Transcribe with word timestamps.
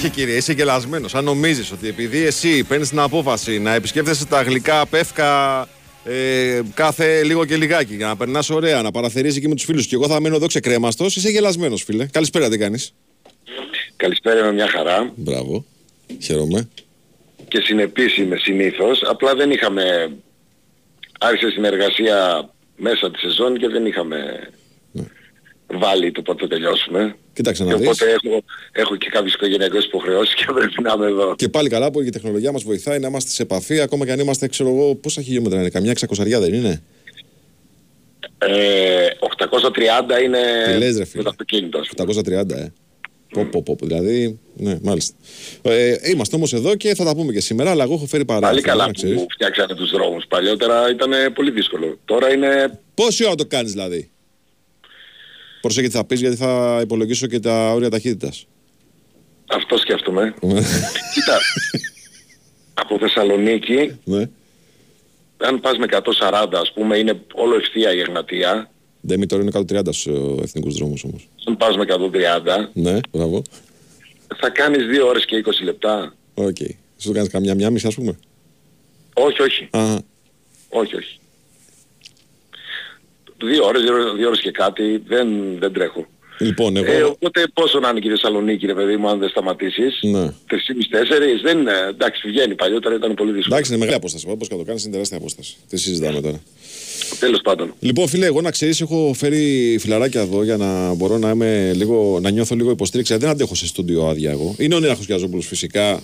Όχι 0.00 0.10
κύριε, 0.10 0.36
είσαι 0.36 0.52
γελασμένος. 0.52 1.14
Αν 1.14 1.24
νομίζεις 1.24 1.72
ότι 1.72 1.88
επειδή 1.88 2.24
εσύ 2.24 2.64
παίρνεις 2.64 2.88
την 2.88 2.98
απόφαση 2.98 3.58
να 3.58 3.74
επισκέφτεσαι 3.74 4.26
τα 4.26 4.42
γλυκά 4.42 4.86
πεύκα 4.86 5.60
ε, 6.04 6.60
κάθε 6.74 7.22
λίγο 7.22 7.44
και 7.44 7.56
λιγάκι 7.56 7.94
για 7.94 8.06
να 8.06 8.16
περνάς 8.16 8.50
ωραία, 8.50 8.82
να 8.82 8.90
παραθερίζει 8.90 9.38
εκεί 9.38 9.48
με 9.48 9.54
τους 9.54 9.64
φίλους 9.64 9.86
και 9.86 9.94
εγώ 9.94 10.06
θα 10.08 10.20
μένω 10.20 10.36
εδώ 10.36 10.46
ξεκρέμαστος, 10.46 11.16
είσαι 11.16 11.28
γελασμένος 11.28 11.82
φίλε. 11.82 12.06
Καλησπέρα, 12.06 12.48
τι 12.48 12.58
κάνεις; 12.58 12.94
Καλησπέρα 13.96 14.44
με 14.44 14.52
μια 14.52 14.68
χαρά 14.68 15.12
Μπράβο. 15.14 15.64
Χαίρομαι. 16.22 16.68
και 17.48 17.60
συνεπής 17.60 18.16
είμαι 18.16 18.36
συνήθως. 18.36 19.02
Απλά 19.02 19.34
δεν 19.34 19.50
είχαμε... 19.50 20.12
Άρχισε 21.20 21.50
συνεργασία 21.50 22.48
μέσα 22.76 23.10
τη 23.10 23.18
σεζόν 23.18 23.58
και 23.58 23.68
δεν 23.68 23.86
είχαμε 23.86 24.16
Ναι. 24.16 24.59
Βάλει 25.78 26.12
το 26.12 26.22
πότε 26.22 26.40
θα 26.42 26.48
τελειώσουμε. 26.48 27.16
Κοίταξε 27.32 27.64
Και 27.64 27.70
να 27.70 27.76
δεις. 27.76 27.86
οπότε 27.88 28.04
έχω, 28.10 28.42
έχω 28.72 28.96
και 28.96 29.08
κάποιες 29.10 29.34
οικογενειακές 29.34 29.84
υποχρεώσεις 29.84 30.34
και 30.34 30.44
πρέπει 30.54 30.82
να 30.82 30.92
είμαι 30.96 31.06
εδώ. 31.06 31.34
Και 31.36 31.48
πάλι 31.48 31.68
καλά 31.68 31.90
που 31.90 32.00
η 32.00 32.10
τεχνολογία 32.10 32.52
μας 32.52 32.62
βοηθάει 32.62 32.98
να 32.98 33.08
είμαστε 33.08 33.30
σε 33.30 33.42
επαφή, 33.42 33.80
ακόμα 33.80 34.04
και 34.04 34.12
αν 34.12 34.18
είμαστε, 34.18 34.46
ξέρω 34.48 34.68
εγώ, 34.68 34.94
πόσα 34.94 35.22
χιλιόμετρα 35.22 35.60
είναι, 35.60 35.68
καμιά 35.70 35.92
600 35.92 36.40
δεν 36.40 36.52
είναι; 36.54 36.82
Ε, 38.38 39.06
830 39.20 40.22
είναι 40.24 40.38
Τι 40.72 40.78
λες, 40.78 40.96
ρε, 40.96 41.04
φίλε. 41.04 41.16
με 41.16 41.22
το 41.22 41.28
αυτοκίνητο. 41.28 41.78
ας 41.78 41.88
πούμε. 41.96 42.12
830, 42.40 42.50
ε. 42.56 42.72
Πω, 43.32 43.44
πω, 43.50 43.62
πω, 43.62 43.76
δηλαδή, 43.86 44.38
ναι, 44.54 44.78
μάλιστα. 44.82 45.14
Ε, 45.62 45.94
είμαστε 46.10 46.36
όμως 46.36 46.52
εδώ 46.52 46.74
και 46.76 46.94
θα 46.94 47.04
τα 47.04 47.14
πούμε 47.14 47.32
και 47.32 47.40
σήμερα, 47.40 47.70
αλλά 47.70 47.82
εγώ 47.84 47.94
έχω 47.94 48.06
φέρει 48.06 48.24
παρά. 48.24 48.40
Πάλι 48.40 48.60
καλά 48.60 48.90
που 48.90 49.26
φτιάξανε 49.32 49.74
τους 49.74 49.90
δρόμους. 49.90 50.24
Παλιότερα 50.26 50.90
ήταν 50.90 51.12
πολύ 51.34 51.50
δύσκολο. 51.50 51.98
Τώρα 52.04 52.32
είναι... 52.32 52.78
Πόση 52.94 53.24
ώρα 53.26 53.34
το 53.34 53.46
κάνεις 53.46 53.72
δηλαδή; 53.72 54.10
Πρόσεχε 55.60 55.86
τι 55.88 55.94
θα 55.94 56.04
πεις, 56.04 56.20
γιατί 56.20 56.36
θα 56.36 56.78
υπολογίσω 56.82 57.26
και 57.26 57.40
τα 57.40 57.72
όρια 57.72 57.90
ταχύτητας. 57.90 58.46
Αυτό 59.48 59.76
σκέφτομαι. 59.78 60.34
Κοίτα, 61.14 61.38
από 62.74 62.98
Θεσσαλονίκη 62.98 63.98
ναι. 64.04 64.28
αν 65.36 65.60
πας 65.60 65.78
με 65.78 65.86
140 65.90 66.48
ας 66.52 66.72
πούμε 66.72 66.96
είναι 66.96 67.20
όλο 67.34 67.54
ευθεία 67.54 67.94
η 67.94 67.98
Εγνατία. 68.00 68.70
Δεν 69.00 69.28
τώρα 69.28 69.42
είναι 69.42 69.50
130 69.54 69.92
στους 69.92 70.06
εθνικούς 70.42 70.74
δρόμους 70.74 71.04
όμως. 71.04 71.28
Αν 71.44 71.56
πας 71.56 71.76
με 71.76 71.82
130 71.82 72.70
Ναι, 72.72 72.98
μπράβο. 73.10 73.42
θα 74.36 74.50
κάνεις 74.50 74.86
2 74.86 75.06
ώρες 75.06 75.24
και 75.24 75.36
20 75.36 75.64
λεπτά. 75.64 76.14
Οκ. 76.34 76.56
Σου 76.96 77.08
το 77.08 77.12
κάνεις 77.12 77.30
καμιά 77.30 77.54
μια 77.54 77.70
μισή, 77.70 77.86
ας 77.86 77.94
πούμε; 77.94 78.18
Όχι, 79.14 79.42
όχι. 79.42 79.68
Α, 79.70 79.96
Όχι, 80.68 80.96
όχι. 80.96 81.19
Δύο 83.44 83.64
ώρες, 83.64 83.82
δύο, 83.82 83.92
ώρες- 83.92 84.12
δύο 84.16 84.26
ώρες 84.26 84.40
και 84.40 84.50
κάτι 84.50 85.02
δεν, 85.06 85.28
δεν 85.58 85.72
τρέχω. 85.72 86.06
λοιπόν, 86.38 86.76
εγώ. 86.76 86.92
Ε, 86.92 87.02
οπότε 87.02 87.42
πόσο 87.54 87.78
να 87.80 87.88
είναι 87.88 88.00
και 88.00 88.08
η 88.08 88.10
Θεσσαλονίκη 88.10 88.66
ρε 88.66 88.74
παιδί 88.74 88.96
μου 88.96 89.08
αν 89.08 89.18
δεν 89.18 89.28
σταματήσεις; 89.28 89.98
Ναι. 90.02 90.32
3,5-4 90.50 91.40
δεν 91.42 91.58
είναι. 91.58 91.72
Εντάξει 91.90 92.28
βγαίνει. 92.28 92.54
Παλιότερα 92.54 92.94
ήταν 92.94 93.14
πολύ 93.14 93.32
δύσκολο. 93.32 93.54
Εντάξει, 93.54 93.70
είναι 93.70 93.80
μεγάλη 93.80 93.96
απόσταση. 93.96 94.26
Όπως 94.28 94.48
και 94.48 94.54
να 94.54 94.60
το 94.60 94.66
κάνεις, 94.66 94.82
είναι 94.82 94.92
τεράστια 94.92 95.16
απόσταση. 95.16 95.56
Τι 95.68 95.76
συζητάμε 95.76 96.20
τώρα. 96.20 96.40
Τέλος 97.20 97.40
πάντων. 97.40 97.74
Λοιπόν, 97.80 98.08
φίλε, 98.08 98.26
εγώ 98.26 98.40
να 98.40 98.50
ξέρεις, 98.50 98.80
έχω 98.80 99.12
φέρει 99.16 99.76
φιλαράκια 99.80 100.20
εδώ 100.20 100.42
για 100.44 100.56
να 100.56 100.94
μπορώ 100.94 101.18
να, 101.18 101.30
είμαι 101.30 101.72
λίγο, 101.74 102.18
να 102.22 102.30
νιώθω 102.30 102.54
λίγο 102.54 102.70
υποστήριξη. 102.70 103.16
Δεν 103.16 103.28
αντέχω 103.28 103.54
σε 103.54 103.66
στούντιο 103.66 104.06
άδεια 104.06 104.30
εγώ. 104.30 104.54
Είναι 104.58 104.74
ο 104.74 104.78
Νίραχο 104.80 105.02
Γιαζόπουλος 105.06 105.46
φυσικά. 105.46 106.02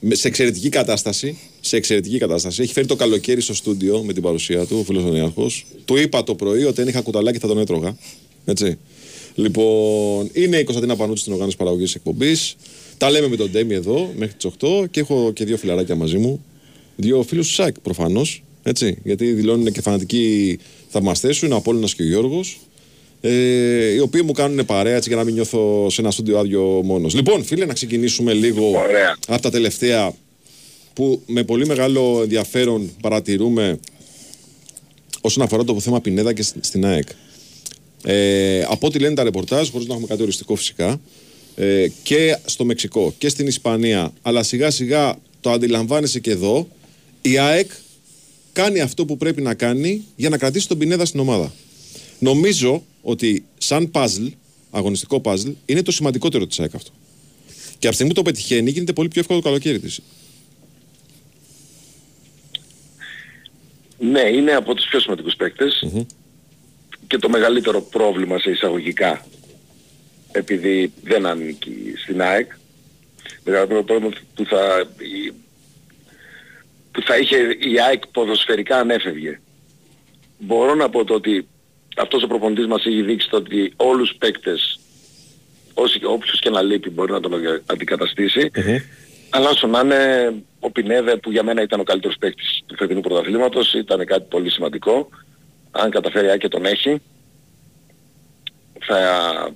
Με- 0.00 0.14
Σε 0.14 0.28
εξαιρετική 0.28 0.68
κατάσταση. 0.68 1.38
Σε 1.60 1.76
εξαιρετική 1.76 2.18
κατάσταση. 2.18 2.62
Έχει 2.62 2.72
φέρει 2.72 2.86
το 2.86 2.96
καλοκαίρι 2.96 3.40
στο 3.40 3.54
στούντιο 3.54 4.02
με 4.02 4.12
την 4.12 4.22
παρουσία 4.22 4.64
του, 4.66 4.76
ο 4.80 4.84
φίλος 4.84 5.04
ο 5.04 5.08
Νίραχο. 5.08 5.50
Του 5.84 5.96
είπα 5.96 6.24
το 6.24 6.34
πρωί 6.34 6.64
ότι 6.64 6.80
αν 6.80 6.88
είχα 6.88 7.00
κουταλάκι 7.00 7.38
θα 7.38 7.48
τον 7.48 7.58
έτρωγα. 7.58 7.96
Έτσι. 8.44 8.78
Λοιπόν, 9.34 10.30
είναι 10.32 10.56
η 10.58 10.64
Κωνσταντίνα 10.64 10.96
Πανούτση 10.96 11.20
στην 11.20 11.32
οργάνωση 11.32 11.56
παραγωγής 11.56 11.94
εκπομπής. 11.94 12.56
Τα 12.98 13.10
λέμε 13.10 13.28
με 13.28 13.36
τον 13.36 13.50
Ντέμι 13.50 13.74
εδώ 13.74 14.12
μέχρι 14.16 14.34
τις 14.34 14.44
8 14.44 14.86
και 14.90 15.00
έχω 15.00 15.32
και 15.34 15.44
δύο 15.44 15.56
φιλαράκια 15.56 15.94
μαζί 15.94 16.16
μου. 16.18 16.44
Δύο 16.96 17.22
φίλους 17.22 17.48
του 17.48 17.54
ΣΑΚ 17.54 17.80
προφανώς. 17.80 18.42
Έτσι, 18.62 18.98
γιατί 19.04 19.32
δηλώνουν 19.32 19.72
και 19.72 19.80
φανατικοί 19.80 20.58
θαυμαστές 20.88 21.36
σου, 21.36 21.44
είναι 21.44 21.54
ο 21.54 21.56
Απόλλωνας 21.56 21.94
και 21.94 22.02
ο 22.02 22.06
Γιώργος. 22.06 22.60
Ε, 23.20 23.92
οι 23.92 23.98
οποίοι 23.98 24.22
μου 24.24 24.32
κάνουν 24.32 24.64
παρέα 24.66 24.96
έτσι 24.96 25.08
για 25.08 25.18
να 25.18 25.24
μην 25.24 25.34
νιώθω 25.34 25.86
σε 25.90 26.00
ένα 26.00 26.10
στούντιο 26.10 26.38
άδειο 26.38 26.62
μόνος. 26.84 27.14
Λοιπόν, 27.14 27.44
φίλε, 27.44 27.64
να 27.64 27.72
ξεκινήσουμε 27.72 28.32
λίγο 28.32 28.68
Ωραία. 28.68 29.16
από 29.28 29.42
τα 29.42 29.50
τελευταία 29.50 30.12
που 30.92 31.22
με 31.26 31.44
πολύ 31.44 31.66
μεγάλο 31.66 32.20
ενδιαφέρον 32.22 32.90
παρατηρούμε 33.02 33.78
όσον 35.20 35.42
αφορά 35.42 35.64
το 35.64 35.80
θέμα 35.80 36.00
Πινέδα 36.00 36.32
και 36.32 36.42
στην- 36.42 36.62
στην 36.64 36.86
ΑΕΚ. 36.86 37.08
Ε, 38.04 38.62
από 38.68 38.86
ό,τι 38.86 38.98
λένε 38.98 39.14
τα 39.14 39.22
ρεπορτάζ, 39.22 39.68
χωρίς 39.68 39.86
να 39.86 39.92
έχουμε 39.92 40.08
κάτι 40.08 40.22
οριστικό 40.22 40.54
φυσικά, 40.56 41.00
ε, 41.56 41.86
και 42.02 42.38
στο 42.44 42.64
Μεξικό 42.64 43.14
και 43.18 43.28
στην 43.28 43.46
Ισπανία, 43.46 44.12
αλλά 44.22 44.42
σιγά 44.42 44.70
σιγά 44.70 45.18
το 45.40 45.50
αντιλαμβάνεσαι 45.50 46.20
και 46.20 46.30
εδώ, 46.30 46.68
η 47.22 47.38
ΑΕΚ 47.38 47.70
κάνει 48.52 48.80
αυτό 48.80 49.04
που 49.04 49.16
πρέπει 49.16 49.42
να 49.42 49.54
κάνει 49.54 50.04
για 50.16 50.28
να 50.28 50.38
κρατήσει 50.38 50.68
τον 50.68 50.78
Πινέδα 50.78 51.04
στην 51.04 51.20
ομάδα. 51.20 51.52
Νομίζω 52.18 52.82
ότι 53.08 53.44
σαν 53.58 53.90
παζλ, 53.90 54.26
αγωνιστικό 54.70 55.20
παζλ, 55.20 55.50
είναι 55.66 55.82
το 55.82 55.90
σημαντικότερο 55.92 56.46
της 56.46 56.60
ΑΕΚ 56.60 56.74
αυτό. 56.74 56.90
Και 57.78 57.86
από 57.86 57.88
τη 57.88 57.92
στιγμή 57.94 58.08
που 58.08 58.14
το 58.14 58.22
πετυχαίνει, 58.22 58.70
γίνεται 58.70 58.92
πολύ 58.92 59.08
πιο 59.08 59.20
εύκολο 59.20 59.38
το 59.38 59.44
καλοκαίρι 59.44 59.78
της. 59.80 60.00
Ναι, 63.98 64.20
είναι 64.20 64.52
από 64.52 64.74
τους 64.74 64.86
πιο 64.86 65.00
σημαντικούς 65.00 65.36
παίκτες 65.36 65.84
και 67.06 67.18
το 67.18 67.28
μεγαλύτερο 67.28 67.80
πρόβλημα 67.82 68.38
σε 68.38 68.50
εισαγωγικά 68.50 69.26
επειδή 70.32 70.92
δεν 71.04 71.26
ανήκει 71.26 71.74
στην 72.02 72.20
ΑΕΚ. 72.22 72.50
Δηλαδή 73.44 73.74
το 73.74 73.82
πρόβλημα 73.82 74.12
που 74.34 74.44
θα, 74.44 74.86
η- 74.98 75.32
που 76.92 77.02
θα 77.02 77.16
είχε 77.18 77.36
η 77.70 77.80
ΑΕΚ 77.80 78.06
ποδοσφαιρικά 78.06 78.78
αν 78.78 78.90
έφευγε. 78.90 79.40
Μπορώ 80.38 80.74
να 80.74 80.90
πω 80.90 81.04
το 81.04 81.14
ότι 81.14 81.48
αυτός 82.00 82.22
ο 82.22 82.26
προπονητής 82.26 82.66
μας 82.66 82.84
έχει 82.86 83.02
δείξει 83.02 83.28
το 83.28 83.36
ότι 83.36 83.72
όλους 83.76 84.08
τους 84.08 84.18
παίκτες 84.18 84.80
όσοι, 85.74 86.00
όποιος 86.04 86.40
και 86.40 86.50
να 86.50 86.62
λείπει 86.62 86.90
μπορεί 86.90 87.12
να 87.12 87.20
τον 87.20 87.32
αντικαταστήσει. 87.66 88.50
Αλλά 89.30 89.48
όσο 89.48 89.66
να 89.66 89.80
είναι 89.80 90.34
ο 90.60 90.70
Πινέδε 90.70 91.16
που 91.16 91.30
για 91.30 91.42
μένα 91.42 91.62
ήταν 91.62 91.80
ο 91.80 91.82
καλύτερος 91.82 92.16
παίκτης 92.18 92.62
του 92.66 92.76
φετινού 92.76 93.00
πρωταθλήματος 93.00 93.74
ήταν 93.74 94.04
κάτι 94.04 94.26
πολύ 94.28 94.50
σημαντικό. 94.50 95.08
Αν 95.70 95.90
καταφέρει 95.90 96.26
η 96.26 96.28
ΑΕΚ 96.28 96.40
και 96.40 96.48
τον 96.48 96.64
έχει 96.64 97.00
θα 98.78 99.52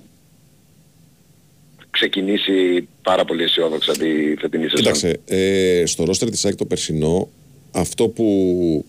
ξεκινήσει 1.91 2.89
πάρα 3.03 3.25
πολύ 3.25 3.43
αισιόδοξα 3.43 3.93
τη 3.93 4.35
φετινή 4.39 4.63
σεζόν. 4.63 4.79
Κοίταξε, 4.79 5.21
ε, 5.27 5.83
στο 5.87 6.05
ρόστερ 6.05 6.31
της 6.31 6.45
ΑΕΚ 6.45 6.55
το 6.55 6.65
περσινό, 6.65 7.29
αυτό 7.73 8.09
που 8.09 8.85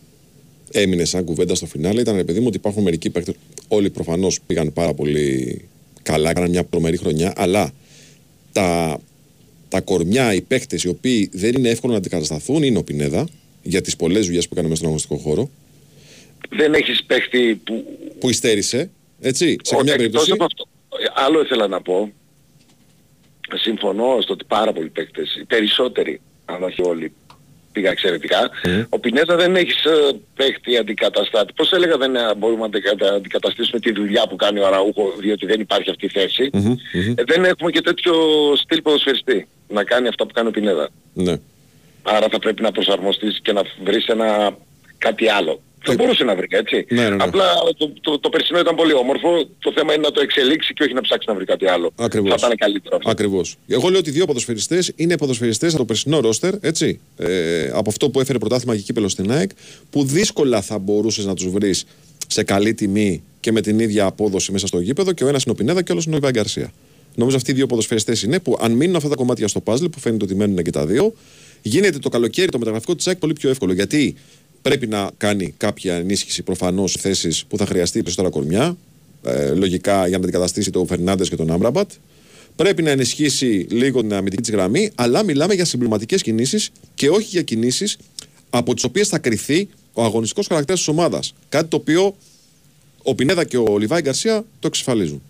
έμεινε 0.73 1.05
σαν 1.05 1.23
κουβέντα 1.23 1.55
στο 1.55 1.65
φινάλε 1.65 2.01
ήταν, 2.01 2.15
ρε 2.15 2.23
παιδί 2.23 2.39
μου, 2.39 2.45
ότι 2.47 2.57
υπάρχουν 2.57 2.83
μερικοί 2.83 3.09
παίκτες, 3.09 3.35
όλοι 3.67 3.89
προφανώς 3.89 4.39
πήγαν 4.47 4.73
πάρα 4.73 4.93
πολύ 4.93 5.61
καλά, 6.03 6.29
έκαναν 6.29 6.49
μια 6.49 6.63
προμερή 6.63 6.97
χρονιά, 6.97 7.33
αλλά 7.35 7.71
τα, 8.51 8.99
τα 9.69 9.81
κορμιά, 9.81 10.33
οι 10.33 10.41
παίκτες 10.41 10.83
οι 10.83 10.87
οποίοι 10.87 11.29
δεν 11.33 11.53
είναι 11.55 11.69
εύκολο 11.69 11.91
να 11.91 11.97
αντικατασταθούν 11.97 12.63
είναι 12.63 12.77
ο 12.77 12.83
Πινέδα, 12.83 13.27
για 13.63 13.81
τις 13.81 13.95
πολλές 13.95 14.25
δουλειές 14.25 14.43
που 14.47 14.49
έκανε 14.53 14.67
μέσα 14.67 14.79
στον 14.79 14.87
αγωνιστικό 14.93 15.29
χώρο, 15.29 15.49
Δεν 16.49 16.73
έχεις 16.73 17.03
παίχτη 17.03 17.61
που... 17.63 17.83
που 18.19 18.29
υστέρησε, 18.29 18.89
έτσι, 19.21 19.45
σε 19.45 19.75
Όχι, 19.75 19.75
καμιά 19.75 19.93
εκτός 19.93 19.95
περίπτωση. 19.97 20.31
από 20.31 20.43
αυτό. 20.43 20.67
Ε, 20.99 21.23
Άλλο 21.25 21.41
ήθελα 21.41 21.67
να 21.67 21.81
πω. 21.81 22.11
Συμφωνώ 23.55 24.21
στο 24.21 24.33
ότι 24.33 24.45
πάρα 24.47 24.73
πολλοί 24.73 24.89
παίκτες, 24.89 25.35
οι 25.41 25.45
περισσότεροι, 25.45 26.21
αν 26.45 26.63
όχι 26.63 26.81
όλοι, 26.81 27.11
πήγαν 27.73 27.91
εξαιρετικά. 27.91 28.49
Ο 28.89 28.99
Πινέζα 28.99 29.35
δεν 29.35 29.55
έχει 29.55 29.73
παίχτη 30.35 30.77
αντικαταστάτη. 30.77 31.53
Πώς 31.55 31.71
έλεγα 31.71 31.97
δεν 31.97 32.15
ε, 32.15 32.35
μπορούμε 32.37 32.59
να 32.59 32.65
αντικατα- 32.65 33.13
αντικαταστήσουμε 33.13 33.79
τη 33.79 33.91
δουλειά 33.91 34.27
που 34.29 34.35
κάνει 34.35 34.59
ο 34.59 34.65
Αραούχο, 34.67 35.13
διότι 35.19 35.45
δεν 35.45 35.59
υπάρχει 35.59 35.89
αυτή 35.89 36.05
η 36.05 36.09
θέση. 36.09 36.49
Ε, 37.15 37.23
δεν 37.25 37.45
έχουμε 37.45 37.71
και 37.71 37.81
τέτοιο 37.81 38.13
στυλ 38.55 38.81
ποδοσφαιριστή 38.81 39.47
να 39.67 39.83
κάνει 39.83 40.07
αυτά 40.07 40.25
που 40.25 40.33
κάνει 40.33 40.47
ο 40.47 40.51
Πινέδα. 40.51 40.89
Ναι. 41.13 41.35
Άρα 42.03 42.27
θα 42.31 42.39
πρέπει 42.39 42.61
να 42.61 42.71
προσαρμοστείς 42.71 43.39
και 43.41 43.51
να 43.51 43.61
βρεις 43.83 44.05
ένα 44.07 44.57
κάτι 44.97 45.29
άλλο. 45.29 45.61
Θα 45.85 45.93
μπορούσε 45.93 46.23
να 46.23 46.35
βρει, 46.35 46.47
έτσι. 46.49 46.85
Ναι, 46.89 47.01
ναι, 47.01 47.15
ναι. 47.15 47.23
Απλά 47.23 47.45
το, 47.77 47.93
το, 48.01 48.19
το 48.19 48.29
περσινό 48.29 48.59
ήταν 48.59 48.75
πολύ 48.75 48.93
όμορφο. 48.93 49.47
Το 49.59 49.71
θέμα 49.75 49.93
είναι 49.93 50.01
να 50.01 50.11
το 50.11 50.21
εξελίξει 50.21 50.73
και 50.73 50.83
όχι 50.83 50.93
να 50.93 51.01
ψάξει 51.01 51.25
να 51.29 51.35
βρει 51.35 51.45
κάτι 51.45 51.67
άλλο. 51.67 51.91
Ακριβώς. 51.95 52.29
Θα 52.29 52.35
ήταν 52.45 52.57
καλύτερο 52.57 52.95
αυτό. 52.95 53.09
Ακριβώς. 53.09 53.55
Εγώ 53.67 53.89
λέω 53.89 53.99
ότι 53.99 54.09
οι 54.09 54.13
δύο 54.13 54.25
ποδοσφαιριστές 54.25 54.91
είναι 54.95 55.17
ποδοσφαιριστές 55.17 55.69
από 55.69 55.77
το 55.77 55.85
περσινό 55.85 56.19
ρόστερ, 56.19 56.53
έτσι. 56.61 56.99
Ε, 57.17 57.69
από 57.73 57.89
αυτό 57.89 58.09
που 58.09 58.19
έφερε 58.19 58.37
πρωτάθλημα 58.37 58.75
και 58.75 58.81
κύπελο 58.81 59.09
στην 59.09 59.31
ΑΕΚ, 59.31 59.49
που 59.89 60.05
δύσκολα 60.05 60.61
θα 60.61 60.77
μπορούσες 60.77 61.25
να 61.25 61.33
τους 61.33 61.49
βρεις 61.49 61.85
σε 62.27 62.43
καλή 62.43 62.73
τιμή 62.73 63.23
και 63.39 63.51
με 63.51 63.61
την 63.61 63.79
ίδια 63.79 64.05
απόδοση 64.05 64.51
μέσα 64.51 64.67
στο 64.67 64.79
γήπεδο 64.79 65.11
και 65.11 65.23
ο 65.23 65.27
ένας 65.27 65.43
είναι 65.43 65.51
ο 65.51 65.55
Πινέδα 65.55 65.81
και 65.81 65.91
ο 65.91 65.93
άλλος 65.93 66.05
είναι 66.05 66.15
ο 66.15 66.17
Ιβάν 66.17 66.31
Γκαρσία. 66.31 66.73
Νομίζω 67.15 67.37
αυτοί 67.37 67.51
οι 67.51 67.53
δύο 67.53 67.65
ποδοσφαιριστές 67.65 68.23
είναι 68.23 68.39
που 68.39 68.57
αν 68.61 68.71
μείνουν 68.71 68.95
αυτά 68.95 69.09
τα 69.09 69.15
κομμάτια 69.15 69.47
στο 69.47 69.63
puzzle 69.65 69.91
που 69.91 69.99
φαίνεται 69.99 70.23
ότι 70.23 70.35
μένουν 70.35 70.63
και 70.63 70.71
τα 70.71 70.85
δύο, 70.85 71.13
γίνεται 71.61 71.99
το 71.99 72.09
καλοκαίρι 72.09 72.51
το 72.51 72.57
μεταγραφικό 72.57 72.95
της 72.95 73.07
ΑΕΚ 73.07 73.17
πολύ 73.17 73.33
πιο 73.33 73.49
εύκολο. 73.49 73.73
Γιατί 73.73 74.15
πρέπει 74.63 74.87
να 74.87 75.11
κάνει 75.17 75.53
κάποια 75.57 75.95
ενίσχυση 75.95 76.43
προφανώς 76.43 76.95
θέσεις 76.99 77.45
που 77.45 77.57
θα 77.57 77.65
χρειαστεί 77.65 77.99
περισσότερα 77.99 78.29
κορμιά, 78.29 78.77
ε, 79.25 79.53
λογικά 79.53 80.07
για 80.07 80.17
να 80.17 80.23
αντικαταστήσει 80.23 80.71
τον 80.71 80.87
Φερνάντες 80.87 81.29
και 81.29 81.35
τον 81.35 81.51
Άμπραμπατ. 81.51 81.91
Πρέπει 82.55 82.81
να 82.81 82.89
ενισχύσει 82.89 83.67
λίγο 83.69 84.01
την 84.01 84.13
αμυντική 84.13 84.41
της 84.41 84.51
γραμμή, 84.51 84.91
αλλά 84.95 85.23
μιλάμε 85.23 85.53
για 85.53 85.65
συμπληρωματικές 85.65 86.21
κινήσεις 86.21 86.69
και 86.95 87.09
όχι 87.09 87.27
για 87.29 87.41
κινήσεις 87.41 87.97
από 88.49 88.73
τις 88.73 88.83
οποίες 88.83 89.07
θα 89.07 89.19
κρυθεί 89.19 89.69
ο 89.93 90.03
αγωνιστικός 90.03 90.47
χαρακτήρας 90.47 90.79
της 90.79 90.87
ομάδας. 90.87 91.33
Κάτι 91.49 91.67
το 91.67 91.75
οποίο 91.75 92.15
ο 93.03 93.15
Πινέδα 93.15 93.43
και 93.43 93.57
ο 93.57 93.77
Λιβάη 93.77 94.01
Γκαρσία 94.01 94.45
το 94.59 94.67
εξασφαλίζουν. 94.67 95.21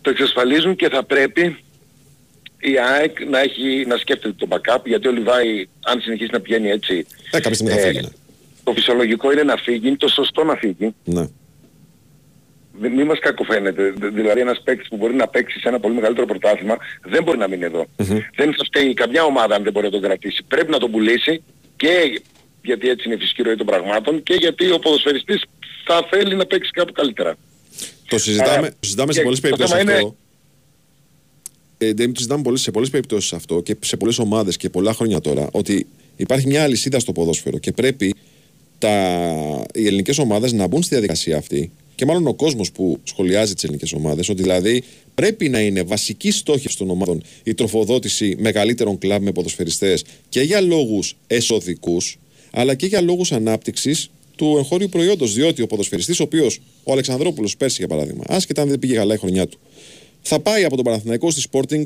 Το 0.00 0.10
εξασφαλίζουν 0.10 0.76
και 0.76 0.88
θα 0.88 1.04
πρέπει 1.04 1.56
η 2.62 2.78
ΑΕΚ 2.78 3.24
να, 3.30 3.40
έχει, 3.40 3.84
να 3.86 3.96
σκέφτεται 3.96 4.34
το 4.38 4.46
backup 4.50 4.80
γιατί 4.84 5.08
ο 5.08 5.12
Λιβάη 5.12 5.68
αν 5.84 6.00
συνεχίσει 6.00 6.30
να 6.32 6.40
πηγαίνει 6.40 6.68
έτσι 6.70 7.06
ε, 7.30 7.40
κάποια 7.40 7.54
στιγμή 7.54 7.72
θα 7.72 7.80
φύγει. 7.80 8.00
Ναι. 8.00 8.08
Το 8.64 8.72
φυσιολογικό 8.72 9.32
είναι 9.32 9.42
να 9.42 9.56
φύγει, 9.56 9.86
είναι 9.88 9.96
το 9.96 10.08
σωστό 10.08 10.44
να 10.44 10.56
φύγει. 10.56 10.94
Ναι. 11.04 11.26
Μην 12.78 13.06
μας 13.06 13.18
κακοφαίνεται. 13.18 13.92
Δηλαδή 14.12 14.40
ένας 14.40 14.60
παίκτης 14.64 14.88
που 14.88 14.96
μπορεί 14.96 15.14
να 15.14 15.28
παίξει 15.28 15.58
σε 15.60 15.68
ένα 15.68 15.80
πολύ 15.80 15.94
μεγαλύτερο 15.94 16.26
πρωτάθλημα 16.26 16.76
δεν 17.02 17.22
μπορεί 17.22 17.38
να 17.38 17.48
μείνει 17.48 17.64
εδώ. 17.64 17.86
Mm-hmm. 17.96 18.18
Δεν 18.36 18.54
θα 18.54 18.64
φταίει 18.64 18.94
καμιά 18.94 19.24
ομάδα 19.24 19.54
αν 19.54 19.62
δεν 19.62 19.72
μπορεί 19.72 19.84
να 19.86 19.92
τον 19.92 20.02
κρατήσει. 20.02 20.44
Πρέπει 20.48 20.70
να 20.70 20.78
τον 20.78 20.90
πουλήσει 20.90 21.42
και 21.76 22.22
γιατί 22.62 22.88
έτσι 22.88 23.02
είναι 23.06 23.14
η 23.14 23.18
φυσική 23.18 23.42
ροή 23.42 23.56
των 23.56 23.66
πραγμάτων 23.66 24.22
και 24.22 24.34
γιατί 24.34 24.70
ο 24.70 24.78
ποδοσφαιριστής 24.78 25.42
θα 25.84 26.06
θέλει 26.10 26.34
να 26.34 26.46
παίξει 26.46 26.70
κάπου 26.70 26.92
καλύτερα. 26.92 27.36
Το 28.08 28.18
συζητάμε, 28.18 28.68
το 28.68 28.76
συζητάμε 28.80 29.12
σε 29.12 29.22
πολλές 29.22 29.40
περιπτώσεις 29.40 29.74
αυτό. 29.74 29.90
Είναι... 29.90 30.14
Ε, 31.84 31.94
το 31.94 32.12
συζητάμε 32.16 32.56
σε 32.56 32.70
πολλές 32.70 32.90
περιπτώσεις 32.90 33.32
αυτό 33.32 33.60
και 33.60 33.76
σε 33.80 33.96
πολλές 33.96 34.18
ομάδες 34.18 34.56
και 34.56 34.70
πολλά 34.70 34.92
χρόνια 34.92 35.20
τώρα 35.20 35.48
ότι 35.52 35.86
υπάρχει 36.16 36.46
μια 36.46 36.62
αλυσίδα 36.62 36.98
στο 36.98 37.12
ποδόσφαιρο 37.12 37.58
και 37.58 37.72
πρέπει 37.72 38.14
τα, 38.78 38.90
οι 39.74 39.86
ελληνικές 39.86 40.18
ομάδες 40.18 40.52
να 40.52 40.66
μπουν 40.66 40.82
στη 40.82 40.94
διαδικασία 40.94 41.36
αυτή 41.36 41.70
και 41.94 42.04
μάλλον 42.04 42.26
ο 42.26 42.34
κόσμος 42.34 42.72
που 42.72 42.98
σχολιάζει 43.02 43.54
τις 43.54 43.64
ελληνικές 43.64 43.92
ομάδες, 43.92 44.28
ότι 44.28 44.42
δηλαδή 44.42 44.82
πρέπει 45.14 45.48
να 45.48 45.60
είναι 45.60 45.82
βασική 45.82 46.30
στόχη 46.30 46.76
των 46.76 46.90
ομάδων 46.90 47.22
η 47.42 47.54
τροφοδότηση 47.54 48.36
μεγαλύτερων 48.38 48.98
κλαμπ 48.98 49.22
με 49.22 49.32
ποδοσφαιριστές 49.32 50.04
και 50.28 50.40
για 50.40 50.60
λόγους 50.60 51.16
εσωδικούς, 51.26 52.18
αλλά 52.50 52.74
και 52.74 52.86
για 52.86 53.00
λόγους 53.00 53.32
ανάπτυξης 53.32 54.10
του 54.36 54.54
εγχώριου 54.58 54.88
προϊόντος. 54.88 55.34
Διότι 55.34 55.62
ο 55.62 55.66
ποδοσφαιριστής, 55.66 56.20
ο 56.20 56.22
οποίος, 56.22 56.60
ο 56.84 56.92
Αλεξανδρόπουλος 56.92 57.56
πέρσι 57.56 57.76
για 57.78 57.88
παράδειγμα, 57.88 58.24
άσχετα 58.28 58.62
αν 58.62 58.68
δεν 58.68 58.78
πήγε 58.78 58.94
καλά 58.94 59.14
η 59.14 59.18
χρονιά 59.18 59.46
του, 59.46 59.58
θα 60.22 60.40
πάει 60.40 60.64
από 60.64 60.76
τον 60.76 60.84
Παναθηναϊκό 60.84 61.30
στη 61.30 61.42
Sporting 61.50 61.82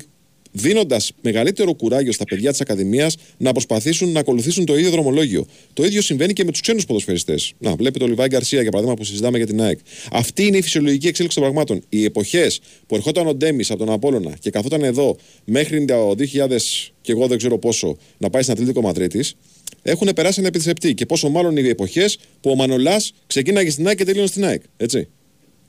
δίνοντας 0.57 1.13
μεγαλύτερο 1.21 1.75
κουράγιο 1.75 2.13
στα 2.13 2.25
παιδιά 2.25 2.51
της 2.51 2.61
Ακαδημίας 2.61 3.17
να 3.37 3.53
προσπαθήσουν 3.53 4.13
να 4.13 4.21
ακολουθήσουν 4.21 4.65
το 4.65 4.77
ίδιο 4.77 4.91
δρομολόγιο. 4.91 5.47
Το 5.73 5.85
ίδιο 5.85 6.03
συμβαίνει 6.03 6.33
και 6.33 6.45
με 6.45 6.51
τους 6.51 6.61
ξένους 6.61 6.87
ποδοσφαιριστές. 6.87 7.53
Να, 7.59 7.75
βλέπετε 7.75 8.05
ο 8.05 8.07
Λιβάη 8.07 8.29
Γκαρσία 8.29 8.63
για 8.63 8.71
παράδειγμα 8.71 8.97
που 8.97 9.05
συζητάμε 9.05 9.37
για 9.37 9.47
την 9.47 9.63
ΑΕΚ. 9.63 9.79
Αυτή 10.13 10.47
είναι 10.47 10.57
η 10.57 10.63
φυσιολογική 10.63 11.07
εξέλιξη 11.07 11.39
των 11.39 11.47
πραγμάτων. 11.47 11.83
Οι 11.89 12.05
εποχές 12.05 12.61
που 12.87 12.95
ερχόταν 12.95 13.27
ο 13.27 13.35
Ντέμις 13.35 13.71
από 13.71 13.79
τον 13.79 13.95
Απόλωνα 13.95 14.37
και 14.41 14.51
καθόταν 14.51 14.83
εδώ 14.83 15.17
μέχρι 15.45 15.85
το 15.85 16.15
2000 16.19 16.57
και 17.01 17.13
εγώ 17.13 17.27
δεν 17.27 17.39
ξέρω 17.39 17.59
πόσο 17.59 17.97
να 18.19 18.31
πάει 18.31 18.43
στην 18.43 18.55
Ατλήτικο 18.55 18.81
Μαδρίτης, 18.81 19.37
έχουν 19.83 20.09
περάσει 20.15 20.39
ένα 20.39 20.49
επιδεσεπτή. 20.49 20.95
Και 20.95 21.07
πόσο 21.07 21.29
μάλλον 21.29 21.57
οι 21.57 21.69
εποχές 21.69 22.19
που 22.41 22.51
ο 22.51 22.55
Μανολάς 22.55 23.13
ξεκίναγε 23.27 23.71
στην 23.71 23.87
ΑΕΚ 23.87 23.97
και 23.97 24.05
τελείωνε 24.05 24.27
στην 24.27 24.45
ΑΕΚ. 24.45 24.63
Έτσι. 24.77 25.09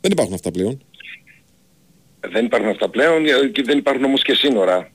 Δεν 0.01 0.11
υπάρχουν 0.11 0.33
αυτά 0.33 0.51
πλέον. 0.51 0.81
Δεν 2.31 2.45
υπάρχουν 2.45 2.69
αυτά 2.69 2.89
πλέον 2.89 3.23
και 3.51 3.63
δεν 3.63 3.77
υπάρχουν 3.77 4.03
όμως 4.03 4.21
και 4.23 4.33
σύνορα. 4.33 4.91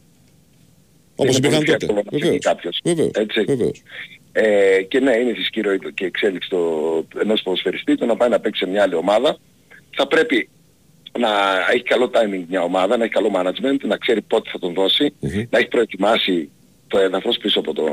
Όπως 1.17 1.37
υπήρχαν 1.37 1.65
τότε. 1.65 1.87
Βεβαίως. 2.11 2.39
Κάποιος. 2.39 2.81
Βεβαίως. 2.85 3.11
Έτσι. 3.15 3.45
Βεβαίως. 3.45 3.83
Ε, 4.33 4.83
και 4.83 5.01
ναι, 5.01 5.17
είναι 5.17 5.35
φυσική 5.35 5.61
ροή 5.61 5.79
και 5.95 6.05
εξέλιξη 6.05 6.49
το, 6.49 6.59
ενός 7.21 7.43
ποδοσφαιριστή 7.43 7.95
το 7.97 8.07
να 8.07 8.17
πάει 8.17 8.29
να 8.29 8.41
παίξει 8.41 8.65
σε 8.65 8.71
μια 8.71 8.83
άλλη 8.83 8.95
ομάδα. 8.95 9.39
Θα 9.97 10.07
πρέπει 10.07 10.49
να 11.19 11.29
έχει 11.73 11.83
καλό 11.83 12.11
timing 12.15 12.45
μια 12.49 12.63
ομάδα, 12.63 12.97
να 12.97 13.05
έχει 13.05 13.13
καλό 13.13 13.31
management, 13.35 13.81
να 13.83 13.97
ξέρει 13.97 14.23
πότε 14.23 14.51
θα 14.53 14.59
τον 14.59 14.75
δώσει, 14.75 15.15
mm-hmm. 15.23 15.47
να 15.51 15.59
έχει 15.59 15.69
προετοιμάσει 15.69 16.51
το 16.87 16.99
έδαφος 16.99 17.39
πίσω 17.39 17.59
από, 17.59 17.73
το, 17.73 17.85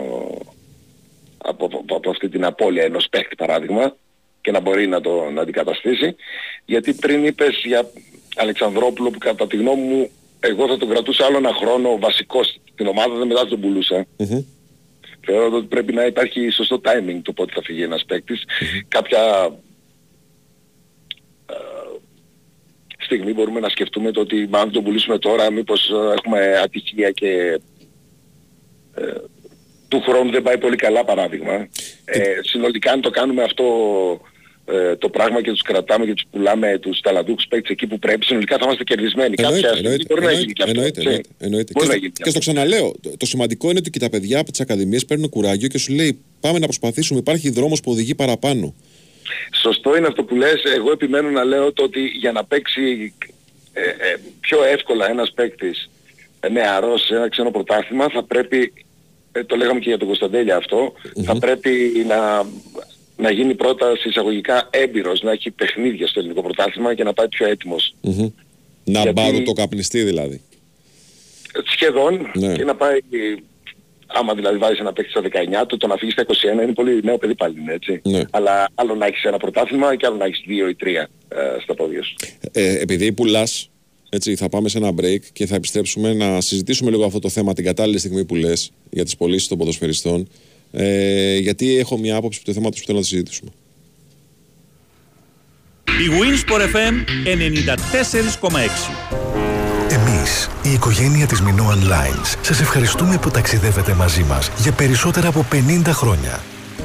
από, 1.37 1.65
από, 1.65 1.95
από 1.95 2.09
αυτή 2.09 2.29
την 2.29 2.45
απώλεια 2.45 2.83
ενός 2.83 3.07
παίχτη 3.09 3.35
παράδειγμα 3.35 3.95
και 4.41 4.51
να 4.51 4.59
μπορεί 4.59 4.87
να 4.87 5.01
το 5.01 5.29
να 5.33 5.41
αντικαταστήσει. 5.41 6.15
Γιατί 6.65 6.93
πριν 6.93 7.25
είπες 7.25 7.61
για 7.63 7.91
Αλεξανδρόπουλο 8.35 9.09
που 9.09 9.17
κατά 9.17 9.47
τη 9.47 9.57
γνώμη 9.57 9.81
μου 9.81 10.09
εγώ 10.39 10.67
θα 10.67 10.77
τον 10.77 10.89
κρατούσα 10.89 11.25
άλλο 11.25 11.37
ένα 11.37 11.53
χρόνο 11.53 11.97
βασικός 11.99 12.59
στην 12.73 12.87
ομάδα, 12.87 13.15
δεν 13.15 13.27
μετά 13.27 13.47
τον 13.47 13.59
πουλούσα. 13.59 14.05
Mm-hmm. 14.17 14.43
Θεωρώ 15.25 15.57
ότι 15.57 15.67
πρέπει 15.67 15.93
να 15.93 16.05
υπάρχει 16.05 16.49
σωστό 16.49 16.81
timing 16.83 17.19
το 17.21 17.33
πότε 17.33 17.51
θα 17.55 17.61
φύγει 17.61 17.83
ένας 17.83 18.05
παίκτης. 18.05 18.43
Mm-hmm. 18.43 18.85
Κάποια 18.87 19.51
ε, 21.49 21.53
στιγμή 22.97 23.33
μπορούμε 23.33 23.59
να 23.59 23.69
σκεφτούμε 23.69 24.11
το 24.11 24.19
ότι 24.19 24.49
αν 24.51 24.71
τον 24.71 24.83
πουλήσουμε 24.83 25.17
τώρα 25.17 25.51
μήπως 25.51 25.89
ε, 25.89 26.13
έχουμε 26.13 26.59
ατυχία 26.63 27.11
και 27.11 27.61
ε, 28.95 29.13
του 29.89 30.01
χρόνου 30.01 30.31
δεν 30.31 30.41
πάει 30.41 30.57
πολύ 30.57 30.75
καλά 30.75 31.03
παράδειγμα. 31.03 31.67
Ε, 32.05 32.21
συνολικά 32.41 32.91
αν 32.91 33.01
το 33.01 33.09
κάνουμε 33.09 33.43
αυτό 33.43 33.65
ε, 34.65 34.95
το 34.95 35.09
πράγμα 35.09 35.41
και 35.41 35.51
τους 35.51 35.61
κρατάμε 35.61 36.05
και 36.05 36.13
τους 36.13 36.25
πουλάμε 36.31 36.77
τους 36.77 36.99
ταλαντούχους 36.99 37.45
παίκτες 37.47 37.69
εκεί 37.69 37.87
που 37.87 37.99
πρέπει, 37.99 38.25
συνολικά 38.25 38.57
θα 38.57 38.61
είμαστε 38.65 38.83
κερδισμένοι. 38.83 39.33
Εννοείται, 39.37 39.67
Κάποια 39.67 39.79
εννοείται, 39.79 40.13
μπορεί 40.13 40.25
να 40.25 40.31
γίνει 40.31 40.53
και 40.53 40.63
αυτό. 40.63 40.75
Εννοείται, 40.75 41.21
εννοείται. 41.37 41.73
Και, 41.73 41.83
στο, 41.85 42.23
και 42.23 42.29
στο 42.29 42.39
ξαναλέω, 42.39 42.95
το, 43.01 43.17
το, 43.17 43.25
σημαντικό 43.25 43.69
είναι 43.69 43.79
ότι 43.79 43.89
και 43.89 43.99
τα 43.99 44.09
παιδιά 44.09 44.39
από 44.39 44.51
τις 44.51 44.59
ακαδημίες 44.59 45.05
παίρνουν 45.05 45.29
κουράγιο 45.29 45.67
και 45.67 45.77
σου 45.77 45.93
λέει 45.93 46.19
πάμε 46.39 46.59
να 46.59 46.65
προσπαθήσουμε, 46.65 47.19
υπάρχει 47.19 47.49
δρόμος 47.49 47.81
που 47.81 47.91
οδηγεί 47.91 48.15
παραπάνω. 48.15 48.73
Σωστό 49.61 49.97
είναι 49.97 50.07
αυτό 50.07 50.23
που 50.23 50.35
λες. 50.35 50.63
Εγώ 50.75 50.91
επιμένω 50.91 51.29
να 51.29 51.43
λέω 51.43 51.73
το 51.73 51.83
ότι 51.83 52.05
για 52.05 52.31
να 52.31 52.45
παίξει 52.45 53.13
ε, 53.73 53.81
ε, 53.81 54.15
πιο 54.39 54.63
εύκολα 54.63 55.09
ένας 55.09 55.31
παίκτης 55.35 55.89
νεαρός 56.51 57.05
σε 57.05 57.15
ένα 57.15 57.29
ξένο 57.29 57.51
πρωτάθλημα 57.51 58.09
θα 58.09 58.23
πρέπει, 58.23 58.57
ε, 58.57 58.88
το 59.45 59.55
λέγαμε 59.55 59.79
και 59.79 59.89
για 59.89 59.97
τον 59.97 60.07
Κωνσταντέλια 60.07 60.55
αυτό, 60.55 60.93
mm-hmm. 60.95 61.23
θα 61.23 61.39
πρέπει 61.39 62.05
να 62.07 62.45
να 63.19 63.31
γίνει 63.31 63.55
πρώτα 63.55 63.91
εισαγωγικά 64.05 64.67
έμπειρος, 64.69 65.21
να 65.21 65.31
έχει 65.31 65.51
παιχνίδια 65.51 66.07
στο 66.07 66.19
ελληνικό 66.19 66.41
πρωτάθλημα 66.41 66.93
και 66.93 67.03
να 67.03 67.13
πάει 67.13 67.27
πιο 67.27 67.47
έτοιμος. 67.47 67.95
Mm-hmm. 68.03 68.31
Να 68.83 69.01
Γιατί... 69.01 69.21
πάρουν 69.21 69.43
το 69.43 69.53
καπνιστή 69.53 70.03
δηλαδή. 70.03 70.41
Σχεδόν 71.65 72.31
ναι. 72.33 72.53
και 72.53 72.63
να 72.63 72.75
πάει, 72.75 72.99
άμα 74.07 74.33
δηλαδή 74.33 74.57
βάζεις 74.57 74.79
ένα 74.79 74.93
παίχτη 74.93 75.11
στα 75.11 75.21
19 75.61 75.65
του, 75.67 75.77
το 75.77 75.87
να 75.87 75.95
φύγεις 75.95 76.13
στα 76.13 76.25
21 76.59 76.63
είναι 76.63 76.73
πολύ 76.73 76.99
νέο 77.03 77.17
παιδί 77.17 77.35
πάλι, 77.35 77.55
έτσι. 77.67 78.01
Ναι. 78.03 78.21
Αλλά 78.29 78.69
άλλο 78.75 78.95
να 78.95 79.05
έχεις 79.05 79.23
ένα 79.23 79.37
πρωτάθλημα 79.37 79.95
και 79.95 80.05
άλλο 80.05 80.15
να 80.15 80.25
έχεις 80.25 80.43
δύο 80.45 80.67
ή 80.67 80.75
τρία 80.75 81.09
ε, 81.29 81.61
στα 81.61 81.73
πόδια 81.73 82.03
σου. 82.03 82.15
Ε, 82.51 82.79
επειδή 82.79 83.11
πουλάς, 83.11 83.69
έτσι, 84.09 84.35
θα 84.35 84.49
πάμε 84.49 84.69
σε 84.69 84.77
ένα 84.77 84.91
break 85.01 85.19
και 85.33 85.45
θα 85.45 85.55
επιστρέψουμε 85.55 86.13
να 86.13 86.41
συζητήσουμε 86.41 86.89
λίγο 86.89 87.05
αυτό 87.05 87.19
το 87.19 87.29
θέμα 87.29 87.53
την 87.53 87.63
κατάλληλη 87.63 87.99
στιγμή 87.99 88.25
που 88.25 88.35
λες 88.35 88.71
για 88.89 89.03
τις 89.03 89.15
πωλήσεις 89.15 89.47
των 89.47 89.57
ποδοσφαιριστών. 89.57 90.27
Ε, 90.71 91.37
γιατί 91.37 91.77
έχω 91.77 91.97
μια 91.97 92.15
άποψη 92.15 92.39
από 92.43 92.47
το 92.47 92.53
θέμα 92.53 92.69
που 92.69 92.77
θέλω 92.77 92.97
να 92.97 93.03
το 93.03 93.09
συζητήσουμε. 93.09 93.51
Η 95.85 96.09
Winsport 96.09 96.61
FM 96.61 96.93
94,6 97.25 99.09
Εμείς, 99.89 100.49
η 100.63 100.73
οικογένεια 100.73 101.25
της 101.25 101.41
Minoan 101.41 101.83
Lines, 101.91 102.37
σας 102.41 102.59
ευχαριστούμε 102.59 103.17
που 103.17 103.29
ταξιδεύετε 103.29 103.93
μαζί 103.93 104.23
μας 104.23 104.51
για 104.61 104.71
περισσότερα 104.71 105.27
από 105.27 105.45
50 105.51 105.81
χρόνια. 105.87 106.43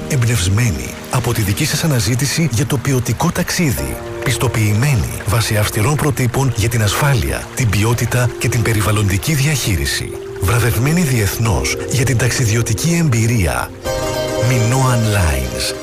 Εμπνευσμένοι 0.09 0.95
από 1.11 1.33
τη 1.33 1.41
δική 1.41 1.65
σας 1.65 1.85
αναζήτηση 1.85 2.49
για 2.53 2.67
το 2.67 2.77
ποιοτικό 2.77 3.31
ταξίδι. 3.31 3.97
Πιστοποιημένοι 4.25 5.23
βάσει 5.27 5.57
αυστηρών 5.57 5.95
προτύπων 5.95 6.53
για 6.57 6.69
την 6.69 6.83
ασφάλεια, 6.83 7.47
την 7.55 7.71
ποιότητα 7.71 8.31
και 8.39 8.49
την 8.49 8.63
περιβαλλοντική 8.63 9.35
διαχείριση 9.35 10.13
βραβευμένη 10.45 11.01
διεθνώς 11.01 11.77
για 11.91 12.05
την 12.05 12.19
ταξιδιωτική 12.19 12.99
εμπειρία. 13.01 13.71
Minoan 14.49 15.03
Lines. 15.17 15.75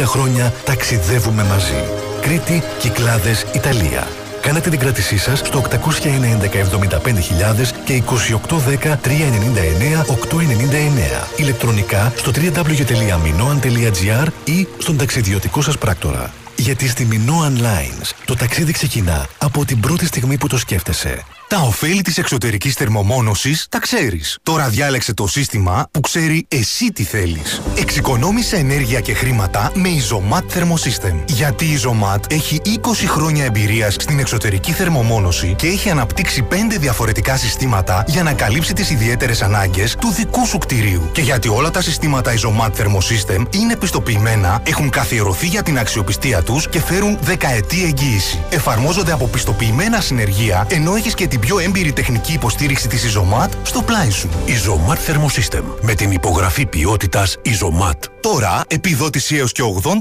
50 0.00 0.04
χρόνια 0.04 0.52
ταξιδεύουμε 0.64 1.44
μαζί. 1.44 1.84
Κρήτη, 2.20 2.62
Κυκλάδες, 2.78 3.46
Ιταλία. 3.54 4.06
Κάνετε 4.40 4.70
την 4.70 4.78
κράτησή 4.78 5.18
σας 5.18 5.38
στο 5.38 5.58
811 5.58 6.46
και 6.46 6.64
2810 6.64 8.96
399 9.02 10.04
899. 10.04 11.26
Ηλεκτρονικά 11.36 12.12
στο 12.16 12.30
www.minoan.gr 12.34 14.26
ή 14.44 14.66
στον 14.78 14.96
ταξιδιωτικό 14.96 15.62
σας 15.62 15.78
πράκτορα. 15.78 16.30
Γιατί 16.58 16.88
στη 16.88 17.08
Minoan 17.10 17.58
Lines 17.58 18.10
το 18.24 18.36
ταξίδι 18.36 18.72
ξεκινά 18.72 19.28
από 19.38 19.64
την 19.64 19.80
πρώτη 19.80 20.06
στιγμή 20.06 20.38
που 20.38 20.46
το 20.46 20.58
σκέφτεσαι. 20.58 21.24
Τα 21.48 21.60
ωφέλη 21.60 22.02
της 22.02 22.18
εξωτερικής 22.18 22.74
θερμομόνωσης 22.74 23.66
τα 23.68 23.78
ξέρεις. 23.78 24.38
Τώρα 24.42 24.68
διάλεξε 24.68 25.14
το 25.14 25.26
σύστημα 25.26 25.88
που 25.90 26.00
ξέρει 26.00 26.46
εσύ 26.48 26.92
τι 26.92 27.02
θέλεις. 27.02 27.62
Εξοικονόμησε 27.74 28.56
ενέργεια 28.56 29.00
και 29.00 29.14
χρήματα 29.14 29.72
με 29.74 29.88
Isomat 29.88 30.56
Thermosystem. 30.56 31.14
Γιατί 31.26 31.64
η 31.64 31.80
Isomat 31.82 32.32
έχει 32.32 32.60
20 32.64 32.78
χρόνια 33.06 33.44
εμπειρίας 33.44 33.94
στην 33.94 34.18
εξωτερική 34.18 34.72
θερμομόνωση 34.72 35.54
και 35.58 35.66
έχει 35.66 35.90
αναπτύξει 35.90 36.46
5 36.50 36.54
διαφορετικά 36.78 37.36
συστήματα 37.36 38.04
για 38.06 38.22
να 38.22 38.32
καλύψει 38.32 38.72
τις 38.72 38.90
ιδιαίτερες 38.90 39.42
ανάγκες 39.42 39.96
του 40.00 40.12
δικού 40.12 40.46
σου 40.46 40.58
κτηρίου. 40.58 41.08
Και 41.12 41.20
γιατί 41.20 41.48
όλα 41.48 41.70
τα 41.70 41.82
συστήματα 41.82 42.32
Isomat 42.34 42.70
Thermosystem 42.70 43.44
είναι 43.54 43.76
πιστοποιημένα, 43.76 44.62
έχουν 44.66 44.90
καθιερωθεί 44.90 45.46
για 45.46 45.62
την 45.62 45.78
αξιοπιστία 45.78 46.42
τους 46.42 46.68
και 46.68 46.80
φέρουν 46.80 47.18
δεκαετή 47.20 47.84
εγγύηση. 47.84 48.18
λύση. 48.18 48.42
Εφαρμόζονται 48.50 49.12
από 49.12 49.26
πιστοποιημένα 49.26 50.00
συνεργεία, 50.00 50.66
ενώ 50.70 50.94
έχεις 50.94 51.14
και 51.14 51.26
την 51.26 51.37
πιο 51.38 51.58
έμπειρη 51.58 51.92
τεχνική 51.92 52.32
υποστήριξη 52.32 52.88
της 52.88 53.04
Ιζωμάτ 53.04 53.52
στο 53.62 53.82
πλάι 53.82 54.10
σου. 54.10 54.28
Ιζωμάτ 54.46 54.98
Thermosystem. 55.06 55.62
Με 55.82 55.94
την 55.94 56.10
υπογραφή 56.10 56.66
ποιότητας 56.66 57.36
Ιζωμάτ. 57.42 58.04
Τώρα 58.20 58.64
επιδότηση 58.66 59.36
έως 59.36 59.52
και 59.52 59.62
80% 59.82 59.98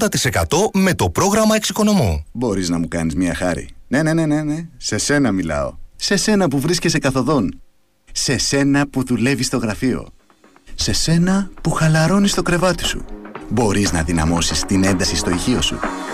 με 0.74 0.94
το 0.94 1.10
πρόγραμμα 1.10 1.56
Εξοικονομώ. 1.56 2.25
Μπορείς 2.32 2.70
να 2.70 2.79
μου 2.79 2.88
κάνεις 2.88 3.15
μια 3.15 3.36
χάρη. 3.36 3.70
Ναι, 3.88 4.03
ναι, 4.03 4.13
ναι, 4.13 4.25
ναι, 4.25 4.41
ναι. 4.41 4.67
Σε 4.77 4.98
σένα 4.98 5.32
μιλάω. 5.32 5.74
Σε 5.96 6.15
σένα 6.15 6.48
που 6.48 6.60
βρίσκεσαι 6.60 7.00
καθοδόν. 7.00 7.62
Σε 8.12 8.38
σένα 8.38 8.88
που 8.89 9.03
δουλεύεις 9.03 9.46
στο 9.46 9.58
γραφείο. 9.58 10.08
Σε 10.75 10.94
σένα 10.94 11.50
που 11.62 11.72
χαλαρώνεις 11.72 12.34
το 12.34 12.41
κρεβάτι 12.41 12.86
σου. 12.86 13.06
Μπορείς 13.50 13.91
να 13.91 14.03
δυναμώσεις 14.03 14.62
την 14.62 14.84
ένταση 14.84 15.15
στο 15.15 15.29
ηχείο 15.29 15.62
σου. 15.62 15.79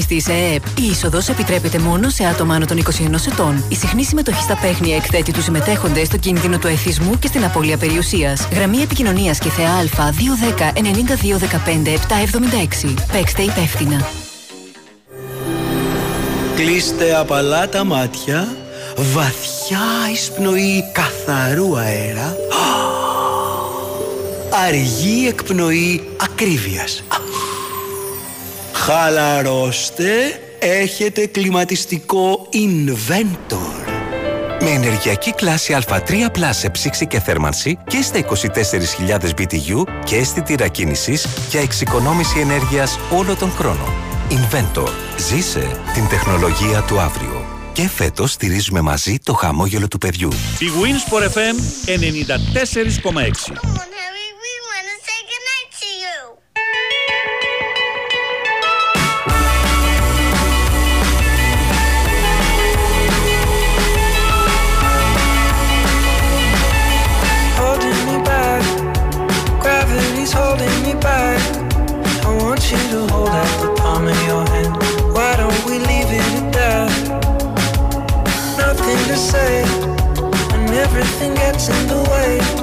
ρυθμιστής 0.00 0.34
ΕΕΠ. 0.34 0.78
Η 0.78 0.90
είσοδος 0.90 1.28
επιτρέπεται 1.28 1.78
μόνο 1.78 2.08
σε 2.08 2.24
άτομα 2.24 2.54
άνω 2.54 2.64
των 2.66 2.78
21 2.78 3.26
ετών. 3.32 3.64
Η 3.68 3.74
συχνή 3.74 4.04
συμμετοχή 4.04 4.42
στα 4.42 4.56
παίχνια 4.56 4.96
εκθέτει 4.96 5.32
τους 5.32 5.44
συμμετέχοντες 5.44 6.06
στο 6.06 6.16
κίνδυνο 6.16 6.58
του 6.58 6.66
εθισμού 6.66 7.18
και 7.18 7.26
στην 7.26 7.44
απώλεια 7.44 7.76
περιουσίας. 7.76 8.48
Γραμμή 8.52 8.82
επικοινωνίας 8.82 9.38
και 9.38 9.48
θεά 9.48 9.70
Α 9.70 10.12
210 10.12 10.72
92 10.74 11.38
15 11.38 11.94
776. 12.86 12.94
Παίξτε 13.12 13.42
υπεύθυνα. 13.42 14.06
Κλείστε 16.56 17.16
απαλά 17.16 17.68
τα 17.68 17.84
μάτια, 17.84 18.48
βαθιά 18.96 19.80
εισπνοή 20.12 20.84
καθαρού 20.92 21.78
αέρα, 21.78 22.36
αργή 24.66 25.26
εκπνοή 25.28 26.08
ακρίβειας. 26.16 27.02
Χαλαρώστε, 28.80 30.40
έχετε 30.58 31.26
κλιματιστικό 31.26 32.48
Inventor. 32.52 33.88
Με 34.60 34.70
ενεργειακή 34.70 35.32
κλάση 35.32 35.76
Α3 35.86 36.00
σε 36.50 36.70
ψήξη 36.70 37.06
και 37.06 37.20
θέρμανση 37.20 37.78
και 37.86 38.02
στα 38.02 38.18
24.000 38.18 38.26
BTU 39.38 39.84
και 40.04 40.16
αίσθητη 40.16 40.70
κίνησης 40.70 41.26
για 41.50 41.60
εξοικονόμηση 41.60 42.40
ενέργειας 42.40 42.98
όλο 43.16 43.36
τον 43.36 43.50
χρόνο. 43.50 43.92
Inventor. 44.30 44.88
Ζήσε 45.18 45.80
την 45.94 46.08
τεχνολογία 46.08 46.84
του 46.88 47.00
αύριο. 47.00 47.44
Και 47.72 47.88
φέτος 47.88 48.32
στηρίζουμε 48.32 48.80
μαζί 48.80 49.16
το 49.22 49.32
χαμόγελο 49.32 49.88
του 49.88 49.98
παιδιού. 49.98 50.28
Η 50.58 50.66
Winsport 50.82 51.22
FM 51.22 51.56
94,6 51.86 53.89
is 70.30 70.38
holding 70.38 70.82
me 70.82 70.94
back. 71.00 71.40
I 72.24 72.36
want 72.42 72.62
you 72.70 72.78
to 72.92 73.12
hold 73.12 73.28
out 73.28 73.52
the 73.62 73.74
palm 73.80 74.06
of 74.06 74.20
your 74.26 74.44
hand. 74.48 74.74
Why 75.14 75.36
don't 75.36 75.64
we 75.66 75.78
leave 75.78 76.10
it 76.18 76.26
at 76.40 76.52
that? 76.52 76.90
Nothing 78.58 79.00
to 79.10 79.16
say 79.16 79.62
when 80.50 80.68
everything 80.84 81.34
gets 81.34 81.68
in 81.68 81.88
the 81.88 82.00
way. 82.10 82.59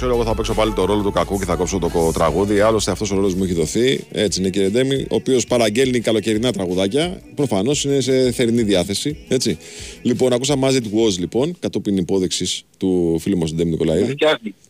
Ξέρω, 0.00 0.16
το 0.16 0.22
ξέρω, 0.22 0.24
το 0.24 0.24
ξέρω. 0.24 0.24
Εγώ 0.24 0.24
θα 0.24 0.34
παίξω 0.34 0.54
πάλι 0.54 0.72
το 0.72 0.84
ρόλο 0.84 1.02
του 1.02 1.12
κακού 1.12 1.38
και 1.38 1.44
θα 1.44 1.54
κόψω 1.54 1.78
το 1.78 2.10
τραγούδι. 2.12 2.60
Άλλωστε 2.60 2.90
αυτός 2.90 3.10
ο 3.10 3.14
ρόλος 3.14 3.34
μου 3.34 3.44
έχει 3.44 3.52
δοθεί. 3.52 4.00
Έτσι 4.12 4.40
είναι 4.40 4.50
κύριε 4.50 4.68
Ντέμι, 4.68 4.94
ο 4.94 5.14
οποίος 5.14 5.46
παραγγέλνει 5.46 6.00
καλοκαιρινά 6.00 6.52
τραγουδάκια. 6.52 7.22
Προφανώς 7.34 7.84
είναι 7.84 8.00
σε 8.00 8.32
θερινή 8.32 8.62
διάθεση. 8.62 9.16
Έτσι. 9.28 9.58
Λοιπόν, 10.02 10.32
ακούσαμε 10.32 10.68
As 10.70 10.74
It 10.74 11.06
Was 11.06 11.18
λοιπόν, 11.18 11.56
κατόπιν 11.58 11.96
υπόδειξης 11.96 12.64
του 12.76 13.18
φίλου 13.20 13.38
μας 13.38 13.50
του 13.50 13.56
Ντέμι 13.56 13.70
Νικολαίδη. 13.70 14.16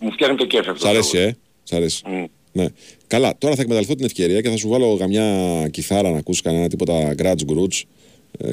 Μου 0.01 0.13
φτιάχνει 0.13 0.37
το 0.37 0.47
κέφι 0.47 0.69
αυτό. 0.69 0.87
Σ' 0.87 0.89
αρέσει, 0.89 1.19
ε; 1.19 1.37
Σ' 1.63 1.73
αρέσει. 1.73 2.03
Mm. 2.07 2.27
Ναι. 2.53 2.67
Καλά, 3.07 3.35
τώρα 3.39 3.55
θα 3.55 3.61
εκμεταλλευτώ 3.61 3.95
την 3.95 4.05
ευκαιρία 4.05 4.41
και 4.41 4.49
θα 4.49 4.57
σου 4.57 4.69
βάλω 4.69 4.97
καμιά 4.97 5.69
κιθάρα 5.71 6.11
να 6.11 6.19
ακούσει 6.19 6.43
κανένα 6.43 6.69
τίποτα 6.69 7.15
γκράτζ 7.15 7.43
γκρούτζ 7.43 7.79
ε, 7.79 7.85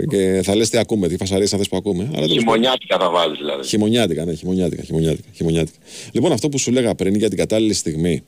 και 0.10 0.42
θα 0.44 0.56
λες 0.56 0.70
τι 0.70 0.78
ακούμε, 0.78 1.08
τι 1.08 1.18
φασαρίες 1.18 1.54
αυτές 1.54 1.70
που 1.70 1.78
ακούμε. 1.78 2.12
Αλλά 2.16 2.28
χειμωνιάτικα 2.28 2.98
θα 2.98 3.10
βάλεις 3.10 3.38
δηλαδή. 3.38 3.68
Χειμωνιάτικα, 3.68 4.26
ναι, 4.26 4.34
χειμωνιάτικα, 4.34 4.84
χειμωνιάτικα, 4.84 5.28
χειμωνιάτικα. 5.34 5.78
Λοιπόν, 6.12 6.32
αυτό 6.32 6.50
που 6.50 6.58
σου 6.58 6.72
λέγα 6.72 6.96
πριν 6.96 7.16
για 7.16 7.30
την 7.30 7.38
κατάλληλη 7.38 7.74
στιγμή 7.74 8.24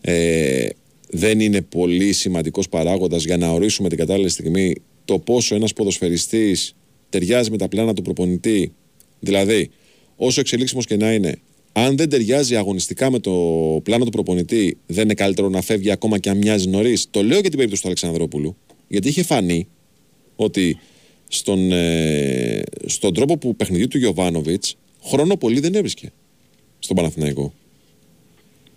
ε, 0.00 0.66
δεν 1.10 1.40
είναι 1.40 1.62
πολύ 1.62 2.12
σημαντικός 2.12 2.68
παράγοντας 2.68 3.24
για 3.24 3.36
να 3.36 3.50
ορίσουμε 3.50 3.88
την 3.88 3.98
κατάλληλη 3.98 4.28
στιγμή 4.28 4.74
το 5.04 5.18
πόσο 5.18 5.54
ένας 5.54 5.72
ποδοσφαιριστής 5.72 6.74
ταιριάζει 7.08 7.50
με 7.50 7.56
τα 7.56 7.68
πλάνα 7.68 7.94
του 7.94 8.02
προπονητή. 8.02 8.72
Δηλαδή, 9.20 9.70
όσο 10.16 10.40
εξελίξιμος 10.40 10.86
και 10.86 10.96
να 10.96 11.12
είναι, 11.12 11.38
αν 11.72 11.96
δεν 11.96 12.08
ταιριάζει 12.08 12.56
αγωνιστικά 12.56 13.10
με 13.10 13.18
το 13.18 13.32
πλάνο 13.82 14.04
του 14.04 14.10
προπονητή, 14.10 14.76
δεν 14.86 15.04
είναι 15.04 15.14
καλύτερο 15.14 15.48
να 15.48 15.60
φεύγει 15.60 15.90
ακόμα 15.90 16.18
και 16.18 16.30
αν 16.30 16.36
μοιάζει 16.36 16.68
νωρίς. 16.68 17.06
Το 17.10 17.22
λέω 17.22 17.38
για 17.38 17.48
την 17.48 17.56
περίπτωση 17.56 17.82
του 17.82 17.88
Αλεξανδρόπουλου, 17.88 18.56
γιατί 18.88 19.08
είχε 19.08 19.22
φανεί 19.22 19.68
ότι 20.36 20.80
στον, 21.28 21.72
ε, 21.72 22.62
στον 22.86 23.14
τρόπο 23.14 23.38
που 23.38 23.56
παιχνιδιού 23.56 23.88
του 23.88 23.98
Γιωβάνοβιτς 23.98 24.76
χρόνο 25.04 25.36
πολύ 25.36 25.60
δεν 25.60 25.74
έβρισκε 25.74 26.12
στον 26.78 26.96
Παναθηναϊκό. 26.96 27.52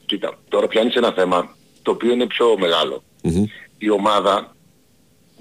Κοίτα, 0.05 0.39
τώρα 0.49 0.67
πιάνεις 0.67 0.95
ένα 0.95 1.11
θέμα 1.11 1.55
το 1.81 1.91
οποίο 1.91 2.11
είναι 2.11 2.27
πιο 2.27 2.57
μεγαλο 2.59 3.03
Η 3.77 3.89
ομάδα 3.89 4.55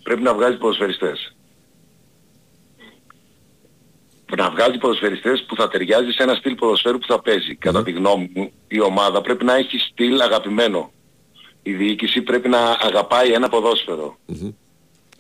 πρέπει 0.03 0.23
να 0.23 0.35
βγάζει 0.35 0.57
ποδοσφαιριστές. 0.57 1.35
Να 4.37 4.51
βγάζει 4.51 4.79
ποδοσφαιριστές 4.79 5.45
που 5.49 5.57
θα 5.57 5.69
ταιριάζει 5.69 6.11
σε 6.11 6.23
ένα 6.23 6.35
στυλ 6.35 6.55
ποδοσφαίρου 6.55 6.99
που 6.99 7.07
θα 7.07 7.21
παίζει. 7.21 7.55
Κατά 7.55 7.83
τη 7.83 7.91
γνώμη 7.91 8.31
μου 8.35 8.51
η 8.69 8.81
ομάδα 8.81 9.21
πρέπει 9.21 9.45
να 9.45 9.55
έχει 9.55 9.79
στυλ 9.79 10.21
αγαπημένο. 10.21 10.91
Η 11.63 11.73
διοίκηση 11.73 12.23
πρέπει 12.23 12.49
να 12.49 12.59
αγαπάει 12.59 13.33
ένα 13.33 13.49
ποδόσφαιρο. 13.49 14.19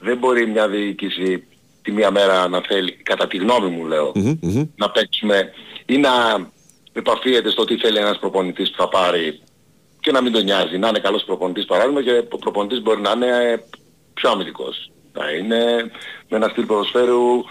Δεν 0.00 0.18
μπορεί 0.18 0.46
μια 0.46 0.68
διοίκηση 0.68 1.46
τη 1.82 1.92
μία 1.92 2.10
μέρα 2.10 2.48
να 2.48 2.60
θέλει, 2.60 2.92
κατά 2.92 3.26
τη 3.26 3.36
γνώμη 3.36 3.68
μου 3.68 3.84
λέω, 3.86 4.12
να 4.76 4.90
παίξουμε 4.90 5.52
ή 5.86 5.96
να 5.98 6.10
επαφίεται 6.92 7.50
στο 7.50 7.64
τι 7.64 7.76
θέλει 7.76 7.98
ένας 7.98 8.18
προπονητής 8.18 8.70
που 8.70 8.76
θα 8.76 8.88
πάρει 8.88 9.40
και 10.00 10.12
να 10.12 10.20
μην 10.20 10.32
τον 10.32 10.44
νοιάζει. 10.44 10.78
Να 10.78 10.88
είναι 10.88 10.98
καλός 10.98 11.24
προπονητής 11.24 11.64
παράδειγμα 11.64 12.02
και 12.02 12.22
ο 12.30 12.38
προπονητής 12.38 12.82
μπορεί 12.82 13.00
να 13.00 13.10
είναι 13.10 13.64
πιο 14.14 14.30
αμυντικός. 14.30 14.90
Να 15.12 15.30
είναι 15.30 15.90
με 16.28 16.36
ένα 16.36 16.48
στυλ 16.48 16.64
ποδοσφαίρου 16.66 17.44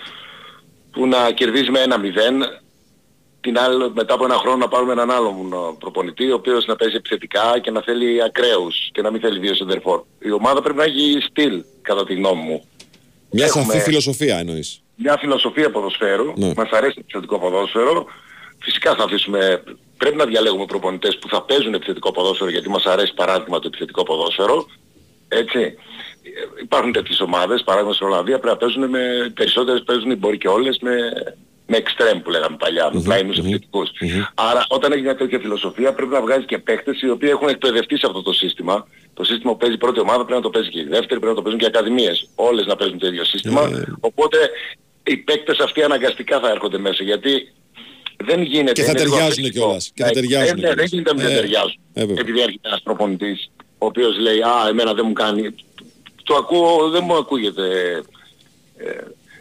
που 0.91 1.07
να 1.07 1.31
κερδίζει 1.31 1.71
με 1.71 1.79
ένα 1.79 1.97
μηδέν 1.97 2.43
την 3.45 3.59
άλλη, 3.59 3.91
μετά 3.93 4.13
από 4.13 4.25
ένα 4.25 4.35
χρόνο 4.35 4.57
να 4.57 4.67
πάρουμε 4.67 4.91
έναν 4.91 5.11
άλλον 5.11 5.35
προπονητή 5.79 6.31
ο 6.31 6.35
οποίος 6.35 6.65
να 6.65 6.75
παίζει 6.75 6.95
επιθετικά 6.95 7.59
και 7.63 7.71
να 7.71 7.81
θέλει 7.81 8.23
ακραίους 8.23 8.89
και 8.91 9.01
να 9.01 9.11
μην 9.11 9.21
θέλει 9.21 9.39
δύο 9.39 9.55
σεντερφόρ. 9.55 10.01
Η 10.19 10.31
ομάδα 10.31 10.61
πρέπει 10.61 10.77
να 10.77 10.83
έχει 10.83 11.17
στυλ 11.29 11.63
κατά 11.81 12.05
τη 12.05 12.13
γνώμη 12.13 12.41
μου. 12.41 12.63
Μια 13.29 13.45
Έχουμε- 13.45 13.65
σαφή 13.65 13.79
φιλοσοφία 13.79 14.37
εννοείς. 14.37 14.81
μια 14.95 15.17
φιλοσοφία 15.19 15.71
ποδοσφαίρου, 15.71 16.33
Ναι. 16.35 16.51
μας 16.55 16.69
αρέσει 16.71 16.93
το 16.93 16.99
επιθετικό 17.01 17.39
ποδόσφαιρο, 17.39 18.05
φυσικά 18.59 18.95
θα 18.95 19.03
αφήσουμε, 19.03 19.63
πρέπει 19.97 20.15
να 20.15 20.25
διαλέγουμε 20.25 20.65
προπονητές 20.65 21.17
που 21.17 21.27
θα 21.29 21.41
παίζουν 21.41 21.73
επιθετικό 21.73 22.11
ποδόσφαιρο 22.11 22.49
γιατί 22.49 22.69
μας 22.69 22.85
αρέσει 22.85 23.13
παράδειγμα 23.13 23.59
το 23.59 23.67
επιθετικό 23.67 24.03
ποδόσφαιρο, 24.03 24.65
έτσι. 25.27 25.59
Ε, 25.59 26.61
Υπάρχουν 26.61 26.91
τέτοιες 26.91 27.19
ομάδες, 27.19 27.63
παράδειγμα 27.63 27.93
στην 27.93 28.07
Ολλανδία 28.07 28.39
πρέπει 28.39 28.53
να 28.53 28.57
παίζουν 28.57 28.89
με, 28.89 29.31
περισσότερες 29.35 29.83
παίζουν 29.83 30.17
μπορεί 30.17 30.37
και 30.37 30.47
όλες 30.47 30.77
με, 30.81 30.93
με 31.67 31.77
extreme 31.83 32.19
που 32.23 32.29
λέγαμε 32.29 32.55
παλιά, 32.59 32.89
με 32.93 33.01
πλάινους 33.01 33.37
επιθετικούς. 33.37 33.89
Άρα 34.35 34.65
όταν 34.67 34.91
έχεις 34.91 35.03
μια 35.03 35.15
τέτοια 35.15 35.39
φιλοσοφία 35.39 35.93
πρέπει 35.93 36.11
να 36.11 36.21
βγάζεις 36.21 36.45
και 36.45 36.57
παίχτες 36.57 37.01
οι 37.01 37.09
οποίοι 37.09 37.29
έχουν 37.31 37.47
εκπαιδευτεί 37.47 37.97
σε 37.97 38.05
αυτό 38.05 38.21
το 38.21 38.33
σύστημα. 38.33 38.87
Το 39.13 39.23
σύστημα 39.23 39.51
που 39.51 39.57
παίζει 39.57 39.75
η 39.75 39.77
πρώτη 39.77 39.99
ομάδα 39.99 40.17
πρέπει 40.25 40.33
να 40.33 40.41
το 40.41 40.49
παίζει 40.49 40.69
και 40.69 40.79
η 40.79 40.83
δεύτερη, 40.83 41.07
πρέπει 41.19 41.25
να 41.25 41.33
το 41.33 41.41
παίζουν 41.41 41.59
και 41.59 41.65
οι 41.65 41.67
ακαδημίες. 41.73 42.29
Όλες 42.35 42.65
να 42.65 42.75
παίζουν 42.75 42.99
το 42.99 43.07
ίδιο 43.07 43.23
σύστημα. 43.25 43.61
Ε. 43.61 43.83
Οπότε 43.99 44.37
οι 45.03 45.17
παίκτες 45.17 45.59
αυτοί 45.59 45.83
αναγκαστικά 45.83 46.39
θα 46.39 46.49
έρχονται 46.49 46.77
μέσα 46.77 47.03
γιατί 47.03 47.53
δεν 48.25 48.41
γίνεται. 48.41 48.71
Και 48.71 48.83
θα 48.83 48.89
είναι 48.91 48.99
λίγο 48.99 49.11
ταιριάζουν 49.15 49.39
αφρικικό. 49.43 49.65
κιόλας. 49.65 49.91
Και 49.93 50.03
θα 50.03 50.07
Ναι, 50.07 50.13
ταιριάζουν 50.13 50.57
ε, 50.57 50.61
ναι, 50.61 50.67
δεν 50.67 50.73
κιόλας. 50.75 50.89
γίνεται 50.91 51.13
να 51.13 51.23
μην 51.23 51.31
Ε, 51.31 51.35
ταιριάζουν. 51.35 51.79
ε, 51.93 51.99
βέβαια. 52.05 52.15
Επειδή 52.19 52.39
έρχεται 52.41 52.67
ένας 52.67 52.81
προπονητής 52.81 53.49
ο 53.77 53.85
οποίος 53.85 54.17
λέει 54.17 54.41
«Α, 54.41 54.67
εμένα 54.69 54.93
δεν 54.93 55.05
μου 55.07 55.13
κάνει». 55.13 55.55
Το 56.23 56.35
ακούω, 56.35 56.89
δεν 56.89 57.03
μου 57.05 57.15
ακούγεται 57.15 57.67
ε, 58.77 58.97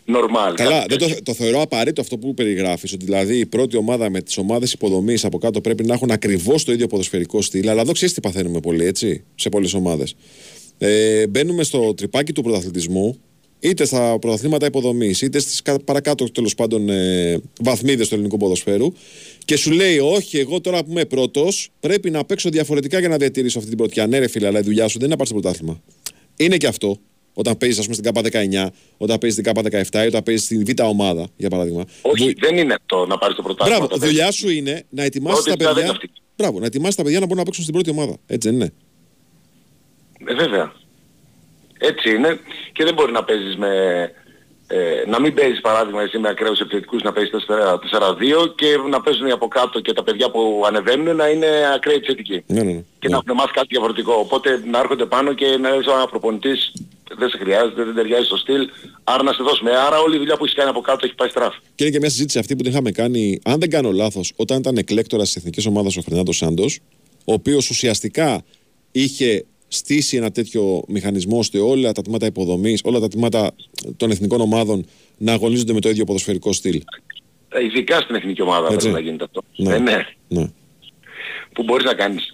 normal. 0.07 0.53
Καλά, 0.55 0.71
κάτι 0.71 0.89
δεν 0.89 0.99
το, 0.99 1.07
τέτοιο. 1.07 1.23
το 1.23 1.35
θεωρώ 1.35 1.61
απαραίτητο 1.61 2.01
αυτό 2.01 2.19
που 2.19 2.35
περιγράφεις. 2.35 2.93
Ότι 2.93 3.05
δηλαδή 3.05 3.39
η 3.39 3.47
πρώτη 3.47 3.77
ομάδα 3.77 4.11
με 4.11 4.21
τις 4.21 4.39
ομάδες 4.39 4.73
υποδομής 4.73 5.25
από 5.25 5.39
κάτω 5.39 5.61
πρέπει 5.61 5.85
να 5.85 5.95
έχουν 5.95 6.11
ακριβώς 6.11 6.65
το 6.65 6.73
ίδιο 6.73 6.87
ποδοσφαιρικό 6.87 7.43
στυλ. 7.43 7.69
Αλλά 7.69 7.81
εδώ 7.81 7.93
ξέρεις 7.93 8.15
τι 8.15 8.21
παθαίνουμε 8.21 8.61
πολύ, 8.61 8.85
έτσι, 8.85 9.25
σε 9.35 9.49
πολλές 9.49 9.75
ομάδες. 9.75 10.17
Ε, 10.79 11.27
μπαίνουμε 11.27 11.63
στο 11.63 11.95
τρυπάκι 11.95 12.33
του 12.33 12.43
πρωταθλητισμού, 12.43 13.19
είτε 13.61 13.85
στα 13.85 14.19
πρωταθλήματα 14.19 14.67
υποδομής, 14.67 15.23
είτε 15.23 15.39
στις 15.39 15.63
παρακάτω 15.85 16.31
τέλος 16.33 16.55
πάντων 16.55 16.89
ε, 16.89 17.41
βαθμίδες 17.61 18.09
του 18.09 18.15
ελληνικού 18.15 18.37
ποδοσφαίρου. 18.37 18.93
Και 19.45 19.57
σου 19.57 19.71
λέει, 19.71 19.99
Όχι, 19.99 20.39
εγώ 20.39 20.61
τώρα 20.61 20.85
που 20.85 20.91
είμαι 20.91 21.05
πρώτος, 21.05 21.71
πρέπει 21.81 22.11
να 22.11 22.25
παίξω 22.25 22.49
διαφορετικά 22.49 22.99
για 22.99 23.09
να 23.09 23.17
διατηρήσω 23.17 23.59
αυτή 23.59 23.71
την 23.71 23.79
πρωτιά. 23.79 24.07
Ναι, 24.07 24.19
ρε 24.19 24.29
φίλε, 24.29 24.47
αλλά 24.47 24.59
η 24.59 24.63
δουλειά 24.63 24.89
σου 24.89 24.99
δεν 24.99 25.09
είναι 25.09 25.17
να 25.17 25.17
πάρεις 25.17 25.33
το 25.33 25.41
πρωτάθλημα. 25.41 25.83
Είναι 26.37 26.57
και 26.57 26.67
αυτό. 26.67 26.99
Όταν 27.35 27.57
παίζεις, 27.59 27.79
ας 27.79 27.85
πούμε, 27.85 27.97
στην 27.97 28.13
ΚΑΠΑ 28.13 28.21
19, 28.67 28.71
όταν 28.97 29.19
παίζεις 29.19 29.39
στην 29.41 29.45
ΚΑΠΑ 29.55 29.85
17 30.01 30.05
ή 30.05 30.07
όταν 30.07 30.23
παίζεις 30.23 30.45
στην 30.45 30.65
Β' 30.65 30.81
ομάδα, 30.83 31.27
για 31.37 31.49
παράδειγμα. 31.51 31.85
Όχι, 32.03 32.25
Δου- 32.25 32.39
δεν 32.41 32.57
είναι 32.57 32.75
αυτό 32.75 33.07
να 33.07 33.19
πάρεις 33.19 33.37
το 33.37 33.43
πρωτάθλημα. 33.43 33.79
Μπράβο, 33.79 33.95
το 33.99 34.07
δουλειά 34.07 34.31
σου 34.31 34.51
είναι 34.51 34.85
να 34.89 35.03
ετοιμάσεις 35.03 35.43
Πρώτη 35.45 35.65
τα 35.65 35.71
δουλειά 35.71 35.75
δεν 35.75 35.93
παιδιά. 35.93 36.01
είναι 36.03 36.11
αυτή. 36.15 36.23
Μπράβο, 36.37 36.59
να 36.61 36.67
ετοιμάσεις 36.67 36.95
τα 36.95 37.03
παιδιά 37.03 37.19
να 37.19 37.25
μπορούν 37.25 37.39
να 37.39 37.45
παίξουν 37.45 37.63
στην 37.63 37.75
πρώτη 37.75 37.91
ομάδα. 37.91 38.17
Έτσι 38.27 38.49
δεν 38.49 38.57
είναι. 38.59 38.73
Ε, 40.27 40.35
βέβαια. 40.35 40.73
Έτσι 41.79 42.11
είναι 42.11 42.39
και 42.73 42.85
δεν 42.85 42.95
μπορεί 42.95 43.13
να 43.13 43.25
παίζεις 43.25 43.57
με... 43.57 43.69
Ε, 44.67 45.09
να 45.09 45.21
μην 45.21 45.35
παίζεις 45.35 45.61
παράδειγμα 45.61 46.03
εσύ 46.03 46.19
με 46.19 46.29
ακραίους 46.29 46.61
επιθετικούς 46.61 47.03
να 47.03 47.13
παίζεις 47.13 47.33
4-4-2 47.33 48.55
και 48.55 48.67
να 48.91 49.01
παίζουν 49.01 49.27
οι 49.27 49.31
από 49.31 49.49
κάτω 49.49 49.81
και 49.81 49.93
τα 49.93 50.03
παιδιά 50.03 50.31
που 50.31 50.63
ανεβαίνουν 50.67 51.17
να 51.17 51.29
είναι 51.29 51.47
ακραίοι 51.75 51.95
επιθετικοί. 51.95 52.45
Ναι, 52.47 52.63
ναι, 52.63 52.73
ναι. 52.73 52.85
Και 52.99 53.09
να 53.09 53.17
έχουν 53.17 53.37
μάθει 53.37 53.53
κάτι 53.53 53.67
διαφορετικό. 53.71 54.13
Οπότε 54.13 54.63
να 54.71 54.79
έρχονται 54.79 55.07
πάνω 55.07 55.33
και 55.33 55.47
να 55.47 55.71
λες 55.71 55.87
ο 55.87 56.09
προπονητής 56.11 56.73
δεν 57.19 57.29
σε 57.29 57.39
χρειάζεται, 57.39 57.85
δεν 57.85 57.95
ταιριάζει 57.95 58.25
στο 58.25 58.37
στυλ, 58.37 58.69
άρα 59.05 59.23
να 59.23 59.33
σε 59.33 59.43
δώσουμε. 59.43 59.71
Άρα 59.71 59.99
όλη 59.99 60.15
η 60.15 60.19
δουλειά 60.19 60.37
που 60.37 60.45
έχεις 60.45 60.57
κάνει 60.57 60.71
από 60.71 60.81
κάτω 60.81 61.07
έχει 61.07 61.15
πάει 61.15 61.29
στράφη. 61.29 61.59
Και 61.75 61.85
είναι 61.85 61.93
και 61.93 61.99
μια 61.99 62.11
συζήτηση 62.11 62.39
αυτή 62.39 62.57
που 62.57 62.63
την 62.63 62.71
είχαμε 62.73 62.91
κάνει, 62.91 63.41
αν 63.45 63.61
δεν 63.61 63.71
κάνω 63.71 63.93
λάθος, 63.93 64.33
όταν 64.37 64.59
ήταν 64.59 64.77
εκλέκτορας 64.77 65.27
της 65.27 65.37
εθνικής 65.37 65.67
ομάδας 65.67 65.97
ο 65.97 66.03
Φερνάντος 66.03 66.37
Σάντος, 66.37 66.79
ο 67.25 67.33
οποίος 67.33 67.71
ουσιαστικά 67.71 68.45
είχε 68.93 69.45
στήσει 69.75 70.17
ένα 70.17 70.31
τέτοιο 70.31 70.83
μηχανισμό 70.89 71.39
ώστε 71.39 71.59
όλα 71.59 71.93
τα 71.93 72.03
τμήματα 72.03 72.27
υποδομής, 72.27 72.81
όλα 72.85 73.01
τα 73.01 73.09
τμήματα 73.09 73.55
των 73.97 74.11
εθνικών 74.11 74.41
ομάδων 74.41 74.87
να 75.19 75.33
αγωνίζονται 75.33 75.73
με 75.73 75.81
το 75.81 75.89
ίδιο 75.89 76.05
ποδοσφαιρικό 76.05 76.53
στυλ. 76.53 76.83
Ε, 77.49 77.65
Ειδικά 77.65 78.01
στην 78.01 78.15
εθνική 78.15 78.43
ομάδα 78.43 78.67
Έτσι. 78.67 78.77
πρέπει 78.79 78.93
να 78.95 79.01
γίνεται 79.01 79.25
αυτό. 79.25 79.43
Ναι. 79.57 79.75
Ε, 79.75 79.79
ναι. 79.79 80.07
Ναι. 80.29 80.51
που 81.53 81.63
μπορείς 81.63 81.85
να 81.85 81.95
κάνεις 81.95 82.33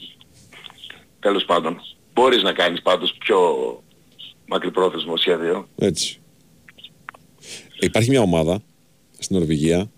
τέλος 1.21 1.45
πάντων 1.45 1.81
μπορείς 2.15 2.43
να 2.43 2.53
κάνεις 2.53 2.83
πάντως 2.83 3.15
πιο 3.19 3.39
μακρυπρόθεσμο 4.47 5.17
σχέδιο 5.17 5.69
Έτσι. 5.79 6.19
Υπάρχει 7.81 8.11
μια 8.11 8.21
ομάδα 8.21 8.63
στην 9.19 9.37
Νορβηγία, 9.37 9.91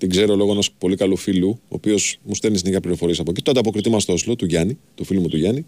την 0.00 0.10
ξέρω 0.10 0.36
λόγω 0.36 0.52
ενός 0.52 0.72
πολύ 0.72 0.96
καλού 0.96 1.16
φίλου, 1.16 1.48
ο 1.48 1.68
οποίος 1.68 2.18
μου 2.22 2.34
στέλνει 2.34 2.58
συνέχεια 2.58 2.80
πληροφορίες 2.80 3.18
από 3.18 3.30
εκεί. 3.30 3.42
Το 3.42 3.50
ανταποκριτή 3.50 3.90
μας 3.90 4.02
στο 4.02 4.12
Όσλο, 4.12 4.36
του 4.36 4.44
Γιάννη, 4.44 4.78
του 4.94 5.04
φίλου 5.04 5.20
μου 5.20 5.28
του 5.28 5.36
Γιάννη. 5.36 5.64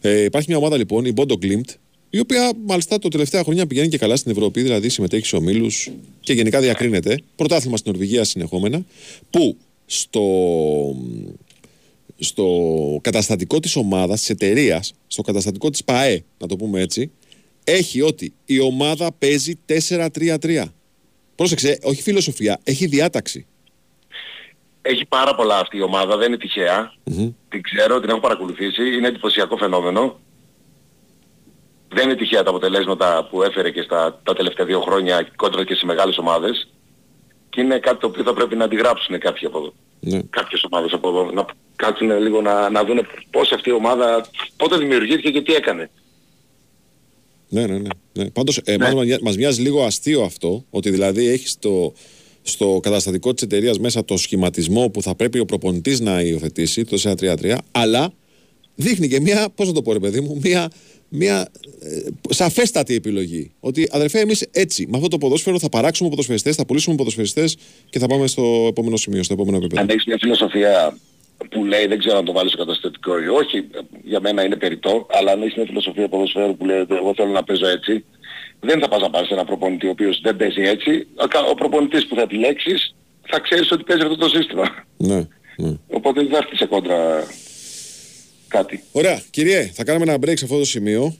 Ε, 0.00 0.22
υπάρχει 0.24 0.48
μια 0.48 0.58
ομάδα 0.58 0.76
λοιπόν, 0.76 1.04
η 1.04 1.12
Bondo 1.16 1.34
Glimt, 1.42 1.74
η 2.10 2.18
οποία 2.18 2.52
μάλιστα 2.66 2.98
το 2.98 3.08
τελευταία 3.08 3.42
χρόνια 3.42 3.66
πηγαίνει 3.66 3.88
και 3.88 3.98
καλά 3.98 4.16
στην 4.16 4.30
Ευρώπη, 4.30 4.62
δηλαδή 4.62 4.88
συμμετέχει 4.88 5.26
σε 5.26 5.36
ομίλους 5.36 5.90
και 6.20 6.32
γενικά 6.32 6.60
διακρίνεται. 6.60 7.18
Πρωτάθλημα 7.36 7.76
στην 7.76 7.90
Νορβηγία 7.90 8.24
συνεχόμενα, 8.24 8.84
που 9.30 9.56
στο, 9.86 10.24
στο 12.18 12.98
καταστατικό 13.02 13.60
της 13.60 13.76
ομάδας, 13.76 14.20
της 14.20 14.30
εταιρείας, 14.30 14.94
στο 15.06 15.22
καταστατικό 15.22 15.70
της 15.70 15.84
ΠαΕ, 15.84 16.24
να 16.38 16.46
το 16.46 16.56
πούμε 16.56 16.80
έτσι, 16.80 17.10
έχει 17.64 18.00
ότι 18.00 18.32
η 18.44 18.60
ομάδα 18.60 19.12
παίζει 19.12 19.52
4-3-3. 19.88 20.64
Πρόσεξε, 21.34 21.78
όχι 21.82 22.02
φιλοσοφία, 22.02 22.60
έχει 22.64 22.86
διάταξη. 22.86 23.46
Έχει 24.86 25.06
πάρα 25.06 25.34
πολλά 25.34 25.58
αυτή 25.58 25.76
η 25.76 25.82
ομάδα 25.82 26.16
δεν 26.16 26.26
είναι 26.26 26.36
τυχαία. 26.36 26.92
Την 27.48 27.62
ξέρω, 27.62 28.00
την 28.00 28.10
έχω 28.10 28.20
παρακολουθήσει 28.20 28.96
είναι 28.96 29.08
εντυπωσιακό 29.08 29.56
φαινόμενο. 29.56 30.18
Δεν 31.88 32.04
είναι 32.04 32.14
τυχαία 32.14 32.42
τα 32.42 32.50
αποτελέσματα 32.50 33.28
που 33.30 33.42
έφερε 33.42 33.70
και 33.70 33.82
στα 33.82 34.20
τα 34.22 34.34
τελευταία 34.34 34.66
δύο 34.66 34.80
χρόνια 34.80 35.28
κόντρα 35.36 35.64
και 35.64 35.74
σε 35.74 35.86
μεγάλες 35.86 36.18
ομάδες. 36.18 36.68
Και 37.50 37.60
είναι 37.60 37.78
κάτι 37.78 37.98
το 38.00 38.06
οποίο 38.06 38.22
θα 38.22 38.32
πρέπει 38.32 38.56
να 38.56 38.64
αντιγράψουν 38.64 39.18
κάποιοι 39.18 39.46
από 39.46 39.58
εδώ. 39.58 39.72
Ναι. 40.00 40.22
κάποιες 40.30 40.64
ομάδες 40.70 40.92
από 40.92 41.08
εδώ. 41.08 41.30
Να 41.30 41.44
κάτσουν 41.76 42.18
λίγο 42.18 42.40
να, 42.40 42.70
να 42.70 42.84
δουν 42.84 43.06
πώς 43.30 43.52
αυτή 43.52 43.68
η 43.68 43.72
ομάδα 43.72 44.26
πότε 44.56 44.76
δημιουργήθηκε 44.76 45.30
και 45.30 45.42
τι 45.42 45.54
έκανε. 45.54 45.90
Ναι, 47.48 47.66
ναι, 47.66 47.78
ναι. 47.78 47.88
ναι. 48.12 48.30
Πάντως, 48.30 48.60
ε, 48.64 48.78
μας, 48.78 48.94
μας 49.22 49.36
μοιάζει 49.36 49.62
λίγο 49.62 49.84
αστείο 49.84 50.22
αυτό, 50.22 50.64
ότι 50.70 50.90
δηλαδή 50.90 51.28
έχεις 51.28 51.50
στο, 51.50 51.92
στο 52.48 52.80
καταστατικό 52.82 53.34
της 53.34 53.42
εταιρείας 53.42 53.78
μέσα 53.78 54.04
το 54.04 54.16
σχηματισμό 54.16 54.88
που 54.88 55.02
θα 55.02 55.14
πρέπει 55.14 55.38
ο 55.38 55.44
προπονητής 55.44 56.00
να 56.00 56.20
υιοθετήσει, 56.20 56.84
το 56.84 57.14
4-3-3, 57.20 57.56
αλλά 57.72 58.12
δείχνει 58.74 59.08
και 59.08 59.20
μία, 59.20 59.48
πώς 59.54 59.66
να 59.66 59.72
το 59.72 59.82
πω, 59.82 59.92
ρε 59.92 59.98
παιδί 59.98 60.20
μου, 60.20 60.40
μία, 60.42 60.70
μία 61.08 61.48
ε, 61.80 61.98
σαφέστατη 62.28 62.94
επιλογή. 62.94 63.50
Ότι 63.60 63.88
αδερφέ, 63.92 64.18
εμείς 64.18 64.46
έτσι, 64.50 64.86
με 64.90 64.96
αυτό 64.96 65.08
το 65.08 65.18
ποδόσφαιρο 65.18 65.58
θα 65.58 65.68
παράξουμε 65.68 66.10
ποδοσφαιριστές, 66.10 66.56
θα 66.56 66.66
πουλήσουμε 66.66 66.96
ποδοσφαιριστές 66.96 67.56
και 67.90 67.98
θα 67.98 68.06
πάμε 68.06 68.26
στο 68.26 68.66
επόμενο 68.68 68.96
σημείο, 68.96 69.22
στο 69.22 69.32
επόμενο 69.32 69.56
επίπεδο. 69.56 69.82
αν 69.82 69.88
έχεις 69.88 70.04
μια 70.04 70.16
φιλοσοφία 70.20 70.98
που 71.50 71.64
λέει 71.64 71.86
δεν 71.86 71.98
ξέρω 71.98 72.18
αν 72.18 72.24
το 72.24 72.32
βάλεις 72.32 72.52
στο 72.52 72.64
καταστατικό 72.64 73.22
ή 73.22 73.28
όχι, 73.28 73.64
για 74.04 74.20
μένα 74.20 74.44
είναι 74.44 74.56
περιττό, 74.56 75.06
αλλά 75.10 75.32
αν 75.32 75.42
έχεις 75.42 75.54
μια 75.54 75.64
φιλοσοφία 75.66 76.08
ποδοσφαίρου 76.08 76.56
που 76.56 76.64
λέει 76.64 76.78
ότι 76.78 76.94
εγώ 76.94 77.14
θέλω 77.14 77.30
να 77.30 77.44
παίζω 77.44 77.66
έτσι, 77.66 78.04
δεν 78.60 78.80
θα 78.80 78.88
πας 78.88 79.00
να 79.00 79.10
πάρεις 79.10 79.30
έναν 79.30 79.46
προπονητή 79.46 79.86
ο 79.86 79.90
οποίος 79.90 80.20
δεν 80.22 80.36
παίζει 80.36 80.62
έτσι, 80.62 81.06
ο 81.50 81.54
προπονητής 81.54 82.06
που 82.06 82.14
θα 82.14 82.22
επιλέξεις 82.22 82.94
θα 83.28 83.40
ξέρεις 83.40 83.70
ότι 83.70 83.84
παίζει 83.84 84.02
αυτό 84.02 84.16
το 84.16 84.28
σύστημα. 84.28 84.84
Ναι, 84.96 85.26
ναι. 85.56 85.76
Οπότε 85.88 86.20
δεν 86.20 86.30
θα 86.30 86.36
έρθεις 86.36 86.58
σε 86.58 86.66
κόντρα 86.66 87.26
κάτι. 88.48 88.82
Ωραία, 88.92 89.22
κυριέ, 89.30 89.70
θα 89.74 89.84
κάνουμε 89.84 90.12
ένα 90.12 90.16
break 90.20 90.38
σε 90.38 90.44
αυτό 90.44 90.58
το 90.58 90.64
σημείο. 90.64 91.16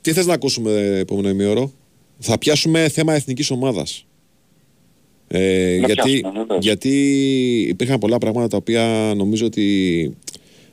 Τι 0.00 0.12
θες 0.12 0.26
να 0.26 0.34
ακούσουμε 0.34 0.96
επόμενο 0.98 1.28
ημίωρο; 1.28 1.72
Θα 2.18 2.38
πιάσουμε 2.38 2.88
θέμα 2.88 3.14
εθνικής 3.14 3.50
ομάδας. 3.50 4.04
Ε, 5.28 5.76
Να 5.80 5.86
γιατί, 5.86 6.10
πιάσουμε, 6.10 6.30
βεβαίως. 6.40 6.64
γιατί 6.64 6.90
υπήρχαν 7.68 7.98
πολλά 7.98 8.18
πράγματα 8.18 8.48
τα 8.48 8.56
οποία 8.56 9.12
νομίζω 9.16 9.46
ότι 9.46 10.16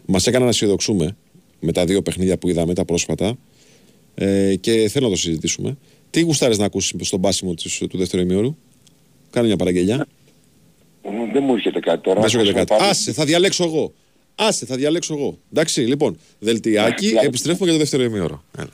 μας 0.06 0.27
έκαναν 0.27 0.43
να 0.43 0.49
αισιοδοξούμε 0.49 1.15
με 1.60 1.71
τα 1.71 1.86
δύο 1.86 2.01
παιχνίδια 2.01 2.38
που 2.38 2.49
είδαμε, 2.49 2.73
τα 2.73 2.86
πρόσφατα. 2.86 3.38
Ε, 4.15 4.56
και 4.56 4.89
θέλω 4.89 5.06
να 5.06 5.12
το 5.12 5.17
συζητήσουμε. 5.19 5.77
Τι 6.17 6.23
Τι 6.23 6.30
γουστάρεις 6.30 6.58
να 6.58 6.65
ακούσεις 6.65 7.08
στον 7.08 7.21
πάσιμο 7.21 7.53
της, 7.53 7.77
του 7.89 7.97
δεύτερου 7.97 8.21
ημιώρου; 8.23 8.58
Κάνε 9.30 9.47
μια 9.47 9.56
παραγγελιά. 9.56 10.08
Ε, 11.01 11.10
Δεν 11.34 11.43
μου 11.43 11.53
έρχεται 11.53 11.80
κάτι 11.80 12.01
τώρα. 12.01 12.19
Δεν 12.21 12.30
σου 12.30 12.39
έρχεται 12.39 12.58
κάτι. 12.58 12.73
Πάμε. 12.77 12.89
Άσε, 12.89 13.12
θα 13.13 13.25
διαλέξω 13.25 13.63
εγώ. 13.63 13.93
Άσε, 14.36 14.65
θα 14.65 14.75
διαλέξω 14.75 15.13
εγώ. 15.13 15.38
Εντάξει, 15.51 15.82
λοιπόν. 15.82 16.17
Δελτιάκι, 16.39 17.13
Ναι, 17.13 17.19
επιστρέφουμε 17.19 17.63
για 17.63 17.73
το 17.73 17.80
δεύτερο 17.80 18.03
ημιώρο. 18.03 18.43
Έλα. 18.58 18.69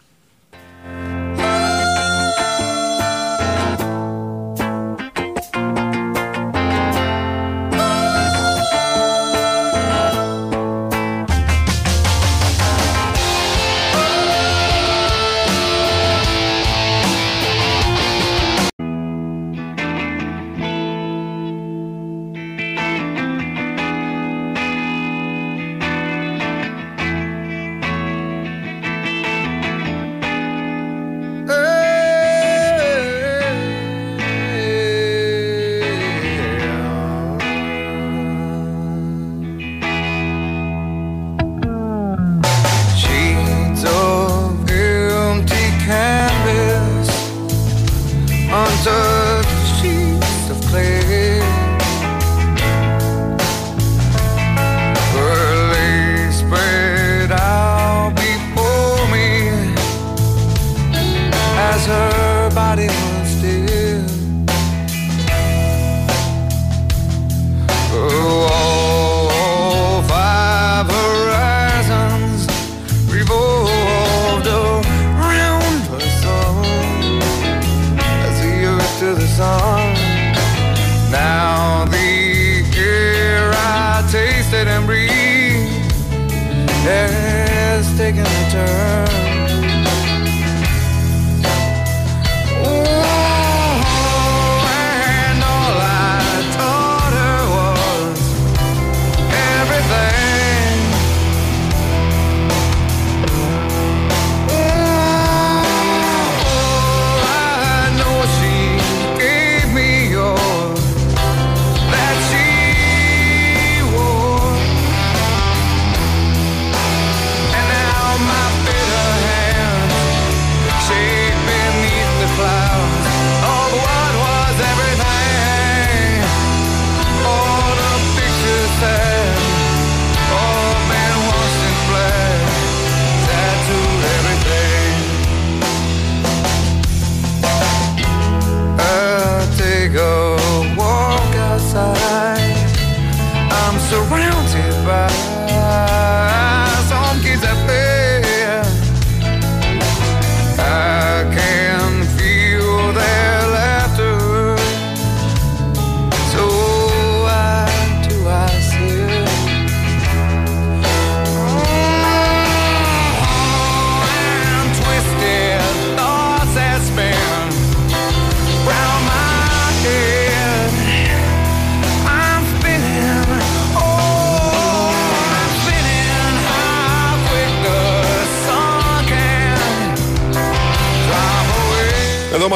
desert 61.85 62.12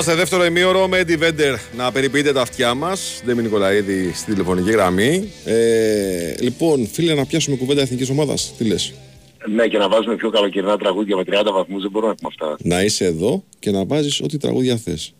είμαστε 0.08 0.26
δεύτερο 0.26 0.46
ημίωρο 0.46 0.88
με 0.88 1.04
Eddie 1.06 1.24
Vedder 1.24 1.56
να 1.78 1.92
περιποιείτε 1.92 2.34
τα 2.34 2.42
αυτιά 2.42 2.74
μας. 2.74 3.22
Ντέμι 3.26 3.42
Νικολαίδη 3.42 4.12
στη 4.14 4.32
τηλεφωνική 4.32 4.72
γραμμή. 4.72 5.32
Ε, 5.46 6.36
λοιπόν, 6.40 6.88
φίλε, 6.88 7.14
να 7.14 7.26
πιάσουμε 7.26 7.56
κουβέντα 7.56 7.82
εθνικής 7.82 8.10
ομάδας. 8.10 8.54
Τι 8.58 8.64
λες; 8.64 8.94
Ναι, 9.56 9.68
και 9.68 9.78
να 9.78 9.90
βάζουμε 9.90 10.16
πιο 10.16 10.30
καλοκαιρινά 10.30 10.78
τραγούδια 10.78 11.16
με 11.16 11.24
30 11.24 11.52
βαθμούς 11.52 11.82
δεν 11.82 11.92
μπορούμε 11.92 12.12
να 12.12 12.18
έχουμε 12.18 12.48
αυτά. 12.56 12.68
Να 12.70 12.84
είσαι 12.84 13.06
εδώ 13.06 13.44
και 13.60 13.72
να 13.72 13.86
βάζεις 13.86 14.22
ό,τι 14.22 14.38
τραγούδια 14.38 14.78
θες. 14.78 15.14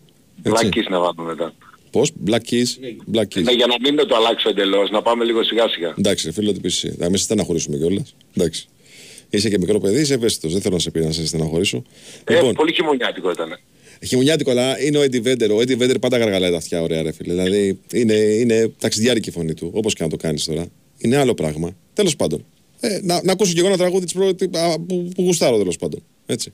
Black 0.44 0.66
Kiss 0.66 0.88
να 0.90 1.00
βάλουμε 1.00 1.24
μετά. 1.24 1.54
Πώς, 1.92 2.12
Black 2.28 2.52
Keys, 2.52 2.70
Black 3.14 3.38
Keys. 3.38 3.44
Ναι, 3.44 3.52
για 3.52 3.68
να 3.68 3.76
μην 3.82 4.08
το 4.08 4.16
αλλάξω 4.16 4.50
εντελώς, 4.50 4.90
να 4.90 5.02
πάμε 5.02 5.24
λίγο 5.24 5.44
σιγά 5.44 5.68
σιγά. 5.68 5.94
Εντάξει, 5.98 6.32
φίλε, 6.32 6.52
τι 6.52 6.60
πεις 6.60 6.84
εσύ. 6.84 6.96
Να 6.98 7.06
μην 7.10 7.18
σε 7.18 7.24
στεναχωρήσουμε 7.24 7.78
κιόλας. 7.78 8.16
Εντάξει. 8.38 8.68
Είσαι 9.30 9.50
και 9.50 9.58
μικρό 9.58 9.80
παιδί, 9.80 10.02
είσαι 10.02 10.14
ευαίσθητος. 10.14 10.52
Δεν 10.52 10.62
θέλω 10.62 10.74
να 10.74 10.82
σε 10.82 10.92
πει 10.92 11.00
να 11.00 11.12
σε 11.12 11.28
στεναχωρήσω. 11.28 11.84
Ε, 12.24 12.52
πολύ 12.56 12.74
χειμωνιάτικο 12.74 13.32
ήταν. 13.32 13.60
Χειμωνιάτικο, 14.06 14.52
αλλά 14.52 14.82
είναι 14.82 14.98
ο 14.98 15.02
Eddie 15.02 15.24
Vedder. 15.24 15.50
Ο 15.50 15.58
Eddie 15.58 15.78
Vedder 15.78 15.96
πάντα 16.02 16.18
γαργαλάει 16.18 16.52
τα 16.52 16.58
αυτιά, 16.58 16.82
ωραία, 16.82 17.02
ρε 17.02 17.12
φίλε. 17.12 17.34
Δηλαδή 17.34 17.80
είναι, 17.94 18.14
είναι 18.14 18.72
ταξιδιάρικη 18.80 19.30
η 19.30 19.32
φωνή 19.32 19.54
του, 19.54 19.72
όπως 19.74 19.94
και 19.94 20.04
να 20.04 20.10
το 20.10 20.16
κάνεις 20.18 20.44
τώρα. 20.44 20.66
Είναι 20.98 21.18
άλλο 21.18 21.34
πράγμα. 21.34 21.76
Τέλος 21.94 22.16
πάντων. 22.16 22.46
Ε, 22.80 23.00
να, 23.04 23.22
να 23.24 23.32
ακούσω 23.32 23.54
κι 23.54 23.60
εγώ 23.60 23.68
ένα 23.68 23.78
τραγούδι 23.78 24.06
της 24.06 24.14
προ... 24.14 24.36
τι- 24.36 24.58
α, 24.58 24.80
που, 24.80 25.10
που 25.16 25.24
γουστάρω 25.24 25.58
τέλος 25.58 25.76
πάντων. 25.76 26.04
Έτσι. 26.26 26.54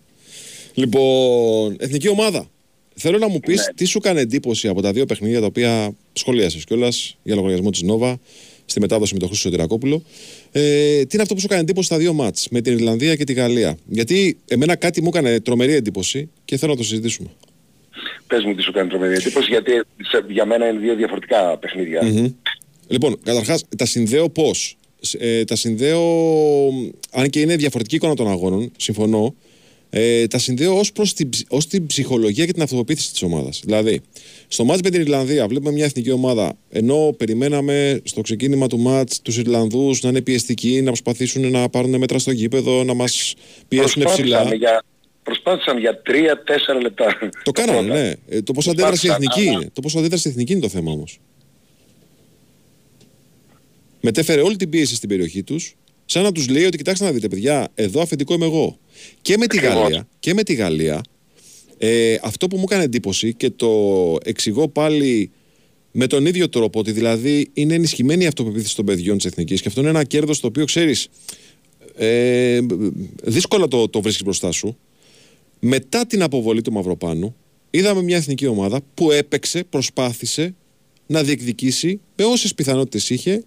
Λοιπόν, 0.74 1.76
εθνική 1.80 2.10
ομάδα. 2.10 2.50
Θέλω 2.96 3.18
να 3.18 3.28
μου 3.28 3.40
πεις 3.40 3.72
τι 3.76 3.86
σου 3.86 3.98
έκανε 4.04 4.22
εντύπωση 4.22 4.68
από 4.68 4.82
τα 4.82 4.92
δύο 4.92 5.06
παιχνίδια 5.06 5.40
τα 5.40 5.46
οποία 5.46 5.96
σχολίασες 6.14 6.64
κιόλας 6.64 7.18
για 7.24 7.36
λογαριασμό 7.36 7.70
της 7.70 7.82
Νόβα 7.82 8.20
στη 8.66 8.80
μετάδοση 8.80 9.14
με 9.14 9.20
τον 9.20 9.28
Χρήστο 9.28 9.50
Σωτηρακόπουλο. 9.50 10.04
Ε, 10.52 10.62
τι 11.00 11.10
είναι 11.14 11.22
αυτό 11.22 11.34
που 11.34 11.40
σου 11.40 11.46
έκανε 11.46 11.62
εντύπωση 11.62 11.88
στα 11.88 11.98
δύο 11.98 12.14
μάτς 12.14 12.48
με 12.52 12.62
την 12.62 12.74
Ιρλανδία 12.74 13.16
και 13.16 13.24
τη 13.24 13.34
Γαλλία; 13.34 13.78
Γιατί 13.88 14.38
εμένα 14.48 14.76
κάτι 14.76 15.02
μου 15.02 15.08
έκανε 15.14 15.40
τρομερή 15.40 15.74
εντύπωση 15.74 16.30
και 16.54 16.60
θέλω 16.60 16.72
να 16.72 16.78
το 16.78 16.84
συζητήσουμε. 16.84 17.30
Πες 18.28 18.44
μου 18.44 18.56
τι 18.56 18.62
σου 18.62 18.72
κάνει 18.72 18.90
τρομερή 18.90 19.14
εντύπωση, 19.14 19.48
γιατί 19.50 19.72
σε- 20.12 20.26
για 20.30 20.46
μένα 20.46 20.68
είναι 20.70 20.80
δύο 20.80 20.96
διαφορετικά 20.96 21.58
παιχνίδια. 21.58 22.04
Μμμ. 22.04 22.28
Λοιπόν, 22.88 23.20
καταρχάς 23.24 23.64
τα 23.78 23.86
συνδέω 23.86 24.30
πώς; 24.30 24.78
Ε, 25.18 25.44
τα 25.44 25.56
συνδέω, 25.56 26.02
αν 27.12 27.30
και 27.30 27.40
είναι 27.40 27.56
διαφορετική 27.56 27.96
εικόνα 27.96 28.16
των 28.16 28.28
αγώνων, 28.30 28.72
συμφωνώ, 28.78 29.36
ε, 29.90 30.28
τα 30.28 30.38
συνδέω 30.38 30.78
ως 30.80 30.92
προς 30.92 31.14
την, 31.14 31.30
ψ- 31.30 31.46
ως 31.50 31.68
την 31.68 31.86
ψυχολογία 31.86 32.46
και 32.46 32.54
την 32.54 32.62
αυτοπεποίθηση 32.62 33.12
της 33.12 33.22
ομάδας. 33.22 33.62
Δηλαδή, 33.64 34.02
στο 34.48 34.64
μάτς 34.66 34.82
με 34.82 34.90
την 34.90 35.02
Ιρλανδία 35.02 35.48
βλέπουμε 35.48 35.72
μια 35.72 35.86
εθνική 35.86 36.12
ομάδα, 36.12 36.58
ενώ 36.70 37.14
περιμέναμε 37.18 38.02
στο 38.04 38.22
ξεκίνημα 38.22 38.68
του 38.68 38.80
μάτς 38.80 39.22
τους 39.22 39.38
Ιρλανδούς 39.38 40.02
να 40.02 40.10
είναι 40.10 40.22
πιεστικοί, 40.22 40.82
να 40.82 40.88
προσπαθήσουν 40.88 41.52
να 41.52 41.70
πάρουν 41.70 41.98
μέτρα 41.98 42.20
στο 42.20 42.32
γήπεδο, 42.32 42.84
να 42.84 42.94
μας 42.94 43.34
πιέσουν 43.68 44.04
ψηλά. 44.04 44.16
Προσπάθησαν 44.38 44.58
για, 44.58 44.84
προσπάθησαν 45.24 45.78
για 45.78 46.02
3-4 46.06 46.82
λεπτά. 46.82 47.18
Το 47.44 47.52
κάνανε, 47.52 47.82
ναι. 48.02 48.14
Ε, 48.28 48.42
το 48.42 48.54
πώς 48.54 48.68
αντέδρασε 48.68 49.08
η 49.08 49.10
Προσπάθησαν, 49.10 49.22
εθνική 49.22 49.50
αλλά- 49.50 49.60
είναι. 49.62 49.70
Το 49.74 49.82
πώς 49.82 49.96
αντέδρασε 49.96 50.28
η 50.28 50.32
εθνική 50.32 50.52
είναι 50.52 50.62
το 50.62 50.70
θέμα 50.70 50.92
όμως. 50.92 51.20
Μετέφερε 54.02 54.42
όλη 54.42 54.56
την 54.56 54.70
πίεση 54.70 54.96
στην 54.96 55.10
περιοχή 55.10 55.44
τους, 55.44 55.76
σαν 56.06 56.24
να 56.24 56.32
τους 56.32 56.48
λέει 56.50 56.66
ότι 56.66 56.78
κοιτάξτε 56.78 57.06
να 57.06 57.12
δείτε 57.12 57.28
παιδιά, 57.28 57.68
εδώ 57.76 58.02
αφεντικό 58.02 58.34
είμαι 58.34 58.46
εγώ. 58.46 58.78
Και 59.22 59.38
με 59.38 59.48
τη 59.48 59.58
Ακριβώς. 59.58 59.82
Γαλλία, 59.82 60.08
και 60.20 60.34
με 60.34 60.44
τη 60.44 60.54
Γαλλία 60.54 61.02
Ε, 61.78 62.18
αυτό 62.24 62.48
που 62.48 62.58
μου 62.58 62.64
έκανε 62.70 62.84
εντύπωση 62.84 63.34
και 63.34 63.50
το 63.50 63.70
εξηγώ 64.24 64.68
πάλι 64.68 65.32
με 65.92 66.08
τον 66.08 66.26
ίδιο 66.26 66.50
τρόπο, 66.50 66.80
ότι 66.80 66.92
δηλαδή 66.92 67.50
είναι 67.54 67.74
ενισχυμένη 67.74 68.24
η 68.24 68.28
αυτοπεποίθηση 68.28 68.76
των 68.76 68.86
παιδιών 68.86 69.18
της 69.18 69.26
Εθνικής 69.26 69.62
και 69.62 69.68
αυτό 69.68 69.80
είναι 69.82 69.90
ένα 69.90 70.04
κέρδος 70.04 70.40
το 70.40 70.48
οποίο 70.48 70.66
ξέρεις. 70.66 71.08
Ε, 71.96 72.60
δύσκολα 73.24 73.68
το, 73.68 73.90
το 73.90 74.02
βρίσκεις 74.02 74.24
μπροστά 74.24 74.52
σου. 74.52 74.78
Μετά 75.66 76.06
την 76.06 76.22
αποβολή 76.22 76.62
του 76.62 76.72
Μαυροπάνου, 76.72 77.36
είδαμε 77.70 78.02
μια 78.02 78.18
εθνική 78.18 78.48
ομάδα 78.48 78.80
που 78.94 79.12
έπαιξε, 79.12 79.64
προσπάθησε 79.64 80.56
να 81.08 81.24
διεκδικήσει 81.24 82.00
με 82.16 82.24
όσες 82.24 82.54
πιθανότητες 82.54 83.10
είχε 83.10 83.44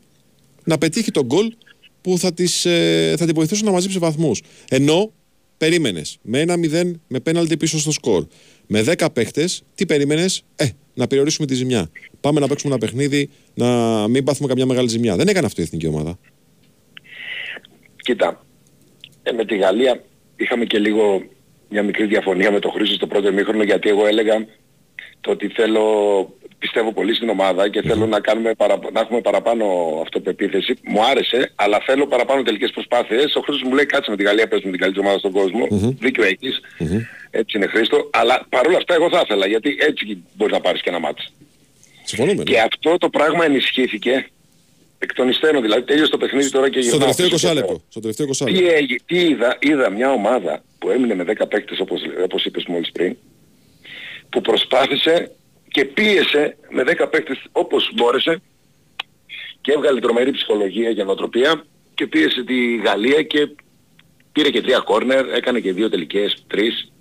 να 0.65 0.79
πετύχει 0.79 1.11
τον 1.11 1.27
γκολ 1.27 1.53
που 2.01 2.19
θα, 2.19 2.33
τις, 2.33 2.65
ε, 2.65 3.15
θα 3.19 3.25
την 3.25 3.35
βοηθήσουν 3.35 3.65
να 3.67 3.73
μαζέψει 3.73 3.99
βαθμούς. 3.99 4.43
Ενώ 4.69 5.13
περίμενες 5.59 6.19
με 6.23 6.41
ένα 6.41 6.55
0 6.57 6.93
με 7.09 7.21
πέναλτι 7.21 7.57
πίσω 7.57 7.79
στο 7.79 7.91
σκορ, 7.91 8.27
με 8.67 8.83
10 8.83 9.13
παίχτες, 9.13 9.63
τι 9.75 9.87
περίμενες, 9.87 10.45
ε, 10.57 10.67
να 10.95 11.07
περιορίσουμε 11.07 11.47
τη 11.47 11.55
ζημιά. 11.55 11.91
Πάμε 12.21 12.41
να 12.41 12.47
παίξουμε 12.47 12.75
ένα 12.75 12.87
παιχνίδι, 12.87 13.31
να 13.55 13.69
μην 14.09 14.25
πάθουμε 14.25 14.49
καμιά 14.49 14.67
μεγάλη 14.67 14.89
ζημιά. 14.89 15.17
Δεν 15.17 15.29
έκανε 15.29 15.47
αυτό 15.47 15.61
η 15.61 15.65
εθνική 15.65 15.87
ομάδα. 15.87 16.19
Κοίτα, 17.97 18.47
ε, 19.23 19.33
με 19.33 19.45
τη 19.45 19.57
Γαλλία 19.57 20.05
είχαμε 20.37 20.65
και 20.65 20.79
λίγο 20.79 21.23
μια 21.69 21.83
μικρή 21.83 22.05
διαφωνία 22.07 22.51
με 22.51 22.59
τον 22.59 22.71
Χρήστο 22.71 22.95
στο 22.95 23.07
πρώτο 23.07 23.33
μήχρονο 23.33 23.63
γιατί 23.63 23.89
εγώ 23.89 24.07
έλεγα 24.07 24.47
το 25.21 25.31
ότι 25.31 25.49
θέλω, 25.49 25.85
πιστεύω 26.59 26.93
πολύ 26.93 27.15
στην 27.15 27.29
ομάδα 27.29 27.69
και 27.69 27.83
θέλω 27.83 28.07
να, 28.07 28.21
κάνουμε 28.21 28.55
παραπα- 28.55 28.91
να 28.93 29.01
έχουμε 29.01 29.21
παραπάνω 29.21 29.65
αυτοπεποίθηση. 30.03 30.75
Μου 30.89 31.05
άρεσε, 31.05 31.53
αλλά 31.55 31.81
θέλω 31.87 32.07
παραπάνω 32.07 32.43
τελικές 32.43 32.71
προσπάθειες. 32.71 33.35
Ο 33.35 33.41
Χρήστος 33.41 33.63
μου 33.69 33.75
λέει 33.75 33.87
κάτσε 33.87 34.11
με 34.11 34.17
τη 34.17 34.23
Γαλλία, 34.23 34.49
παίζουμε 34.49 34.71
την 34.71 34.81
καλύτερη 34.81 35.07
ομάδα 35.07 35.19
στον 35.19 35.33
κόσμο. 35.33 35.67
Δίκιο 36.01 36.25
έχεις. 36.25 36.61
Έτσι 37.31 37.57
είναι 37.57 37.67
Χρήστο. 37.67 38.11
Αλλά 38.13 38.47
παρόλα 38.49 38.77
αυτά 38.77 38.95
εγώ 38.95 39.09
θα 39.11 39.21
ήθελα 39.25 39.47
γιατί 39.47 39.77
έτσι 39.81 40.23
μπορείς 40.35 40.55
να 40.55 40.61
πάρεις 40.61 40.81
και 40.83 40.89
ένα 40.89 40.99
μάτι. 40.99 41.23
Συμφωνούμε. 42.05 42.37
ναι. 42.37 42.43
Και 42.43 42.61
αυτό 42.61 42.97
το 42.97 43.09
πράγμα 43.09 43.45
ενισχύθηκε 43.45 44.27
εκ 44.99 45.13
των 45.15 45.29
υστέρων. 45.29 45.63
Δηλαδή 45.63 45.83
τέλειωσε 45.83 46.11
το 46.11 46.19
παιχνίδι 46.19 46.51
τώρα 46.51 46.69
και 46.71 46.81
Στο 46.83 46.97
γυρνάω 46.97 47.01
τελευταίο 47.15 47.29
πίσω 47.29 47.47
20 47.47 47.51
και 47.51 47.55
λεπτό. 47.55 47.73
λέω, 47.73 47.83
Στο 47.89 48.01
τελευταίο 48.01 48.27
20 48.27 48.45
τι, 48.45 48.53
λεπτό. 48.53 48.75
έγι- 48.77 49.03
τι 49.07 49.19
είδα, 49.21 49.57
είδα 49.61 49.91
μια 49.91 50.11
ομάδα 50.13 50.63
που 50.79 50.91
έμεινε 50.91 51.15
με 51.15 51.25
10 51.25 51.47
παίκτες 51.49 51.81
όπως, 51.81 52.01
όπως 52.25 52.45
είπες 52.45 52.65
μόλις 52.67 52.93
πριν, 52.93 53.17
που 54.29 54.41
προσπάθησε 54.41 55.31
και 55.69 55.85
πίεσε 55.85 56.57
με 56.71 56.83
10 56.83 57.07
παίκτες 57.09 57.39
όπως 57.53 57.91
μπόρεσε 57.95 58.41
και 59.61 59.73
έβγαλε 59.73 60.01
τρομερή 60.01 60.31
ψυχολογία 60.31 60.91
για 60.91 61.05
νοοτροπία 61.05 61.65
και 61.95 62.07
πίεσε 62.07 62.45
τη 62.45 62.77
Γαλλία 62.77 63.23
και 63.23 63.49
πήρε 64.33 64.51
και 64.51 64.61
τρία 64.63 64.79
κόρνερ, 64.79 65.29
έκανε 65.35 65.61
και 65.61 65.73
δύο 65.73 65.91
τελικές, 65.91 66.45
τρεις, 66.47 66.93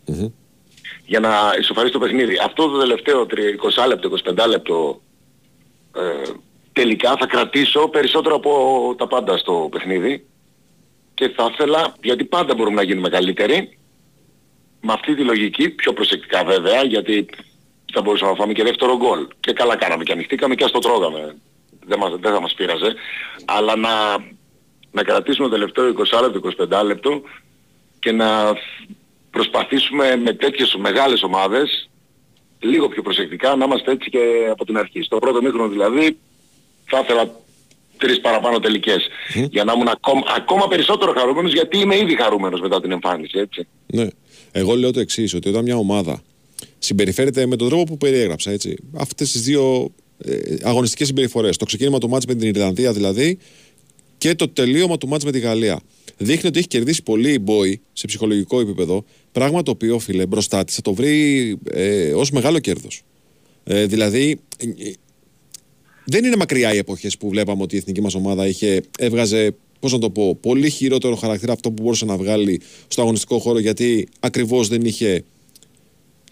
για 1.06 1.20
να 1.20 1.30
ισοφαρίσει 1.60 1.94
το 1.94 2.00
παιχνίδι. 2.00 2.38
Αυτό 2.44 2.68
το 2.70 2.78
τελευταίο 2.80 3.26
20 3.76 3.88
λεπτό, 3.88 4.10
25 4.10 4.48
λεπτό 4.48 5.02
ε, 5.96 6.30
τελικά 6.76 7.16
θα 7.20 7.26
κρατήσω 7.26 7.88
περισσότερο 7.88 8.36
από 8.36 8.54
τα 8.98 9.08
πάντα 9.08 9.38
στο 9.38 9.68
παιχνίδι 9.72 10.26
και 11.14 11.30
θα 11.30 11.50
ήθελα, 11.52 11.96
γιατί 12.04 12.24
πάντα 12.26 12.56
μπορούμε 12.56 12.76
να 12.76 12.84
γίνουμε 12.84 13.10
καλύτεροι, 13.10 13.78
με 14.82 14.94
αυτή 14.94 15.16
τη 15.16 15.24
λογική, 15.24 15.70
πιο 15.70 15.94
προσεκτικά 15.94 16.44
βέβαια, 16.44 16.84
γιατί 16.84 17.26
θα 17.94 18.02
μπορούσαμε 18.02 18.32
να 18.32 18.38
φάμε 18.38 18.54
και 18.54 18.64
δεύτερο 18.64 18.98
γκολ. 18.98 19.28
Και 19.40 19.54
καλά 19.54 19.76
κάναμε 19.76 20.04
και 20.04 20.12
ανοιχτήκαμε 20.12 20.56
και 20.56 20.64
ας 20.64 20.72
το 20.72 20.80
τρώγαμε. 20.80 21.36
Δεν, 21.86 22.00
μας, 22.00 22.12
δεν 22.20 22.34
θα 22.34 22.42
μας 22.42 22.54
πείραζε. 22.54 22.96
Αλλά 23.46 23.76
να, 23.76 23.90
να 24.92 25.04
κρατήσουμε 25.04 25.48
το 25.48 25.54
τελευταίο 25.54 25.94
20 25.94 26.32
λεπτό, 26.32 26.78
25 26.80 26.86
λεπτό 26.86 27.22
και 28.00 28.12
να 28.12 28.54
προσπαθήσουμε 29.32 30.16
με 30.16 30.34
τέτοιες 30.34 30.76
μεγάλες 30.76 31.24
ομάδες 31.24 31.90
λίγο 32.60 32.88
πιο 32.88 33.02
προσεκτικά 33.02 33.56
να 33.56 33.66
είμαστε 33.66 33.92
έτσι 33.92 34.10
και 34.10 34.48
από 34.52 34.66
την 34.66 34.78
αρχή. 34.78 35.02
Στο 35.02 35.18
πρώτο 35.18 35.42
μήχρονο 35.42 35.68
δηλαδή 35.68 36.18
θα 36.86 37.00
ήθελα 37.04 37.44
τρεις 37.98 38.22
παραπάνω 38.22 38.60
τελικές 38.60 39.08
για 39.50 39.64
να 39.64 39.74
ήμουν 39.74 39.88
ακόμα, 39.88 40.24
ακόμα 40.36 40.68
περισσότερο 40.68 41.14
χαρούμενος 41.14 41.54
γιατί 41.54 41.78
είμαι 41.78 41.98
ήδη 41.98 42.16
χαρούμενος 42.16 42.62
μετά 42.62 42.82
την 42.82 42.92
εμφάνιση 42.92 43.40
έτσι. 43.40 43.68
Ναι. 43.86 44.08
Εγώ 44.52 44.76
λέω 44.76 44.92
το 44.92 45.00
εξής, 45.00 45.34
ότι 45.34 45.50
όταν 45.50 45.64
μια 45.64 45.76
ομάδα 45.76 46.22
συμπεριφέρεται 46.80 47.46
με 47.46 47.56
τον 47.56 47.68
τρόπο 47.68 47.84
που 47.84 47.98
περιέγραψα, 47.98 48.52
έτσι, 48.52 48.76
αυτές 48.98 49.32
τις 49.32 49.42
δύο 49.42 49.92
ε, 50.18 50.40
αγωνιστικές 50.64 51.08
συμπεριφορές, 51.08 51.58
το 51.58 51.66
ξεκίνημα 51.66 51.98
του 51.98 52.10
μάτς 52.10 52.26
με 52.26 52.36
την 52.36 52.48
Ιρλανδία 52.48 52.94
δηλαδή 52.94 53.38
και 54.18 54.36
το 54.36 54.50
τελείωμα 54.50 54.98
του 54.98 55.08
μάτς 55.08 55.26
με 55.26 55.32
τη 55.32 55.40
Γαλλία, 55.40 55.80
δείχνει 56.18 56.50
ότι 56.50 56.60
έχει 56.60 56.68
κερδίσει 56.68 57.04
πολύ 57.04 57.32
η 57.32 57.40
Μπόη 57.42 57.82
σε 57.94 58.08
ψυχολογικό 58.08 58.60
επίπεδο, 58.60 59.06
πράγμα 59.32 59.64
το 59.64 59.72
οποίο, 59.72 60.00
φίλε, 60.00 60.26
μπροστά 60.26 60.64
της 60.64 60.76
θα 60.76 60.82
το 60.82 60.94
βρει 60.94 61.58
ε, 61.72 62.14
ως 62.14 62.32
μεγάλο 62.32 62.60
κέρδος. 62.60 63.02
Ε, 63.64 63.86
δηλαδή, 63.86 64.40
ε, 64.58 64.88
ε, 64.88 64.94
δεν 66.06 66.26
είναι 66.26 66.36
μακριά 66.36 66.74
οι 66.74 66.78
εποχές 66.78 67.18
που 67.18 67.30
βλέπαμε 67.30 67.62
ότι 67.62 67.76
η 67.76 67.78
εθνική 67.78 68.02
μας 68.02 68.16
ομάδα 68.16 68.48
είχε, 68.48 68.82
έβγαζε, 68.98 69.56
πώς 69.80 69.92
να 69.92 70.00
το 70.00 70.10
πω, 70.10 70.36
πολύ 70.36 70.70
χειρότερο 70.70 71.16
χαρακτήρα 71.16 71.54
αυτό 71.54 71.72
που 71.72 71.84
μπορούσε 71.84 72.06
να 72.06 72.18
βγάλει 72.18 72.62
στο 72.88 73.02
αγωνιστικό 73.02 73.40
χώρο 73.40 73.60
γιατί 73.60 74.08
ακριβώς 74.20 74.68
δεν 74.68 74.82
είχε 74.82 75.24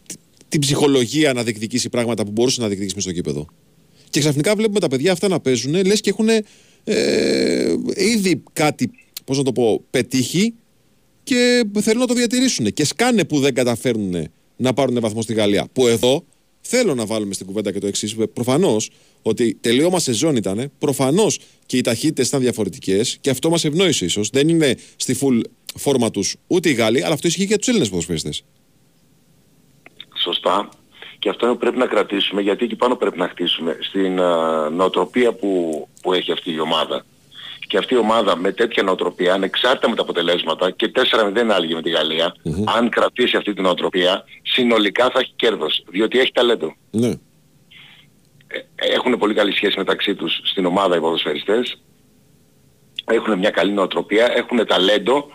τ- 0.08 0.14
την 0.50 0.60
ψυχολογία 0.60 1.34
να 1.34 1.44
διεκδικήσει 1.44 1.90
πράγματα 1.90 2.26
που 2.26 2.32
μπορούσε 2.32 2.62
να 2.62 2.68
διεκδικήσει 2.68 2.96
μες 2.96 3.04
στο 3.04 3.14
κήπεδο. 3.14 3.46
Και 4.10 4.20
ξαφνικά 4.20 4.56
βλέπουμε 4.56 4.80
τα 4.80 4.88
παιδιά 4.88 5.12
αυτά 5.12 5.28
να 5.28 5.40
παίζουν, 5.40 5.86
λες 5.86 6.02
και 6.02 6.10
έχουν 6.10 6.30
ε, 6.84 7.74
ήδη 7.96 8.44
κάτι, 8.54 8.92
πώς 9.26 9.38
να 9.38 9.44
το 9.44 9.52
πω, 9.52 9.82
πετύχει 9.90 10.54
και 11.24 11.64
θέλουν 11.80 12.00
να 12.00 12.08
το 12.08 12.14
διατηρήσουν. 12.14 12.74
Και 12.74 12.86
σκάνε 12.86 13.26
που 13.26 13.40
δεν 13.40 13.54
καταφέρνουν 13.54 14.28
να 14.56 14.74
πάρουν 14.74 15.00
βαθμό 15.00 15.22
στη 15.22 15.34
Γαλλία. 15.34 15.68
Που 15.74 15.88
εδώ 15.88 16.24
θέλω 16.62 16.96
να 16.96 17.06
βάλουμε 17.06 17.34
στην 17.34 17.46
κουβέντα 17.46 17.72
και 17.72 17.80
το 17.80 17.88
εξής. 17.88 18.16
Προφανώς 18.34 18.90
ότι 19.24 19.58
τελείωμα 19.62 20.00
σεζόν 20.00 20.36
ήταν. 20.36 20.72
Προφανώς 20.80 21.40
και 21.66 21.78
οι 21.78 21.82
ταχύτητες 21.82 22.28
ήταν 22.28 22.42
διαφορετικές 22.42 23.18
και 23.22 23.30
αυτό 23.30 23.50
μας 23.50 23.66
ευνόησε 23.66 24.06
ίσως. 24.06 24.30
Δεν 24.30 24.48
είναι 24.48 24.76
στη 24.96 25.18
full 25.22 25.42
φόρμα 25.76 26.12
τους 26.12 26.36
ούτε 26.48 26.70
οι 26.70 26.74
Γάλλοι, 26.74 27.04
αλλά 27.04 27.14
αυτό 27.14 27.28
ισχύει 27.28 27.40
και 27.40 27.48
για 27.48 27.58
τους 27.58 27.68
Έλληνες 27.68 27.90
ποδοσφαιριστές. 27.90 28.44
Σωστά. 30.16 30.70
Και 31.20 31.30
αυτό 31.30 31.46
είναι 31.46 31.54
που 31.54 31.60
πρέπει 31.60 31.78
να 31.78 31.86
κρατήσουμε 31.86 32.42
γιατί 32.42 32.66
εκεί 32.66 32.76
πάνω 32.76 32.96
πρέπει 32.96 33.18
να 33.18 33.28
χτίσουμε 33.28 33.78
στην 33.82 34.20
α, 34.20 34.70
νοοτροπία 34.70 35.34
που, 35.34 35.88
που 36.02 36.14
έχει 36.14 36.32
αυτή 36.32 36.52
η 36.52 36.60
ομάδα. 36.60 37.06
Και 37.68 37.78
αυτή 37.78 37.94
η 37.94 37.98
ομάδα 37.98 38.38
με 38.38 38.52
τέτοια 38.52 38.84
νοοτροπία, 38.84 39.34
ανεξάρτητα 39.34 39.90
με 39.90 39.96
τα 39.96 40.02
αποτελέσματα 40.02 40.72
και 40.72 40.92
4-0 40.96 41.50
άλλοι 41.50 41.76
με 41.76 41.82
τη 41.82 41.90
γαλλια 41.90 42.36
αν 42.66 42.90
κρατήσει 42.90 43.38
αυτή 43.38 43.54
την 43.54 43.64
νοοτροπία, 43.64 44.24
συνολικά 44.42 45.10
θα 45.10 45.20
έχει 45.20 45.32
κέρδος. 45.36 45.84
Διότι 45.90 46.20
έχει 46.20 46.32
ταλέντο. 46.32 46.76
Ναι. 46.92 47.14
Έχουν 48.76 49.18
πολύ 49.18 49.34
καλή 49.34 49.52
σχέση 49.52 49.78
μεταξύ 49.78 50.16
τους 50.16 50.42
στην 50.44 50.66
ομάδα 50.66 50.96
οι 50.96 51.00
ποδοσφαιριστές. 51.00 51.82
Έχουν 53.06 53.38
μια 53.38 53.50
καλή 53.50 53.72
νοοτροπία, 53.72 54.32
έχουν 54.36 54.66
ταλέντο. 54.68 55.32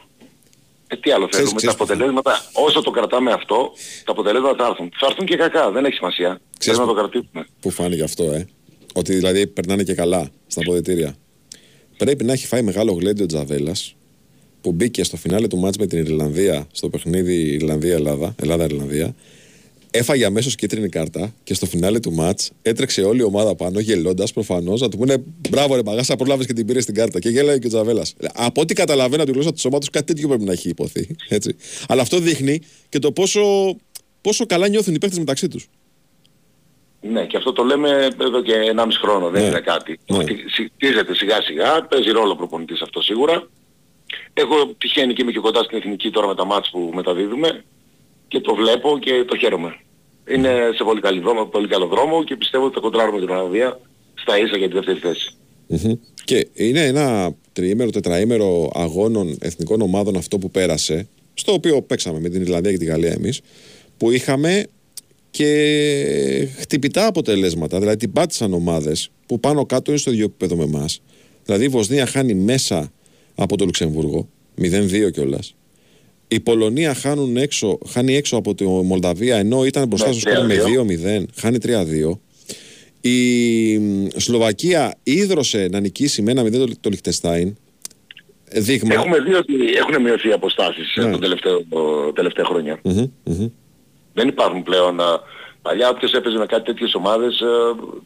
Ε, 0.87 0.97
τι 0.97 1.11
άλλο 1.11 1.29
θέλουμε, 1.31 1.53
ξέρεις 1.55 1.77
τα 1.77 1.85
αποτελέσματα, 1.85 2.51
όσο 2.53 2.83
το 2.83 2.91
κρατάμε 2.91 3.33
αυτό, 3.33 3.73
τα 4.05 4.13
αποτελέσματα 4.13 4.65
θα 4.65 4.71
έρθουν. 4.71 4.91
Θα 4.99 5.07
έρθουν 5.07 5.27
και 5.27 5.37
κακά, 5.37 5.71
δεν 5.71 5.85
έχει 5.85 5.95
σημασία. 5.95 6.41
Πρέπει 6.65 6.79
να 6.79 6.87
το 6.87 6.95
κρατήσουμε. 6.95 7.47
Που 7.61 7.71
φάνηκε 7.71 8.03
αυτό, 8.03 8.25
ε. 8.25 8.47
Ότι 8.95 9.15
δηλαδή 9.15 9.47
περνάνε 9.47 9.83
και 9.83 9.95
καλά 9.95 10.29
στα 10.47 10.61
αποδετήρια. 10.61 11.17
Πρέπει 11.97 12.25
να 12.25 12.33
έχει 12.33 12.47
φάει 12.47 12.63
μεγάλο 12.63 12.93
γλέντι 12.93 13.23
ο 13.23 13.27
Τζαβέλας 13.27 13.97
που 14.61 14.73
μπήκε 14.73 15.05
στο 15.05 15.17
φινάλε 15.17 15.47
του 15.47 15.57
μάτς 15.57 15.77
με 15.77 15.87
την 15.87 15.99
Ιρλανδία 15.99 16.67
στο 16.73 16.89
παιχνίδι 16.89 17.35
Ιρλανδία-Ελλάδα, 17.35 18.35
Ελλάδα-Ιρλανδία. 18.43 19.15
Έφαγε 19.91 20.25
αμέσως 20.25 20.55
κίτρινη 20.55 20.89
κάρτα 20.89 21.35
και 21.45 21.55
στο 21.55 21.67
φινάλε 21.67 22.01
του 22.01 22.13
μάτ 22.13 22.41
έτρεξε 22.63 23.03
όλη 23.03 23.21
η 23.21 23.23
ομάδα 23.23 23.55
πάνω 23.55 23.81
γελώντας 23.81 24.33
προφανώς 24.33 24.81
να 24.81 24.89
του 24.89 24.97
πούνε 24.97 25.23
Μπράβο, 25.51 25.75
ρε 25.75 25.83
Μπαγάσα, 25.83 26.17
πρόλαβε 26.17 26.45
και 26.45 26.53
την 26.53 26.67
πήρες 26.67 26.83
στην 26.83 26.95
κάρτα. 26.95 27.19
Και 27.19 27.29
γέλαγε 27.29 27.59
και 27.59 27.67
ο 27.67 27.69
Τζαβέλας. 27.69 28.15
Από 28.35 28.61
ό,τι 28.61 28.75
καταλαβαίνω 28.75 29.23
από 29.23 29.31
τη 29.31 29.37
γλώσσα 29.39 29.53
του 29.53 29.61
σώματος, 29.61 29.91
κάτι 29.91 30.07
τέτοιο 30.07 30.29
πρέπει 30.29 30.45
να 30.45 30.53
έχει 30.53 30.69
υποθεί. 30.69 31.17
Έτσι. 31.29 31.57
Αλλά 31.89 32.03
αυτό 32.03 32.19
δείχνει 32.19 32.61
και 32.89 32.99
το 32.99 33.13
πόσο, 33.13 33.43
πόσο 34.21 34.47
καλά 34.47 34.69
νιώθουν 34.69 34.95
οι 34.95 34.99
παίχτε 34.99 35.19
μεταξύ 35.19 35.49
τους. 35.49 35.69
Ναι, 37.01 37.27
και 37.27 37.37
αυτό 37.37 37.53
το 37.53 37.63
λέμε 37.63 38.09
εδώ 38.21 38.43
και 38.43 38.53
1,5 38.77 38.99
χρόνο, 39.03 39.31
δεν 39.31 39.43
Ναι. 39.43 39.49
είναι 39.49 39.61
κάτι. 39.61 39.99
Ναι. 40.11 40.19
Ότι 40.19 40.37
Χτίζεται 40.77 41.15
σιγά 41.15 41.43
σιγά, 41.43 41.87
παίζει 41.87 42.11
ρόλο 42.11 42.31
ο 42.33 42.37
προπονητής 42.37 42.81
αυτό 42.81 43.01
σίγουρα. 43.03 43.49
Εγώ 44.35 44.75
τυχαίνει 44.79 45.13
και 45.13 45.23
είμαι 45.23 45.33
και 45.33 45.39
κοντά 45.39 45.63
στην 45.63 45.79
εθνική 45.79 46.11
τώρα 46.11 46.27
με 46.27 46.35
τα 46.35 46.45
μάτς 46.45 46.71
που 46.71 46.91
μεταδίδουμε 46.95 47.65
και 48.29 48.41
το 48.41 48.55
βλέπω 48.55 48.99
και 48.99 49.25
το 49.27 49.37
χαίρομαι. 49.37 49.77
Είναι 50.29 50.71
σε 50.75 50.85
πολύ, 50.85 51.01
καλή 51.01 51.21
δρόμο, 51.21 51.45
πολύ 51.45 51.69
καλό 51.69 51.87
δρόμο 51.87 52.25
και 52.25 52.37
πιστεύω 52.37 52.65
ότι 52.65 52.75
θα 52.75 52.81
κοντράρουμε 52.81 53.21
την 53.21 53.29
Ολλανδία 53.29 53.81
στα 54.15 54.39
ίσα 54.39 54.57
για 54.57 54.69
τη 54.69 54.75
δεύτερη 54.75 54.99
θέση. 54.99 55.31
Μμμ. 55.67 55.93
Και 56.25 56.49
είναι 56.53 56.87
ένα 56.87 57.35
τριήμερο, 57.53 57.91
τετραήμερο 57.91 58.71
αγώνων 58.75 59.37
εθνικών 59.41 59.81
ομάδων 59.81 60.17
αυτό 60.17 60.39
που 60.39 60.51
πέρασε, 60.51 61.09
στο 61.35 61.53
οποίο 61.53 61.83
παίξαμε 61.83 62.21
με 62.21 62.29
την 62.29 62.41
Ιρλανδία 62.41 62.73
και 62.73 62.79
τη 62.79 62.85
Γαλλία 62.85 63.13
εμείς, 63.13 63.41
που 63.97 64.11
είχαμε 64.11 64.67
και 65.31 66.49
χτυπητά 66.59 67.07
αποτελέσματα. 67.07 67.79
Δηλαδή 67.79 67.97
την 67.97 68.13
πάτησαν 68.13 68.53
ομάδες 68.53 69.11
που 69.27 69.41
πάνω 69.41 69.67
κάτω 69.67 69.91
είναι 69.91 70.01
στο 70.01 70.11
ίδιο 70.11 70.25
επίπεδο 70.25 70.57
με 70.57 70.65
εμάς. 70.65 71.03
Δηλαδή 71.45 71.65
η 71.65 71.69
Βοσνία 71.69 72.07
χάνει 72.07 72.35
μέσα 72.35 72.93
από 73.35 73.57
το 73.57 73.65
Λουξεμβούργο, 73.65 74.29
0-2 74.61 75.11
κιόλας. 75.11 75.55
Η 76.29 76.41
Πολωνία 76.41 76.95
χάνουν 76.95 77.37
έξω, 77.37 77.79
χάνει 77.89 78.17
έξω 78.17 78.37
από 78.37 78.55
τη 78.55 78.65
Μολδαβία 78.65 79.37
ενώ 79.37 79.65
ήταν 79.65 79.87
μπροστά 79.89 80.07
Ναι, 80.09 80.13
στο 80.13 80.31
σκορ 80.31 80.47
με 80.47 80.55
3-2. 80.55 81.21
2-0. 81.21 81.25
Χάνει 81.37 81.59
3-2. 81.63 82.19
Η 83.01 83.79
μ, 83.79 84.07
Σλοβακία 84.17 84.95
ίδρωσε 85.03 85.69
να 85.71 85.81
νικήσει 85.81 86.23
με 86.23 86.33
1-0 86.33 86.51
το, 86.53 86.69
το 86.81 86.91
Λιχτεστάιν. 86.91 87.57
Ε, 88.49 88.61
Δείγμα. 88.61 88.95
Έχουμε 88.95 89.21
δει 89.21 89.35
ότι 89.35 89.55
έχουν 89.77 90.03
μειωθεί 90.03 90.29
οι 90.29 90.33
αποστάσεις 90.33 90.95
Ναι. 90.97 91.05
ναι. 91.05 91.13
τα 91.13 91.19
τελευταία, 91.19 91.53
τελευταία 92.15 92.45
χρόνια. 92.45 92.81
Μμμ, 92.83 93.05
μμμ. 93.25 93.49
Δεν 94.13 94.29
υπάρχουν 94.29 94.63
πλέον. 94.63 95.01
α, 95.01 95.21
Παλιά 95.63 95.89
όποιος 95.91 96.13
έπαιζε 96.13 96.39
με 96.39 96.47
κάτι 96.47 96.65
τέτοιες 96.65 96.95
ομάδες 96.95 97.41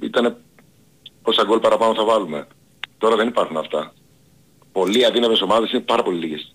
ήταν 0.03 0.37
πόσα 1.23 1.45
γκολ 1.47 1.59
παραπάνω 1.59 1.95
θα 1.95 2.05
βάλουμε. 2.05 2.47
Τώρα 2.99 3.17
δεν 3.17 3.29
υπάρχουν 3.29 3.57
αυτά. 3.57 3.95
Πολλοί 4.73 5.05
αδύναμες 5.07 5.41
ομάδες 5.41 5.71
είναι 5.73 5.81
πάρα 5.81 6.03
πολύ 6.03 6.19
λίγες. 6.19 6.55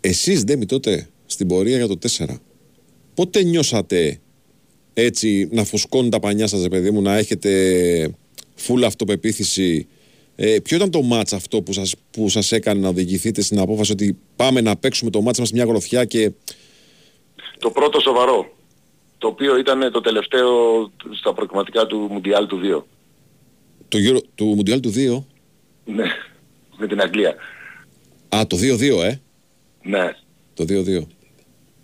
Εσείς 0.00 0.44
Ντέμι 0.44 0.66
τότε 0.66 1.08
στην 1.26 1.46
πορεία 1.46 1.76
για 1.76 1.86
το 1.86 1.98
4 2.18 2.26
πότε 3.14 3.42
νιώσατε 3.42 4.20
έτσι 4.94 5.48
να 5.52 5.64
φουσκώνουν 5.64 6.10
τα 6.10 6.20
πανιά 6.20 6.46
σας 6.46 6.62
ρε 6.62 6.68
παιδί 6.68 6.90
μου 6.90 7.02
να 7.02 7.16
έχετε 7.16 8.14
φουλ 8.54 8.84
αυτοπεποίθηση; 8.84 9.86
Ε, 10.38 10.56
ποιο 10.62 10.76
ήταν 10.76 10.90
το 10.90 11.02
μάτς 11.02 11.32
αυτό 11.32 11.62
που 11.62 11.72
σας, 11.72 11.94
που 12.10 12.28
σας 12.28 12.52
έκανε 12.52 12.80
να 12.80 12.88
οδηγηθείτε 12.88 13.42
στην 13.42 13.58
απόφαση 13.58 13.92
ότι 13.92 14.18
πάμε 14.36 14.60
να 14.60 14.76
παίξουμε 14.76 15.10
το 15.10 15.20
μάτς 15.20 15.38
μας 15.38 15.52
μια 15.52 15.64
γροθιά 15.64 16.04
και 16.04 16.32
Το 17.58 17.70
πρώτο 17.70 18.00
σοβαρό, 18.00 18.56
το 19.18 19.26
οποίο 19.26 19.58
ήταν 19.58 19.92
το 19.92 20.00
τελευταίο 20.00 20.48
στα 21.18 21.34
προκριματικά 21.34 21.86
του 21.86 22.08
Μουντιάλ 22.10 22.46
του 22.46 22.60
2. 22.62 22.84
το 23.88 23.98
Euro, 23.98 24.20
του 24.34 24.44
Μουντιάλ 24.44 24.80
του 24.80 24.90
2 24.90 25.24
Ναι, 25.84 26.04
με 26.76 26.86
την 26.86 27.00
Αγγλία. 27.00 27.34
Α 28.28 28.46
το 28.46 28.56
2-2 28.56 29.02
ε 29.02 29.20
Ναι, 29.86 30.16
το 30.54 30.64
2-2 30.68 31.02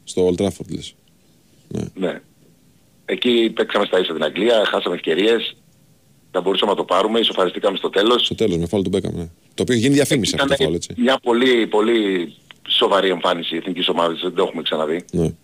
στο 0.05 0.29
Old 0.29 0.43
Trafford 0.43 0.69
λες 0.75 0.95
ναι. 1.95 2.21
Εκεί 3.05 3.51
παίξαμε 3.55 3.85
στα 3.85 3.99
ίσα 3.99 4.13
την 4.13 4.23
Αγγλία, 4.25 4.65
χάσαμε 4.65 4.95
ευκαιρίες, 4.95 5.57
δεν 6.31 6.43
μπορούσαμε 6.43 6.71
να 6.71 6.77
το 6.77 6.85
πάρουμε, 6.85 7.19
ισοφαριστήκαμε 7.19 7.77
στο 7.77 7.91
τέλος. 7.91 8.25
στο 8.25 8.35
τέλος 8.35 8.57
με 8.57 8.67
φάλο 8.67 8.83
του 8.83 8.89
Μπέκαμ 8.89 9.15
ναι. 9.17 9.29
το 9.55 9.63
οποίο 9.63 9.75
έχει 9.75 9.83
γίνει 9.83 9.95
διαφήμιση 9.95 10.35
αυτό 10.35 10.47
το 10.47 10.53
Ήταν 10.55 10.67
φάλο 10.67 10.77
έτσι 10.77 10.95
μια 10.97 11.19
πολύ, 11.23 11.67
πολύ 11.67 12.33
σοβαρή 12.69 13.09
εμφάνιση 13.09 13.57
εθνικής 13.57 13.89
ομάδας, 13.89 14.21
δεν 14.21 14.35
το 14.35 14.43
έχουμε 14.43 14.63
ξαναδεί. 14.63 15.05
ναι. 15.13 15.35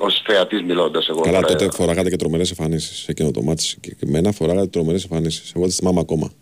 Ως 0.00 0.22
θεατής 0.26 0.62
μιλώντας 0.62 1.08
εγώ. 1.08 1.20
Καλά, 1.20 1.40
τώρα, 1.40 1.56
τότε 1.56 1.70
φοράγατε 1.76 2.10
και 2.10 2.16
τρομερές 2.16 2.50
εμφανίσεις 2.50 3.08
εκείνο 3.08 3.30
το 3.30 3.42
μάτι. 3.42 3.62
Συγκεκριμένα 3.62 4.32
φοράγατε 4.32 4.66
τρομερές 4.66 5.02
εμφανίσεις. 5.02 5.48
Εγώ 5.50 5.60
δεν 5.60 5.68
τις 5.68 5.76
θυμάμαι 5.76 6.00
ακόμα. 6.00 6.32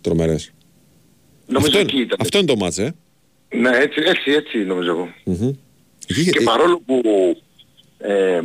Τρομερές. 0.00 0.50
Νομίζω 1.46 1.66
αυτό, 1.66 1.78
εκεί 1.78 1.94
είναι, 1.94 2.04
ήταν. 2.04 2.18
αυτό 2.20 2.38
είναι 2.38 2.46
το 2.46 2.56
μάτς, 2.56 2.78
ε. 2.78 2.94
Ναι, 3.60 3.70
έτσι, 3.76 4.02
έτσι, 4.06 4.30
έτσι 4.30 4.58
νομίζω 4.58 4.90
εγώ. 4.90 5.12
Μμμ. 5.24 5.48
Εκεί- 6.08 6.30
Και 6.30 6.38
ε, 6.40 6.44
παρόλο 6.44 6.80
που 6.86 7.00
ε, 7.98 8.40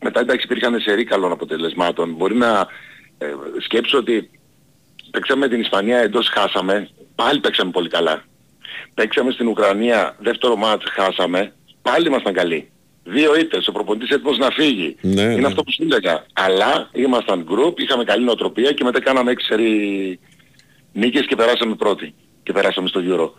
μετά 0.00 0.20
εντάξει 0.20 0.44
υπήρχαν 0.50 0.80
σερή 0.80 1.04
καλών 1.04 1.32
αποτελεσμάτων, 1.32 2.14
μπορεί 2.14 2.34
να 2.34 2.66
ε, 3.18 3.26
σκέψω 3.60 3.98
ότι 3.98 4.30
παίξαμε 5.10 5.40
με 5.40 5.48
την 5.48 5.60
Ισπανία 5.60 5.98
εντός 5.98 6.28
χάσαμε, 6.28 6.88
πάλι 7.14 7.40
παίξαμε 7.40 7.70
πολύ 7.70 7.88
καλά. 7.88 8.24
Παίξαμε 8.94 9.30
στην 9.30 9.46
Ουκρανία, 9.46 10.16
δεύτερο 10.18 10.56
μάτς 10.56 10.84
χάσαμε, 10.90 11.52
πάλι 11.82 12.06
ήμασταν 12.06 12.32
καλοί. 12.32 12.70
Δύο 13.04 13.38
ήττες, 13.38 13.66
ο 13.68 13.72
προπονητής 13.72 14.10
έτοιμος 14.10 14.38
να 14.38 14.50
φύγει. 14.50 14.96
Ναι, 15.00 15.20
Είναι 15.22 15.34
ναι. 15.34 15.46
αυτό 15.46 15.62
που 15.62 15.72
σου 15.72 15.82
έλεγα. 15.82 16.26
Αλλά 16.32 16.88
ήμασταν 16.92 17.46
group, 17.50 17.80
είχαμε 17.80 18.04
καλή 18.04 18.24
νοοτροπία 18.24 18.72
και 18.72 18.84
μετά 18.84 19.00
κάναμε 19.00 19.30
έξι 19.30 19.46
σερή 19.46 20.18
νίκες 20.92 21.26
και 21.26 21.36
περάσαμε 21.36 21.74
πρώτοι. 21.74 22.14
Και 22.42 22.52
περάσαμε 22.52 22.88
στο 22.88 23.00
Euro. 23.04 23.30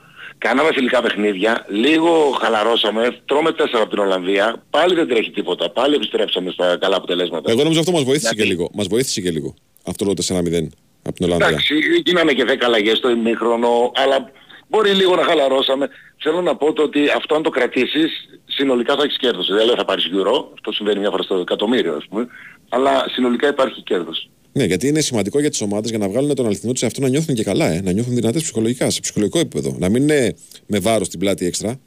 Κάναμε 0.45 0.69
φιλικά 0.73 1.01
παιχνίδια, 1.01 1.65
λίγο 1.69 2.37
χαλαρώσαμε, 2.41 3.17
τρώμε 3.25 3.51
τέσσερα 3.51 3.81
από 3.81 3.89
την 3.89 3.99
Ολλανδία, 3.99 4.63
πάλι 4.69 4.95
δεν 4.95 5.07
τρέχει 5.07 5.31
τίποτα, 5.31 5.69
πάλι 5.69 5.95
επιστρέψαμε 5.95 6.51
στα 6.51 6.77
καλά 6.77 6.95
αποτελέσματα. 6.95 7.51
Εγώ 7.51 7.61
νομίζω 7.63 7.79
αυτό 7.79 7.91
μας 7.91 8.03
βοήθησε 8.03 8.29
και 8.29 8.35
Δηλαδή- 8.35 8.51
λίγο. 8.51 8.69
Μας 8.73 8.87
βοήθησε 8.87 9.21
και 9.21 9.31
λίγο. 9.31 9.53
Αυτό 9.85 10.05
το 10.05 10.13
4-0 10.13 10.69
από 11.03 11.15
την 11.15 11.25
Ολλανδία. 11.25 11.47
Εντάξει, 11.47 11.73
γίνανε 12.05 12.33
και 12.33 12.43
10 12.45 12.65
αλλαγές 12.65 12.97
στο 12.97 13.09
ημίχρονο, 13.09 13.91
αλλά 13.95 14.31
μπορεί 14.67 14.91
λίγο 14.91 15.15
να 15.15 15.23
χαλαρώσαμε. 15.23 15.89
Θέλω 16.17 16.41
να 16.41 16.55
πω 16.55 16.73
το 16.73 16.83
ότι 16.83 17.09
αυτό 17.15 17.35
αν 17.35 17.43
το 17.43 17.49
κρατήσεις, 17.49 18.11
συνολικά 18.45 18.95
θα 18.95 19.03
έχεις 19.03 19.17
κέρδος. 19.17 19.47
Δεν 19.47 19.65
λέω 19.65 19.75
θα 19.75 19.85
πάρεις 19.85 20.09
Euro, 20.13 20.45
αυτό 20.53 20.71
συμβαίνει 20.71 20.99
μια 20.99 21.09
φορά 21.09 21.23
στο 21.23 21.35
εκατομμύριο 21.35 21.95
ας 21.95 22.05
πούμε, 22.09 22.27
αλλά 22.69 23.05
συνολικά 23.09 23.47
υπάρχει 23.47 23.81
κέρδος. 23.81 24.29
Ναι, 24.51 24.63
γιατί 24.63 24.87
είναι 24.87 25.01
σημαντικό 25.01 25.39
για 25.39 25.49
τις 25.49 25.61
ομάδες 25.61 25.89
για 25.89 25.99
να 25.99 26.09
βγάλουν 26.09 26.35
τον 26.35 26.45
αληθινό 26.45 26.71
τους 26.73 26.83
αυτό 26.83 27.01
να 27.01 27.07
νιώθουν 27.07 27.35
και 27.35 27.43
καλά, 27.43 27.71
ε. 27.71 27.81
να 27.81 27.91
νιώθουν 27.91 28.15
δυνατές 28.15 28.41
ψυχολογικά, 28.41 28.89
σε 28.89 28.99
ψυχολογικό 28.99 29.39
επίπεδο. 29.39 29.75
Να 29.79 29.89
μην 29.89 30.01
είναι 30.01 30.35
με 30.65 30.79
βάρος 30.79 31.07
στην 31.07 31.19
πλάτη 31.19 31.45
έξτρα. 31.45 31.79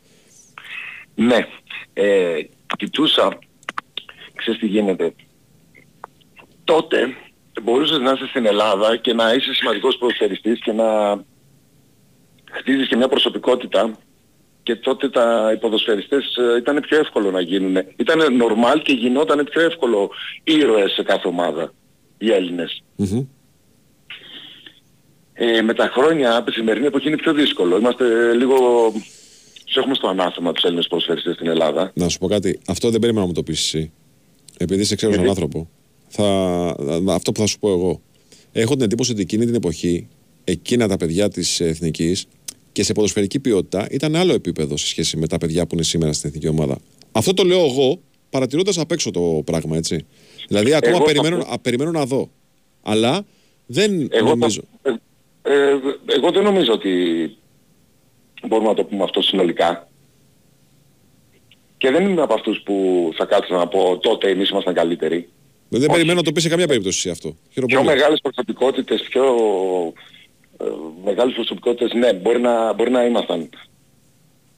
Ναι, 1.14 1.46
ε, 1.92 2.40
κοιτούσα, 2.76 3.38
ξέρεις 4.34 4.60
τι 4.60 4.66
γίνεται. 4.66 5.14
Τότε 6.64 6.96
μπορούσες 7.62 7.98
να 7.98 8.12
είσαι 8.12 8.26
στην 8.26 8.46
Ελλάδα 8.46 8.96
και 8.96 9.12
να 9.14 9.32
είσαι 9.32 9.54
σημαντικός 9.54 9.96
ποδοσφαιριστής 9.98 10.60
και 10.60 10.72
να 10.72 10.84
χτίζεις 12.50 12.88
και 12.88 12.96
μια 12.96 13.08
προσωπικότητα 13.08 13.98
και 14.62 14.76
τότε 14.76 15.08
τα 15.08 15.50
οι 15.54 15.58
ποδοσφαιριστές 15.58 16.36
ε, 16.36 16.56
ήταν 16.56 16.80
πιο 16.80 16.98
εύκολο 16.98 17.30
να 17.30 17.40
γίνουν. 17.40 17.76
Ήταν 17.96 18.20
normal 18.42 18.80
και 18.82 18.92
γινόταν 18.92 19.44
πιο 19.50 19.60
εύκολο 19.60 20.10
ήρωες 20.44 20.92
σε 20.92 21.02
κάθε 21.02 21.28
ομάδα, 21.28 21.72
οι 22.22 22.30
Έλληνες. 22.30 22.82
Μμμ. 22.96 23.26
Ε, 25.32 25.62
με 25.62 25.74
τα 25.74 25.88
χρόνια, 25.88 26.36
από 26.36 26.46
τη 26.46 26.52
σημερινή 26.52 26.86
εποχή 26.86 27.08
είναι 27.08 27.16
πιο 27.16 27.32
δύσκολο. 27.32 27.78
Είμαστε 27.78 28.34
λίγο... 28.34 28.56
Τους 29.66 29.76
έχουμε 29.76 29.94
στο 29.94 30.08
ανάθεμα 30.08 30.52
τους 30.52 30.64
Έλληνες 30.64 30.86
ποδοσφαιριστές 30.86 31.34
στην 31.34 31.46
Ελλάδα. 31.46 31.92
Να 31.94 32.08
σου 32.08 32.18
πω 32.18 32.28
κάτι. 32.28 32.60
Αυτό 32.66 32.90
δεν 32.90 33.00
περίμενα 33.00 33.22
να 33.22 33.26
μου 33.26 33.34
το 33.34 33.42
πεις 33.42 33.58
εσύ. 33.58 33.92
Επειδή 34.58 34.84
σε 34.84 34.94
ξέρω 34.94 35.12
σαν 35.12 35.24
Γιατί; 35.24 35.40
άνθρωπο. 35.40 35.68
Θα, 36.08 36.24
αυτό 37.08 37.32
που 37.32 37.40
θα 37.40 37.46
σου 37.46 37.58
πω 37.58 37.70
εγώ. 37.70 38.00
Έχω 38.52 38.74
την 38.74 38.84
εντύπωση 38.84 39.12
ότι 39.12 39.20
εκείνη 39.20 39.44
την 39.44 39.54
εποχή, 39.54 40.08
εκείνα 40.44 40.88
τα 40.88 40.96
παιδιά 40.96 41.28
της 41.28 41.60
εθνικής 41.60 42.26
και 42.72 42.82
σε 42.82 42.92
ποδοσφαιρική 42.92 43.40
ποιότητα 43.40 43.86
ήταν 43.90 44.16
άλλο 44.16 44.32
επίπεδο 44.34 44.76
σε 44.76 44.86
σχέση 44.86 45.16
με 45.16 45.26
τα 45.26 45.38
παιδιά 45.38 45.66
που 45.66 45.74
είναι 45.74 45.84
σήμερα 45.84 46.12
στην 46.12 46.28
εθνική 46.28 46.48
ομάδα. 46.48 46.78
Αυτό 47.12 47.34
το 47.34 47.42
λέω 47.44 47.64
εγώ 47.64 48.00
παρατηρώντας 48.33 48.78
απ' 48.78 48.93
έξω 48.93 49.11
το 49.11 49.43
πράγμα, 49.45 49.76
έτσι. 49.76 50.07
Δηλαδή 50.49 50.74
ακόμα 50.74 50.97
Εγώ 50.97 51.07
θα 51.07 51.12
περιμένω, 51.12 51.39
πω- 51.45 51.53
α, 51.53 51.59
περιμένω 51.59 51.91
να 51.91 52.05
δω. 52.07 52.30
Αλλά 52.83 53.24
δεν 53.66 54.09
Εγώ, 54.11 54.28
νομίζω. 54.28 54.61
θα- 54.83 55.01
ε, 55.43 55.53
ε, 55.55 55.78
εγώ 56.16 56.30
δεν 56.30 56.43
νομίζω 56.43 56.72
ότι 56.72 56.91
μπορούμε 58.49 58.68
να 58.68 58.74
το 58.74 58.85
πούμε 58.85 59.03
αυτό 59.05 59.22
συνολικά. 59.22 59.89
Και 61.78 61.91
δεν 61.91 62.09
είμαι 62.09 62.22
από 62.22 62.35
αυτούς 62.35 62.61
που 62.64 62.74
θα 63.16 63.24
κάτσω 63.24 63.55
να 63.57 63.66
πω 63.68 63.99
τότε 63.99 64.28
εμείς 64.30 64.49
ήμασταν 64.51 64.74
καλύτεροι. 64.74 65.28
Δεν 65.68 65.91
περιμένω 65.91 66.18
να 66.18 66.24
το 66.24 66.33
πει 66.33 66.41
σε 66.41 66.49
καμία 66.49 66.66
περίπτωση 66.66 66.99
εσύ 66.99 67.11
αυτό. 67.11 67.37
Χαίρομαι 67.53 67.72
Πιο 67.74 67.83
πολύ. 67.83 67.97
μεγάλες 67.97 68.20
προσωπικότητες, 68.20 69.03
πιο 69.03 69.24
ε, 70.61 70.64
μεγάλες 71.05 71.35
προσωπικότητες, 71.35 71.93
ναι, 71.93 72.12
μπορεί 72.12 72.41
να, 72.41 72.72
μπορεί 72.72 72.91
να 72.91 73.05
ήμασταν. 73.05 73.49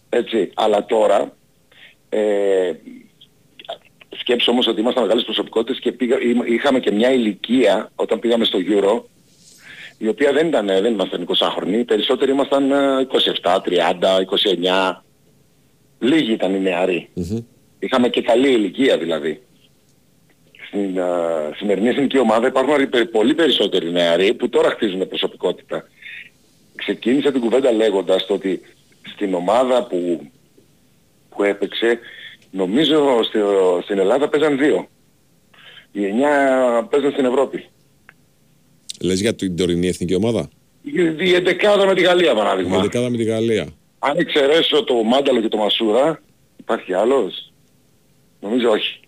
Έτσι, 0.09 0.51
αλλά 0.55 0.87
τώρα, 0.87 1.37
ε, 2.09 2.72
σκέψω 4.18 4.50
όμως 4.50 4.66
ότι 4.66 4.80
ήμασταν 4.80 5.02
μεγάλες 5.02 5.24
προσωπικότητες 5.24 5.78
και 5.80 5.92
πήγα, 5.92 6.20
είμα- 6.20 6.46
είχαμε 6.46 6.80
και 6.80 6.90
μια 6.92 7.10
ηλικία 7.12 7.90
όταν 7.94 8.18
πήγαμε 8.18 8.44
στο 8.44 8.58
Euro, 8.68 9.02
η 9.98 10.08
οποία 10.08 10.32
δεν 10.32 10.46
ήταν, 10.46 10.66
δεν 10.66 10.84
ήμασταν 10.92 11.26
20χρονοι, 11.28 11.72
οι 11.72 11.84
περισσότεροι 11.84 12.30
ήμασταν 12.30 12.70
ε, 12.70 13.06
27, 13.42 13.60
30, 13.62 14.20
29, 14.90 15.02
λίγοι 15.98 16.32
ήταν 16.32 16.54
οι 16.54 16.60
νεαροί. 16.60 17.08
Μμμ. 17.14 17.38
Είχαμε 17.78 18.08
και 18.08 18.22
καλή 18.22 18.48
ηλικία 18.52 18.98
δηλαδή. 18.98 19.42
Στην 20.66 21.00
α, 21.00 21.08
σημερινή 21.56 21.88
εθνική 21.88 22.18
ομάδα 22.18 22.46
υπάρχουν 22.46 22.72
αρι- 22.72 22.88
πε- 22.90 23.04
πολύ 23.10 23.34
περισσότεροι 23.34 23.90
νεαροί 23.92 24.34
που 24.34 24.48
τώρα 24.48 24.70
χτίζουν 24.70 25.08
προσωπικότητα. 25.08 25.88
Ξεκίνησα 26.74 27.32
την 27.32 27.40
κουβέντα 27.40 27.72
λέγοντας 27.72 28.26
το 28.26 28.34
ότι 28.34 28.60
στην 29.14 29.34
ομάδα 29.34 29.86
που, 29.86 30.20
που 31.28 31.42
έπαιξε 31.42 31.98
νομίζω 32.55 33.22
στο- 33.22 33.80
στην 33.82 33.98
Ελλάδα 33.98 34.28
παίζαν 34.28 34.59
δύο. 34.59 34.88
Οι 35.92 36.05
εννιά 36.05 36.32
παίζαν 36.90 37.12
στην 37.12 37.24
Ευρώπη. 37.24 37.64
Λες 39.00 39.20
για 39.20 39.34
την 39.34 39.57
τωρινή 39.57 39.86
εθνική 39.88 40.14
ομάδα; 40.14 40.48
Η, 40.82 40.92
η 41.18 41.34
εντεκάδα 41.34 41.86
με 41.86 41.94
τη 41.94 42.02
Γαλλία 42.02 42.32
Η 42.32 42.34
παράδειγμα. 42.34 42.80
δεκάδα 42.80 43.11
με 43.11 43.16
τη 43.16 43.24
Γαλλία. 43.24 43.66
Αν 43.98 44.18
εξαιρέσω 44.18 44.84
το 44.84 45.02
Μάνταλο 45.02 45.40
και 45.40 45.48
το 45.48 45.57
Μασούρα, 45.57 46.22
υπάρχει 46.57 46.92
άλλος; 46.92 47.52
Νομίζω 48.40 48.70
όχι. 48.70 48.98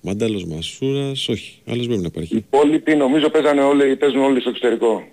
Μάνταλος 0.00 0.44
Μασούρας, 0.44 1.28
όχι. 1.28 1.58
Άλλος 1.66 1.86
πρέπει 1.86 2.00
να 2.00 2.06
Οι 2.06 2.10
υπάρχει. 2.12 2.36
υπόλοιποι 2.36 2.94
νομίζω 2.96 3.30
παίζανε 3.30 3.60
όλοι, 3.62 3.96
παίζουν 3.96 4.20
όλοι 4.22 4.40
στο 4.40 4.48
εξωτερικό. 4.48 5.04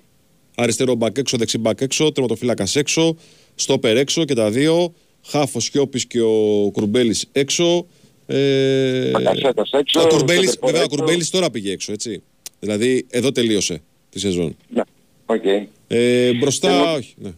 Αριστερό 0.55 0.95
μπακ 0.95 1.17
έξω, 1.17 1.37
δεξί 1.37 1.57
μπακ 1.57 1.81
έξω, 1.81 2.11
τερματοφύλακας 2.11 2.75
έξω, 2.75 3.15
στόπερ 3.55 3.97
έξω 3.97 4.25
και 4.25 4.33
τα 4.33 4.49
δύο. 4.51 4.93
Χαφ 5.25 5.57
ο 5.57 5.63
Σιώπης 5.63 6.05
και 6.05 6.21
ο 6.21 6.69
Κουρμπέλης 6.73 7.25
έξω. 7.31 7.85
Ε, 8.25 9.09
Μπακασέτας 9.09 9.71
έξω, 9.71 10.01
ο 10.01 10.07
Κουρμπέλης, 10.07 10.39
Σέντερφορ 10.49 10.65
βέβαια, 10.69 10.81
ο 10.81 10.83
έξω. 10.83 10.95
Κουρμπέλης 10.97 11.29
τώρα 11.29 11.49
πήγε 11.51 11.71
έξω, 11.71 11.91
έτσι. 11.91 12.23
Δηλαδή, 12.59 13.05
εδώ 13.09 13.31
τελείωσε 13.31 13.81
τη 14.09 14.19
σεζόν. 14.19 14.55
Ναι, 14.69 14.81
οκ. 15.25 15.43
Ε, 15.87 16.33
μπροστά, 16.33 16.69
Εγώ- 16.73 16.93
όχι. 16.93 17.13
Ναι. 17.17 17.31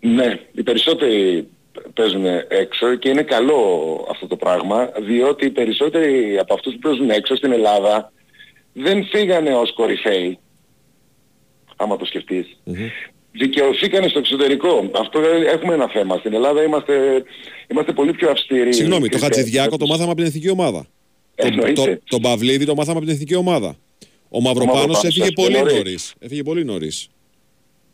Ναι, 0.00 0.40
οι 0.52 0.62
περισσότεροι 0.62 1.48
παίζουν 1.94 2.24
έξω 2.48 2.94
και 2.96 3.08
είναι 3.08 3.22
καλό 3.22 3.56
αυτό 4.10 4.26
το 4.26 4.36
πράγμα 4.36 4.90
διότι 5.06 5.46
οι 5.46 5.50
περισσότεροι 5.50 6.38
από 6.38 6.54
αυτούς 6.54 6.72
που 6.72 6.78
παίζουν 6.78 7.10
έξω 7.10 7.36
στην 7.36 7.52
Ελλάδα 7.52 8.12
δεν 8.72 9.04
φύγανε 9.06 9.54
ως 9.54 9.72
κορυφαίοι 9.74 10.38
άμα 11.76 11.96
το 11.96 12.04
σκεφτεις 12.04 12.56
Δικαιωθήκανε 13.38 14.08
στο 14.08 14.18
εξωτερικό. 14.18 14.90
Αυτό 14.94 15.20
ε, 15.20 15.50
έχουμε 15.52 15.74
ένα 15.74 15.88
θέμα. 15.88 16.16
Στην 16.16 16.34
Ελλάδα 16.34 16.62
είμαστε, 16.62 17.24
είμαστε 17.70 17.92
πολύ 17.92 18.12
πιο 18.12 18.30
αυστηροί. 18.30 18.74
Συγγνώμη, 18.74 19.08
το 19.08 19.18
Χατζηδιάκο 19.18 19.76
το 19.76 19.86
μάθαμε 19.86 20.10
από 20.10 20.16
την 20.16 20.26
εθνική 20.26 20.50
ομάδα. 20.50 20.86
Το, 21.34 21.46
Εννοείται. 21.46 21.72
το, 21.82 21.98
τον 22.04 22.20
Παυλίδη 22.20 22.64
το 22.64 22.74
μάθαμε 22.74 22.96
από 22.96 23.06
την 23.06 23.14
εθνική 23.14 23.34
ομάδα. 23.34 23.76
Ο 24.28 24.40
Μαυροπάνος 24.40 24.74
Μαυροπάνος 24.74 25.04
έφυγε 25.04 25.22
έφυγε 25.22 25.42
πολύ 25.42 25.58
νωρίς. 25.58 25.74
νωρίς. 25.74 26.14
Έφυγε 26.18 26.42
πολύ 26.42 26.64
νωρίς 26.64 27.08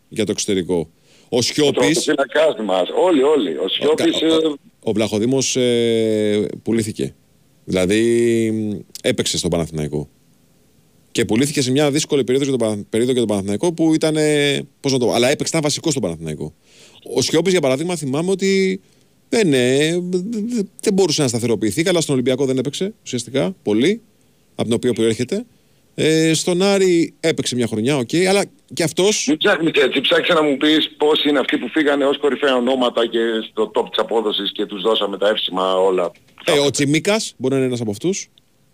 για 0.08 0.24
το 0.24 0.30
εξωτερικό. 0.30 0.88
Ο 1.28 1.36
Ο 1.36 1.42
Σιώπης, 1.42 2.04
τερματοφύλακας 2.04 2.64
μας. 2.64 2.88
Όλοι, 3.04 3.22
όλοι. 3.22 3.56
Ο 3.56 3.68
Σιώπης... 3.68 4.22
ο, 4.22 4.26
ε, 4.26 4.28
ο, 4.28 4.56
ο 4.82 4.92
Βλαχοδήμος 4.92 5.56
ε, 5.56 6.46
πουλήθηκε. 6.62 7.14
Δηλαδή 7.64 8.00
μ, 8.50 8.78
έπαιξε 9.02 9.38
στον 9.38 9.50
Παναθηναϊκό. 9.50 10.08
Και 11.12 11.24
πουλήθηκε 11.24 11.62
σε 11.62 11.70
μια 11.70 11.90
δύσκολη 11.90 12.24
περίοδο 12.24 12.48
για 12.48 12.58
τον, 12.58 12.68
Πανα- 12.68 12.84
περίοδο 12.90 13.12
για 13.12 13.20
τον 13.20 13.28
Παναθηναϊκό 13.30 13.72
που 13.72 13.94
ήταν. 13.94 14.16
ε, 14.16 14.60
Πώς 14.80 14.92
να 14.92 14.98
το 14.98 15.06
πω, 15.06 15.12
αλλά 15.12 15.26
έπαιξε, 15.28 15.48
ήταν 15.48 15.60
βασικός 15.62 15.90
στον 15.92 16.02
Παναθηναϊκό. 16.02 16.52
Ο 17.14 17.20
Σιώπης 17.22 17.52
για 17.52 17.60
παράδειγμα 17.60 17.96
θυμάμαι 17.96 18.30
ότι 18.30 18.80
δεν, 19.28 19.52
ε, 19.52 19.98
δε- 20.10 20.62
δεν 20.80 20.92
μπορούσε 20.92 21.22
να 21.22 21.28
σταθεροποιηθεί. 21.28 21.82
Καλά 21.82 22.00
στον 22.00 22.14
Ολυμπιακό 22.14 22.44
δεν 22.44 22.58
έπαιξε 22.58 22.92
ουσιαστικά 23.04 23.54
πολύ, 23.62 24.00
από 24.54 24.64
την 24.64 24.72
οποία 24.72 24.92
προέρχεται. 24.92 25.44
Ε, 25.94 26.34
στον 26.34 26.62
Άρη 26.62 27.14
έπαιξε 27.20 27.54
μια 27.54 27.66
χρονιά, 27.66 27.96
οκ, 27.96 28.08
αλλά 28.28 28.44
και 28.74 28.82
αυτός 28.82 29.24
Μην 29.28 29.36
ψάχνεις 29.36 29.72
έτσι, 29.82 30.00
ψάξε 30.00 30.32
να 30.32 30.42
μου 30.42 30.56
πεις 30.56 30.90
πώς 30.98 31.24
είναι 31.24 31.38
αυτοί 31.38 31.58
που 31.58 31.68
φύγανε 31.68 32.04
ως 32.04 32.18
κορυφαία 32.18 32.56
ονόματα 32.56 33.06
και 33.06 33.18
στο 33.50 33.70
top 33.74 33.84
της 33.90 33.98
απόδοσης 33.98 34.52
και 34.52 34.66
τους 34.66 34.82
δώσαμε 34.82 35.18
τα 35.18 35.28
εύσημα 35.28 35.74
όλα. 35.76 36.10
Ε, 36.44 36.58
ο 36.58 36.70
Τσιμίκας 36.70 37.34
μπορεί 37.36 37.52
να 37.52 37.58
είναι 37.58 37.68
ένας 37.68 37.80
από 37.80 37.90
αυτούς. 37.90 38.28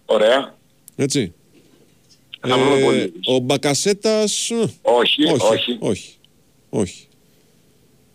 Ωραία. 0.06 0.56
Έτσι. 0.96 1.32
Θα 2.40 2.58
βρούμε 2.58 2.76
Ε, 2.80 2.84
πολύ. 2.84 3.12
ο 3.26 3.38
Μπακασέτας... 3.38 4.50
ε, 4.50 4.54
Όχι, 4.82 5.24
όχι, 5.24 5.46
όχι. 5.52 5.76
όχι. 5.80 6.14
όχι. 6.68 7.06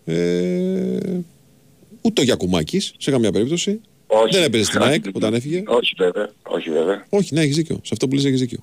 Ε, 0.05 1.19
ούτε 2.01 2.21
ο 2.21 2.23
Γιακουμάκης, 2.23 2.93
σε 2.97 3.11
καμία 3.11 3.31
περίπτωση. 3.31 3.81
Όχι. 4.07 4.33
Δεν 4.33 4.43
έπαιζε 4.43 4.63
στην 4.63 4.81
ΑΕΚ 4.81 5.05
όταν 5.13 5.33
έφυγε. 5.33 5.63
Όχι 5.67 5.93
βέβαια, 5.97 6.29
όχι 6.43 6.69
βέβαια. 6.69 7.05
Όχι, 7.09 7.33
ναι, 7.33 7.41
έχεις 7.41 7.55
δίκιο. 7.55 7.75
Σε 7.83 7.89
αυτό 7.91 8.07
που 8.07 8.15
λες 8.15 8.25
έχεις 8.25 8.39
δίκιο. 8.39 8.59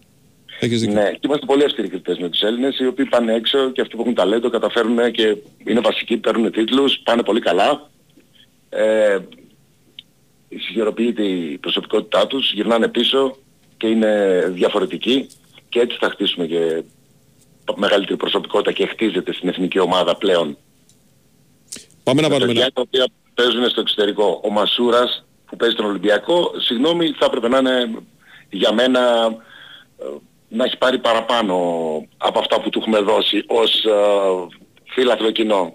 Έχεις 0.60 0.80
δίκιο. 0.80 0.94
Ναι, 0.94 1.10
και 1.10 1.20
είμαστε 1.24 1.46
πολύ 1.46 1.64
αυστηροί 1.64 1.88
κριτές 1.88 2.18
με 2.18 2.28
τους 2.28 2.40
Έλληνες, 2.42 2.78
οι 2.78 2.86
οποίοι 2.86 3.04
πάνε 3.04 3.34
έξω 3.34 3.70
και 3.70 3.80
αυτοί 3.80 3.96
που 3.96 4.00
έχουν 4.02 4.14
ταλέντο 4.14 4.50
καταφέρουν 4.50 5.10
και 5.10 5.36
είναι 5.66 5.80
βασικοί, 5.80 6.16
παίρνουν 6.16 6.52
τίτλους, 6.52 6.98
πάνε 7.04 7.22
πολύ 7.22 7.40
καλά. 7.40 7.90
Ε, 8.68 9.18
συγχειροποιείται 10.48 11.22
η 11.22 11.58
προσωπικότητά 11.58 12.26
τους, 12.26 12.52
γυρνάνε 12.52 12.88
πίσω 12.88 13.36
και 13.76 13.86
είναι 13.86 14.42
διαφορετικοί 14.54 15.26
και 15.70 15.80
έτσι 15.80 15.96
θα 16.00 16.10
χτίσουμε 16.10 16.46
και 16.46 16.82
μεγαλύτερη 17.76 18.16
προσωπικότητα 18.16 18.72
και 18.72 18.86
χτίζεται 18.86 19.32
στην 19.32 19.48
εθνική 19.48 19.78
ομάδα 19.78 20.16
πλέον. 20.16 20.56
Πάμε 22.02 22.20
να 22.20 22.28
Τα 22.28 22.32
πάρουμε 22.34 22.46
παιδιά 22.46 22.62
ένα... 22.62 22.72
τα 22.72 22.80
οποία 22.80 23.06
παίζουν 23.34 23.68
στο 23.68 23.80
εξωτερικό. 23.80 24.40
Ο 24.44 24.50
Μασούρας 24.50 25.24
που 25.46 25.56
παίζει 25.56 25.74
στον 25.74 25.86
Ολυμπιακό, 25.86 26.50
συγγνώμη, 26.56 27.10
θα 27.18 27.24
έπρεπε 27.24 27.48
να 27.48 27.58
είναι 27.58 27.90
για 28.50 28.72
μένα 28.72 29.00
ε, 29.98 30.04
να 30.48 30.64
έχει 30.64 30.76
πάρει 30.78 30.98
παραπάνω 30.98 31.54
από 32.16 32.38
αυτά 32.38 32.60
που 32.60 32.70
του 32.70 32.78
έχουμε 32.78 32.98
δώσει 32.98 33.44
ως 33.46 33.84
ε, 33.84 33.90
φίλαθλο 34.84 35.30
κοινό. 35.30 35.74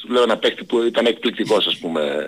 Σου 0.00 0.12
λέω 0.12 0.22
ένα 0.22 0.38
παίκτη 0.38 0.64
που 0.64 0.82
ήταν 0.82 1.06
εκπληκτικός 1.06 1.66
ας 1.66 1.78
πούμε 1.78 2.26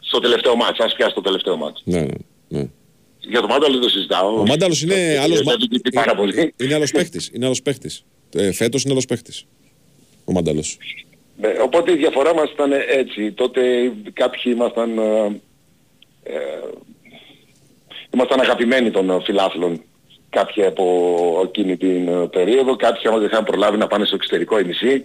στο 0.00 0.18
τελευταίο 0.18 0.56
μάτς, 0.56 0.80
ας 0.80 0.94
πιάσει 0.94 1.14
το 1.14 1.20
τελευταίο 1.20 1.56
μάτς. 1.56 1.82
Ναι, 1.84 2.00
ναι, 2.00 2.14
ναι. 2.48 2.68
Για 3.28 3.40
το 3.40 3.46
Μάνταλο 3.46 3.72
δεν 3.72 3.82
το 3.82 3.88
συζητάω. 3.88 4.40
Ο 4.40 4.46
Μάνταλος 4.46 4.82
είναι 4.82 5.18
άλλος, 5.22 5.42
Δεν 5.42 5.58
το 5.58 5.66
κοιτεί 5.66 5.90
πάρα 5.90 6.14
πολύ. 6.14 6.54
είναι 6.56 6.74
άλλος 6.74 6.90
παίχτης. 6.90 7.30
Είναι 7.32 7.44
άλλος 7.44 7.62
παίχτης. 7.62 8.04
Ε, 8.34 8.52
φέτος 8.52 8.82
είναι 8.82 8.92
άλλος 8.92 9.06
παίχτης. 9.06 9.44
Ο 10.24 10.32
Μάνταλος. 10.32 10.78
Ναι, 11.36 11.52
οπότε 11.62 11.92
η 11.92 11.96
διαφορά 11.96 12.34
μας 12.34 12.50
ήταν 12.50 12.72
έτσι. 12.72 13.32
Τότε 13.32 13.92
κάποιοι 14.12 14.42
ήμασταν, 14.44 14.98
ε, 14.98 15.40
ε, 16.22 16.38
ήμασταν 18.14 18.40
αγαπημένοι 18.40 18.90
των 18.90 19.10
ε, 19.10 19.20
φιλάθλων 19.24 19.82
κάποιοι 20.34 20.64
από 20.64 21.40
εκείνη 21.44 21.76
την 21.76 22.08
ε, 22.08 22.26
περίοδο. 22.26 22.76
Κάποιοι 22.76 23.08
άμα 23.08 23.18
δεν 23.18 23.26
είχαν 23.26 23.44
προλάβει 23.44 23.76
να 23.76 23.86
πάνε 23.86 24.04
στο 24.04 24.14
εξωτερικό 24.14 24.58
η 24.58 24.64
μισή. 24.64 25.04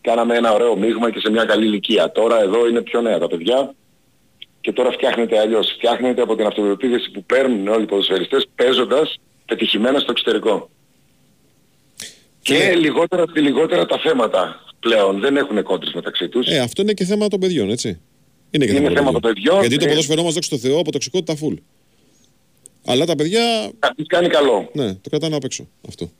Κάναμε 0.00 0.36
ένα 0.36 0.52
ωραίο 0.52 0.76
μείγμα 0.76 1.10
και 1.10 1.20
σε 1.20 1.30
μια 1.30 1.44
καλή 1.44 1.66
ηλικία. 1.66 2.12
Τώρα 2.12 2.42
εδώ 2.42 2.68
είναι 2.68 2.82
πιο 2.82 3.00
νέα 3.00 3.18
τα 3.18 3.28
παιδιά 3.28 3.74
και 4.60 4.72
τώρα 4.72 4.90
φτιάχνεται 4.92 5.38
αλλιώς. 5.38 5.72
Φτιάχνεται 5.76 6.22
από 6.22 6.36
την 6.36 6.46
αυτοπεποίθηση 6.46 7.10
που 7.10 7.24
παίρνουν 7.24 7.68
όλοι 7.68 7.82
οι 7.82 7.86
ποδοσφαιριστές 7.86 8.46
παίζοντας 8.54 9.18
πετυχημένα 9.46 9.98
στο 9.98 10.10
εξωτερικό. 10.10 10.70
Και 12.42 12.74
λιγότερα, 12.74 13.24
λιγότερα 13.36 13.86
τα 13.86 13.98
θέματα 13.98 14.64
πλέον. 14.80 15.20
Δεν 15.20 15.36
έχουν 15.36 15.62
κόντρες 15.62 15.92
μεταξύ 15.92 16.28
τους. 16.28 16.46
Ε, 16.46 16.58
αυτό 16.58 16.82
είναι 16.82 16.92
και 16.92 17.04
θέμα 17.04 17.28
των 17.28 17.40
παιδιών, 17.40 17.70
έτσι. 17.70 18.00
Είναι 18.50 18.66
και 18.66 18.72
Είναι 18.72 18.90
θέμα 18.90 19.12
των 19.12 19.20
παιδιών. 19.20 19.60
Γιατί 19.60 19.76
το 19.76 19.84
Ε, 19.84 19.88
ποδόσφαιρό 19.88 20.22
μας, 20.22 20.34
δόξα 20.34 20.50
τω 20.50 20.58
Θεώ, 20.58 20.78
από 20.78 20.92
τοξικότητα 20.92 21.34
full. 21.42 21.54
Αλλά 22.84 23.04
τα 23.06 23.14
παιδιά, 23.16 23.70
Κάτι 23.78 24.02
κάνει 24.02 24.28
καλό. 24.28 24.68
ναι, 24.72 24.94
το 24.94 25.08
κρατάνε 25.10 25.36
απ' 25.36 25.44
έξω 25.44 25.68
αυτό. 25.88 26.10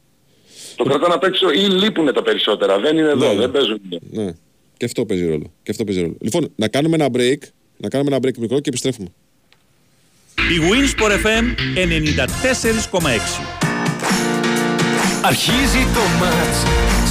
Το 0.76 0.84
κρατάνε 0.84 1.14
απ' 1.14 1.24
έξω 1.24 1.50
ή 1.50 1.58
λείπουν 1.58 2.12
τα 2.12 2.22
περισσότερα. 2.22 2.78
Δεν 2.78 2.96
είναι 2.98 3.08
εδώ, 3.08 3.32
Ναι. 3.32 3.38
δεν 3.40 3.50
παίζουν. 3.50 3.80
Ναι. 4.10 4.32
Και 4.76 4.84
αυτό 4.84 5.04
παίζει 5.06 5.26
ρόλο. 5.26 5.52
Και 5.62 5.70
αυτό 5.70 5.84
παίζει 5.84 6.00
ρόλο. 6.00 6.16
Λοιπόν, 6.20 6.52
να 6.56 6.68
κάνουμε 6.68 6.94
ένα 6.94 7.08
break, 7.12 7.38
να 7.78 7.88
κάνουμε 7.88 8.16
ένα 8.16 8.26
break 8.26 8.38
μικρό 8.38 8.60
και 8.60 8.68
επιστρέφουμε. 8.68 9.08
Η 10.34 10.58
Winsport 10.68 11.12
FM 11.26 11.44
94,6. 13.00 13.68
Αρχίζει 15.22 15.82
το 15.94 16.00
μάτς 16.20 16.58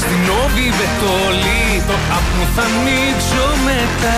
Στην 0.02 0.22
όβη 0.44 0.68
βετόλη 0.80 1.84
Το 1.88 1.94
άπνο 2.18 2.46
θα 2.56 2.64
ανοίξω 2.64 3.46
μετά 3.66 4.18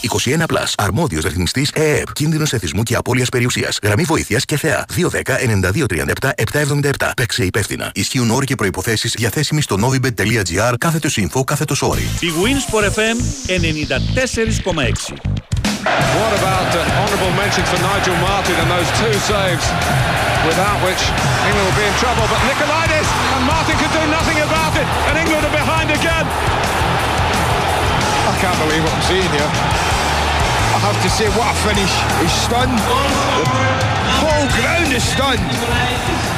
21 0.00 0.46
Plus. 0.46 0.72
Αρμόδιος 0.76 1.24
ρυθμιστής 1.24 1.70
ΕΕΠ. 1.74 2.12
Κίνδυνος 2.12 2.52
εθισμού 2.52 2.82
και 2.82 2.94
απώλειας 2.94 3.28
περιουσίας. 3.28 3.78
Γραμμή 3.82 4.02
βοήθειας 4.02 4.44
και 4.44 4.56
θεά. 4.56 4.84
210-9237-777. 4.96 7.12
Παίξε 7.16 7.44
υπεύθυνα. 7.44 7.90
Ισχύουν 7.94 8.30
όροι 8.30 8.46
και 8.46 8.54
προϋποθέσεις 8.54 9.14
διαθέσιμοι 9.16 9.62
στο 9.62 9.76
novibet.gr 9.80 10.74
κάθετος 10.78 11.18
info 11.20 11.44
κάθετος 11.44 11.82
όροι. 11.82 12.08
Η 12.20 12.28
Winsport 12.42 12.84
FM 12.96 13.16
94,6. 13.46 15.14
What 16.18 16.32
about 16.40 16.68
uh, 16.76 16.80
honourable 17.00 17.32
mention 17.42 17.64
for 17.70 17.78
Nigel 17.80 18.16
Martin 18.28 18.54
and 18.62 18.68
those 18.68 18.90
two 19.00 19.14
saves, 19.30 19.64
without 20.48 20.76
which 20.86 21.02
England 21.48 21.64
will 21.68 21.78
be 21.82 21.86
in 21.88 21.96
trouble. 22.02 22.24
But 22.32 22.40
Nicolaides 22.48 23.08
and 23.34 23.42
Martin 23.52 23.76
could 23.80 23.94
do 24.00 24.04
nothing 24.18 24.38
about 24.48 24.72
it, 24.76 24.84
and 25.08 25.14
England 25.22 25.42
are 25.48 25.56
behind 25.62 25.88
again. 25.98 26.26
I 28.32 28.34
can't 28.42 28.58
believe 28.64 28.82
what 28.84 28.92
I'm 28.92 29.04
seeing 29.08 29.30
here. 29.36 29.50
I 30.90 30.92
have 30.92 31.02
to 31.08 31.10
say, 31.18 31.28
what 31.38 31.48
a 31.54 31.56
finish! 31.68 31.92
He's 32.20 32.36
stunned. 32.46 32.78
The 34.08 34.14
whole 34.22 34.46
ground 34.58 34.90
is 34.98 35.04
stunned. 35.14 35.50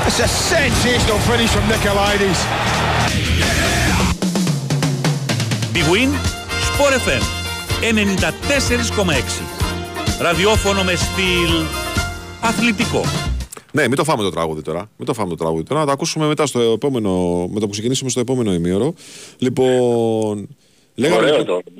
It's 0.06 0.20
a 0.20 0.28
sensational 0.28 1.18
finish 1.30 1.50
from 1.54 1.64
Nicolaides. 1.72 2.40
Big 5.74 5.86
Win 5.92 6.10
Sport 6.68 6.92
FM 7.06 7.22
94,6. 7.80 9.42
Ραδιόφωνο 10.20 10.82
με 10.82 10.94
στυλ 10.94 11.64
αθλητικό. 12.40 13.02
Ναι, 13.72 13.88
μην 13.88 13.96
το 13.96 14.04
φάμε 14.04 14.22
το 14.22 14.30
τραγούδι 14.30 14.62
τώρα. 14.62 14.90
Μην 14.96 15.06
το 15.06 15.14
φάμε 15.14 15.28
το 15.28 15.36
τραγούδι 15.36 15.62
τώρα. 15.62 15.80
Να 15.80 15.86
το 15.86 15.92
ακούσουμε 15.92 16.26
μετά 16.26 16.46
στο 16.46 16.60
επόμενο. 16.60 17.10
Με 17.52 17.60
το 17.60 17.66
που 17.66 17.72
ξεκινήσουμε 17.72 18.10
στο 18.10 18.20
επόμενο 18.20 18.52
ημίωρο. 18.54 18.94
Λοιπόν. 19.38 20.48
Λέγαμε. 20.94 21.20
Ωραίο 21.22 21.38
λοιπόν- 21.38 21.62
το. 21.64 21.70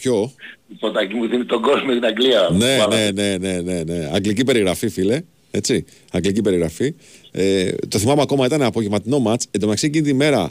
Ποιο; 0.00 0.32
Η 0.68 0.74
Ποντάκη 0.74 1.14
μου 1.14 1.26
δίνει 1.28 1.44
τον 1.44 1.62
κόσμο 1.62 1.90
στην 1.90 2.04
Αγγλία. 2.04 2.48
Ναι, 2.52 2.76
Πάρα. 2.78 2.96
ναι, 2.96 3.10
ναι, 3.10 3.36
ναι, 3.36 3.60
ναι, 3.60 3.82
ναι. 3.82 4.10
Αγγλική 4.12 4.44
περιγραφή, 4.44 4.88
φίλε. 4.88 5.20
Έτσι. 5.50 5.84
Αγγλική 6.12 6.40
περιγραφή. 6.42 6.94
Ε, 7.30 7.70
το 7.88 7.98
θυμάμαι 7.98 8.22
ακόμα, 8.22 8.46
ήταν 8.46 8.62
απογευματινό 8.62 9.18
μάτς. 9.18 9.44
Εν 9.50 9.60
τω 9.60 9.66
μεταξύ 9.66 9.86
εκείνη 9.86 10.04
τη 10.04 10.14
μέρα 10.14 10.50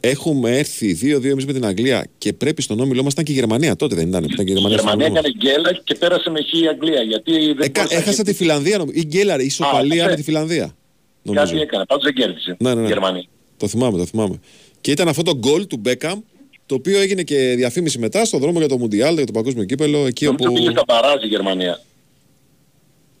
έχουμε 0.00 0.58
έρθει 0.58 0.98
2-2 1.02 1.24
εμείς 1.24 1.46
με 1.46 1.52
την 1.52 1.64
Αγγλία 1.66 2.06
και 2.18 2.32
πρέπει 2.32 2.62
στον 2.62 2.80
όμιλό 2.80 3.02
μας 3.02 3.12
ήταν 3.12 3.24
και 3.24 3.32
η 3.32 3.34
Γερμανία. 3.34 3.76
Τότε 3.76 3.94
δεν 3.94 4.08
ήταν. 4.08 4.22
που 4.22 4.28
Ήταν 4.32 4.44
και 4.44 4.50
η 4.52 4.54
Η 4.56 4.60
Γερμανία. 4.60 4.78
στον 4.78 4.98
Γερμανία 4.98 5.20
όμιλό 5.20 5.22
μας. 5.22 5.32
έκανε 5.42 5.62
γκέλα 5.72 5.80
και 5.84 5.94
πέρασε 5.94 6.30
με 6.30 6.40
χ 6.42 6.52
η 6.52 6.66
Αγγλία. 6.68 7.02
Γιατί 7.02 7.32
δεν 7.32 7.56
Εκα- 7.60 7.70
μπορούσε 7.74 7.94
να 7.94 8.00
έχασα 8.00 8.10
τη 8.10 8.16
κερδίσει. 8.16 8.36
Φιλανδία, 8.36 8.78
νομίζω. 8.78 8.98
Ή 9.00 9.04
Γκέλαρ, 9.06 9.40
η 9.40 9.44
ισοπαλία 9.44 9.94
έχασε. 9.96 10.10
με 10.10 10.16
τη 10.16 10.22
Φιλανδία. 10.22 10.76
Νομίζω. 11.22 11.44
Κάτι 11.46 11.60
έκανε. 11.60 11.84
Πάντως 11.86 12.04
δεν 12.04 12.14
κέρδισε 12.14 12.56
Ναι, 12.58 12.74
ναι, 12.74 12.78
η 12.80 12.82
ναι. 12.82 12.88
Γερμανία. 12.88 13.24
Το 13.56 13.68
θυμάμαι, 13.68 13.98
το 13.98 14.06
θυμάμαι. 14.06 14.40
Και 14.80 14.90
ήταν 14.90 15.08
αυτό 15.08 15.22
το 15.22 15.36
γκολ 15.36 15.66
του 15.66 15.76
Μπέκαμ 15.76 16.20
το 16.66 16.74
οποίο 16.74 17.00
έγινε 17.00 17.22
και 17.22 17.54
διαφήμιση 17.56 17.98
μετά 17.98 18.24
στο 18.24 18.38
δρόμο 18.38 18.58
για 18.58 18.68
το 18.68 18.78
Μουντιάλ, 18.78 19.16
για 19.16 19.26
το 19.26 19.32
Παγκόσμιο 19.32 19.64
Κύπελο, 19.64 20.06
εκεί 20.06 20.24
Νομίζω 20.24 20.52
πήγε 20.52 20.68
όπου... 20.68 20.70
στα 20.70 20.84
παράζ 20.84 21.22
η 21.24 21.26
Γερμανία. 21.26 21.80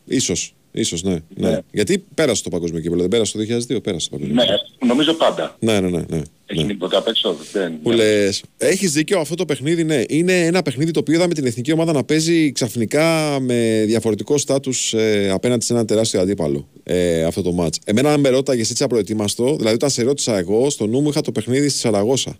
Ίσως, 0.04 0.54
ίσως, 0.72 1.02
ναι, 1.02 1.16
ναι. 1.34 1.58
Γιατί 1.72 2.04
πέρασε 2.14 2.42
το 2.42 2.48
Παγκόσμιο 2.50 2.80
Κύπελο, 2.80 3.00
δεν 3.00 3.10
πέρασε 3.10 3.32
το 3.38 3.42
2002, 3.76 3.82
πέρασε 3.82 4.08
το 4.10 4.16
Παγκόσμιο 4.16 4.34
Ναι, 4.34 4.42
Κύπελο. 4.42 4.60
νομίζω 4.86 5.12
πάντα. 5.14 5.56
Ναι, 5.60 5.80
ναι, 5.80 5.88
ναι. 5.88 6.02
ναι. 6.08 6.22
Έχει 6.46 6.64
τίποτα 6.64 6.98
απ' 6.98 7.08
έξω. 7.08 7.36
Δεν, 7.52 7.80
Που 7.82 7.90
λες, 7.90 8.42
έχεις 8.58 8.92
δίκιο 8.92 9.20
αυτό 9.20 9.34
το 9.34 9.44
παιχνίδι, 9.44 9.84
ναι. 9.84 10.02
Είναι 10.08 10.44
ένα 10.46 10.62
παιχνίδι 10.62 10.90
το 10.90 11.00
οποίο 11.00 11.14
είδαμε 11.14 11.34
την 11.34 11.46
εθνική 11.46 11.72
ομάδα 11.72 11.92
να 11.92 12.04
παίζει 12.04 12.52
ξαφνικά 12.52 13.38
με 13.40 13.84
διαφορετικό 13.86 14.38
στάτους 14.38 14.94
ε, 14.94 15.30
απέναντι 15.32 15.64
σε 15.64 15.72
ένα 15.72 15.84
τεράστιο 15.84 16.20
αντίπαλο 16.20 16.68
ε, 16.82 17.24
αυτό 17.24 17.42
το 17.42 17.52
μάτς. 17.52 17.78
Εμένα 17.84 18.12
αν 18.12 18.20
με 18.20 18.28
ρώταγες 18.28 18.70
έτσι 18.70 18.82
απροετοίμαστο, 18.82 19.56
δηλαδή 19.56 19.74
όταν 19.74 19.90
σε 19.90 20.02
ρώτησα 20.02 20.38
εγώ, 20.38 20.70
στο 20.70 20.86
νου 20.86 21.00
μου 21.00 21.08
είχα 21.08 21.20
το 21.20 21.32
παιχνίδι 21.32 21.68
στη 21.68 21.78
Σαραγώσα. 21.78 22.38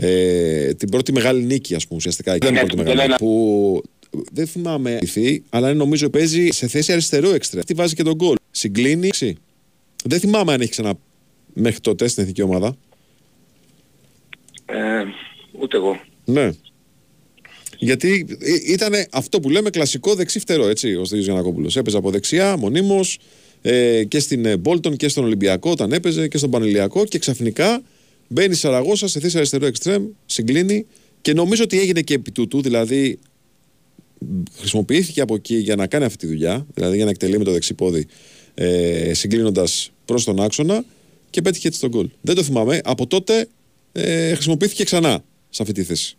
Ε, 0.00 0.74
την 0.74 0.90
πρώτη 0.90 1.12
μεγάλη 1.12 1.42
νίκη, 1.42 1.74
ας 1.74 1.84
πούμε, 1.86 1.96
ουσιαστικά. 1.98 2.34
Ήταν 2.36 2.48
η 2.50 2.52
Ναι, 2.52 2.58
πρώτη 2.58 2.74
δεν 2.76 2.84
μεγάλη 2.84 3.04
είναι- 3.04 3.12
νίκη. 3.12 3.24
Που 3.24 3.82
δεν 4.32 4.46
θυμάμαι 4.46 4.98
ηθή, 5.02 5.42
αλλά 5.48 5.74
νομίζω 5.74 6.10
παίζει 6.10 6.48
σε 6.50 6.66
θέση 6.66 6.92
αριστερού 6.92 7.30
έξτρα. 7.30 7.64
Τι 7.64 7.74
βάζει 7.74 7.94
και 7.94 8.02
τον 8.02 8.14
γκολ. 8.14 8.34
Συγκλίνει. 8.50 9.08
ξύ. 9.08 9.36
Δεν 10.04 10.20
θυμάμαι 10.20 10.52
αν 10.52 10.60
έχει 10.60 10.70
ξανά 10.70 10.94
μέχρι 11.54 11.80
τότε 11.80 12.08
στην 12.08 12.22
εθνική 12.22 12.42
ομάδα. 12.42 12.76
Ε, 14.66 15.04
ούτε 15.60 15.76
εγώ. 15.76 16.00
Ναι. 16.24 16.50
Γιατί 17.78 18.26
ήταν 18.66 18.92
αυτό 19.10 19.40
που 19.40 19.50
λέμε 19.50 19.70
κλασικό 19.70 20.14
δεξί 20.14 20.38
φτερό, 20.38 20.68
έτσι, 20.68 20.94
ο 20.94 21.04
Στέλιος 21.04 21.26
Γιανακόπουλος. 21.26 21.76
Έπαιζε 21.76 21.96
από 21.96 22.10
δεξιά, 22.10 22.56
μονίμως, 22.56 23.18
ε, 23.62 24.04
και 24.04 24.18
στην 24.20 24.44
ε, 24.44 24.56
Μπόλτον 24.56 24.96
και 24.96 25.08
στον 25.08 25.24
Ολυμπιακό 25.24 25.70
όταν 25.70 25.92
έπαιζε 25.92 26.28
και 26.28 26.38
στον 26.38 26.50
Πανελιακό 26.50 27.04
και 27.04 27.18
ξαφνικά 27.18 27.82
μπαίνει 28.28 28.52
η 28.52 28.56
Σαραγώσα 28.56 29.08
σε 29.08 29.20
θέση 29.20 29.36
αριστερού 29.36 29.64
εξτρέμ, 29.64 30.06
συγκλίνει 30.26 30.86
και 31.20 31.32
νομίζω 31.32 31.64
ότι 31.64 31.78
έγινε 31.78 32.00
και 32.00 32.14
επί 32.14 32.32
τούτου, 32.32 32.62
δηλαδή 32.62 33.18
χρησιμοποιήθηκε 34.58 35.20
από 35.20 35.34
εκεί 35.34 35.56
για 35.56 35.76
να 35.76 35.86
κάνει 35.86 36.04
αυτή 36.04 36.18
τη 36.18 36.26
δουλειά, 36.26 36.66
δηλαδή 36.74 36.96
για 36.96 37.04
να 37.04 37.10
εκτελεί 37.10 37.38
με 37.38 37.44
το 37.44 37.52
δεξί 37.52 37.74
πόδι, 37.74 38.06
ε, 38.54 39.14
συγκλίνοντας 39.14 39.92
προς 40.04 40.24
τον 40.24 40.40
άξονα 40.40 40.84
και 41.30 41.42
πέτυχε 41.42 41.68
έτσι 41.68 41.80
τον 41.80 41.90
γκολ. 41.90 42.08
Δεν 42.20 42.34
το 42.34 42.42
θυμάμαι. 42.42 42.80
Από 42.84 43.06
τότε 43.06 43.48
ε, 43.92 44.34
χρησιμοποιήθηκε 44.34 44.84
ξανά 44.84 45.24
σε 45.48 45.62
αυτή 45.62 45.74
τη 45.74 45.82
θέση. 45.82 46.16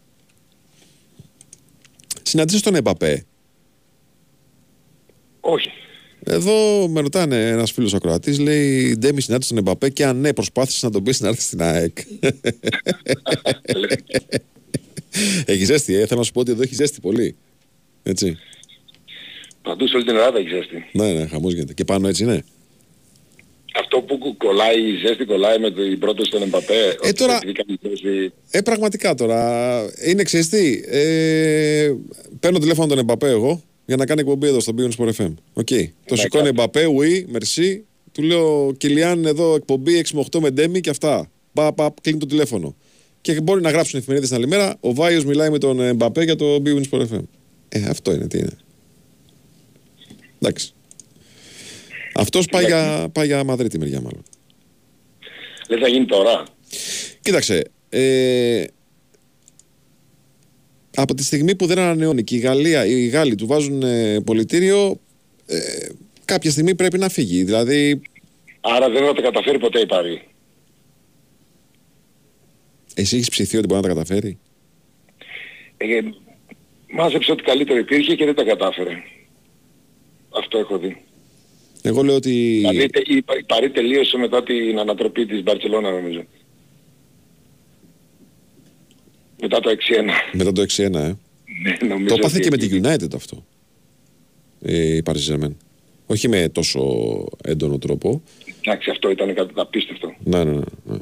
Συναντήσεις 2.23 2.61
τον 2.61 2.75
Εμπαπέ; 2.75 3.25
Όχι. 5.39 5.69
Εδώ 6.23 6.87
με 6.87 7.01
ρωτάνε 7.01 7.47
ένας 7.49 7.71
φίλος 7.71 7.93
ακροατή, 7.93 8.37
λέει 8.41 8.95
Ντέμι 8.97 9.21
συνάντησε 9.21 9.49
τον 9.49 9.57
Εμπαπέ 9.57 9.89
και 9.89 10.05
αν 10.05 10.19
ναι, 10.19 10.33
προσπάθησε 10.33 10.85
να 10.85 10.91
τον 10.91 11.03
πεις 11.03 11.19
να 11.21 11.27
έρθει 11.27 11.41
στην 11.41 11.61
ΑΕΚ. 11.61 11.97
έχει 15.45 15.65
ζέστη, 15.65 15.93
ε. 15.95 16.05
Θέλω 16.05 16.19
να 16.19 16.25
σου 16.25 16.31
πω 16.31 16.39
ότι 16.39 16.51
εδώ 16.51 16.61
έχει 16.61 16.75
ζέστη 16.75 16.99
πολύ. 17.01 17.35
Έτσι. 18.03 18.37
Παντού 19.61 19.87
σε 19.87 19.95
όλη 19.95 20.05
την 20.05 20.15
Ελλάδα 20.15 20.37
έχει 20.39 20.47
ζέστη. 20.49 20.85
Ναι, 20.91 21.11
ναι, 21.13 21.27
χαμός 21.27 21.53
γίνεται. 21.53 21.73
Και 21.73 21.83
πάνω 21.85 22.07
έτσι 22.07 22.23
είναι. 22.23 22.43
Αυτό 23.75 24.01
που 24.01 24.17
κου- 24.17 24.37
κολλάει, 24.37 24.79
η 24.91 24.95
ζέστη 25.05 25.25
κολλάει 25.25 25.59
με 25.59 25.71
την 25.71 25.99
πρόταση 25.99 26.29
τον 26.31 26.41
Εμπαπέ. 26.41 26.97
Ε, 27.03 27.11
τώρα- 27.11 27.39
Ε, 28.51 28.61
πραγματικά 28.61 29.15
τώρα. 29.15 29.81
Είναι 30.05 30.23
ζεστή. 30.23 30.83
Ε, 30.87 31.91
παίρνω 32.39 32.59
τηλέφωνο 32.59 32.87
τον 32.87 32.97
Εμπαπέ 32.97 33.29
εγώ 33.29 33.63
για 33.89 33.97
να 33.97 34.05
κάνει 34.05 34.21
εκπομπή 34.21 34.47
εδώ 34.47 34.59
στο 34.59 34.73
bwin 34.77 34.89
Sport 34.97 35.11
FM. 35.11 35.33
Οκ. 35.53 35.67
Το 36.05 36.15
σηκώνει 36.15 36.47
Εμπαπέ, 36.47 36.85
oui, 36.99 37.35
merci. 37.35 37.79
Του 38.11 38.21
λέω 38.21 38.73
Κιλιάν 38.77 39.25
εδώ 39.25 39.55
εκπομπή 39.55 40.01
6 40.05 40.09
με 40.13 40.25
8 40.31 40.39
με 40.39 40.49
Ντέμι 40.49 40.79
και 40.79 40.89
αυτά. 40.89 41.31
Πα, 41.53 41.73
πα, 41.73 41.93
κλείνει 42.01 42.19
το 42.19 42.25
τηλέφωνο. 42.25 42.75
Και 43.21 43.41
μπορεί 43.41 43.61
να 43.61 43.69
γράψουν 43.71 43.99
εφημερίδες 43.99 44.29
την 44.29 44.37
άλλη 44.37 44.47
μέρα. 44.47 44.77
Ο 44.79 44.93
Βάιος 44.93 45.25
μιλάει 45.25 45.49
με 45.49 45.57
τον 45.57 45.79
Εμπαπέ 45.79 46.23
για 46.23 46.35
το 46.35 46.61
Beyond 46.65 46.83
Sport 46.91 47.01
FM. 47.01 47.23
Ε, 47.69 47.83
αυτό 47.89 48.13
είναι, 48.13 48.27
τι 48.27 48.37
είναι. 48.37 48.57
Εντάξει. 50.39 50.73
Αυτός 52.13 52.45
πάει, 52.45 52.65
για, 52.65 53.09
πάει 53.11 53.25
για 53.25 53.43
Μαδρίτη 53.43 53.79
μεριά 53.79 54.01
μάλλον. 54.01 54.23
Δεν 55.67 55.79
θα 55.79 55.87
γίνει 55.87 56.05
τώρα. 56.05 56.43
Κοίταξε. 57.21 57.63
Ε, 57.89 58.63
από 61.01 61.13
τη 61.13 61.23
στιγμή 61.23 61.55
που 61.55 61.65
δεν 61.65 61.79
ανανεώνει 61.79 62.23
και 62.23 62.35
η 62.35 62.39
Γαλλία, 62.39 62.85
οι 62.85 63.07
Γάλλοι 63.07 63.35
του 63.35 63.47
βάζουν 63.47 63.81
ε, 63.83 64.21
πολιτήριο, 64.21 64.99
ε, 65.45 65.57
κάποια 66.25 66.51
στιγμή 66.51 66.75
πρέπει 66.75 66.97
να 66.97 67.09
φύγει. 67.09 67.43
Δηλαδή, 67.43 68.01
Άρα 68.61 68.89
δεν 68.89 69.05
θα 69.05 69.13
τα 69.13 69.21
καταφέρει 69.21 69.59
ποτέ 69.59 69.79
η 69.79 69.85
Παρή. 69.85 70.21
εσύ 72.93 73.15
έχεις 73.15 73.29
ψηθεί 73.29 73.57
ότι 73.57 73.65
μπορεί 73.67 73.81
να 73.81 73.87
τα 73.87 73.93
καταφέρει; 73.93 74.37
Ε, 75.77 75.99
μάζεψε 76.93 77.31
ότι 77.31 77.43
καλύτερο 77.43 77.79
υπήρχε 77.79 78.15
και 78.15 78.25
δεν 78.25 78.35
τα 78.35 78.43
κατάφερε. 78.43 78.91
Αυτό 80.29 80.57
έχω 80.57 80.77
δει. 80.77 81.01
Εγώ 81.81 82.03
λέω 82.03 82.15
ότι. 82.15 82.29
Δηλαδή 82.59 82.89
τε- 82.89 83.07
η, 83.07 83.15
η 83.15 83.43
Παρή 83.47 83.69
τελείωσε 83.71 84.17
μετά 84.17 84.43
την 84.43 84.79
ανατροπή 84.79 85.25
της 85.25 85.43
Μπαρτσελώνα 85.43 85.91
νομίζω. 85.91 86.23
Μετά 89.41 89.59
το 89.59 89.69
6-1. 89.69 89.73
Μετά 90.33 90.51
το 90.51 90.61
6-1, 90.61 90.77
ε. 90.77 90.87
Ναι, 91.63 91.77
νομίζω 91.87 92.07
Το 92.07 92.13
έπαθε 92.17 92.35
ότι 92.37 92.49
και 92.49 92.49
με 92.49 92.55
εκεί- 92.63 92.81
τη 92.81 93.05
United 93.05 93.15
αυτό. 93.15 93.45
Ε, 94.61 94.95
η 94.95 95.01
Paris 95.05 95.15
Saint-Germain. 95.29 95.55
Όχι 96.05 96.27
με 96.27 96.49
τόσο 96.49 96.81
έντονο 97.43 97.77
τρόπο. 97.77 98.21
Εντάξει, 98.61 98.89
αυτό 98.89 99.09
ήταν 99.09 99.33
κάτι 99.33 99.51
απίστευτο. 99.55 100.13
Ναι, 100.23 100.43
ναι, 100.43 100.51
ναι, 100.51 100.59
ναι. 100.83 100.97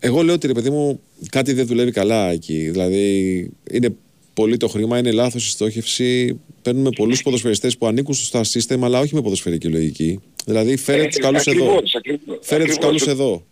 Εγώ 0.00 0.22
λέω 0.22 0.34
ότι 0.34 0.46
ρε 0.46 0.52
παιδί 0.52 0.70
μου 0.70 1.00
κάτι 1.30 1.52
δεν 1.52 1.66
δουλεύει 1.66 1.90
καλά 1.90 2.30
εκεί. 2.30 2.70
Δηλαδή 2.70 3.50
είναι 3.70 3.94
πολύ 4.34 4.56
το 4.56 4.68
χρήμα, 4.68 4.98
είναι 4.98 5.10
λάθος 5.12 5.46
η 5.46 5.50
στόχευση. 5.50 6.40
Παίρνουμε 6.62 6.90
πολλούς 6.90 7.22
ποδοσφαιριστές 7.22 7.78
που 7.78 7.86
ανήκουν 7.86 8.14
στο 8.14 8.40
star 8.40 8.44
system, 8.58 8.78
αλλά 8.82 8.98
όχι 9.00 9.14
με 9.14 9.22
ποδοσφαιρική 9.22 9.68
λογική. 9.68 10.20
Δηλαδή 10.44 10.76
φέρε 10.76 11.02
Ε, 11.02 11.06
τους 11.06 11.18
καλούς 11.18 11.46
εδώ. 11.46 11.64
ακριβώς, 11.64 11.94
ακριβώς, 11.94 12.38
Φέρε 12.40 12.64
τους 12.64 12.76
ακριβώς. 12.76 13.04
καλού 13.04 13.10
εδώ. 13.20 13.44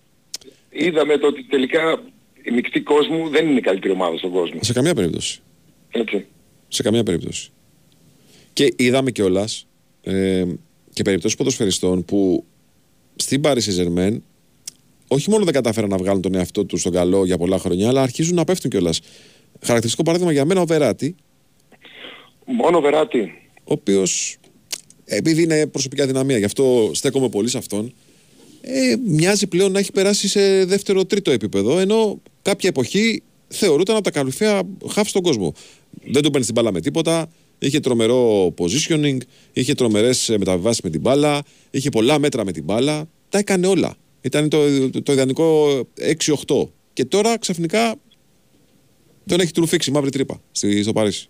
Είδαμε 0.71 1.17
το 1.19 1.27
ότι 1.27 1.45
τελικά 1.45 2.03
η 2.43 2.51
μεικτή 2.51 2.81
κόσμου 2.81 3.29
δεν 3.29 3.49
είναι 3.49 3.59
η 3.59 3.63
καλύτερη 3.63 3.93
ομάδα 3.93 4.17
στον 4.17 4.31
κόσμο. 4.31 4.59
Σε 4.63 4.73
καμία 4.73 4.95
περίπτωση. 4.95 5.41
Έτσι. 5.91 6.27
Σε 6.69 6.83
καμία 6.83 7.03
περίπτωση. 7.03 7.51
Και 8.53 8.75
είδαμε 8.77 9.11
κιόλας 9.11 9.67
ε, 10.03 10.45
και 10.93 11.03
περιπτώσεις 11.03 11.37
ποδοσφαιριστών 11.37 12.05
που 12.05 12.45
στην 13.17 13.41
Paris 13.45 13.59
Saint-Germain 13.59 14.17
όχι 15.09 15.31
μόνο 15.31 15.45
δεν 15.45 15.55
κατάφεραν 15.55 15.91
να 15.91 15.97
βγάλουν 15.97 16.23
τον 16.23 16.35
εαυτό 16.35 16.65
τους 16.65 16.81
στον 16.81 16.93
καλό 16.93 17.25
για 17.25 17.39
πολλά 17.39 17.59
χρόνια, 17.59 17.89
αλλά 17.89 18.03
αρχίζουν 18.03 18.35
να 18.35 18.45
πέφτουν 18.45 18.71
κιόλας. 18.71 19.01
Χαρακτηριστικό 19.61 20.03
παράδειγμα 20.03 20.33
για 20.33 20.45
μένα 20.45 20.61
ο 20.61 20.67
Βεράτη, 20.67 21.15
Μόνο 22.45 22.81
Βεράτη. 22.81 23.21
ο 23.65 23.73
οποίος 23.73 24.39
επειδή 25.05 25.43
είναι 25.43 25.67
προσωπικά 25.67 26.07
δυναμία, 26.07 26.39
γι' 26.39 26.45
αυτό 26.45 26.91
στέκομαι 26.95 27.29
πολύ 27.29 27.49
σε 27.49 27.59
αυτόν, 27.59 27.93
ε, 28.61 28.97
μοιάζει 29.07 29.47
πλέον 29.47 29.73
να 29.73 29.79
έχει 29.79 29.93
περάσει 29.93 30.29
σε 30.29 30.65
δεύτερο-τρίτο 30.65 31.31
επίπεδο, 31.31 31.79
ενώ 31.79 32.23
κάποια 32.43 32.69
εποχή 32.69 33.23
θεωρούταν 33.49 33.95
από 33.95 34.05
τα 34.05 34.11
καλυφαία 34.11 34.63
χαφ 34.89 35.09
στον 35.09 35.23
κόσμο. 35.23 35.53
Δεν 36.13 36.23
του 36.23 36.31
παίρνει 36.31 36.47
την 36.47 36.55
μπάλα 36.55 36.73
με 36.73 36.81
τίποτα, 36.81 37.29
είχε 37.59 37.81
τρομερό 37.81 38.47
positioning, 38.59 39.17
είχε 39.53 39.75
τρομερές 39.75 40.29
μεταβιβάσεις 40.39 40.81
με 40.83 40.91
την 40.91 41.01
μπάλα, 41.01 41.43
είχε 41.71 41.89
πολλά 41.89 42.19
μέτρα 42.19 42.45
με 42.45 42.53
την 42.53 42.65
μπάλα. 42.65 43.09
Τα 43.29 43.39
έκανε 43.39 43.67
όλα. 43.67 43.95
Ήταν 44.21 44.49
το, 44.49 44.91
το, 44.91 45.03
το 45.03 45.13
ιδανικό 45.13 45.69
6-8. 46.47 46.69
Και 46.93 47.05
τώρα 47.05 47.39
ξαφνικά 47.39 47.95
τον 49.27 49.41
έχει 49.41 49.53
τρουφήξει 49.53 49.91
μαύρη 49.91 50.11
τρύπα 50.11 50.41
στη- 50.53 50.83
στο 50.83 50.93
Παρίσι. 50.93 51.29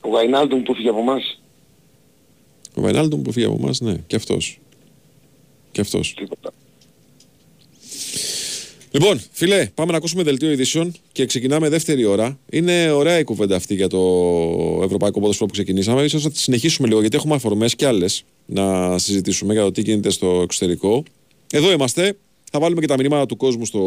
Ο 0.00 0.08
Γαϊνάλντουμ 0.08 0.62
που 0.62 0.74
φύγει 0.74 0.88
από 0.88 0.98
εμάς. 0.98 1.40
Ο 2.74 2.80
Βαϊνάλντον 2.80 3.22
που 3.22 3.32
φύγει 3.32 3.46
από 3.46 3.56
εμάς, 3.60 3.80
ναι, 3.80 3.96
και 4.06 4.16
αυτός. 4.16 4.58
Και 5.72 5.80
αυτός. 5.80 6.14
Λοιπόν, 8.94 9.22
φίλε, 9.30 9.70
πάμε 9.74 9.90
να 9.90 9.96
ακούσουμε 9.96 10.22
δελτίο 10.22 10.50
ειδήσεων 10.50 10.94
και 11.12 11.26
ξεκινάμε 11.26 11.68
δεύτερη 11.68 12.04
ώρα. 12.04 12.38
Είναι 12.50 12.90
ωραία 12.90 13.18
η 13.18 13.24
κουβέντα 13.24 13.56
αυτή 13.56 13.74
για 13.74 13.88
το 13.88 13.98
ευρωπαϊκό 14.84 15.20
ποδόσφαιρο 15.20 15.46
που 15.46 15.52
ξεκινήσαμε. 15.52 16.08
σω 16.08 16.18
θα 16.18 16.30
τη 16.30 16.38
συνεχίσουμε 16.38 16.88
λίγο 16.88 17.00
γιατί 17.00 17.16
έχουμε 17.16 17.34
αφορμές 17.34 17.74
και 17.74 17.86
άλλες 17.86 18.24
να 18.46 18.98
συζητήσουμε 18.98 19.52
για 19.52 19.62
το 19.62 19.70
τι 19.72 19.80
γίνεται 19.80 20.10
στο 20.10 20.40
εξωτερικό. 20.42 21.02
Εδώ 21.50 21.72
είμαστε. 21.72 22.16
Θα 22.50 22.60
βάλουμε 22.60 22.80
και 22.80 22.86
τα 22.86 22.96
μηνύματα 22.98 23.26
του 23.26 23.36
κόσμου 23.36 23.64
στο 23.64 23.80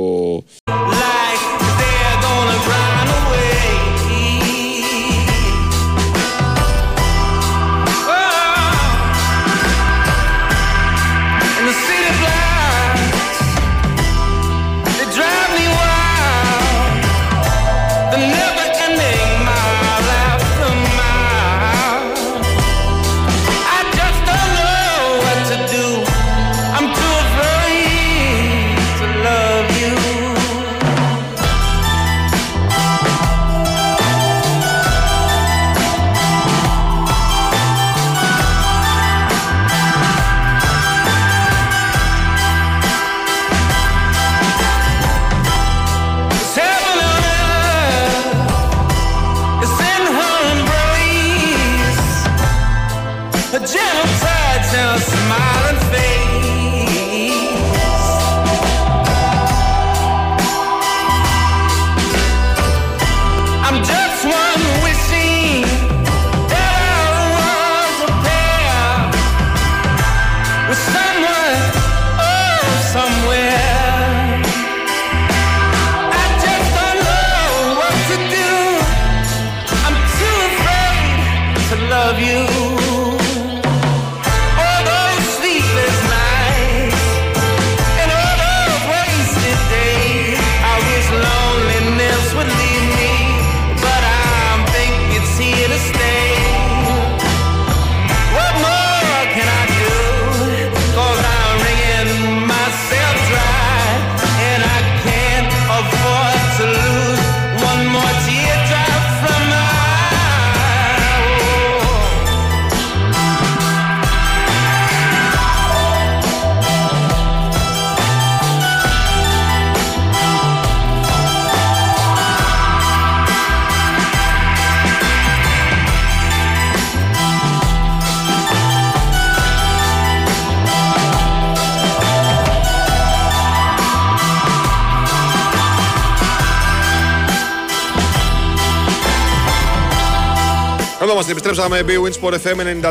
επιστρέψαμε 141.56 141.82
Big 141.88 142.06
Win 142.06 142.22
Sport 142.22 142.34
FM 142.34 142.84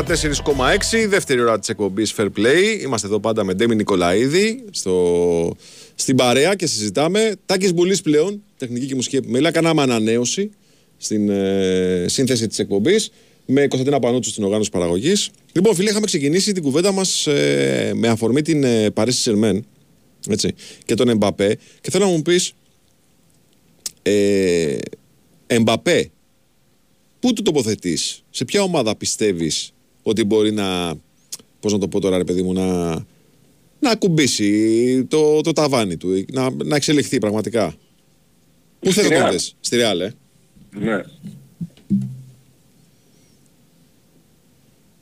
94,6. 1.03 1.07
Δεύτερη 1.07 1.41
ώρα 1.41 1.59
της 1.59 1.69
εκπομπής 1.69 2.13
Fair 2.17 2.27
Play. 2.37 2.81
Είμαστε 2.81 3.07
εδώ 3.07 3.19
πάντα 3.19 3.43
με 3.43 3.53
Ντέμι 3.53 3.75
Νικολαίδη 3.75 4.63
στο... 4.71 5.55
στην 5.95 6.15
παρέα 6.15 6.55
και 6.55 6.67
συζητάμε. 6.67 7.35
Τάκης 7.45 7.73
Μπουλής 7.73 8.01
πλέον, 8.01 8.43
τεχνική 8.57 8.85
και 8.85 8.95
μουσική 8.95 9.15
επιμέλεια. 9.15 9.51
Κάναμε 9.51 9.81
ανανέωση 9.81 10.51
στην 10.97 11.29
ε, 11.29 12.05
σύνθεση 12.07 12.47
της 12.47 12.59
εκπομπής 12.59 13.11
με 13.45 13.67
Κωνσταντίνα 13.67 13.99
Πανούτσου 13.99 14.29
στην 14.29 14.43
οργάνωση 14.43 14.69
παραγωγής. 14.69 15.29
Λοιπόν, 15.51 15.75
φίλοι, 15.75 15.89
είχαμε 15.89 16.05
ξεκινήσει 16.05 16.51
την 16.51 16.63
κουβέντα 16.63 16.91
μας 16.91 17.27
ε, 17.27 17.91
με 17.95 18.07
αφορμή 18.07 18.41
την 18.41 18.63
ε, 18.63 18.89
Παρίσι 18.89 19.21
Σερμέν 19.21 19.65
έτσι, 20.29 20.53
και 20.85 20.93
τον 20.93 21.09
Εμπαπέ. 21.09 21.57
Και 21.81 21.91
θέλω 21.91 22.05
να 22.05 22.11
μου 22.11 22.21
πεις, 22.21 22.53
ε, 24.01 24.75
Εμπαπέ, 25.47 26.09
πού 27.19 27.33
του 27.33 27.41
τοποθετείς, 27.41 28.24
σε 28.35 28.45
ποια 28.45 28.61
ομάδα 28.61 28.95
πιστεύεις 28.95 29.73
ότι 30.03 30.23
μπορεί 30.23 30.51
να. 30.51 30.95
Πώς 31.59 31.73
να 31.73 31.79
το 31.79 31.87
πω 31.87 31.99
τώρα, 31.99 32.17
ρε 32.17 32.23
παιδί 32.23 32.41
μου, 32.41 32.53
να, 32.53 32.93
να 33.79 33.89
ακουμπήσει 33.89 35.05
το, 35.05 35.41
το 35.41 35.51
ταβάνι 35.51 35.97
του, 35.97 36.25
να, 36.31 36.49
να 36.63 36.75
εξελιχθεί 36.75 37.17
πραγματικά; 37.17 37.75
Πού 38.79 38.91
Στη 38.91 39.01
θα 39.01 39.09
το 39.09 39.27
Real. 39.27 39.31
δεις, 39.31 39.55
στη 39.59 39.77
Real, 39.79 39.99
ε; 39.99 40.09
Ναι. 40.79 41.01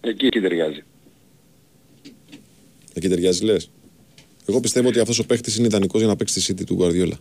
Εκεί, 0.02 0.26
εκεί 0.26 0.40
ταιριάζει. 0.40 0.84
Εκεί 2.94 3.08
ταιριάζει, 3.10 3.44
λες; 3.44 3.70
Εγώ 4.46 4.60
πιστεύω 4.60 4.88
ότι 4.88 5.00
αυτός 5.00 5.20
ο 5.20 5.26
παίχτης 5.26 5.56
είναι 5.58 5.66
ιδανικός 5.68 6.00
για 6.00 6.10
να 6.10 6.16
παίξει 6.16 6.40
τη 6.40 6.54
City 6.54 6.64
του 6.66 6.78
Guardiola. 6.82 7.18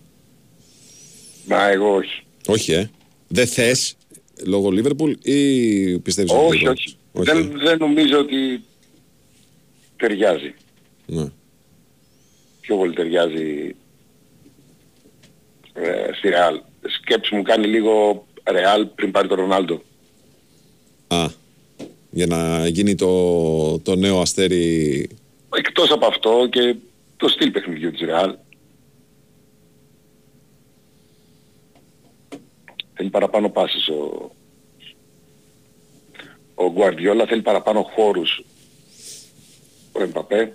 Μα 1.47 1.69
εγώ 1.69 1.95
όχι. 1.95 2.23
Όχι, 2.47 2.73
ε; 2.73 2.91
Δεν 3.29 3.47
θες 3.47 3.97
λόγω 4.47 4.69
Liverpool 4.73 5.13
ή 5.23 5.99
πιστεύεις 5.99 6.33
ότι. 6.33 6.45
όχι, 6.47 6.65
δεν 6.65 6.73
όχι. 6.73 6.97
μπορεί; 7.13 7.31
Δεν, 7.33 7.53
δεν 7.65 7.77
νομίζω 7.79 8.19
ότι 8.19 8.63
ταιριάζει. 9.97 10.55
Ναι. 11.07 11.25
Πιο 12.61 12.77
πολύ 12.77 12.93
ταιριάζει 12.93 13.75
ε, 15.73 16.13
στη 16.13 16.29
Real. 16.29 16.61
Σκέψη 17.01 17.35
μου 17.35 17.43
κάνει 17.43 17.67
λίγο 17.67 18.27
Real 18.45 18.85
πριν 18.95 19.11
πάρει 19.11 19.29
τον 19.29 19.37
Ρονάλντο. 19.37 19.83
Α. 21.09 21.27
Για 22.11 22.27
να 22.27 22.67
γίνει 22.67 22.95
το, 22.95 23.79
το 23.79 23.97
νέο 23.97 24.21
αστέρι. 24.21 25.09
Εκτός 25.57 25.91
από 25.91 26.07
αυτό 26.07 26.49
και 26.51 26.75
το 27.17 27.29
στυλ 27.29 27.51
παιχνιδιού 27.51 27.91
της 27.91 28.01
Real. 28.03 28.33
Θέλει 33.03 33.15
παραπάνω 33.15 33.49
πάσες 33.51 33.89
ο, 33.89 34.31
ο 36.55 36.73
Guardiola, 36.77 37.25
θέλει 37.29 37.43
παραπάνω 37.43 37.83
χώρους 37.95 38.45
ο 39.93 40.03
Εμπαπέ. 40.03 40.53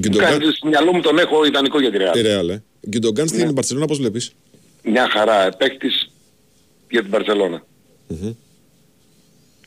Γκιουντογκάν. 0.00 0.30
Κάνει, 0.30 0.52
στο 0.52 0.68
μυαλό 0.68 0.92
μου 0.92 1.00
τον 1.00 1.18
έχω 1.18 1.44
ιδανικό 1.44 1.80
για 1.80 1.90
τη 1.90 1.96
Real. 2.00 2.12
Τη 2.12 2.20
Real, 2.24 2.48
ε. 2.48 2.62
Γκιουντογκάν 2.88 3.28
στην 3.28 3.46
Ναι. 3.46 3.52
Μπαρσελόνα, 3.52 3.86
πώς 3.86 3.98
βλέπεις; 3.98 4.32
Μια 4.82 5.08
χαρά 5.10 5.48
παίκτης 5.56 6.10
για 6.90 7.00
την 7.00 7.10
Μπαρσελώνα. 7.10 7.66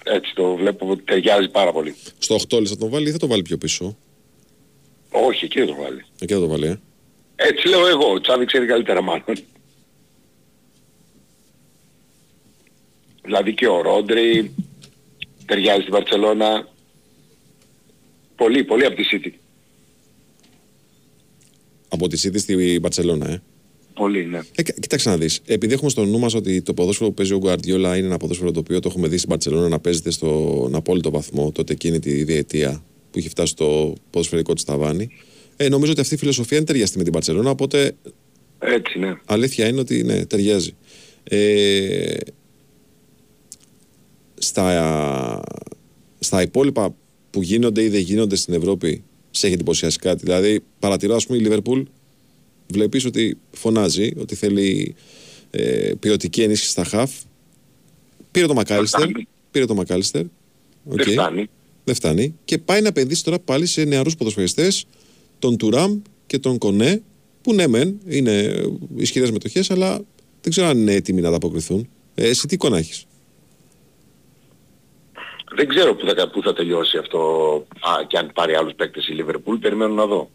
Έτσι 0.04 0.34
το 0.36 0.56
βλέπω 0.56 0.88
ότι 0.88 1.02
ταιριάζει 1.02 1.50
πάρα 1.50 1.72
πολύ. 1.72 1.96
Στο 2.18 2.36
8 2.50 2.60
λες 2.60 2.70
θα 2.70 2.78
τον 2.78 2.90
βάλει 2.90 3.08
ή 3.08 3.12
θα 3.12 3.18
τον 3.18 3.30
βάλει 3.30 3.42
πιο 3.42 3.58
πίσω; 3.58 3.98
Όχι, 5.12 5.46
εκεί 5.46 5.60
δεν 5.60 5.68
το 5.68 5.76
βάλει. 5.82 6.06
Εκεί 6.20 6.34
θα 6.34 6.40
τον 6.40 6.50
βάλει, 6.50 6.68
ε. 6.68 6.80
Έτσι 7.36 7.68
λέω 7.68 7.88
εγώ, 7.88 8.12
ο 8.12 8.22
Τσάβη 8.22 8.46
ξέρει 8.46 8.66
καλύτερα 8.66 9.02
μάλλον. 9.02 9.24
Δηλαδή 13.24 13.54
και 13.54 13.68
ο 13.68 13.82
Ρόντρι 13.82 14.52
ταιριάζει 15.46 15.82
στην 15.82 15.94
Βαρκελώνα. 15.94 16.68
Πολύ, 18.36 18.64
πολύ 18.64 18.86
από 18.86 18.96
τη 18.96 19.04
City. 19.12 19.32
Από 21.88 22.08
τη 22.08 22.22
City 22.24 22.40
στη 22.40 22.80
Μπαρσελόνα, 22.80 23.30
ε. 23.30 23.42
Πολύ, 23.94 24.26
ναι. 24.26 24.40
Ε, 24.56 24.62
κα- 24.64 24.74
κοίταξε 24.80 25.10
να 25.10 25.18
δεις. 25.18 25.42
Επειδή 25.46 25.74
έχουμε 25.74 25.90
στο 25.90 26.06
νου 26.06 26.20
μας 26.20 26.34
ότι 26.34 26.62
το 26.62 26.74
ποδόσφαιρο 26.74 27.10
που 27.10 27.16
παίζει 27.16 27.34
ο 27.34 27.38
Γκουαρδιόλα 27.38 27.98
είναι 27.98 28.06
ένα 28.08 28.18
ποδόσφαιρο 28.18 28.52
το 28.52 28.60
οποίο 28.60 28.80
το 28.80 28.88
έχουμε 28.92 29.08
δει 29.08 29.18
στην 29.18 29.30
Παρσελόνα 29.30 29.68
να 29.68 29.80
παίζεται 29.80 30.12
στον 30.12 30.76
απόλυτο 30.76 31.10
βαθμό 31.12 31.52
τότε 31.52 31.74
εκείνη 31.74 32.00
τη 32.00 32.24
διετία 32.24 32.84
που 33.12 33.18
έχει 33.20 33.30
φτάσει 33.30 33.52
στο 33.52 33.94
ποδοσφαιρικό 34.10 34.54
της 34.54 34.64
ταβάνι. 34.64 35.10
Ε, 35.58 35.70
νομίζω 35.70 35.92
ότι 35.92 36.02
αυτή 36.02 36.14
η 36.14 36.18
φιλοσοφία 36.18 36.58
είναι 36.58 36.66
ταιριαστή 36.66 36.98
με 36.98 37.04
την 37.04 37.14
Παρσελόνα. 37.14 37.50
Οπότε 37.50 37.96
Έτσι, 38.60 39.00
ναι. 39.00 39.14
αλήθεια 39.26 39.68
είναι 39.68 39.80
ότι 39.80 40.04
ναι, 40.04 40.26
ταιριάζει. 40.26 40.76
Ε, 41.24 42.16
στα, 44.46 45.42
στα 46.20 46.42
υπόλοιπα 46.42 46.96
που 47.30 47.42
γίνονται 47.42 47.84
ή 47.84 47.90
δεν 47.90 48.02
γίνονται 48.02 48.36
στην 48.36 48.54
Ευρώπη, 48.54 49.04
σε 49.32 49.46
έχει 49.46 49.56
εντυπωσιάσει 49.56 49.98
κάτι. 49.98 50.24
Δηλαδή, 50.24 50.64
παρατηρώ, 50.80 51.16
ας 51.16 51.26
πούμε, 51.26 51.38
η 51.38 51.42
Λίβερπουλ 51.42 51.82
βλέπεις 52.68 53.06
ότι 53.06 53.38
φωνάζει, 53.52 54.12
ότι 54.18 54.36
θέλει 54.36 54.96
ε, 55.52 55.92
ποιοτική 56.00 56.42
ενίσχυση 56.42 56.72
στα 56.72 56.84
χαφ. 56.84 57.12
Πήρε 58.32 58.46
το 58.46 58.54
Μακάλιστερ. 58.54 59.00
φτάνει. 59.00 59.28
Πήρε 59.52 59.66
το 59.66 59.76
Μακάλιστερ. 59.76 60.24
Δεν 60.84 61.00
Οκ. 61.00 61.12
φτάνει. 61.12 61.50
Δεν 61.84 61.96
φτάνει. 61.96 62.36
Και 62.46 62.58
πάει 62.58 62.82
να 62.82 62.88
επενδύσει 62.88 63.24
τώρα 63.24 63.40
πάλι 63.40 63.66
σε 63.66 63.84
νεαρούς 63.84 64.16
ποδοσφαιριστές, 64.16 64.86
τον 65.40 65.58
Τουράμ 65.58 66.02
και 66.26 66.40
τον 66.40 66.58
Κονέ, 66.58 67.02
που 67.42 67.54
ναι, 67.54 67.68
μεν 67.68 67.98
είναι 68.08 68.64
ισχυρές 68.96 69.32
μετοχές, 69.32 69.72
αλλά 69.72 70.02
δεν 70.42 70.52
ξέρω 70.52 70.68
αν 70.68 70.78
είναι 70.78 70.94
έτοιμοι 70.94 71.22
να 71.22 71.28
ανταποκριθούν. 71.28 71.90
Ε, 72.16 72.28
εσύ 72.28 72.48
τι 72.48 72.54
εικόνα 72.54 72.78
έχεις; 72.78 73.06
Δεν 75.56 75.68
ξέρω 75.68 75.96
πού 75.96 76.06
θα, 76.08 76.30
πού 76.30 76.42
θα 76.42 76.54
τελειώσει 76.54 76.98
αυτό 76.98 77.20
α, 77.80 78.04
και 78.08 78.18
αν 78.18 78.32
πάρει 78.34 78.56
άλλους 78.56 78.74
παίκτες 78.74 79.08
η 79.08 79.12
Λίβερπουλ, 79.12 79.58
περιμένω 79.58 79.94
να 79.94 80.06
δω. 80.06 80.30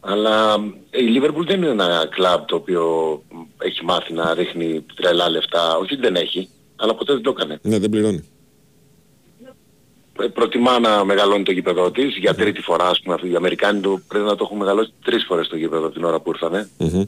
Αλλά 0.00 0.54
ε, 0.90 1.02
η 1.02 1.06
Λίβερπουλ 1.06 1.46
δεν 1.46 1.62
είναι 1.62 1.70
ένα 1.70 2.08
κλαμπ 2.10 2.44
το 2.44 2.56
οποίο 2.56 2.84
μ, 3.30 3.40
έχει 3.58 3.84
μάθει 3.84 4.12
να 4.12 4.34
ρίχνει 4.34 4.84
τρελά 4.94 5.30
λεφτά. 5.30 5.76
Όχι 5.76 5.92
ότι 5.92 6.02
δεν 6.02 6.16
έχει, 6.16 6.48
αλλά 6.76 6.94
ποτέ 6.94 7.12
δεν 7.12 7.22
το 7.22 7.30
έκανε. 7.30 7.58
Ναι, 7.62 7.78
δεν 7.78 7.90
πληρώνει. 7.90 8.28
Ε, 10.20 10.26
Προτιμά 10.26 10.78
να 10.78 11.04
μεγαλώνει 11.04 11.42
το 11.42 11.52
γήπεδο 11.52 11.90
της 11.90 12.16
για 12.16 12.34
τρίτη 12.34 12.60
φορά, 12.60 12.88
ας 12.88 13.00
πούμε, 13.00 13.14
αυτοί 13.14 13.30
οι 13.30 13.36
Αμερικάνοι 13.36 13.80
το, 13.80 14.00
πρέπει 14.08 14.24
να 14.24 14.34
το 14.34 14.44
έχουν 14.44 14.56
μεγαλώσει 14.56 14.92
τρεις 15.04 15.24
φορές 15.24 15.48
το 15.48 15.56
γήπεδο 15.56 15.90
την 15.90 16.04
ώρα 16.04 16.20
που 16.20 16.30
ήρθανε. 16.30 16.70
Μμμ. 16.78 17.04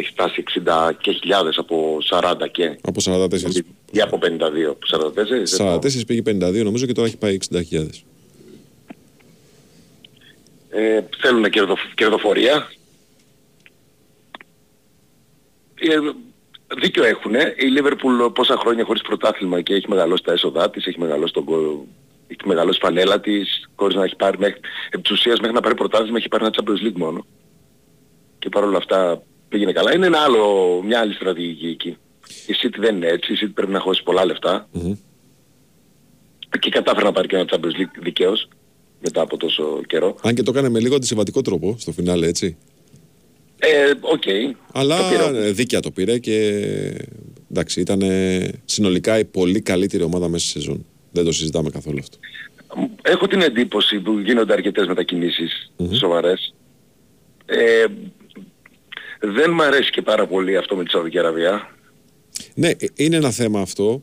Έχει 0.00 0.10
φτάσει 0.10 0.42
60 0.66 0.90
και 1.00 1.12
χιλιάδες 1.12 1.56
από 1.58 1.98
40 2.10 2.34
και 2.52 2.78
Από 2.82 3.00
44. 3.04 3.30
ή 3.90 4.00
από 4.00 4.18
52, 4.22 4.70
από 4.70 5.10
44. 5.10 5.12
δεν 5.14 5.46
θυμάμαι. 5.46 5.78
44 5.82 6.06
πήγε 6.06 6.22
52 6.26 6.62
νομίζω 6.64 6.86
και 6.86 6.92
τώρα 6.92 7.06
έχει 7.06 7.16
πάει 7.16 7.38
60.000. 7.50 7.88
ε, 10.70 11.00
θέλουν 11.20 11.50
κερδο, 11.50 11.76
κερδοφορία. 11.94 12.70
Ε, 15.74 15.96
δίκιο 16.80 17.04
έχουν. 17.04 17.34
Η 17.34 17.64
Λίβερπουλ 17.70 18.22
πόσα 18.26 18.56
χρόνια 18.56 18.84
χωρίς 18.84 19.02
πρωτάθλημα 19.02 19.60
και 19.60 19.74
έχει 19.74 19.88
μεγαλώσει 19.88 20.22
τα 20.22 20.32
έσοδά 20.32 20.70
της, 20.70 20.86
έχει 20.86 20.98
μεγαλώσει 21.00 21.32
τον 21.32 21.44
κο- 21.44 21.86
έχει 22.28 22.40
μεγαλώσει 22.44 22.78
η 22.78 22.84
φανέλα 22.84 23.20
της, 23.20 23.68
χωρίς 23.76 23.96
να 23.96 24.04
έχει 24.04 24.16
πάρει 24.16 24.38
μέχρι, 24.38 24.60
επί 24.90 25.02
της 25.02 25.10
ουσίας 25.10 25.38
μέχρι 25.40 25.54
να 25.54 25.60
πάρει 25.60 25.74
πρωτάθλημα 25.74 26.18
έχει 26.18 26.28
πάρει 26.28 26.44
ένα 26.44 26.54
Champions 26.56 26.86
League 26.86 26.96
μόνο. 26.96 27.26
Και 28.38 28.48
παρόλα 28.48 28.76
αυτά 28.76 29.22
πήγαινε 29.48 29.72
καλά. 29.72 29.94
Είναι 29.94 30.06
ένα 30.06 30.18
άλλο, 30.18 30.42
μια 30.84 31.00
άλλη 31.00 31.14
στρατηγική 31.14 31.66
εκεί. 31.66 31.96
Η 32.46 32.54
City 32.62 32.76
δεν 32.78 32.96
είναι 32.96 33.06
έτσι, 33.06 33.32
η 33.32 33.36
City 33.42 33.50
πρέπει 33.54 33.72
να 33.72 33.80
χώσει 33.80 34.02
πολλά 34.02 34.24
λεφτά. 34.26 34.68
Μμμ. 34.72 34.92
Και 36.60 36.70
κατάφερε 36.70 37.04
να 37.04 37.12
πάρει 37.12 37.28
και 37.28 37.36
ένα 37.36 37.44
Champions 37.50 37.80
League 37.80 37.98
δικαίως 38.02 38.48
μετά 39.00 39.20
από 39.20 39.36
τόσο 39.36 39.80
καιρό. 39.86 40.16
Αν 40.22 40.34
και 40.34 40.42
το 40.42 40.50
έκανε 40.50 40.68
με 40.68 40.80
λίγο 40.80 40.94
αντισυμβατικό 40.94 41.40
τρόπο 41.42 41.76
στο 41.78 41.92
φινάλε, 41.92 42.26
έτσι. 42.26 42.56
Ε, 43.58 43.90
οκ. 44.00 44.22
Αλλά 44.72 44.96
Το 44.96 45.04
πήρε. 45.30 45.46
ε, 45.46 45.50
δίκαια 45.52 45.80
το 45.80 45.90
πήρε 45.90 46.18
και 46.18 46.36
εντάξει, 47.50 47.80
ήταν 47.80 48.00
ε, 48.02 48.48
συνολικά 48.64 49.18
η 49.18 49.24
πολύ 49.24 49.60
καλύτερη 49.60 50.02
ομάδα 50.02 50.28
μέσα 50.28 50.48
στη 50.48 50.58
σεζόν. 50.58 50.86
Δεν 51.12 51.24
το 51.24 51.32
συζητάμε 51.32 51.70
καθόλου 51.70 51.98
αυτό. 51.98 52.18
Έχω 53.02 53.26
την 53.26 53.40
εντύπωση 53.42 54.00
που 54.00 54.18
γίνονται 54.18 54.52
αρκετές 54.52 54.86
μετακινήσεις 54.86 55.72
σοβαρές. 55.92 56.54
Ε, 57.46 57.84
δεν 59.20 59.50
μ' 59.50 59.60
αρέσει 59.60 59.90
και 59.90 60.02
πάρα 60.02 60.26
πολύ 60.26 60.56
αυτό 60.56 60.76
με 60.76 60.84
τη 60.84 60.90
Σαουδική 60.90 61.18
Αραβία. 61.18 61.70
Ναι, 62.54 62.68
ε, 62.68 62.86
είναι 62.94 63.16
ένα 63.16 63.30
θέμα 63.30 63.60
αυτό. 63.60 64.02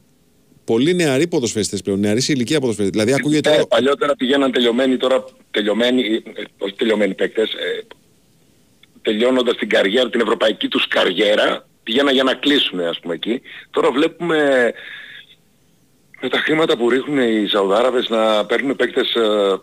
Πολύ 0.63 0.93
νεαροί 0.93 1.27
ποδοσφαιριστές 1.27 1.81
πλέον, 1.81 1.99
νεαροί 1.99 2.21
σε 2.21 2.31
ηλικία 2.31 2.59
ποδοσφαιριστές. 2.59 3.03
Δηλαδή 3.03 3.21
ακούγεται... 3.21 3.55
Ε, 3.55 3.63
παλιότερα 3.69 4.15
πηγαίναν 4.15 4.51
τελειωμένοι, 4.51 4.97
τώρα 4.97 5.23
τελειωμένοι, 5.51 6.01
ε, 6.35 6.43
όχι 6.57 6.73
τελειωμένοι 6.73 7.13
παίκτες, 7.13 7.53
ε, 7.53 7.85
τελειώνοντας 9.01 9.55
την 9.55 9.69
καριέρα, 9.69 10.09
την 10.09 10.21
ευρωπαϊκή 10.21 10.67
τους 10.67 10.87
καριέρα, 10.87 11.67
πηγαίναν 11.83 12.13
για 12.13 12.23
να 12.23 12.33
κλείσουν 12.33 12.79
ας 12.79 12.99
πούμε 12.99 13.13
εκεί. 13.13 13.41
Τώρα 13.71 13.91
βλέπουμε 13.91 14.71
με 16.21 16.29
τα 16.29 16.37
χρήματα 16.37 16.77
που 16.77 16.89
ρίχνουν 16.89 17.17
οι 17.17 17.47
Σαουδάραβες 17.47 18.09
να 18.09 18.45
παίρνουν 18.45 18.75
παίκτες 18.75 19.15
ε, 19.15 19.59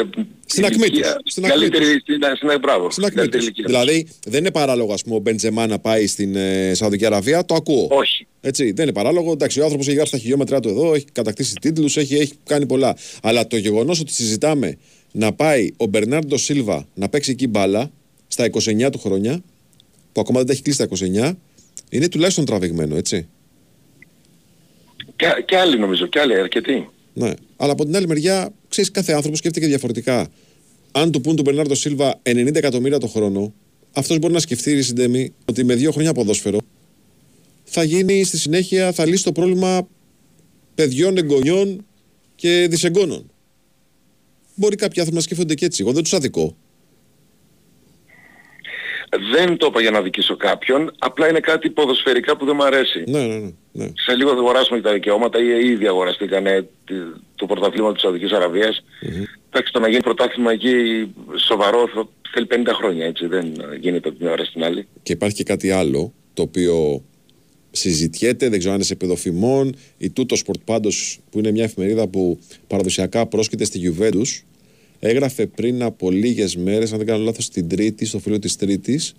σε 0.00 0.26
Στην 0.46 0.64
ακμή 0.64 0.78
τους. 0.78 0.86
ηλικία, 0.88 1.20
Στην 1.24 1.44
ακμή 1.44 1.58
καλύτερη, 1.58 1.84
στην, 2.00 2.18
στην, 2.36 2.58
μπράβο, 2.60 2.90
Στην 2.90 3.04
ακμή 3.04 3.16
καλύτερη 3.16 3.42
τους. 3.44 3.52
ηλικία. 3.52 3.64
Δηλαδή 3.66 4.08
δεν 4.26 4.40
είναι 4.40 4.50
παράλογο 4.50 4.92
ας 4.92 5.02
πούμε, 5.02 5.16
ο 5.16 5.18
Μπεντζεμά 5.18 5.66
να 5.66 5.78
πάει 5.78 6.06
στην 6.06 6.36
ε, 6.36 6.74
Σαουδική 6.74 7.06
Αραβία, 7.06 7.44
το 7.44 7.54
ακούω. 7.54 7.88
Όχι. 7.90 8.26
Έτσι, 8.40 8.72
δεν 8.72 8.84
είναι 8.84 8.92
παράλογο. 8.94 9.32
Εντάξει, 9.32 9.60
ο 9.60 9.62
άνθρωπος 9.62 9.86
έχει 9.86 9.94
γράψει 9.96 10.12
τα 10.12 10.18
χιλιόμετρά 10.18 10.60
του 10.60 10.68
εδώ, 10.68 10.94
έχει 10.94 11.04
κατακτήσει 11.12 11.54
τίτλους, 11.60 11.96
έχει, 11.96 12.14
έχει 12.14 12.32
κάνει 12.44 12.66
πολλά. 12.66 12.96
Αλλά 13.22 13.46
το 13.46 13.56
γεγονός 13.56 14.00
ότι 14.00 14.12
συζητάμε 14.12 14.78
να 15.12 15.32
πάει 15.32 15.72
ο 15.76 15.86
Μπερνάρντο 15.86 16.36
Σίλβα 16.36 16.86
να 16.94 17.08
παίξει 17.08 17.30
εκεί 17.30 17.46
μπάλα 17.46 17.90
στα 18.28 18.50
29 18.50 18.88
του 18.92 18.98
χρόνια, 18.98 19.42
που 20.12 20.20
ακόμα 20.20 20.38
δεν 20.38 20.46
τα 20.46 20.52
έχει 20.52 20.62
κλείσει 20.62 20.78
τα 20.78 20.88
29, 21.30 21.32
είναι 21.90 22.08
τουλάχιστον 22.08 22.44
τραβηγμένο, 22.44 22.96
έτσι. 22.96 23.28
Και, 25.16 25.26
και 25.44 25.56
άλλοι 25.56 25.78
νομίζω, 25.78 26.06
και 26.06 26.20
άλλοι 26.20 26.34
αρκετοί. 26.38 26.88
Ναι. 27.12 27.32
Αλλά 27.56 27.72
από 27.72 27.84
την 27.84 27.96
άλλη 27.96 28.06
μεριά, 28.06 28.52
ξέρεις, 28.76 28.90
κάθε 28.90 29.12
άνθρωπος 29.12 29.38
σκέφτεται 29.38 29.66
διαφορετικά. 29.66 30.28
Αν 30.92 31.10
του 31.10 31.20
πούν 31.20 31.36
του 31.36 31.42
Μπερνάρντο 31.42 31.74
Σίλβα 31.74 32.20
90 32.22 32.54
εκατομμύρια 32.54 32.98
το 32.98 33.06
χρόνο, 33.06 33.52
αυτός 33.92 34.18
μπορεί 34.18 34.32
να 34.32 34.38
σκεφτεί, 34.38 34.72
ρε 34.72 34.82
Συντέμι, 34.82 35.32
ότι 35.44 35.64
με 35.64 35.74
δύο 35.74 35.92
χρόνια 35.92 36.12
ποδόσφαιρο 36.12 36.58
θα 37.64 37.82
γίνει 37.82 38.24
στη 38.24 38.38
συνέχεια, 38.38 38.92
θα 38.92 39.06
λύσει 39.06 39.24
το 39.24 39.32
πρόβλημα 39.32 39.88
παιδιών, 40.74 41.16
εγγονιών 41.16 41.84
και 42.34 42.66
δυσεγγόνων. 42.70 43.30
Μπορεί 44.54 44.76
κάποιοι 44.76 44.98
άνθρωποι 45.00 45.16
να 45.18 45.24
σκέφτονται 45.24 45.54
και 45.54 45.64
έτσι. 45.64 45.82
Εγώ 45.82 45.92
δεν 45.92 46.02
τους 46.02 46.12
αδικώ. 46.12 46.56
Δεν 49.32 49.56
το 49.56 49.66
είπα 49.66 49.80
για 49.80 49.90
να 49.90 50.02
δικήσω 50.02 50.36
κάποιον, 50.36 50.90
απλά 50.98 51.28
είναι 51.28 51.40
κάτι 51.40 51.70
ποδοσφαιρικά 51.70 52.36
που 52.36 52.44
δεν 52.44 52.54
μου 52.56 52.64
αρέσει. 52.64 53.04
Ναι, 53.06 53.18
ναι, 53.18 53.34
ναι. 53.34 53.50
ναι. 53.72 53.86
Σε 53.94 54.14
λίγο 54.16 54.30
θα 54.30 54.36
αγοράσουμε 54.36 54.78
και 54.78 54.84
τα 54.84 54.92
δικαιώματα 54.92 55.38
ή 55.40 55.66
ήδη 55.68 55.86
αγοραστήκανε 55.86 56.68
τη- 56.84 56.94
το 57.34 57.46
πρωτάθλημα 57.46 57.92
της 57.92 58.02
Σαουδικής 58.02 58.32
Αραβίας. 58.32 58.84
Εντάξει, 59.50 59.72
το 59.72 59.80
να 59.80 59.88
γίνει 59.88 60.02
πρωτάθλημα 60.02 60.52
εκεί 60.52 60.74
σοβαρό 61.36 61.88
θα 61.94 62.08
θέλει 62.32 62.46
50 62.50 62.72
χρόνια, 62.74 63.06
έτσι. 63.06 63.26
Δεν 63.26 63.52
γίνεται 63.80 64.08
από 64.08 64.18
την 64.18 64.26
ώρα 64.26 64.44
στην 64.44 64.64
άλλη. 64.64 64.86
Και 65.02 65.12
υπάρχει 65.12 65.36
και 65.36 65.42
κάτι 65.42 65.70
άλλο 65.70 66.12
το 66.34 66.42
οποίο 66.42 67.02
συζητιέται, 67.70 68.48
δεν 68.48 68.58
ξέρω 68.58 68.70
αν 68.72 68.76
είναι 68.78 68.86
σε 68.88 68.94
πεδίο 68.94 69.76
φημών, 69.98 70.10
η 70.10 70.36
Tuttosport 70.36 70.60
πάντως 70.64 71.18
που 71.30 71.38
είναι 71.38 71.50
μια 71.50 71.64
εφημερίδα 71.64 72.08
που 72.08 72.38
παραδοσιακά 72.66 73.26
πρόσκειται 73.26 73.64
στη 73.64 73.94
Juventus 73.98 74.42
έγραφε 74.98 75.46
πριν 75.46 75.82
από 75.82 76.10
λίγες 76.10 76.56
μέρες, 76.56 76.92
αν 76.92 76.98
δεν 76.98 77.06
κάνω 77.06 77.24
λάθος 77.24 77.48
την 77.48 77.68
Τρίτη, 77.68 78.04
στο 78.04 78.18
φύλλο 78.18 78.38
της 78.38 78.56
Τρίτης 78.56 79.14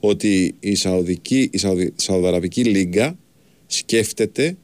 ότι 0.00 0.54
η, 0.60 0.74
Σαουδική, 0.74 1.48
η 1.52 1.58
Σαουδη, 1.58 1.92
Σαουδαραβική 1.96 2.64
Λίγκα 2.64 3.18
σκέφτεται 3.66 4.56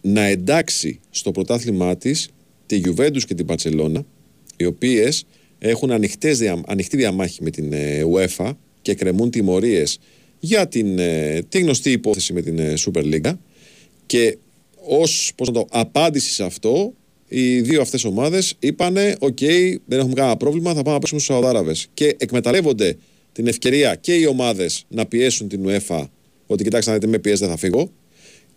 να 0.00 0.24
εντάξει 0.24 1.00
στο 1.10 1.30
πρωτάθλημά 1.30 1.96
της 1.96 2.28
τη 2.66 2.80
Juventus 2.84 3.22
και 3.26 3.34
την 3.34 3.46
Μπαρσελόνα 3.46 4.06
οι 4.56 4.64
οποίες 4.64 5.24
έχουν 5.58 5.90
ανοιχτές, 5.90 6.38
δια- 6.38 6.62
ανοιχτή 6.66 6.96
διαμάχη 6.96 7.42
με 7.42 7.50
την 7.50 7.72
ε, 7.72 8.02
UEFA 8.14 8.52
και 8.82 8.94
κρεμούν 8.94 9.30
τιμωρίες 9.30 9.98
για 10.40 10.68
την, 10.68 10.98
ε, 10.98 11.42
τη 11.48 11.60
γνωστή 11.60 11.90
υπόθεση 11.90 12.32
με 12.32 12.42
την 12.42 12.58
ε, 12.58 12.74
Super 12.78 13.02
League. 13.02 13.32
Και 14.06 14.38
ως 14.86 15.32
πώς 15.36 15.48
να 15.48 15.54
το, 15.54 15.66
απάντηση 15.70 16.32
σε 16.32 16.44
αυτό 16.44 16.94
οι 17.34 17.60
δύο 17.60 17.80
αυτές 17.80 18.04
ομάδες 18.04 18.54
είπανε 18.58 19.16
οκ 19.18 19.38
δεν 19.84 19.98
έχουμε 19.98 20.14
κανένα 20.14 20.36
πρόβλημα 20.36 20.74
θα 20.74 20.82
πάμε 20.82 20.92
να 20.92 20.98
παίξουμε 20.98 21.20
στους 21.20 21.34
Σαουδάραβες 21.34 21.86
και 21.94 22.16
εκμεταλλεύονται 22.18 22.96
την 23.32 23.46
ευκαιρία 23.46 23.94
και 23.94 24.14
οι 24.14 24.26
ομάδες 24.26 24.84
να 24.88 25.06
πιέσουν 25.06 25.48
την 25.48 25.66
UEFA 25.66 26.04
ότι 26.46 26.64
κοιτάξτε 26.64 26.90
να 26.90 26.96
δείτε 26.96 27.10
με 27.10 27.18
πιέζετε 27.18 27.50
θα 27.50 27.56
φύγω 27.56 27.90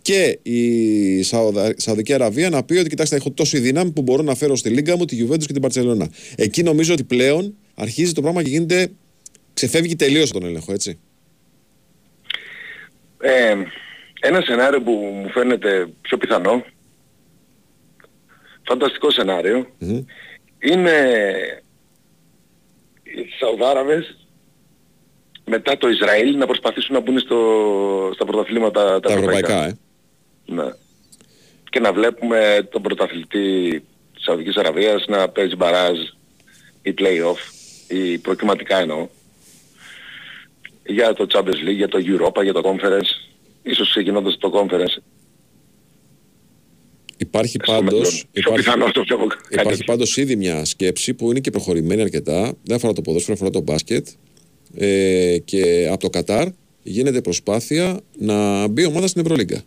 και 0.01 0.39
η 0.41 1.23
Σαουδα... 1.23 1.73
Σαουδική 1.77 2.13
Αραβία 2.13 2.49
να 2.49 2.63
πει 2.63 2.77
ότι 2.77 2.89
κοιτάξτε 2.89 3.15
έχω 3.15 3.31
τόση 3.31 3.59
δύναμη 3.59 3.91
που 3.91 4.01
μπορώ 4.01 4.21
να 4.21 4.35
φέρω 4.35 4.55
στη 4.55 4.69
Λίγκα 4.69 4.97
μου 4.97 5.05
τη 5.05 5.25
Juventus 5.25 5.45
και 5.45 5.53
την 5.53 5.61
Παρσελώνα. 5.61 6.09
Εκεί 6.35 6.63
νομίζω 6.63 6.93
ότι 6.93 7.03
πλέον 7.03 7.55
αρχίζει 7.75 8.13
το 8.13 8.21
πράγμα 8.21 8.43
και 8.43 8.49
γίνεται 8.49 8.91
ξεφεύγει 9.53 9.95
τελείως 9.95 10.29
από 10.29 10.39
τον 10.39 10.49
έλεγχο 10.49 10.73
έτσι. 10.73 10.99
Ε, 13.21 13.55
ένα 14.19 14.41
σενάριο 14.41 14.81
που 14.81 14.91
μου 14.91 15.29
φαίνεται 15.29 15.87
πιο 16.01 16.17
πιθανό, 16.17 16.65
φανταστικό 18.67 19.11
σενάριο, 19.11 19.67
είναι 20.59 20.93
οι 23.03 23.25
Σαουδάραβες 23.39 24.17
μετά 25.45 25.77
το 25.77 25.89
Ισραήλ 25.89 26.37
να 26.37 26.45
προσπαθήσουν 26.45 26.93
να 26.93 26.99
μπουν 27.01 27.19
στο, 27.19 28.11
στα 28.13 28.25
πρωταθλήματα 28.25 28.83
τα, 28.83 28.99
Τα 28.99 29.13
ευρωπαϊκά, 29.13 29.65
ε. 29.65 29.77
Ναι. 30.45 30.73
Και 31.69 31.79
να 31.79 31.93
βλέπουμε 31.93 32.67
τον 32.71 32.81
πρωταθλητή 32.81 33.69
της 34.13 34.23
Σαουδικής 34.23 34.57
Αραβίας 34.57 35.05
να 35.07 35.29
παίζει 35.29 35.55
μπαράζ 35.55 35.97
ή 36.81 36.93
play-off 36.97 37.37
ή 37.87 38.17
προκριματικά 38.17 38.77
εννοώ. 38.77 39.07
Για 40.85 41.13
το 41.13 41.27
Champions 41.29 41.67
League, 41.67 41.75
για 41.75 41.87
το 41.87 41.97
Europa, 42.01 42.43
για 42.43 42.53
το 42.53 42.61
Conference. 42.63 43.37
Ίσως 43.63 43.89
ξεκινώντας 43.89 44.37
το 44.37 44.51
Conference 44.53 45.01
Υπάρχει 47.17 47.57
στο 47.63 47.71
μέλλον. 47.71 47.85
πάντως, 47.89 48.25
Πιο 48.31 48.41
υπάρχει, 48.41 48.63
πιθανό 48.63 48.91
το 48.91 49.01
πιο 49.01 49.17
κάτι 49.17 49.35
υπάρχει 49.49 49.69
τέτοιο. 49.69 49.85
πάντως 49.85 50.17
ήδη 50.17 50.35
μια 50.35 50.65
σκέψη 50.65 51.13
που 51.13 51.29
είναι 51.29 51.39
και 51.39 51.51
προχωρημένη 51.51 52.01
αρκετά. 52.01 52.53
Δεν 52.63 52.75
αφορά 52.75 52.93
το 52.93 53.01
ποδόσφαιρο, 53.01 53.33
αφορά 53.33 53.49
το 53.49 53.61
μπάσκετ. 53.61 54.07
Ε, 54.75 55.37
και 55.45 55.87
από 55.91 55.99
το 55.99 56.09
Κατάρ 56.09 56.47
γίνεται 56.83 57.21
προσπάθεια 57.21 57.99
να 58.17 58.67
μπει 58.67 58.85
ομάδα 58.85 59.07
στην 59.07 59.21
Ευρωλίγκα. 59.21 59.63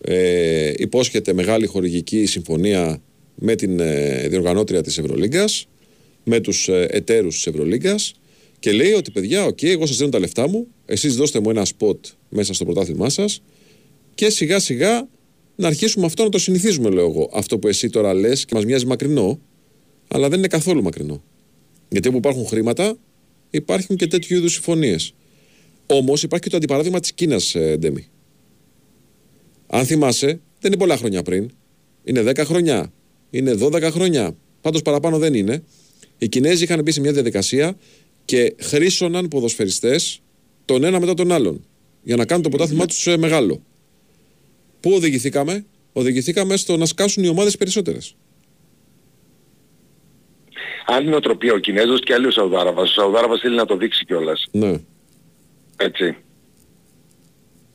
Ε, 0.00 0.72
υπόσχεται 0.76 1.32
μεγάλη 1.32 1.66
χορηγική 1.66 2.26
συμφωνία 2.26 3.02
με 3.34 3.54
την 3.54 3.80
ε, 3.80 4.26
διοργανώτρια 4.28 4.82
της 4.82 4.98
Ευρωλίγκας, 4.98 5.66
με 6.24 6.40
τους 6.40 6.68
ε, 6.68 6.86
εταίρους 6.90 7.34
της 7.34 7.46
Ευρωλίγκας 7.46 8.14
και 8.58 8.72
λέει 8.72 8.92
ότι 8.92 9.10
παιδιά, 9.10 9.44
οκ, 9.44 9.62
εγώ 9.62 9.86
σας 9.86 9.96
δίνω 9.96 10.08
τα 10.10 10.18
λεφτά 10.18 10.48
μου, 10.48 10.66
εσείς 10.86 11.16
δώστε 11.16 11.40
μου 11.40 11.50
ένα 11.50 11.64
σποτ 11.64 12.06
μέσα 12.28 12.52
στο 12.54 12.64
πρωτάθλημά 12.64 13.08
σας 13.08 13.42
και 14.14 14.30
σιγά 14.30 14.58
σιγά 14.58 15.08
να 15.60 15.66
αρχίσουμε 15.66 16.06
αυτό 16.06 16.22
να 16.22 16.28
το 16.28 16.38
συνηθίζουμε, 16.38 16.90
λέω 16.90 17.04
εγώ. 17.04 17.30
Αυτό 17.32 17.58
που 17.58 17.68
εσύ 17.68 17.90
τώρα 17.90 18.14
λες 18.14 18.44
και 18.44 18.54
μας 18.54 18.64
μοιάζει 18.64 18.86
μακρινό, 18.86 19.40
αλλά 20.08 20.28
δεν 20.28 20.38
είναι 20.38 20.48
καθόλου 20.48 20.82
μακρινό. 20.82 21.22
Γιατί 21.88 22.08
όπου 22.08 22.16
υπάρχουν 22.16 22.46
χρήματα, 22.46 22.96
υπάρχουν 23.50 23.96
και 23.96 24.06
τέτοιου 24.06 24.36
είδους 24.36 24.52
συμφωνίες. 24.52 25.14
Όμως 25.86 26.22
υπάρχει 26.22 26.44
και 26.44 26.50
το 26.50 26.56
αντιπαράδειγμα 26.56 27.00
της 27.00 27.12
Κίνας, 27.12 27.56
Ντέμι. 27.78 28.06
Αν 29.66 29.86
θυμάσαι, 29.86 30.26
δεν 30.26 30.72
είναι 30.72 30.76
πολλά 30.76 30.96
χρόνια 30.96 31.22
πριν. 31.22 31.50
Είναι 32.04 32.22
10 32.22 32.44
χρόνια. 32.44 32.92
Είναι 33.30 33.54
12 33.54 33.90
χρόνια. 33.90 34.36
Πάντως 34.60 34.82
παραπάνω 34.82 35.18
δεν 35.18 35.34
είναι. 35.34 35.62
Οι 36.18 36.28
Κινέζοι 36.28 36.64
είχαν 36.64 36.82
μπει 36.82 36.90
σε 36.90 37.00
μια 37.00 37.12
διαδικασία 37.12 37.76
και 38.24 38.54
χρήσωναν 38.58 39.28
ποδοσφαιριστές 39.28 40.20
τον 40.64 40.84
ένα 40.84 41.00
μετά 41.00 41.14
τον 41.14 41.32
άλλον 41.32 41.64
για 42.02 42.16
να 42.16 42.24
κάνουν 42.24 42.42
το 42.42 42.48
πρωτάθλημά 42.48 42.86
τους 42.86 43.06
μεγάλο. 43.18 43.62
Πού 44.80 44.92
οδηγηθήκαμε, 44.92 45.64
Οδηγηθήκαμε 45.98 46.56
στο 46.56 46.76
να 46.76 46.86
σκάσουν 46.86 47.24
οι 47.24 47.28
ομάδες 47.28 47.56
περισσότερες. 47.56 48.14
Άλλη 50.86 51.08
νοοτροπία 51.08 51.52
ο 51.52 51.58
Κινέζος 51.58 52.00
και 52.00 52.14
άλλη 52.14 52.26
ο 52.26 52.30
Σαουδάραβας. 52.30 52.90
Ο 52.90 52.92
Σαουδάραβας 52.92 53.40
θέλει 53.40 53.56
να 53.56 53.66
το 53.66 53.76
δείξει 53.76 54.04
κιόλας. 54.04 54.46
Ναι. 54.50 54.80
Έτσι. 55.76 56.16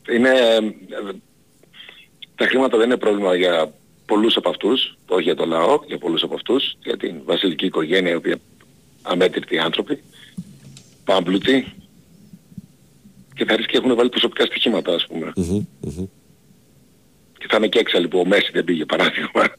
Είναι... 0.09 0.31
Τα 2.35 2.45
χρήματα 2.47 2.77
δεν 2.77 2.85
είναι 2.85 2.97
πρόβλημα 2.97 3.35
για 3.35 3.73
πολλούς 4.05 4.35
από 4.35 4.49
αυτούς, 4.49 4.97
όχι 5.07 5.23
για 5.23 5.35
το 5.35 5.45
λαό, 5.45 5.79
για 5.87 5.97
πολλούς 5.97 6.23
από 6.23 6.33
αυτούς, 6.35 6.77
για 6.83 6.97
την 6.97 7.15
βασιλική 7.25 7.65
οικογένεια, 7.65 8.11
η 8.11 8.15
οποία 8.15 8.37
αμέτρητοι 9.01 9.57
άνθρωποι, 9.57 10.03
πάμπλουτοι, 11.03 11.73
και 13.35 13.45
θα 13.45 13.55
ρίσκει 13.55 13.75
έχουν 13.75 13.95
βάλει 13.95 14.09
προσωπικά 14.09 14.45
στοιχήματα, 14.45 14.93
ας 14.93 15.07
πούμε. 15.07 15.33
Και 17.43 17.49
θα 17.49 17.57
είναι 17.57 17.67
και 17.67 17.79
έξαλλοι 17.79 18.07
που 18.07 18.19
ο 18.19 18.25
Μέση 18.25 18.49
δεν 18.53 18.63
πήγε, 18.63 18.85
παράδειγμα. 18.85 19.55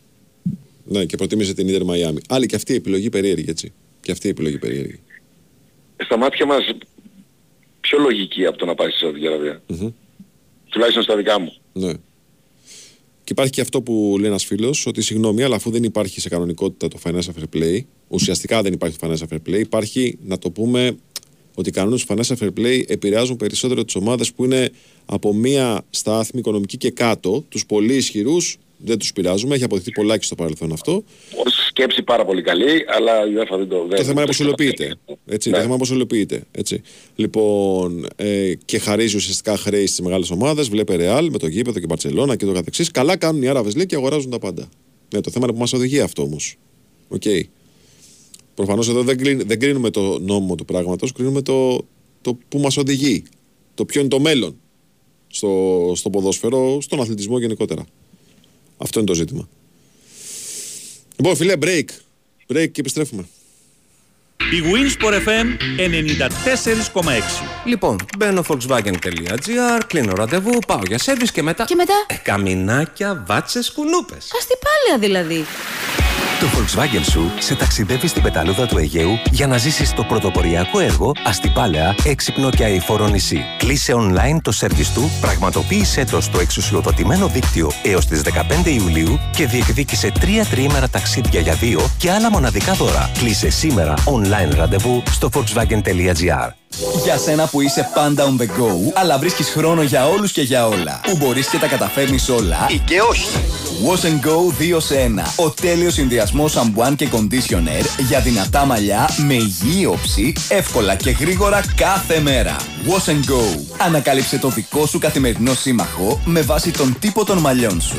Ναι, 0.85 1.05
και 1.05 1.17
προτίμησε 1.17 1.55
την 1.55 1.69
Ιντερ 1.69 1.85
Μαϊάμι. 1.85 2.21
Άλλη 2.29 2.47
και 2.47 2.57
αυτή 2.57 2.73
η 2.73 2.77
επιλογή 2.77 3.11
περίεργη, 3.11 3.51
έτσι. 3.51 3.73
Και 4.01 4.13
αυτή 4.13 4.27
η 4.27 4.31
επιλογή 4.31 4.59
περίεργη. 4.59 5.01
Στα 5.97 6.17
μάτια 6.17 6.47
μας 6.47 6.65
πιο 7.81 7.99
λογική 7.99 8.47
από 8.47 8.59
το 8.59 8.65
να 8.65 8.75
πάει 8.75 8.89
στη 8.89 8.99
Σαουδική 8.99 9.27
Αραβία. 9.27 9.63
Τουλάχιστον 10.69 11.03
στα 11.03 11.17
δικά 11.17 11.41
μου. 11.41 11.55
Ναι. 11.73 11.93
Και 13.25 13.33
υπάρχει 13.33 13.53
και 13.53 13.61
αυτό 13.61 13.83
που 13.83 14.17
λέει 14.19 14.29
ένας 14.29 14.45
φίλος, 14.45 14.87
ότι 14.87 15.03
συγγνώμη, 15.03 15.43
αλλά 15.43 15.57
αφού 15.57 15.71
δεν 15.71 15.83
υπάρχει 15.83 16.21
σε 16.21 16.29
κανονικότητα 16.29 16.89
το 16.89 16.99
financial 17.05 17.41
fair 17.41 17.57
play, 17.59 17.79
ουσιαστικά 18.09 18.63
δεν 18.63 18.73
υπάρχει 18.73 18.99
το 18.99 19.09
financial 19.09 19.35
fair 19.35 19.39
play, 19.49 19.59
υπάρχει 19.59 20.19
να 20.25 20.39
το 20.39 20.51
πούμε 20.51 20.97
ότι 21.55 21.69
οι 21.69 21.73
κανόνες 21.73 22.05
του 22.05 22.15
financial 22.15 22.37
fair 22.37 22.51
play 22.59 22.83
επηρεάζουν 22.87 23.37
περισσότερο 23.37 23.85
τις 23.85 23.95
ομάδες 23.95 24.33
που 24.33 24.45
είναι 24.45 24.71
από 25.07 25.35
μία 25.35 25.85
στάθμη 25.91 26.41
οικονομική 26.41 26.77
και 26.77 26.91
κάτω. 26.91 27.45
Τους 27.49 27.67
πολύ 27.67 27.95
ισχυρούς 27.95 28.57
δεν 28.77 28.99
τους 28.99 29.13
πειράζουμε, 29.13 29.55
έχει 29.55 29.65
αποδειχθεί 29.65 29.91
πολλάκι 29.91 30.25
στο 30.25 30.35
παρελθόν 30.35 30.73
αυτό. 30.73 31.05
Ως 31.45 31.67
σκέψη 31.69 32.03
πάρα 32.03 32.25
πολύ 32.25 32.43
καλή, 32.43 32.85
αλλά 32.97 33.27
η 33.27 33.31
UEFA 33.39 33.57
δεν 33.59 33.69
το... 33.69 33.87
Δεν 33.89 33.97
Το 33.99 34.05
θέμα 34.05 34.13
είναι 34.21 34.27
πώς 34.27 34.39
υλοποιείται. 34.41 34.95
Έτσι, 35.27 35.49
Ναι. 35.49 35.55
Το 35.55 35.61
θέμα 35.61 35.71
είναι 35.75 35.79
πώς 35.79 35.91
υλοποιείται. 35.91 36.43
Έτσι. 36.51 36.83
Λοιπόν, 37.15 38.07
ε, 38.17 38.53
και 38.65 38.79
χαρίζει 38.79 39.17
ουσιαστικά 39.17 39.57
χρέη 39.57 39.87
στις 39.87 40.01
μεγάλες 40.01 40.31
ομάδες. 40.31 40.69
Βλέπε 40.69 40.95
Ρεάλ 40.97 41.31
με 41.31 41.39
το 41.39 41.47
γήπεδο 41.47 41.79
και 41.81 41.87
Μπαρσελόνα 41.87 42.37
και 42.37 42.45
το 42.47 42.53
καθεξής. 42.53 42.91
Καλά 42.91 43.17
κάνουν 43.17 43.43
οι 43.43 43.49
Άραβες 43.49 43.75
λέει 43.77 43.87
και 43.87 43.95
αγοράζουν 43.97 44.31
τα 44.31 44.39
πάντα. 44.39 44.69
Ναι, 45.15 45.21
το 45.21 45.31
θέμα 45.31 45.45
είναι 45.45 45.55
που 45.55 45.61
μας 45.61 45.73
οδηγεί 45.73 46.01
αυτό 46.01 46.23
όμως. 46.23 46.57
Οκ. 47.09 47.23
Προφανώς 48.55 48.89
εδώ 48.89 49.03
δεν, 49.03 49.19
κρίνει- 49.19 49.47
δεν 49.47 49.59
κρίνουμε 49.61 49.91
το 49.91 50.19
νόμο 50.21 50.55
του 50.55 50.65
πράγματος, 50.65 51.13
κρίνουμε 51.13 51.43
το, 51.43 51.85
το 52.21 52.39
που 52.49 52.59
μας 52.59 52.77
οδηγεί. 52.77 53.23
Το 53.75 53.85
ποιο 53.85 54.01
είναι 54.01 54.09
το 54.09 54.21
μέλλον 54.21 54.57
στο, 55.35 55.93
στο 55.97 56.11
ποδόσφαιρο, 56.11 56.81
στον 56.81 57.01
αθλητισμό 57.01 57.39
γενικότερα. 57.39 57.85
Αυτό 58.77 58.99
είναι 58.99 59.09
το 59.09 59.15
ζήτημα. 59.15 59.49
Λοιπόν, 61.17 61.37
φίλε, 61.37 61.55
break. 61.61 61.85
Break 62.53 62.71
και 62.73 62.81
επιστρέφουμε. 62.81 63.25
Η 64.37 64.63
Winsport 64.65 65.13
FM 65.13 65.47
94,6. 67.03 67.03
Λοιπόν, 67.65 67.97
μπαίνω 68.19 68.45
volkswagen.gr, 68.49 69.81
κλείνω 69.87 70.13
ραντεβού, 70.15 70.59
πάω 70.67 70.81
για 70.87 70.99
σερβις 70.99 71.33
και 71.33 71.43
μετά... 71.43 71.65
Και 71.65 71.75
μετά; 71.75 72.07
Ε, 72.07 72.15
καμινάκια, 72.15 73.25
βάτσες, 73.27 73.73
κουνούπες. 73.73 74.31
Αστιπάλαια 74.39 74.99
δηλαδή. 74.99 75.45
Το 76.45 76.51
Volkswagen 76.51 77.05
σου 77.11 77.31
σε 77.39 77.55
ταξιδεύει 77.55 78.07
στην 78.07 78.23
πεταλούδα 78.23 78.67
του 78.67 78.79
Αιγαίου 78.79 79.19
για 79.31 79.47
να 79.47 79.57
ζήσεις 79.57 79.93
το 79.93 80.05
πρωτοποριακό 80.05 80.79
έργο 80.79 81.13
αστιπάλαια, 81.25 81.95
έξυπνο 82.05 82.51
και 82.51 82.65
αηφόρο 82.65 83.09
νησί. 83.09 83.45
Κλείσε 83.59 83.93
online 83.97 84.39
το 84.43 84.53
σερβις 84.53 84.93
του, 84.93 85.11
πραγματοποίησέ 85.21 86.05
το 86.05 86.21
στο 86.21 86.41
εξουσιοδοτημένο 86.41 87.29
δίκτυο 87.29 87.71
έως 87.83 88.07
τις 88.07 88.23
15 88.65 88.67
Ιουλίου 88.67 89.19
και 89.37 89.47
διεκδίκησε 89.47 90.13
τρία 90.21 90.45
τριήμερα 90.45 90.89
ταξίδια 90.89 91.41
για 91.41 91.55
δύο 91.55 91.81
και 91.99 92.11
άλλα 92.11 92.31
μοναδικά 92.31 92.73
δώρα. 92.73 93.11
Κλείσε 93.19 93.51
σήμερα 93.51 93.95
online 94.05 94.57
ραντεβού 94.57 95.03
στο 95.11 95.29
volkswagen.gr. 95.33 96.64
Για 97.05 97.19
σένα 97.19 97.47
που 97.47 97.61
είσαι 97.61 97.91
πάντα 97.95 98.25
on 98.25 98.43
the 98.43 98.47
go, 98.47 98.93
αλλά 98.95 99.19
βρίσκεις 99.19 99.49
χρόνο 99.49 99.83
για 99.83 100.09
όλους 100.09 100.33
και 100.33 100.43
για 100.43 100.67
όλα. 100.67 101.01
Που 101.03 101.17
μπορείς 101.17 101.47
και 101.47 101.59
τα 101.59 101.67
καταφέρνεις 101.67 102.29
όλα. 102.29 102.67
Ή 102.71 102.79
και 102.79 103.01
όχι. 103.01 103.29
Wash 103.87 104.05
and 104.05 104.27
Go 104.27 104.77
2 104.77 104.81
σε 104.81 104.95
1. 104.95 105.45
Ο 105.45 105.51
τέλειος 105.51 105.95
συνδυασμός 105.95 106.53
σαμπουάν 106.53 106.97
και 106.97 107.09
conditioner 107.13 107.85
για 108.09 108.21
δυνατά 108.21 108.65
μαλλιά 108.65 109.09
με 109.27 109.35
υγιή 109.35 109.87
όψη, 109.91 110.33
εύκολα 110.49 110.95
και 110.95 111.11
γρήγορα 111.11 111.61
κάθε 111.77 112.21
μέρα. 112.21 112.57
Wash 112.87 113.11
and 113.11 113.31
Go. 113.31 113.61
Ανακάλυψε 113.79 114.39
το 114.39 114.49
δικό 114.49 114.87
σου 114.87 114.99
καθημερινό 114.99 115.55
σύμμαχο 115.55 116.21
με 116.25 116.41
βάση 116.41 116.71
τον 116.71 116.97
τύπο 117.01 117.25
των 117.25 117.39
μαλλιών 117.39 117.81
σου. 117.81 117.99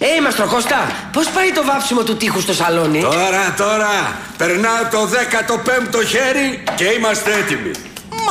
Ε, 0.00 0.20
Μαστροκώστα, 0.22 0.90
πώς 1.12 1.28
πάει 1.28 1.52
το 1.52 1.64
βάψιμο 1.64 2.02
του 2.02 2.16
τείχου 2.16 2.40
στο 2.40 2.52
σαλόνι; 2.52 3.00
Τώρα, 3.00 3.54
τώρα, 3.56 4.16
περνάω 4.36 4.82
το 4.90 5.08
15ο 5.08 6.04
χέρι 6.06 6.62
και 6.74 6.84
είμαστε 6.84 7.32
έτοιμοι. 7.32 7.70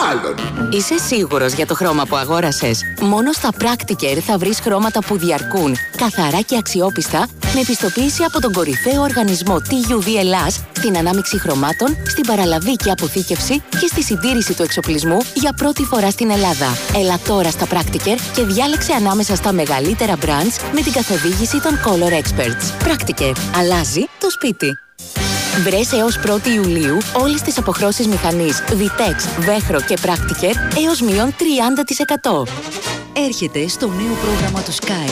Μάλλον. 0.02 0.36
Είσαι 0.72 0.98
σίγουρος 0.98 1.54
για 1.54 1.66
το 1.66 1.76
χρώμα 1.76 2.06
που 2.06 2.16
αγόρασες; 2.16 2.82
Μόνο 3.02 3.32
στα 3.32 3.50
Practiker 3.60 4.18
θα 4.26 4.38
βρεις 4.38 4.60
χρώματα 4.60 5.00
που 5.00 5.18
διαρκούν, 5.18 5.76
καθαρά 5.98 6.42
και 6.42 6.58
αξιόπιστα, 6.58 7.28
με 7.54 7.60
επιστοποίηση 7.60 8.24
από 8.24 8.42
τον 8.42 8.54
κορυφαίο 8.54 9.02
οργανισμό 9.02 9.56
TUV 9.56 10.08
Ελλάς 10.20 10.64
στην 10.78 10.98
ανάμειξη 10.98 11.40
χρωμάτων, 11.40 11.98
στην 12.08 12.26
παραλαβή 12.28 12.76
και 12.76 12.92
αποθήκευση 12.92 13.64
και 13.70 13.88
στη 13.88 14.04
συντήρηση 14.04 14.54
του 14.54 14.64
εξοπλισμού 14.64 15.18
για 15.34 15.54
πρώτη 15.54 15.84
φορά 15.84 16.10
στην 16.10 16.30
Ελλάδα. 16.30 16.78
Έλα 16.96 17.20
τώρα 17.28 17.50
στα 17.50 17.66
Practiker 17.66 18.18
και 18.36 18.44
διάλεξε 18.44 18.94
ανάμεσα 18.94 19.36
στα 19.36 19.52
μεγαλύτερα 19.54 20.16
brands 20.16 20.74
με 20.74 20.82
την 20.82 20.92
καθοδήγηση 20.92 21.62
των 21.62 21.80
Color 21.86 22.12
Experts. 22.12 22.88
Practiker. 22.88 23.34
Αλλάζει 23.58 24.02
το 24.20 24.30
σπίτι. 24.30 24.87
Βρες 25.64 25.92
έως 25.92 26.20
1η 26.26 26.48
Ιουλίου 26.48 26.98
όλες 27.14 27.42
τις 27.42 27.58
αποχρώσεις 27.58 28.08
μηχανής 28.08 28.64
Vitex, 28.70 29.46
Vechro 29.46 29.80
και 29.88 29.98
Practiker 30.02 30.54
έως 30.86 31.02
μείον 31.02 31.34
30%. 31.38 32.48
Έρχεται 33.14 33.68
στο 33.68 33.88
νέο 33.88 34.16
πρόγραμμα 34.22 34.62
του 34.62 34.74
Sky. 34.74 35.12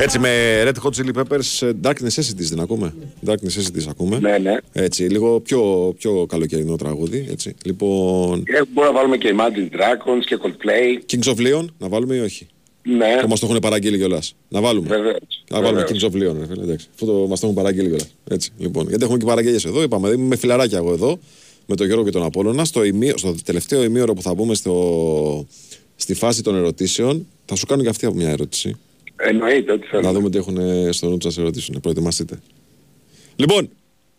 Έτσι 0.01 0.19
με 0.19 0.63
Red 0.65 0.73
Hot 0.83 0.91
Chili 0.97 1.13
Peppers, 1.23 1.67
ε, 1.67 1.71
Dark 1.83 1.95
Necessities 2.07 2.49
δεν 2.51 2.61
ακούμε. 2.61 2.95
Dark 3.27 3.35
Necessities 3.35 3.87
ακούμε. 3.89 4.19
Ναι, 4.19 4.39
ναι. 4.39 4.57
Έτσι, 4.73 5.03
λίγο 5.03 5.41
πιο, 5.41 5.93
πιο 5.99 6.27
καλοκαιρινό 6.29 6.77
τραγούδι. 6.77 7.27
Έτσι. 7.31 7.55
Λοιπόν, 7.65 8.43
Ε, 8.47 8.61
μπορούμε 8.75 8.93
να 8.93 8.99
βάλουμε 8.99 9.17
και 9.17 9.35
Imagine 9.37 9.75
Dragons 9.77 10.25
και 10.27 10.39
Coldplay. 10.43 11.15
Kings 11.17 11.33
of 11.35 11.37
Leon, 11.39 11.65
να 11.79 11.89
βάλουμε 11.89 12.15
ή 12.15 12.19
όχι; 12.21 12.47
Ναι. 12.83 13.19
Που 13.23 13.29
μας 13.29 13.41
το 13.41 13.47
έχουν 13.47 13.59
παραγγείλει 13.59 13.97
κιόλας. 13.99 14.35
Να 14.49 14.61
βάλουμε. 14.61 14.89
Βεβαίως. 14.89 15.45
Να 15.51 15.61
βάλουμε 15.61 15.81
Βεβαίως. 15.85 16.03
Kings 16.05 16.07
of 16.07 16.15
Leon, 16.17 16.37
ρε 16.41 16.47
φίλε, 16.47 16.63
εντάξει. 16.63 16.87
Αυτό 16.93 17.07
το, 17.07 17.13
μας 17.29 17.41
το 17.41 17.47
έχουν 17.47 17.59
παραγγείλει 17.59 17.87
κιόλας. 17.89 18.15
Έτσι, 18.29 18.51
λοιπόν. 18.59 18.89
Γιατί 18.89 19.03
έχουμε 19.05 19.19
και 19.19 19.25
παραγγελίες 19.27 19.65
εδώ. 19.65 19.83
Είπαμε, 19.83 20.09
είμαι 20.09 20.27
με 20.27 20.37
φιλαράκια 20.37 20.79
εγώ 20.79 20.93
εδώ. 20.93 21.19
Με 21.67 21.77
τον 21.77 21.87
Γιώργο 21.87 22.05
και 22.05 22.11
τον 22.11 22.23
Απόλλωνα. 22.23 22.65
Στο, 22.65 22.85
ημί- 22.85 23.19
στο 23.19 23.35
τελευταίο 23.45 23.83
ημίωρο 23.85 24.15
που 24.15 24.23
θα 24.23 24.35
μπούμε 24.35 24.55
στο, 24.55 25.47
στη 25.97 26.15
φάση 26.15 26.43
των 26.43 26.55
ερωτήσεων, 26.57 27.27
θα 27.45 27.55
σου 27.55 27.67
κάνω 27.67 27.83
και 27.83 27.89
αυτή 27.89 28.07
από 28.07 28.15
μια 28.15 28.29
ερώτηση. 28.31 28.77
Εννοείται 29.23 29.73
ότι 29.73 29.87
θέλω. 29.87 30.03
Να 30.03 30.13
δούμε 30.13 30.31
τι 30.31 30.39
έχουν 30.39 30.59
στο 30.93 31.09
νου 31.09 31.17
τους 31.17 31.25
να 31.25 31.31
σε 31.31 31.43
ρωτήσουν. 31.43 31.81
Προετοιμαστείτε. 31.81 32.39
Λοιπόν, 33.37 33.71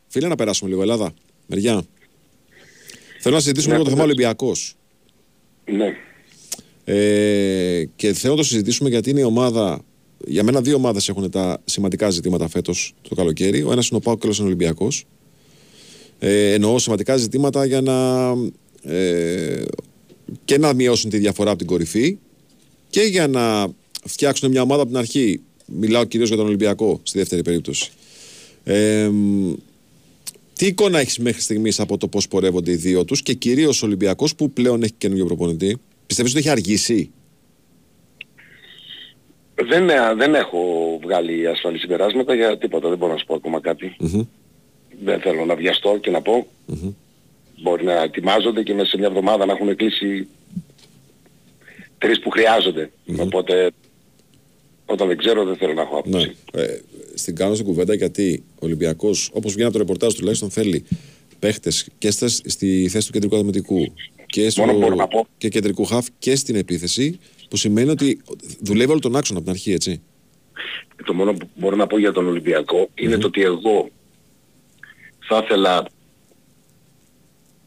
φίλε, 0.08 0.28
να 0.28 0.36
περάσουμε 0.36 0.70
λίγο 0.70 0.82
Ελλάδα. 0.82 1.14
Μεριά. 1.48 1.84
Θέλω 3.20 3.36
να 3.36 3.42
συζητήσουμε 3.42 3.74
Ναι, 3.74 3.80
λίγο 3.80 3.90
το 3.90 3.96
θέμα 3.96 4.08
βεβαίως. 4.08 4.18
Ολυμπιακός. 4.18 4.76
Ναι. 5.66 5.96
Ε, 6.84 7.86
και 7.96 8.14
θέλω 8.14 8.34
να 8.34 8.40
το 8.40 8.46
συζητήσουμε 8.46 8.90
γιατί 8.90 9.10
είναι 9.10 9.20
η 9.20 9.24
ομάδα. 9.24 9.82
Για 10.28 10.44
μένα, 10.44 10.62
δύο 10.62 10.76
ομάδες 10.76 11.10
έχουν 11.10 11.32
τα 11.32 11.62
σημαντικά 11.66 12.10
ζητήματα 12.10 12.48
φέτος 12.48 12.94
το 13.02 13.16
καλοκαίρι. 13.16 13.64
Ο 13.64 13.72
ένας 13.72 13.88
είναι 13.88 13.98
ο 13.98 14.00
Πάο 14.00 14.14
και 14.14 14.20
ο 14.22 14.24
άλλος 14.24 14.38
είναι 14.38 14.48
ο 14.48 14.50
Ολυμπιακός. 14.50 15.06
Ε, 16.20 16.54
εννοώ 16.54 16.80
σημαντικά 16.80 17.18
ζητήματα 17.18 17.66
για 17.66 17.82
να. 17.82 18.28
Ε, 18.94 19.64
και 20.46 20.58
να 20.58 20.74
μειώσουν 20.74 21.10
τη 21.10 21.18
διαφορά 21.18 21.50
από 21.50 21.58
την 21.58 21.68
κορυφή 21.68 22.18
και 22.90 23.02
για 23.02 23.28
να 23.28 23.68
φτιάξουν 24.06 24.50
μια 24.50 24.62
ομάδα 24.62 24.82
από 24.82 24.92
την 24.92 25.00
αρχή. 25.00 25.42
Μιλάω 25.66 26.04
κυρίως 26.06 26.28
για 26.28 26.38
τον 26.38 26.46
Ολυμπιακό 26.46 27.00
στη 27.04 27.18
δεύτερη 27.18 27.42
περίπτωση. 27.42 27.92
Ε, 28.64 29.08
μ, 29.12 29.54
τι 30.56 30.66
εικόνα 30.66 31.00
έχεις 31.00 31.18
μέχρι 31.18 31.42
στιγμής 31.42 31.80
από 31.80 31.98
το 31.98 32.08
πώς 32.08 32.28
πορεύονται 32.28 32.72
οι 32.72 32.76
δύο 32.76 33.06
τους 33.06 33.22
και 33.22 33.34
κυρίως 33.34 33.84
ο 33.84 33.86
Ολυμπιακός 33.86 34.36
που 34.36 34.52
πλέον 34.52 34.84
έχει 34.84 34.94
καινούργιο 34.98 35.26
προπονητή; 35.26 35.78
Πιστεύεις 36.06 36.32
ότι 36.32 36.42
έχει 36.42 36.50
αργήσει; 36.50 37.12
Δεν, 39.56 39.90
ε, 39.90 40.14
δεν 40.16 40.36
έχω 40.36 40.60
βγάλει 41.04 41.48
ασφαλή 41.48 41.78
συμπεράσματα 41.80 42.36
για 42.36 42.58
τίποτα. 42.58 42.90
Δεν 42.90 42.98
μπορώ 42.98 43.12
να 43.12 43.18
σου 43.18 43.26
πω 43.26 43.36
ακόμα 43.36 43.60
κάτι. 43.60 43.96
Δεν 45.04 45.20
θέλω 45.20 45.46
να 45.46 45.56
βιαστώ 45.56 45.98
και 45.98 46.12
να 46.12 46.22
πω. 46.22 46.48
Μπορεί 47.62 47.84
να 47.84 48.02
ετοιμάζονται 48.02 48.64
και 48.64 48.74
μέσα 48.74 48.90
σε 48.90 48.98
μια 48.98 49.08
εβδομάδα 49.08 49.46
να 49.46 49.54
έχουν 49.54 49.76
κλείσει 49.76 50.28
τρεις 51.98 52.20
που 52.20 52.30
χρειάζονται. 52.30 52.92
Οπότε 53.18 53.72
όταν 54.86 55.08
δεν 55.08 55.18
ξέρω 55.18 55.46
δεν 55.46 55.56
θέλω 55.56 55.74
να 55.74 55.82
έχω 55.82 55.98
άποψη. 55.98 56.36
Ναι. 56.54 56.62
Ε, 56.62 56.82
στην 57.14 57.36
κάνω 57.36 57.54
στην 57.54 57.66
κουβέντα 57.66 57.94
γιατί 57.94 58.44
ο 58.56 58.66
Ολυμπιακός, 58.66 59.30
όπως 59.34 59.52
βγαίνει 59.52 59.68
από 59.68 59.74
το 59.78 59.80
ρεπορτάζ 59.80 60.14
τουλάχιστον, 60.14 60.50
θέλει 60.50 60.84
παίχτες 61.40 61.88
και 61.98 62.12
στα, 62.12 62.28
στη 62.28 62.88
θέση 62.90 63.06
του 63.06 63.14
κεντρικού 63.14 63.36
αδομητικού 63.36 63.94
και, 64.26 64.50
στο, 64.50 64.66
Μόνο 64.66 64.78
μπορώ 64.80 64.96
να 64.96 65.08
πω. 65.08 65.28
και 65.38 65.50
κεντρικού 65.50 65.86
χαφ 65.86 66.08
και 66.20 66.36
στην 66.36 66.56
επίθεση. 66.56 67.20
Που 67.50 67.58
σημαίνει 67.58 67.90
ότι 67.90 68.22
δουλεύει 68.60 68.92
όλο 68.92 69.00
τον 69.00 69.16
άξονα 69.16 69.40
από 69.40 69.48
την 69.48 69.56
αρχή, 69.58 69.74
έτσι. 69.74 70.02
το 71.06 71.14
μόνο 71.14 71.34
που 71.34 71.50
μπορώ 71.56 71.76
να 71.76 71.88
πω 71.88 71.98
για 71.98 72.12
τον 72.12 72.28
Ολυμπιακό 72.28 72.90
είναι 72.96 73.18
το 73.18 73.28
ότι 73.28 73.42
εγώ 73.42 73.90
θα 75.20 75.42
ήθελα 75.44 75.86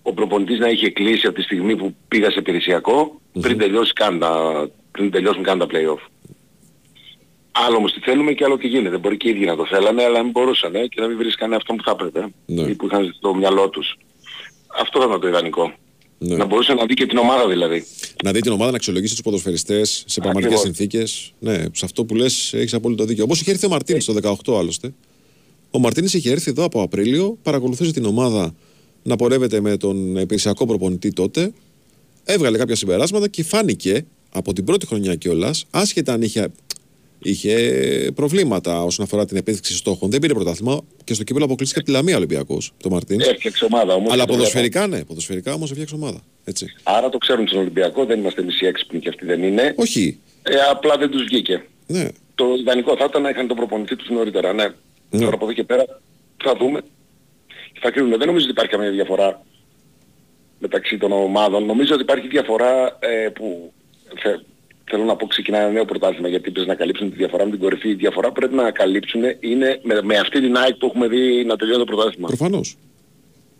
ο 0.03 0.13
προπονητής 0.13 0.59
να 0.59 0.69
είχε 0.69 0.91
κλείσει 0.91 1.27
από 1.27 1.37
τη 1.37 1.43
στιγμή 1.43 1.77
που 1.77 1.95
πήγα 2.09 2.31
σε 2.31 2.39
υπηρεσιακό 2.39 3.21
πριν, 3.41 3.59
τελειώσει 3.59 3.93
καν 3.93 4.19
τα, 4.19 4.71
πριν 4.91 5.11
τελειώσουν 5.11 5.43
καν 5.43 5.59
τα 5.59 5.67
play-off. 5.71 6.09
Άλλο 7.57 7.77
όμως 7.77 7.93
τι 7.93 8.01
θέλουμε 8.01 8.33
και 8.33 8.45
άλλο 8.45 8.57
τι 8.59 8.67
γίνεται. 8.69 8.97
Μπορεί 8.99 9.17
και 9.17 9.29
οι 9.29 9.31
ίδιοι 9.31 9.45
να 9.45 9.57
το 9.57 9.67
θέλανε 9.67 10.03
αλλά 10.05 10.23
μην 10.23 10.31
μπορούσαν 10.31 10.75
ε, 10.75 10.87
και 10.87 11.01
να 11.01 11.07
μην 11.07 11.17
βρίσκανε 11.17 11.57
αυτό 11.57 11.75
που 11.75 11.83
θα 11.83 11.91
έπρεπε 11.91 12.33
Ναι. 12.47 12.63
ή 12.63 12.75
που 12.75 12.87
είχαν 12.87 13.13
στο 13.17 13.35
μυαλό 13.35 13.69
τους. 13.69 13.99
Αυτό 14.81 14.99
θα 15.01 15.07
ήταν 15.07 15.21
το 15.21 15.29
ιδανικό. 15.29 15.73
Να 16.19 16.45
μπορούσε 16.45 16.75
να 16.75 16.85
δει 16.87 16.95
και 16.95 17.07
την 17.07 17.19
ομάδα 17.19 17.49
δηλαδή. 17.49 17.85
Να 18.25 18.33
δει 18.33 18.41
την 18.41 18.53
ομάδα 18.53 18.71
να 18.71 18.77
αξιολογήσει 18.77 19.13
τους 19.15 19.23
ποδοσφαιριστές 19.23 20.05
σε 20.07 20.21
πραγματικές 20.21 20.59
Ακριβώς. 20.59 20.77
συνθήκες. 20.77 21.33
Ναι, 21.39 21.65
σε 21.73 21.85
αυτό 21.85 22.05
που 22.05 22.15
λες 22.15 22.53
έχεις 22.55 22.75
απόλυτο 22.75 23.05
δίκιο. 23.05 23.25
Όπως 23.25 23.41
είχε 23.41 23.51
έρθει 23.51 23.67
ο 23.67 23.69
Μαρτίνης 23.69 24.05
το 24.05 24.13
18 24.45 24.59
άλλωστε. 24.59 24.95
Ο 25.71 25.79
Μαρτίνης 25.79 26.15
είχε 26.15 26.31
έρθει 26.31 26.51
εδώ 26.51 26.65
από 26.65 26.83
Απρίλιο, 26.83 27.39
παρακολουθούσε 27.43 27.93
την 27.93 28.05
ομάδα 28.05 28.55
να 29.03 29.17
πορεύεται 29.17 29.61
με 29.61 29.77
τον 29.77 30.17
υπηρεσιακό 30.17 30.67
προπονητή 30.67 31.13
τότε. 31.13 31.53
Έβγαλε 32.25 32.59
κάποια 32.59 32.77
συμπεράσματα 32.77 33.29
και 33.29 33.43
φάνηκε 33.45 34.05
από 34.33 34.53
την 34.53 34.65
πρώτη 34.65 34.87
χρονιά 34.87 35.15
κιόλας, 35.15 35.65
άσχετα 35.71 36.13
αν 36.13 36.23
είχε, 36.23 36.49
είχε 37.25 38.13
προβλήματα 38.15 38.83
όσον 38.83 39.05
αφορά 39.05 39.25
την 39.25 39.37
επίδειξη 39.37 39.77
στόχων. 39.77 40.11
Δεν 40.11 40.21
πήρε 40.21 40.35
πρωτάθλημα 40.35 40.81
και 41.05 41.15
στο 41.15 41.25
κύπελο 41.25 41.45
αποκλείστηκε 41.45 41.81
από 41.81 41.89
τη 41.89 41.95
Λαμία 41.95 42.17
Ολυμπιακός, 42.17 42.73
το 42.83 42.91
Μαρτίνη. 42.91 43.25
Έφτιαξε 43.25 43.65
ομάδα 43.65 43.95
όμως. 43.95 44.13
Αλλά 44.13 44.23
και 44.25 44.31
το 44.31 44.37
ποδοσφαιρικά, 44.37 44.87
ναι, 44.87 45.05
ποδοσφαιρικά 45.05 45.53
όμως 45.53 45.71
έφτιαξε 45.71 45.95
ομάδα. 45.95 46.21
Έτσι. 46.45 46.67
Άρα 46.83 47.09
το 47.09 47.19
ξέρουν 47.19 47.49
στον 47.49 47.61
Ολυμπιακό, 47.61 48.05
δεν 48.05 48.19
είμαστε 48.19 48.41
εμείς 48.41 48.61
οι 48.61 48.67
έξυπνοι 48.67 49.01
και 49.01 49.09
αυτοί 49.09 49.27
δεν 49.27 49.43
είναι. 49.43 49.75
Όχι. 49.77 50.19
Ε, 50.43 50.55
απλά 50.71 50.97
δεν 50.97 51.11
τους 51.11 51.25
βγήκε. 51.25 51.65
Ναι. 51.87 52.09
Το 52.35 52.45
ιδανικό 52.61 52.97
θα 52.97 53.05
ήταν 53.09 53.23
να 53.23 53.29
είχαν 53.29 53.47
τον 53.47 53.57
προπονητή 53.57 53.97
τους 53.97 54.09
νωρίτερα, 54.09 54.53
ναι. 54.53 54.67
Τώρα 55.11 55.35
από 55.35 55.45
εδώ 55.45 55.53
και 55.53 55.65
πέρα 55.65 55.85
θα 56.45 56.57
δούμε. 56.57 56.81
Θα 57.81 57.91
κρίνουμε. 57.91 58.17
Δεν 58.17 58.27
νομίζω 58.27 58.45
ότι 58.45 58.53
υπάρχει 58.53 58.71
καμία 58.71 58.91
διαφορά 58.91 59.43
μεταξύ 60.59 60.99
των 60.99 61.13
ομάδων. 61.13 61.65
Νομίζω 61.65 61.95
ότι 61.95 62.03
υπάρχει 62.03 62.29
διαφορά 62.29 62.99
ε, 63.01 63.29
που 63.29 63.73
θε, 64.23 64.31
θέλω 64.85 65.05
να 65.05 65.17
πω 65.17 65.27
ξεκινάει 65.27 65.63
ένα 65.63 65.71
νέο 65.71 65.85
πρωτάθλημα 65.85 66.29
γιατί 66.29 66.49
είπες 66.49 66.67
να 66.67 66.75
καλύψουν 66.75 67.11
τη 67.11 67.17
διαφορά 67.17 67.45
με 67.45 67.51
την 67.51 67.61
κορυφή. 67.61 67.89
Η 67.89 67.95
διαφορά 67.95 68.29
που 68.29 68.35
πρέπει 68.35 68.55
να 68.55 68.71
καλύψουν 68.71 69.23
είναι 69.41 69.81
με, 69.83 70.03
με 70.03 70.17
αυτή 70.17 70.41
την 70.41 70.57
ΑΕΚ 70.57 70.75
που 70.75 70.87
έχουμε 70.87 71.09
δει 71.09 71.45
να 71.45 71.57
τελειώνει 71.57 71.79
το 71.79 71.85
πρωτάθλημα. 71.85 72.27
Προφανώς. 72.27 72.77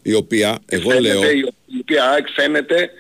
Η 0.03 0.15
οποία, 0.15 0.59
εγώ 0.67 0.91
Φαίνεται, 0.91 1.15
λέω. 1.15 1.31
Η, 1.31 1.39
η 1.67 1.79
οποία 1.81 2.11
ΑΕΚ 2.11 2.27
φαίνεται 2.29 2.91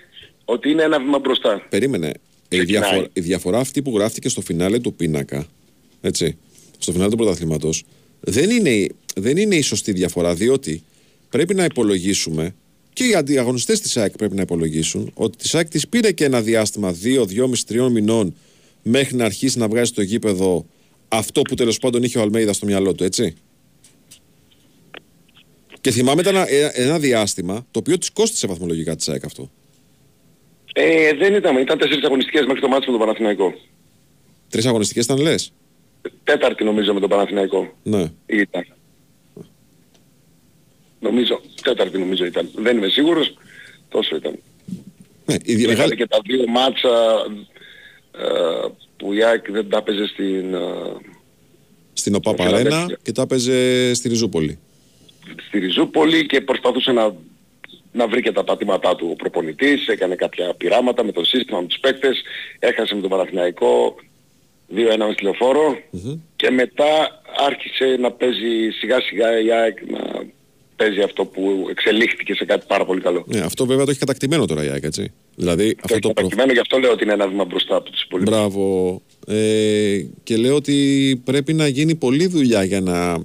ότι 0.45 0.70
είναι 0.70 0.83
ένα 0.83 0.99
βήμα 0.99 1.18
μπροστά. 1.18 1.66
Περίμενε. 1.68 2.12
Η 2.49 2.57
Ξεκινάει. 2.57 2.83
διαφορά, 2.83 3.09
η 3.12 3.20
διαφορά 3.20 3.59
αυτή 3.59 3.83
που 3.83 3.97
γράφτηκε 3.97 4.29
στο 4.29 4.41
φινάλε 4.41 4.79
του 4.79 4.95
πίνακα, 4.95 5.47
έτσι, 6.01 6.39
στο 6.79 6.93
φινάλε 6.93 7.11
του 7.11 7.16
πρωταθλήματος, 7.16 7.85
δεν 8.20 8.51
είναι, 8.51 8.87
δεν 9.14 9.37
είναι 9.37 9.55
η 9.55 9.61
σωστή 9.61 9.93
διαφορά, 9.93 10.35
διότι 10.35 10.83
πρέπει 11.31 11.55
να 11.55 11.64
υπολογίσουμε 11.64 12.55
και 12.95 13.05
οι 13.05 13.14
αντιαγωνιστές 13.14 13.80
της 13.80 13.97
ΑΕΚ 13.97 14.16
πρέπει 14.16 14.34
να 14.34 14.42
υπολογίσουν 14.42 15.11
ότι 15.14 15.36
της 15.36 15.55
ΑΕΚ 15.55 15.68
της 15.68 15.88
πήρε 15.88 16.12
και 16.12 16.24
ένα 16.24 16.40
διάστημα 16.42 16.95
2-2,5-3 17.05 17.88
μηνών 17.90 18.34
μέχρι 18.82 19.16
να 19.16 19.24
αρχίσει 19.24 19.59
να 19.59 19.68
βγάζει 19.68 19.88
στο 19.90 20.03
γήπεδο 20.03 20.66
αυτό 21.09 21.42
που 21.42 21.55
τέλος 21.55 21.78
πάντων 21.78 22.03
είχε 22.03 22.18
ο 22.18 22.22
Αλμέιδα 22.22 22.53
στο 22.53 22.66
μυαλό 22.66 22.95
του, 22.95 23.05
έτσι. 23.05 23.34
Και 25.80 25.90
θυμάμαι 25.90 26.20
ήταν 26.20 26.34
ένα, 26.34 26.47
ένα 26.74 26.99
διάστημα 26.99 27.66
το 27.70 27.78
οποίο 27.78 27.99
της 27.99 28.11
κόστησε 28.11 28.47
βαθμολογικά 28.47 28.97
της 28.97 29.09
ΑΕΚ 29.09 29.24
αυτό. 29.24 29.51
Ε, 30.74 31.12
δεν 31.14 31.34
ήταν, 31.34 31.57
ήταν 31.57 31.78
τέσσερις 31.78 32.05
αγωνιστικές 32.05 32.47
μέχρι 32.47 32.61
το 32.61 32.68
μάτι 32.68 32.84
με 32.86 32.90
τον 32.90 33.01
Παναθηναϊκό. 33.01 33.55
Τρεις 34.49 34.66
αγωνιστικές 34.66 35.05
ήταν 35.05 35.18
λες. 35.18 35.53
Τέταρτη 36.24 36.64
νομίζω 36.64 36.95
με 36.95 37.01
τον 37.01 37.09
Παναθηναϊκό 37.09 37.72
Ναι. 37.82 38.11
ήταν. 38.26 38.66
Νομίζω, 41.05 41.41
τέταρτη 41.63 41.99
νομίζω 41.99 42.25
ήταν. 42.25 42.51
Δεν 42.55 42.77
είμαι 42.77 42.89
σίγουρος, 42.89 43.35
τόσο 43.89 44.17
ήταν. 44.17 44.39
Ναι, 45.27 45.35
η 45.35 45.39
Και 45.57 45.67
μεγάλη- 45.67 45.73
είχαν 45.77 45.97
και 45.97 46.07
τα 46.07 46.19
δύο 46.25 46.45
μάτσα 46.49 46.91
ε, 48.19 48.69
που 48.97 49.13
η 49.13 49.23
ΑΕΚ 49.25 49.51
δεν 49.51 49.69
τα 49.69 49.77
έπαιζε 49.79 50.07
στην, 50.07 50.55
ε, 50.55 50.59
στην 51.93 52.15
ΟΠΑ 52.15 52.31
Στη 52.31 52.39
Παρένα 52.43 52.59
Φιλαδέλφια. 52.59 52.99
και 53.03 53.13
τα 53.13 53.23
έπαιζε 53.23 53.95
στη 53.95 54.09
Ριζούπολη. 54.09 54.59
στη 55.47 55.59
Ριζούπολη 55.59 56.27
και 56.27 56.41
προσπαθούσε 56.41 56.93
να, 56.93 57.15
να 57.93 58.09
βρει 58.09 58.23
και 58.23 58.33
τα 58.33 58.45
πατήματά 58.45 58.97
του 58.97 59.09
ο 59.13 59.15
προπονητής, 59.17 59.87
έκανε 59.87 60.15
κάποια 60.15 60.55
πειράματα 60.55 61.05
με 61.05 61.13
το 61.13 61.25
σύστημα, 61.25 61.61
με 61.61 61.67
τους 61.67 61.79
παίκτες, 61.79 62.23
έχασε 62.59 62.95
με 62.95 63.01
τον 63.01 63.11
Παναθηναϊκό 63.11 63.95
2-1 64.75 65.05
μες 65.07 65.13
στη 65.13 65.23
λεωφορο 65.23 65.79
και 66.37 66.51
μετά 66.51 67.23
άρχισε 67.47 67.97
να 68.01 68.11
παίζει 68.13 68.71
σιγά 68.79 69.01
σιγά 69.01 69.41
η 69.41 69.51
ΑΕΚ 69.53 69.79
να 69.91 70.01
παίζει 70.77 71.01
αυτό 71.01 71.25
που 71.25 71.66
εξελίχθηκε 71.70 72.35
σε 72.35 72.45
κάτι 72.45 72.64
πάρα 72.68 72.85
πολύ 72.85 73.01
καλό. 73.01 73.25
Ναι, 73.27 73.41
αυτό 73.41 73.66
βέβαια 73.66 73.85
το 73.85 73.91
έχει 73.91 74.01
κατακτημένο 74.01 74.47
τώρα 74.47 74.64
η 74.64 74.68
ΑΕΚ, 74.68 74.85
έτσι. 74.85 75.12
Δηλαδή 75.37 75.77
αυτό 75.83 75.99
το 75.99 76.09
προ... 76.09 76.12
Προκειμένου 76.12 76.53
γι' 76.53 76.59
αυτό 76.59 76.79
λέω 76.79 76.93
ότι 76.93 77.05
είναι 77.05 77.12
ένα 77.12 77.29
βήμα 77.29 77.45
μπροστά 77.45 77.77
από 77.77 77.91
τους 77.91 78.03
υπόλοιπους. 78.03 78.35
Μπράβο. 78.35 79.03
Ε, 79.27 80.05
και 80.22 80.37
λέω 80.37 80.55
ότι 80.55 81.20
πρέπει 81.25 81.53
να 81.53 81.66
γίνει 81.66 81.95
πολλή 81.95 82.27
δουλειά 82.27 82.64
για 82.64 82.81
να 82.81 83.22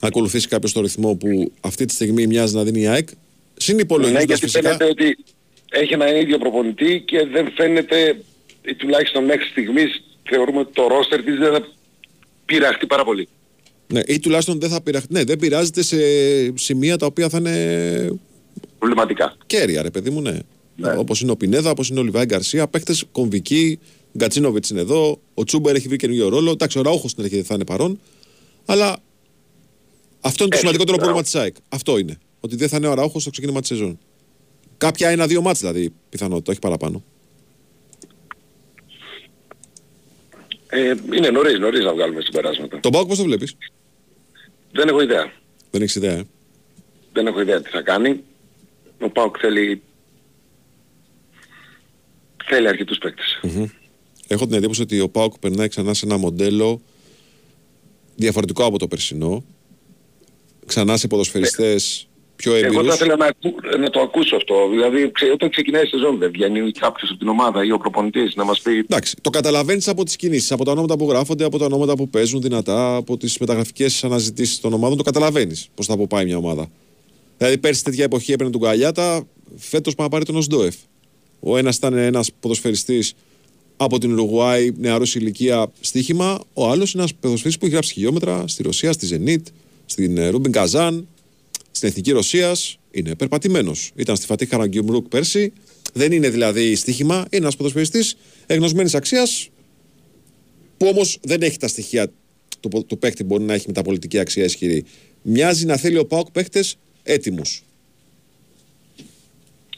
ακολουθήσει 0.00 0.48
κάποιος 0.48 0.72
το 0.72 0.80
ρυθμό 0.80 1.14
που 1.14 1.52
αυτή 1.60 1.84
τη 1.84 1.92
στιγμή 1.92 2.26
μοιάζει 2.26 2.54
να 2.54 2.62
δίνει 2.64 2.80
η 2.80 2.86
ΑΕΚ. 2.86 3.08
Ναι, 3.10 3.16
Συνυπολογίζοντας 3.56 4.24
γιατί 4.24 4.40
φυσικά. 4.40 4.62
φαίνεται 4.62 4.84
ότι 4.84 5.16
έχει 5.70 5.92
ένα 5.92 6.18
ίδιο 6.18 6.38
προπονητή 6.38 7.02
και 7.06 7.26
δεν 7.26 7.52
φαίνεται, 7.56 8.20
ή 8.62 8.74
τουλάχιστον 8.74 9.24
μέχρι 9.24 9.46
στιγμής, 9.46 10.02
θεωρούμε 10.22 10.58
ότι 10.58 10.72
το 10.72 10.86
ρόστερ 10.86 11.22
της 11.22 11.38
δεν 11.38 11.52
θα 11.52 11.68
πειραχτεί 12.44 12.86
πάρα 12.86 13.04
πολύ. 13.04 13.28
Ναι, 13.92 14.00
ή 14.06 14.18
τουλάχιστον 14.18 14.60
δεν 14.60 14.70
θα 14.70 14.82
πειραχτεί. 14.82 15.12
Ναι, 15.12 15.24
δεν 15.24 15.38
πειράζεται 15.38 15.82
σε 15.82 15.96
σημεία 16.54 16.96
τα 16.96 17.06
οποία 17.06 17.28
θα 17.28 17.38
είναι 17.38 18.18
Προβληματικά. 18.78 19.36
κέρια, 19.46 19.82
ρε 19.82 19.90
παιδί 19.90 20.10
μου, 20.10 20.20
ναι. 20.20 20.38
Όπως 20.96 21.20
είναι 21.20 21.30
ο 21.30 21.36
Πινέδα, 21.36 21.70
όπως 21.70 21.88
είναι 21.88 22.00
ο 22.00 22.02
Λιβάη 22.02 22.24
Γκαρσία, 22.24 22.68
παίχτε 22.68 22.94
κομβικοί. 23.12 23.78
Γκατσίνοβιτς 24.18 24.70
είναι 24.70 24.80
εδώ. 24.80 25.20
Ο 25.34 25.44
Τσούμπερ 25.44 25.74
έχει 25.74 25.88
βρει 25.88 25.96
καινούριο 25.96 26.28
ρόλο. 26.28 26.50
Εντάξει, 26.50 26.78
ο 26.78 26.82
Ραούχο 26.82 27.08
στην 27.08 27.22
αρχή 27.22 27.34
δεν 27.34 27.44
θα 27.44 27.54
είναι 27.54 27.64
παρόν. 27.64 28.00
Αλλά 28.64 28.98
αυτό 30.20 30.42
είναι 30.44 30.50
το 30.52 30.56
Έχει, 30.56 30.66
σημαντικότερο 30.66 30.96
μπράβο. 30.96 31.12
πρόβλημα 31.12 31.22
της 31.22 31.34
ΑΕΚ. 31.34 31.56
Αυτό 31.68 31.98
είναι. 31.98 32.18
Ότι 32.40 32.56
δεν 32.56 32.68
θα 32.68 32.76
είναι 32.76 32.86
ο 32.86 32.94
Ραούχο 32.94 33.20
στο 33.20 33.30
ξεκίνημα 33.30 33.60
της 33.60 33.68
σεζόν. 33.68 33.98
Κάποια 34.76 35.08
ένα-δύο 35.08 35.42
μάτς 35.42 35.60
δηλαδή 35.60 35.92
πιθανότητα, 36.08 36.50
όχι 36.50 36.60
παραπάνω. 36.60 37.04
Ε, 40.68 40.94
είναι 41.12 41.30
νωρίς, 41.30 41.58
νωρίς 41.58 41.84
να 41.84 41.92
βγάλουμε 41.92 42.20
συμπεράσματα. 42.20 42.80
Τον 42.80 42.92
Πάουκ 42.92 43.08
πώς 43.08 43.18
το 43.18 43.24
βλέπεις; 43.24 43.56
Δεν 44.72 44.88
έχω 44.88 45.00
ιδέα. 45.00 45.32
Δεν 45.70 45.82
έχεις 45.82 45.94
ιδέα. 45.94 46.12
Ε; 46.12 46.26
Δεν 47.12 47.26
έχω 47.26 47.40
ιδέα 47.40 47.62
τι 47.62 47.70
θα 47.70 47.80
κάνει. 47.82 48.24
Ο 49.00 49.10
Πάουκ 49.10 49.36
θέλει... 49.40 49.82
Θέλει 52.44 52.68
αρκετούς 52.68 52.98
παίκτες. 52.98 53.40
Μμμ. 53.42 53.66
Έχω 54.26 54.46
την 54.46 54.56
εντύπωση 54.56 54.82
ότι 54.82 55.00
ο 55.00 55.08
Πάουκ 55.08 55.38
περνάει 55.38 55.68
ξανά 55.68 55.94
σε 55.94 56.06
ένα 56.06 56.16
μοντέλο 56.16 56.80
διαφορετικό 58.14 58.64
από 58.64 58.78
το 58.78 58.88
περσινό. 58.88 59.44
Ξανά 60.66 60.96
σε 60.96 61.06
ποδοσφαιριστές 61.06 62.08
πιο 62.36 62.54
Εγώ 62.54 62.66
έμπειρους. 62.66 62.86
θα 62.88 62.94
ήθελα 62.94 63.16
να, 63.16 63.26
ακού- 63.26 63.76
να 63.78 63.90
το 63.90 64.00
ακούσω 64.00 64.36
αυτό. 64.36 64.54
Δηλαδή, 64.70 65.10
ξέ, 65.12 65.30
όταν 65.30 65.50
ξεκινάει 65.50 65.82
η 65.82 65.86
σεζόν 65.86 66.18
δεν 66.18 66.30
βγαίνει 66.30 66.70
κάποιος 66.72 67.10
από 67.10 67.18
την 67.18 67.28
ομάδα 67.28 67.64
ή 67.64 67.70
ο 67.72 67.78
προπονητής 67.78 68.34
να 68.34 68.44
μας 68.44 68.60
πει 68.60 68.78
Εντάξει, 68.78 69.16
το 69.20 69.30
καταλαβαίνεις 69.30 69.88
από 69.88 70.04
τις 70.04 70.16
κινήσεις, 70.16 70.52
από 70.52 70.64
τα 70.64 70.70
ονόματα 70.70 70.96
που 70.96 71.08
γράφονται, 71.08 71.44
από 71.44 71.58
τα 71.58 71.64
ονόματα 71.64 71.94
που 71.96 72.08
παίζουν 72.08 72.40
δυνατά, 72.40 72.96
από 72.96 73.16
τις 73.16 73.38
μεταγραφικές 73.38 74.04
αναζητήσεις 74.04 74.60
των 74.60 74.72
ομάδων. 74.72 74.96
Το 74.96 75.02
καταλαβαίνεις 75.02 75.68
πώς 75.74 75.86
θα 75.86 75.92
αποπάει 75.92 76.24
μια 76.24 76.36
ομάδα. 76.36 76.70
Δηλαδή, 77.38 77.58
πέρσι 77.58 77.84
τέτοια 77.84 78.04
εποχή 78.04 78.32
έπαιρνε 78.32 78.52
τον 78.52 78.60
Καλιάτα, 78.60 79.26
φέτος 79.56 79.94
πάει 79.94 80.06
να 80.06 80.12
πάρει 80.12 80.24
τον 80.24 80.36
Οζντόεφ. 80.36 80.74
Ο 81.40 81.56
ένας 81.56 81.76
ήταν 81.76 81.94
ένας 81.96 82.30
ποδοσφαιριστής 82.40 83.14
από 83.76 83.98
την 83.98 84.12
Ουρουγουάη, 84.12 84.70
νεαρός 84.78 85.14
ηλικία 85.14 85.72
στοίχημα. 85.80 86.40
Ο 86.52 86.68
άλλος 86.70 86.92
είναι 86.92 87.02
ένας 87.02 87.14
ποδοσφαιριστής 87.14 87.58
που 87.58 87.64
έχει 87.64 87.72
γράψει 87.72 87.92
χιλιόμετρα 87.92 88.44
στη 88.46 88.62
Ρωσία, 88.62 88.92
στη 88.92 89.06
Ζενίτ, 89.06 89.46
στην 89.86 90.16
ε, 90.18 90.28
Ρούμπιν 90.28 90.52
Καζάν, 90.52 91.08
στην 91.76 91.88
Εθνική 91.88 92.10
Ρωσία. 92.10 92.56
Είναι 92.90 93.14
περπατημένος. 93.14 93.90
Ήταν 93.94 94.16
στη 94.16 94.26
Φατίχ 94.26 94.56
Καραγκιουμρούκ 94.56 95.08
πέρσι. 95.08 95.52
Δεν 95.92 96.12
είναι 96.12 96.28
δηλαδή 96.28 96.74
στοίχημα. 96.74 97.14
Είναι 97.14 97.26
ένας 97.30 97.56
ποδοσφαιριστής 97.56 98.16
εγνωσμένης 98.46 98.94
αξίας 98.94 99.48
που 100.76 100.86
όμως 100.86 101.18
δεν 101.22 101.42
έχει 101.42 101.56
τα 101.58 101.68
στοιχεία 101.68 102.08
του, 102.60 102.68
πο- 102.68 102.82
του 102.84 102.98
παίκτη 102.98 103.22
που 103.24 103.28
μπορεί 103.28 103.44
να 103.44 103.54
έχει 103.54 103.64
μεταπωλητική 103.66 104.18
αξία 104.18 104.44
ισχυρή. 104.44 104.84
Μοιάζει 105.22 105.66
να 105.66 105.76
θέλει 105.76 105.98
ο 105.98 106.06
Πάοκ 106.06 106.30
παίκτες 106.30 106.76
έτοιμους. 107.02 107.62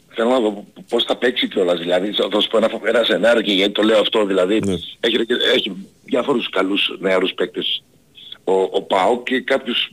Θέλω 0.08 0.28
να 0.28 0.40
δω 0.40 0.66
πώς 0.88 1.04
θα 1.04 1.16
παίξει 1.16 1.48
κιόλας. 1.48 1.78
Δηλαδή, 1.78 2.12
θα 2.30 2.40
σου 2.40 2.48
πω 2.48 2.56
ένα, 2.56 2.70
ένα 2.86 3.04
σενάριο 3.04 3.42
και 3.42 3.52
γιατί 3.52 3.72
το 3.72 3.82
λέω 3.82 4.00
αυτό. 4.00 4.24
Δηλαδή, 4.26 4.60
έχει, 5.00 5.16
έχει 5.54 5.72
διάφορους 6.04 6.48
καλούς 6.48 6.96
νεαρούς 7.00 7.32
παίκτες 7.32 7.82
ο, 8.44 8.52
ο 8.52 8.82
ΠΑΟ 8.82 9.22
και 9.22 9.40
κάποιους 9.40 9.92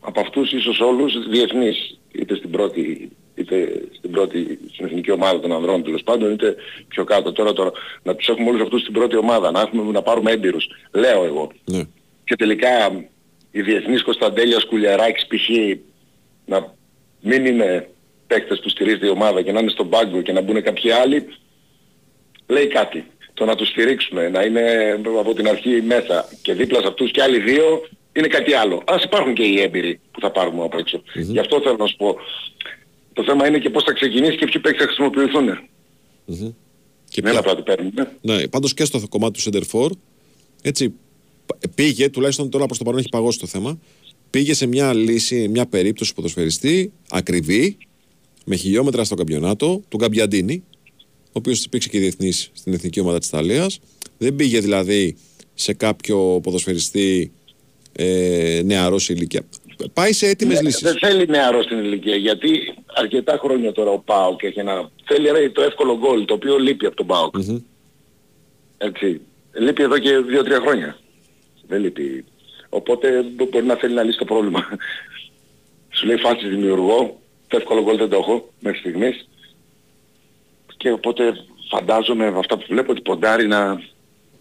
από 0.00 0.20
αυτούς 0.20 0.52
ίσως 0.52 0.80
όλους 0.80 1.28
διεθνείς. 1.28 1.98
Είτε 2.12 2.34
στην 2.34 2.50
πρώτη, 2.50 3.10
είτε 3.34 3.82
στην 3.96 4.10
πρώτη, 4.10 4.58
στην 4.72 4.84
εθνική 4.84 5.10
ομάδα 5.10 5.40
των 5.40 5.52
ανδρών 5.52 5.82
τέλος 5.82 6.02
πάντων, 6.02 6.32
είτε 6.32 6.56
πιο 6.88 7.04
κάτω. 7.04 7.32
Τώρα, 7.32 7.52
τώρα 7.52 7.72
να 8.02 8.14
τους 8.14 8.28
έχουμε 8.28 8.48
όλους 8.48 8.62
αυτούς 8.62 8.80
στην 8.80 8.92
πρώτη 8.92 9.16
ομάδα, 9.16 9.50
να, 9.50 9.60
έχουμε, 9.60 9.92
να 9.92 10.02
πάρουμε 10.02 10.30
έμπειρους. 10.30 10.68
Λέω 10.92 11.24
εγώ. 11.24 11.52
Ναι. 11.64 11.82
και 12.24 12.36
τελικά 12.36 12.68
οι 13.50 13.62
διεθνείς 13.62 14.02
Κωνσταντέλια 14.02 14.64
Κουλιαράκης 14.68 15.26
π.χ. 15.26 15.48
να 16.46 16.74
μην 17.20 17.46
είναι 17.46 17.88
παίκτες 18.26 18.60
που 18.60 18.68
στηρίζεται 18.68 19.06
η 19.06 19.10
ομάδα 19.10 19.42
και 19.42 19.52
να 19.52 19.60
είναι 19.60 19.70
στον 19.70 19.88
πάγκο 19.88 20.22
και 20.22 20.32
να 20.32 20.40
μπουν 20.40 20.62
κάποιοι 20.62 20.90
άλλοι, 20.90 21.26
λέει 22.46 22.66
κάτι. 22.66 23.04
Το 23.34 23.44
να 23.44 23.54
τους 23.54 23.68
στηρίξουμε, 23.68 24.28
να 24.28 24.42
είναι 24.42 24.96
από 25.18 25.34
την 25.34 25.48
αρχή 25.48 25.82
μέσα 25.82 26.28
και 26.42 26.52
δίπλα 26.52 26.80
σε 26.80 26.86
αυτούς 26.86 27.10
και 27.10 27.22
άλλοι 27.22 27.38
δύο, 27.38 27.88
είναι 28.12 28.26
κάτι 28.26 28.52
άλλο. 28.52 28.82
Ας 28.86 29.02
υπάρχουν 29.04 29.34
και 29.34 29.42
οι 29.42 29.60
έμπειροι 29.60 30.00
που 30.12 30.20
θα 30.20 30.30
πάρουμε 30.30 30.64
από 30.64 30.78
έξω. 30.78 31.02
Γι' 31.14 31.38
αυτό 31.38 31.60
θέλω 31.60 31.76
να 31.76 31.86
σου 31.86 31.96
πω. 31.96 32.16
Το 33.12 33.24
θέμα 33.24 33.46
είναι 33.46 33.58
και 33.58 33.70
πώς 33.70 33.82
θα 33.84 33.92
ξεκινήσει 33.92 34.36
και 34.36 34.44
ποιοι 34.46 34.60
παίκτες 34.60 34.80
θα 34.80 34.86
χρησιμοποιηθούν. 34.86 35.48
Και 37.08 37.22
Με 37.22 37.30
ένα 37.30 37.42
πράγμα 37.42 37.62
παίρνουμε. 37.62 38.16
Ναι, 38.20 38.48
πάντως 38.48 38.74
και 38.74 38.84
στο 38.84 39.00
κομμάτι 39.08 39.42
του 39.42 39.50
Center 39.50 39.86
έτσι, 40.62 40.88
π- 41.46 41.68
πήγε, 41.74 42.08
τουλάχιστον 42.08 42.50
τώρα 42.50 42.66
προς 42.66 42.78
το 42.78 42.84
παρόν 42.84 42.98
έχει 43.00 43.08
παγώσει 43.08 43.38
το 43.38 43.46
θέμα, 43.46 43.78
πήγε 44.30 44.54
σε 44.54 44.66
μια 44.66 44.94
λύση, 44.94 45.48
μια 45.48 45.66
περίπτωση 45.66 46.14
ποδοσφαιριστή, 46.14 46.92
ακριβή, 47.10 47.76
με 48.44 48.56
χιλιόμετρα 48.56 49.04
στο 49.04 49.14
καμπιονάτο, 49.14 49.82
του 49.88 49.96
Γκαμπιαντίνη, 49.96 50.62
ο 51.26 51.32
οποίος 51.32 51.64
υπήρξε 51.64 51.88
και 51.88 51.98
διεθνής 51.98 52.50
στην 52.52 52.72
εθνική 52.72 53.00
ομάδα 53.00 53.18
της 53.18 53.28
Ιταλίας. 53.28 53.80
Δεν 54.18 54.36
πήγε 54.36 54.60
δηλαδή 54.60 55.16
σε 55.54 55.72
κάποιο 55.72 56.40
ποδοσφαιριστή 56.42 57.32
ε, 58.02 58.60
νεαρός 58.64 59.02
σε 59.04 59.12
ηλικία. 59.12 59.42
Πάει 59.92 60.12
σε 60.12 60.26
έτοιμες 60.26 60.56
Ναι, 60.56 60.62
λύσεις. 60.62 60.82
Δεν 60.82 60.98
θέλει 60.98 61.26
νεαρό 61.28 61.62
στην 61.62 61.78
ηλικία 61.78 62.16
γιατί 62.16 62.74
αρκετά 62.94 63.38
χρόνια 63.42 63.72
τώρα 63.72 63.90
ο 63.90 63.98
ΠΑΟΚ 63.98 64.42
έχει 64.42 64.58
ένα... 64.58 64.90
Θέλει 65.04 65.30
ρε, 65.30 65.50
το 65.50 65.62
εύκολο 65.62 65.98
γκολ 65.98 66.24
το 66.24 66.34
οποίο 66.34 66.58
λείπει 66.58 66.86
από 66.86 66.96
τον 66.96 67.06
ΠΑΟΚ. 67.06 67.34
Έτσι. 68.78 69.20
Λείπει 69.52 69.82
εδώ 69.82 69.98
και 69.98 70.10
2-3 70.44 70.46
χρόνια. 70.60 70.96
Δεν 71.66 71.80
λείπει. 71.80 72.24
Οπότε 72.68 73.22
μπο- 73.22 73.48
μπορεί 73.50 73.64
να 73.64 73.74
θέλει 73.76 73.94
να 73.94 74.02
λύσει 74.02 74.18
το 74.18 74.24
πρόβλημα. 74.24 74.66
Σου 75.96 76.06
λέει 76.06 76.16
φάση 76.16 76.48
δημιουργώ, 76.48 77.20
το 77.48 77.56
εύκολο 77.56 77.82
γκολ 77.82 77.96
δεν 77.96 78.08
το 78.08 78.16
έχω 78.16 78.52
μέχρι 78.60 78.78
στιγμής. 78.78 79.28
Και 80.76 80.90
οπότε 80.92 81.32
φαντάζομαι 81.70 82.30
με 82.30 82.38
αυτά 82.38 82.56
που 82.58 82.64
βλέπω 82.68 82.90
ότι 82.92 83.00
ποντάρει 83.00 83.46
να 83.46 83.82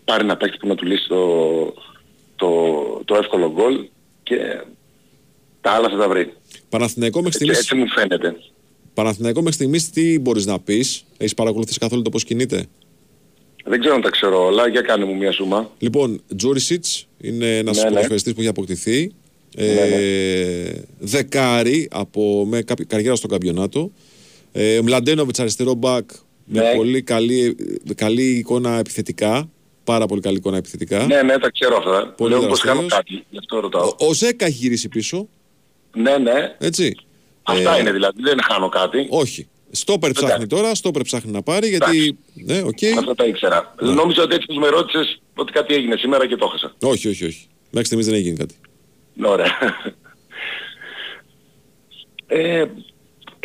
πάρει 0.05 0.23
ένα 0.23 0.37
παίκτη 0.37 0.57
που 0.57 0.67
να 0.67 0.75
του 0.75 0.85
λύσει 0.85 1.07
το, 1.07 1.17
το, 2.39 2.51
το 3.05 3.15
εύκολο 3.15 3.51
γκολ 3.51 3.87
και 4.23 4.37
τα 5.61 5.71
άλλα 5.71 5.89
θα 5.89 5.97
τα 5.97 6.07
βρει. 6.09 6.33
Παναθηναϊκό 6.69 7.21
μέχρι 7.21 7.45
Έτσι, 7.49 7.53
στιγμής, 7.53 7.59
έτσι 7.59 7.75
μου 7.75 7.87
φαίνεται. 8.01 8.35
Παναθηναϊκό 8.93 9.39
μέχρι 9.39 9.55
στιγμής 9.55 9.89
τι 9.89 10.19
μπορείς 10.19 10.45
να 10.45 10.59
πεις, 10.59 11.05
έχεις 11.17 11.33
παρακολουθήσει 11.33 11.79
καθόλου 11.79 12.01
το 12.01 12.09
πώς 12.09 12.23
κινείται; 12.23 12.65
Δεν 13.65 13.79
ξέρω 13.79 13.95
αν 13.95 14.01
τα 14.01 14.09
ξέρω 14.09 14.45
όλα, 14.45 14.67
για 14.67 14.81
κάνε 14.81 15.05
μου 15.05 15.15
μια 15.15 15.31
σούμα. 15.31 15.71
Λοιπόν, 15.77 16.21
Τζούρισιτς 16.35 17.07
είναι 17.21 17.57
ένας 17.57 17.77
Ναι, 17.77 17.83
ναι. 17.83 17.89
ποδοσφαιριστής 17.89 18.33
που 18.33 18.39
έχει 18.39 18.49
αποκτηθεί. 18.49 19.11
Ε, 19.55 20.71
Δεκάρι 20.99 21.87
από, 21.91 22.45
με 22.47 22.61
καπ- 22.61 22.85
καριέρα 22.87 23.15
στο 23.15 23.27
καμπιονάτο. 23.27 23.91
Ε, 24.51 24.79
Μλαντένοβιτς 24.83 25.39
αριστερό 25.39 25.73
μπακ 25.73 26.09
με 26.45 26.61
Ναι. 26.61 26.73
πολύ 26.75 27.01
καλή, 27.01 27.55
καλή 27.95 28.23
εικόνα 28.37 28.77
επιθετικά. 28.77 29.49
Πάρα 29.89 30.05
πολύ 30.05 30.21
καλή 30.21 30.37
εικόνα 30.37 30.57
επιθετικά. 30.57 31.05
Ναι, 31.05 31.21
ναι, 31.21 31.37
τα 31.37 31.49
ξέρω 31.51 31.77
αυτά. 31.77 32.13
Πολύ 32.17 32.33
Λέω 32.33 32.47
πως 32.47 32.59
κάνω 32.61 32.79
δραστήριος. 32.81 32.93
κάτι, 32.93 33.25
γι' 33.29 33.37
αυτό 33.37 33.59
ρωτάω. 33.59 33.95
Ο 33.97 34.13
Ζέκα 34.13 34.45
έχει 34.45 34.57
γυρίσει 34.57 34.89
πίσω. 34.89 35.27
Ναι, 35.93 36.17
ναι. 36.17 36.55
Έτσι. 36.59 36.95
Αυτά 37.43 37.75
Ε, 37.75 37.79
είναι 37.79 37.91
δηλαδή, 37.91 38.21
δεν 38.21 38.37
χάνω 38.43 38.69
κάτι. 38.69 39.07
Όχι. 39.09 39.47
Στόπερ 39.71 40.11
ψάχνει 40.11 40.47
τώρα, 40.47 40.75
στόπερ 40.75 41.01
ψάχνει 41.01 41.31
να 41.31 41.41
πάρει 41.41 41.67
γιατί. 41.67 42.17
Ναι, 42.33 42.61
οκ. 42.61 42.77
Αυτά 42.97 43.15
τα 43.15 43.25
ήξερα. 43.25 43.75
Νόμιζα 43.81 44.23
ότι 44.23 44.35
έτσι 44.35 44.47
που 44.47 44.53
με 44.59 44.67
ρώτησες 44.67 45.21
ότι 45.35 45.51
κάτι 45.51 45.73
έγινε 45.73 45.95
σήμερα 45.95 46.27
και 46.27 46.35
το 46.35 46.45
έχασα. 46.47 46.73
Όχι, 46.81 47.07
όχι, 47.07 47.25
όχι. 47.25 47.47
Μέχρι 47.69 47.85
στιγμής 47.85 48.05
δεν 48.05 48.15
έχει 48.15 48.23
γίνει 48.23 48.37
κάτι. 48.37 48.55
Ναι, 49.13 49.27
Ωραία. 49.27 49.57
Ε, 52.27 52.65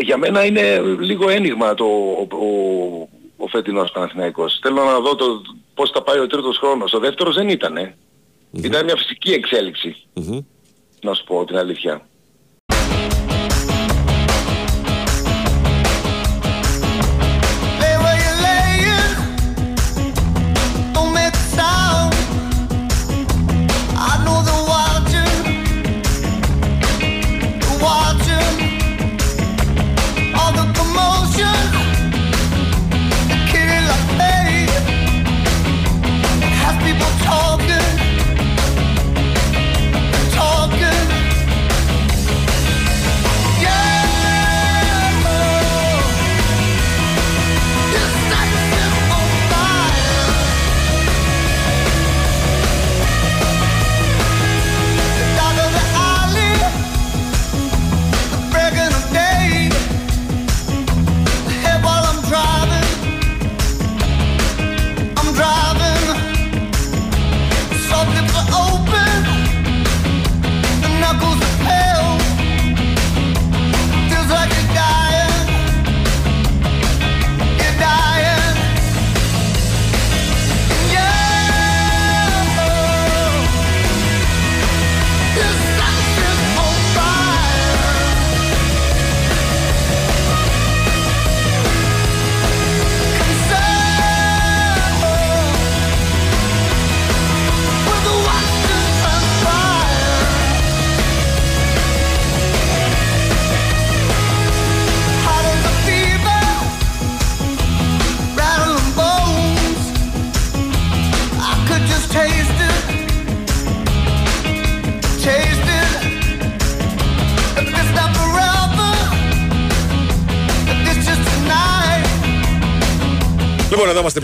για 0.02 0.16
μένα 0.16 0.44
είναι 0.44 0.80
λίγο 1.00 1.28
αίνιγμα 1.28 1.74
το, 1.74 1.84
ο, 1.84 2.26
ο, 2.36 3.08
ο 3.36 3.46
φετινός 3.46 3.90
Παναθηναϊκός. 3.92 4.58
Θέλω 4.62 4.84
να 4.84 4.98
δω 5.00 5.14
το, 5.14 5.42
πώς 5.74 5.90
θα 5.90 6.02
πάει 6.02 6.18
ο 6.18 6.26
τρίτος 6.26 6.58
χρόνος. 6.58 6.92
Ο 6.92 6.98
δεύτερος 6.98 7.34
δεν 7.34 7.48
ήτανε. 7.48 7.96
Ήταν 8.52 8.84
μια 8.84 8.96
φυσική 8.96 9.32
εξέλιξη, 9.32 9.96
Μμμ. 10.14 10.38
να 11.02 11.14
σου 11.14 11.24
πω 11.24 11.44
την 11.44 11.56
αλήθεια. 11.56 12.08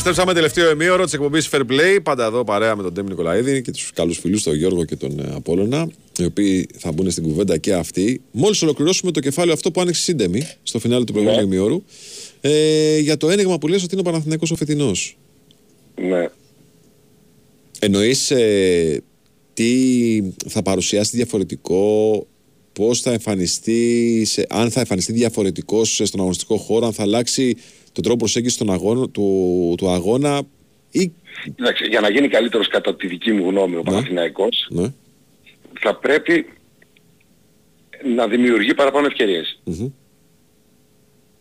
Επιστρέψαμε 0.00 0.34
τελευταίο 0.34 0.70
ημίωρο 0.70 1.04
της 1.04 1.12
εκπομπής 1.12 1.48
Fair 1.52 1.60
Play. 1.60 1.98
Πάντα 2.02 2.24
εδώ 2.26 2.44
παρέα 2.44 2.76
με 2.76 2.82
τον 2.82 2.94
Τέμι 2.94 3.08
Νικολαίδη 3.08 3.62
και 3.62 3.70
τους 3.70 3.90
καλούς 3.94 4.18
φίλους, 4.18 4.42
τον 4.42 4.54
Γιώργο 4.54 4.84
και 4.84 4.96
τον 4.96 5.18
ε, 5.18 5.32
Απόλλωνα, 5.34 5.88
οι 6.18 6.24
οποίοι 6.24 6.68
θα 6.78 6.92
μπουν 6.92 7.10
στην 7.10 7.22
κουβέντα 7.22 7.56
και 7.56 7.74
αυτοί. 7.74 8.20
Μόλις 8.30 8.62
ολοκληρώσουμε 8.62 9.10
το 9.10 9.20
κεφάλαιο 9.20 9.52
αυτό 9.52 9.70
που 9.70 9.80
άνοιξε 9.80 10.02
σύντεμη 10.02 10.48
στο 10.62 10.78
φινάλε 10.78 11.04
του 11.04 11.12
προηγούμενου 11.12 11.42
ημίωρου. 11.42 11.82
Ε, 12.40 12.98
για 12.98 13.16
το 13.16 13.30
ένιγμα 13.30 13.58
που 13.58 13.68
λες 13.68 13.82
ότι 13.82 13.92
είναι 13.92 14.00
ο 14.00 14.10
Παναθηναϊκός 14.10 14.50
ο 14.50 14.56
φετινός. 14.56 15.18
Ναι. 15.94 16.28
Εννοείς 17.78 18.30
ε, 18.30 19.02
τι 19.52 20.22
θα 20.48 20.62
παρουσιάσει 20.62 21.16
διαφορετικό, 21.16 22.26
πώς 22.72 23.00
θα 23.00 23.12
εμφανιστεί, 23.12 24.22
σε- 24.24 24.46
αν 24.48 24.70
θα 24.70 24.80
εμφανιστεί 24.80 25.12
διαφορετικός 25.12 26.00
στον 26.04 26.20
αγωνιστικό 26.20 26.56
χώρο, 26.56 26.86
αν 26.86 26.92
θα 26.92 27.02
αλλάξει 27.02 27.56
τον 27.92 28.02
τρόπο 28.02 28.16
προσέγγισης 28.18 28.58
των 28.58 28.70
αγώνα, 28.70 29.08
του, 29.08 29.74
του 29.78 29.88
αγώνα 29.90 30.42
ή. 30.90 31.12
Εντάξει, 31.56 31.86
για 31.86 32.00
να 32.00 32.10
γίνει 32.10 32.28
καλύτερος 32.28 32.68
κατά 32.68 32.96
τη 32.96 33.06
δική 33.06 33.32
μου 33.32 33.48
γνώμη 33.48 33.76
ο 33.76 33.82
Παναθηναϊκός 33.82 34.66
Ναι. 34.70 34.92
θα 35.80 35.94
πρέπει 35.96 36.46
να 38.14 38.26
δημιουργεί 38.28 38.74
παραπάνω 38.74 39.06
ευκαιρίες. 39.06 39.60
Μμμ. 39.64 39.88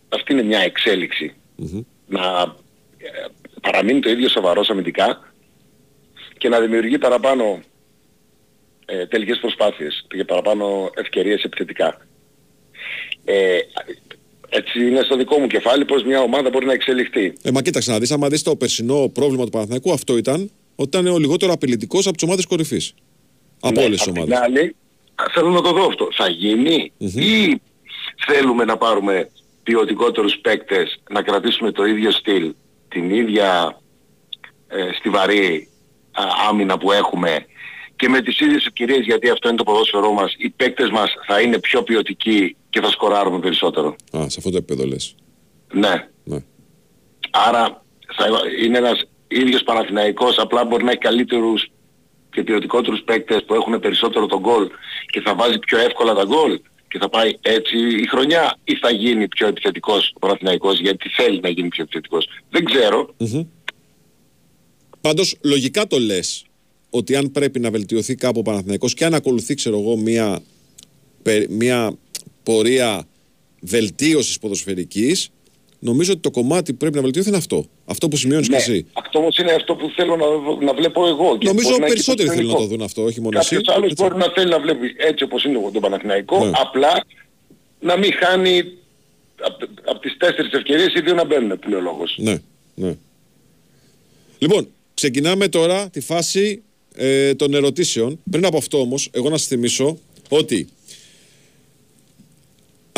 Αυτή 0.10 0.34
είναι 0.34 0.44
μια 0.44 0.60
εξέλιξη. 0.60 1.34
Μμμ. 1.56 1.82
Να 2.08 2.56
ε, 2.98 3.08
παραμείνει 3.62 4.00
το 4.00 4.10
ίδιο 4.10 4.30
σοβαρός 4.30 4.70
αμυντικά 4.70 5.34
και 6.38 6.50
να 6.50 6.60
δημιουργεί 6.60 6.98
παραπάνω 6.98 7.60
ε, 8.92 9.06
τελικές 9.06 9.38
προσπάθειες 9.40 10.06
και 10.08 10.24
παραπάνω 10.26 10.90
ευκαιρίες 10.96 11.44
επιθετικά. 11.44 11.98
Ε, 13.26 13.58
έτσι 14.50 14.88
είναι 14.88 15.02
στο 15.02 15.16
δικό 15.18 15.40
μου 15.40 15.48
κεφάλι 15.48 15.86
πως 15.86 16.04
μια 16.04 16.22
ομάδα 16.22 16.50
μπορεί 16.50 16.66
να 16.66 16.74
εξελιχθεί. 16.74 17.34
Ε, 17.42 17.52
μα 17.52 17.62
κοίταξε 17.62 17.92
να 17.92 18.00
δεις, 18.00 18.12
άμα 18.12 18.28
δεις 18.28 18.44
το 18.44 18.56
περσινό 18.56 19.10
πρόβλημα 19.14 19.44
του 19.44 19.50
Παναθηναϊκού, 19.50 19.92
αυτό 19.92 20.18
ήταν 20.18 20.52
ότι 20.76 20.98
ήταν 20.98 21.14
ο 21.14 21.18
λιγότερο 21.18 21.52
απειλητικός 21.54 22.06
από 22.08 22.16
τις 22.16 22.24
ομάδες 22.24 22.46
κορυφής. 22.46 22.94
Από 23.60 23.80
Ναι, 23.80 23.86
όλες 23.86 23.98
τις 23.98 24.08
απ' 24.08 24.14
την 24.14 24.24
ομάδες. 24.24 24.40
άλλη, 24.46 24.76
θέλω 25.34 25.50
να 25.50 25.62
το 25.62 25.72
δω 25.72 25.86
αυτό. 25.86 26.08
Θα 26.12 26.30
γινει 26.30 26.92
ή 26.98 27.62
θέλουμε 28.28 28.66
να 28.66 28.78
πάρουμε 28.78 29.30
ποιοτικότερους 29.64 30.38
παίκτες, 30.38 31.00
να 31.10 31.22
κρατήσουμε 31.22 31.72
το 31.72 31.86
ίδιο 31.86 32.12
στυλ, 32.12 32.54
την 32.90 33.10
ίδια 33.10 33.80
ε, 34.68 34.90
στιβαρή 35.00 35.68
α, 36.12 36.24
άμυνα 36.50 36.78
που 36.78 36.92
έχουμε 36.92 37.46
και 38.00 38.10
με 38.10 38.22
τις 38.22 38.40
ίδιες 38.40 38.66
ευκαιρίες 38.66 39.06
γιατί 39.06 39.30
αυτό 39.30 39.48
είναι 39.48 39.58
το 39.58 39.64
ποδόσφαιρό 39.64 40.12
μας, 40.12 40.36
οι 40.38 40.50
παίκτες 40.50 40.90
μας 40.90 41.14
θα 41.28 41.42
είναι 41.42 41.60
πιο 41.60 41.84
ποιοτικοί 41.84 42.56
και 42.70 42.82
θα 42.82 42.90
σκοράρουμε 42.90 43.40
περισσότερο. 43.40 43.96
Α, 44.18 44.30
σε 44.30 44.36
αυτό 44.38 44.50
το 44.50 44.58
επίπεδο 44.58 44.86
λες. 44.86 45.16
Ναι. 45.74 46.08
Ναι. 46.24 46.44
Άρα 47.30 47.84
θα 48.16 48.26
είναι 48.64 48.78
ένας 48.78 49.04
ίδιος 49.28 49.64
Παναθηναϊκός, 49.64 50.38
απλά 50.38 50.66
μπορεί 50.66 50.84
να 50.84 50.92
έχει 50.92 51.00
καλύτερους 51.00 51.68
και 52.32 52.44
ποιοτικότερους 52.44 53.02
παίκτες 53.02 53.44
που 53.46 53.54
έχουν 53.54 53.80
περισσότερο 53.80 54.26
τον 54.26 54.40
γκολ 54.40 54.70
και 55.12 55.22
θα 55.22 55.36
βάζει 55.36 55.60
πιο 55.60 55.78
εύκολα 55.78 56.14
τα 56.14 56.24
γκολ 56.24 56.60
και 56.88 56.98
θα 56.98 57.10
πάει 57.10 57.32
έτσι 57.42 57.78
η 57.78 58.08
χρονιά 58.08 58.58
ή 58.64 58.76
θα 58.76 58.92
γίνει 58.92 59.28
πιο 59.28 59.48
επιθετικός 59.48 60.12
ο 60.16 60.20
Παναθηναϊκός 60.20 60.80
γιατί 60.80 61.10
θέλει 61.10 61.40
να 61.40 61.50
γίνει 61.50 61.68
πιο 61.68 61.84
επιθετικός. 61.84 62.28
Δεν 62.50 62.66
ξέρω. 62.66 63.16
Μμμ. 63.18 63.48
Πάντως 65.02 65.38
λογικά 65.44 65.88
το 65.88 66.00
λες 66.00 66.49
ότι 66.90 67.16
αν 67.16 67.32
πρέπει 67.32 67.60
να 67.60 67.72
βελτιωθεί 67.72 68.16
κάπου 68.16 68.40
ο 68.40 68.42
Παναθηναϊκός 68.42 68.94
και 68.94 69.06
αν 69.06 69.14
ακολουθεί 69.14 69.54
ξέρω 69.54 69.80
εγώ 69.80 69.96
μια, 69.98 70.40
πε- 71.22 71.50
μια 71.50 71.94
πορεία 72.44 73.08
βελτίωσης 73.62 74.40
ποδοσφαιρικής 74.40 75.30
νομίζω 75.80 76.12
ότι 76.12 76.22
το 76.22 76.32
κομμάτι 76.32 76.72
που 76.72 76.78
πρέπει 76.78 76.96
να 76.96 77.02
βελτιωθεί 77.02 77.28
είναι 77.28 77.38
αυτό. 77.38 77.66
Αυτό 77.86 78.08
που 78.08 78.16
σημειώνεις 78.18 78.50
Ναι, 78.50 78.56
και 78.56 78.62
εσύ. 78.62 78.86
αυτό 78.94 79.20
όμως 79.20 79.38
είναι 79.38 79.52
αυτό 79.52 79.76
που 79.76 79.90
θέλω 79.96 80.16
να, 80.16 80.26
να 80.66 80.74
βλέπω 80.74 81.08
εγώ. 81.08 81.38
και 81.38 81.48
Νομίζω 81.48 81.68
μπορεί 81.70 81.80
να 81.80 81.86
έχει 81.86 81.94
περισσότεροι 81.94 82.28
το 82.28 82.34
θέλουν 82.34 82.48
να 82.48 82.54
το 82.54 82.58
τελικό. 82.60 82.76
δουν 82.76 82.86
αυτό, 82.86 83.04
όχι 83.04 83.22
μόνο 83.22 83.40
εσύ. 83.40 83.56
Κάποιος 83.56 83.76
άλλος 83.76 83.92
Έτσι. 83.92 84.04
μπορεί 84.04 84.18
να 84.18 84.32
θέλει 84.36 84.50
να 84.50 84.60
βλέπει 84.60 84.96
έτσι 84.98 85.24
όπως 85.24 85.44
είναι 85.44 85.60
τον 85.74 85.82
Παναθηναϊκό, 85.82 86.46
Ναι. 86.46 86.52
απλά 86.56 87.04
να 87.80 87.98
μην 87.98 88.14
χάνει 88.14 88.60
από 89.42 89.66
απ 89.86 90.02
τις 90.02 90.18
τέσσερις 90.18 90.52
ευκαιρίες 90.52 90.94
οι 90.94 91.02
δύο 91.02 91.14
να 91.14 91.26
μπαίνουν 91.26 91.60
που 91.60 91.70
λέει 91.70 91.80
ο 91.80 91.84
λόγος. 91.84 92.16
Ναι, 92.22 92.38
ναι. 92.76 92.96
Λοιπόν, 94.38 94.68
ξεκινάμε 94.94 95.48
τώρα 95.48 95.90
τη 95.90 96.00
φάση 96.02 96.64
ε, 97.02 97.36
των 97.36 97.54
ερωτήσεων. 97.54 98.20
Πριν 98.32 98.46
από 98.46 98.58
αυτό 98.58 98.80
όμως, 98.80 99.10
εγώ 99.12 99.30
να 99.30 99.38
σας 99.38 99.48
θυμίσω 99.48 99.98
ότι 100.30 100.68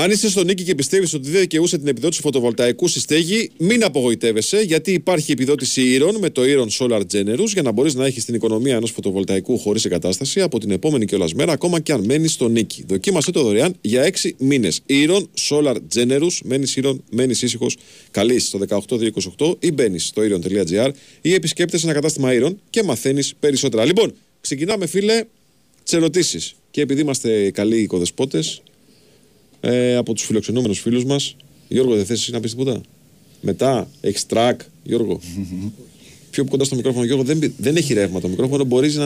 αν 0.01 0.11
είσαι 0.11 0.29
στο 0.29 0.43
νίκη 0.43 0.63
και 0.63 0.75
πιστεύεις 0.75 1.13
ότι 1.13 1.29
δεν 1.29 1.39
δικαιούσε 1.39 1.77
την 1.77 1.87
επιδότηση 1.87 2.21
φωτοβολταϊκού 2.21 2.87
στη 2.87 2.99
στέγη, 2.99 3.51
μην 3.57 3.83
απογοητεύεσαι, 3.83 4.61
γιατί 4.61 4.91
υπάρχει 4.91 5.31
επιδότηση 5.31 5.81
ήρων 5.81 6.15
με 6.19 6.29
το 6.29 6.41
Iron 6.45 6.67
Solar 6.79 7.01
Generous 7.13 7.47
για 7.53 7.61
να 7.61 7.71
μπορείς 7.71 7.93
να 7.93 8.05
έχεις 8.05 8.25
την 8.25 8.35
οικονομία 8.35 8.75
ενός 8.75 8.91
φωτοβολταϊκού 8.91 9.57
χωρίς 9.57 9.85
εγκατάσταση 9.85 10.41
από 10.41 10.59
την 10.59 10.71
επόμενη 10.71 11.05
κιόλα 11.05 11.27
μέρα, 11.35 11.51
ακόμα 11.51 11.79
και 11.79 11.91
αν 11.91 12.03
μένεις 12.05 12.31
στο 12.31 12.47
νίκη. 12.47 12.83
Δοκίμασε 12.87 13.31
το 13.31 13.43
δωρεάν 13.43 13.75
για 13.81 14.03
6 14.03 14.31
μήνες. 14.37 14.81
Iron 14.89 15.23
Solar 15.49 15.75
Generous, 15.95 16.37
μένεις 16.43 16.75
ήρων, 16.75 17.03
μένεις 17.11 17.41
ήσυχος. 17.41 17.77
Καλείς 18.11 18.45
στο 18.45 18.59
18228 19.37 19.55
ή 19.59 19.71
μπαίνεις 19.71 20.05
στο 20.05 20.21
iron.gr 20.21 20.89
ή 21.21 21.33
επισκέπτεσαι 21.33 21.85
ένα 21.85 21.93
κατάστημα 21.93 22.29
Iron 22.31 22.55
και 22.69 22.83
μαθαίνεις 22.83 23.33
περισσότερα. 23.39 23.85
Λοιπόν, 23.85 24.13
ξεκινάμε, 24.41 24.85
φίλε, 24.85 25.23
τις 25.83 25.93
ερωτήσεις. 25.93 26.53
Και 26.71 26.81
επειδή 26.81 27.01
είμαστε 27.01 27.51
καλοί 27.51 27.81
οικοδεσπότες, 27.81 28.61
ε, 29.61 29.95
από 29.95 30.13
τους 30.13 30.23
φιλοξενούμενους 30.25 30.79
φίλους 30.79 31.03
μας. 31.05 31.35
Γιώργο, 31.67 31.95
δεν 31.95 32.05
θες 32.05 32.19
εσύ 32.19 32.31
να 32.31 32.39
πεις 32.39 32.51
τίποτα; 32.51 32.81
Μετά, 33.41 33.87
έχεις 34.01 34.25
track, 34.29 34.55
Γιώργο. 34.83 35.19
Πιο 36.31 36.45
κοντά 36.45 36.63
στο 36.63 36.75
μικρόφωνο, 36.75 37.05
Γιώργο, 37.05 37.23
δεν, 37.23 37.39
πη- 37.39 37.53
δεν 37.57 37.75
έχει 37.75 37.93
ρεύμα 37.93 38.19
το 38.19 38.27
μικρόφωνο, 38.27 38.63
μπορείς 38.63 38.95
να 38.95 39.05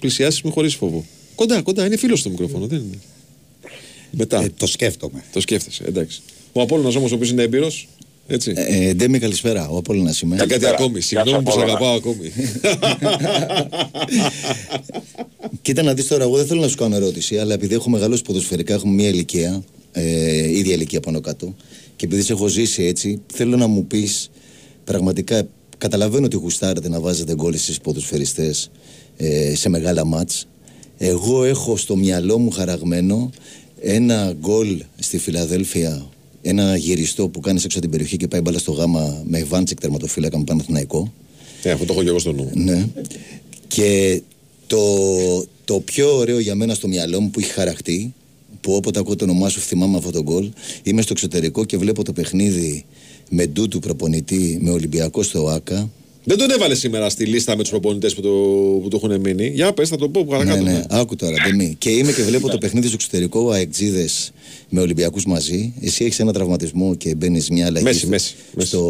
πλησιάσεις 0.00 0.42
με 0.42 0.50
χωρίς 0.50 0.74
φόβο. 0.74 1.04
Κοντά, 1.34 1.62
κοντά, 1.62 1.86
είναι 1.86 1.96
φίλος 1.96 2.20
στο 2.20 2.30
μικρόφωνο, 2.30 2.66
δεν 2.66 2.78
είναι. 2.78 2.98
Μετά. 4.10 4.42
Ε, 4.42 4.50
το 4.56 4.66
σκέφτομαι. 4.66 5.24
Το 5.32 5.40
σκέφτεσαι, 5.40 5.84
εντάξει. 5.86 6.20
Ο 6.52 6.60
Απόλλωνας 6.60 6.94
όμως, 6.94 7.12
ο 7.12 7.14
οποίος 7.14 7.30
είναι 7.30 7.42
έμπειρος, 7.42 7.88
έτσι. 8.26 8.52
Ε, 8.56 8.94
Ντέμι, 8.94 9.18
καλησπέρα. 9.18 9.68
Ο 9.68 9.76
Απόλλωνας 9.76 10.20
είμαι. 10.20 10.34
Για 10.36 10.46
κάτι 10.46 10.66
ακόμη, 10.66 11.00
συγγνώμη 11.00 11.42
που 11.42 11.50
σε 11.50 11.60
αγαπάω 11.60 11.94
ακόμη. 11.94 12.32
Κοίτα 15.62 15.82
να 15.82 15.94
δεις 15.94 16.06
τώρα, 16.06 16.22
εγώ 16.24 16.36
δεν 16.36 16.46
θέλω 16.46 16.60
να 16.60 16.68
σου 16.68 16.76
κάνω 16.76 16.96
ερώτηση, 16.96 17.38
αλλά 17.38 17.54
επειδή 17.54 17.74
έχω 17.74 17.90
μεγαλώσει 17.90 18.22
ποδοσφαιρικά, 18.22 18.74
έχουμε 18.74 18.92
μια 18.92 19.08
ηλικία, 19.08 19.62
ε, 19.98 20.50
ίδια 20.50 20.74
ηλικία 20.74 21.00
πάνω 21.00 21.20
κάτω, 21.20 21.54
και 21.96 22.04
επειδή 22.04 22.22
σε 22.22 22.32
έχω 22.32 22.46
ζήσει 22.46 22.82
έτσι, 22.82 23.20
θέλω 23.32 23.56
να 23.56 23.66
μου 23.66 23.86
πεις 23.86 24.30
πραγματικά, 24.84 25.48
καταλαβαίνω 25.78 26.26
ότι 26.26 26.36
γουστάρετε 26.36 26.88
να 26.88 27.00
βάζετε 27.00 27.34
γκολ 27.34 27.54
στις 27.54 27.80
ποδοσφαιριστές 27.80 28.70
ε, 29.16 29.54
σε 29.54 29.68
μεγάλα 29.68 30.04
μάτς. 30.04 30.46
Εγώ 30.98 31.44
έχω 31.44 31.76
στο 31.76 31.96
μυαλό 31.96 32.38
μου 32.38 32.50
χαραγμένο 32.50 33.30
ένα 33.80 34.36
γκολ 34.40 34.82
στη 34.98 35.18
Φιλαδέλφια, 35.18 36.06
ένα 36.42 36.76
γυριστό 36.76 37.28
που 37.28 37.40
κάνει 37.40 37.60
έξω 37.64 37.78
από 37.78 37.80
την 37.80 37.90
περιοχή 37.90 38.16
και 38.16 38.28
πάει 38.28 38.40
μπάλα 38.40 38.58
στο 38.58 38.72
γάμα 38.72 39.22
με 39.26 39.44
Βάντσικ 39.44 39.80
τερματοφύλακα 39.80 40.38
με 40.38 40.44
Παναθηναϊκό. 40.44 41.12
Ε, 41.62 41.70
αυτό 41.70 41.84
το 41.84 41.92
έχω 41.92 42.02
και 42.02 42.08
εγώ 42.08 42.18
στο 42.18 42.32
νου. 42.32 42.50
Ναι. 42.54 42.88
Και 43.68 44.22
το, 44.66 44.84
το 45.64 45.80
πιο 45.80 46.16
ωραίο 46.16 46.38
για 46.38 46.54
μένα 46.54 46.74
στο 46.74 46.88
μυαλό 46.88 47.20
μου 47.20 47.30
που 47.30 47.40
έχει 47.40 47.50
χαραχτεί, 47.50 48.14
που 48.66 48.72
όποτε 48.74 48.98
ακούω 48.98 49.16
το 49.16 49.24
όνομά 49.24 49.48
σου 49.48 49.60
θυμάμαι 49.60 49.96
αυτό 49.96 50.10
το 50.10 50.22
γκολ, 50.22 50.50
είμαι 50.82 51.02
στο 51.02 51.12
εξωτερικό 51.12 51.64
και 51.64 51.76
βλέπω 51.76 52.04
το 52.04 52.12
παιχνίδι 52.12 52.84
με 53.30 53.46
ντούτου 53.46 53.78
προπονητή 53.78 54.58
με 54.62 54.70
Ολυμπιακό 54.70 55.22
στο 55.22 55.46
ΆΚΑ. 55.48 55.90
Δεν 56.24 56.38
τον 56.38 56.50
έβαλε 56.50 56.74
σήμερα 56.74 57.08
στη 57.08 57.24
λίστα 57.26 57.56
με 57.56 57.62
τους 57.62 57.70
προπονητές 57.70 58.14
που, 58.14 58.20
το, 58.20 58.28
που 58.82 58.88
του 58.90 59.00
έχουν 59.02 59.20
μείνει. 59.20 59.46
Για 59.54 59.72
πες, 59.72 59.88
θα 59.88 59.96
το 59.96 60.08
πω 60.08 60.24
παρακάτω. 60.24 60.62
Ναι, 60.62 60.70
ναι, 60.72 60.82
άκου 60.88 61.16
τώρα, 61.16 61.36
Ντεμή. 61.42 61.74
Και 61.78 61.90
είμαι 61.90 62.12
και 62.12 62.22
βλέπω 62.22 62.48
το 62.48 62.58
παιχνίδι 62.58 62.86
στο 62.86 62.94
εξωτερικό, 62.94 63.50
αεκτζίδες 63.50 64.32
με 64.68 64.80
Ολυμπιακούς 64.80 65.24
μαζί. 65.26 65.72
Εσύ 65.80 66.04
έχεις 66.04 66.18
ένα 66.20 66.32
τραυματισμό 66.32 66.94
και 66.94 67.14
μπαίνεις 67.14 67.50
μια 67.50 67.66
αλλαγή. 67.66 67.84
Μέση, 67.84 67.98
στο- 67.98 68.08
μέση, 68.08 68.34
μέση. 68.54 68.68
Στο 68.68 68.80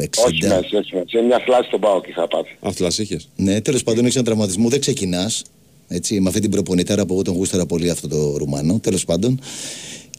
60. 0.00 0.06
Όχι 0.26 0.42
μέσα, 0.42 0.58
όχι 0.58 0.94
μέσα. 0.94 1.04
Είναι 1.12 1.22
μια 1.26 1.38
φλάση 1.46 1.66
στον 1.66 1.80
πάω 1.80 2.00
και 2.00 2.12
θα 2.14 2.28
πάτε. 2.28 2.48
Αθλάς 2.60 2.98
είχες. 2.98 3.28
Ναι, 3.36 3.60
τέλος 3.60 3.82
πάντων 3.82 4.02
έχεις 4.04 4.16
ένα 4.16 4.24
τραυματισμό, 4.24 4.68
δεν 4.68 4.80
ξεκινάς. 4.80 5.42
Έτσι, 5.88 6.20
με 6.20 6.28
αυτή 6.28 6.40
την 6.40 6.50
προπονητάρα 6.50 7.06
που 7.06 7.12
εγώ 7.12 7.22
τον 7.22 7.34
γούσταρα 7.34 7.66
πολύ 7.66 7.90
αυτό 7.90 8.08
το 8.08 8.36
Ρουμάνο, 8.36 8.78
τέλος 8.78 9.04
πάντων. 9.04 9.40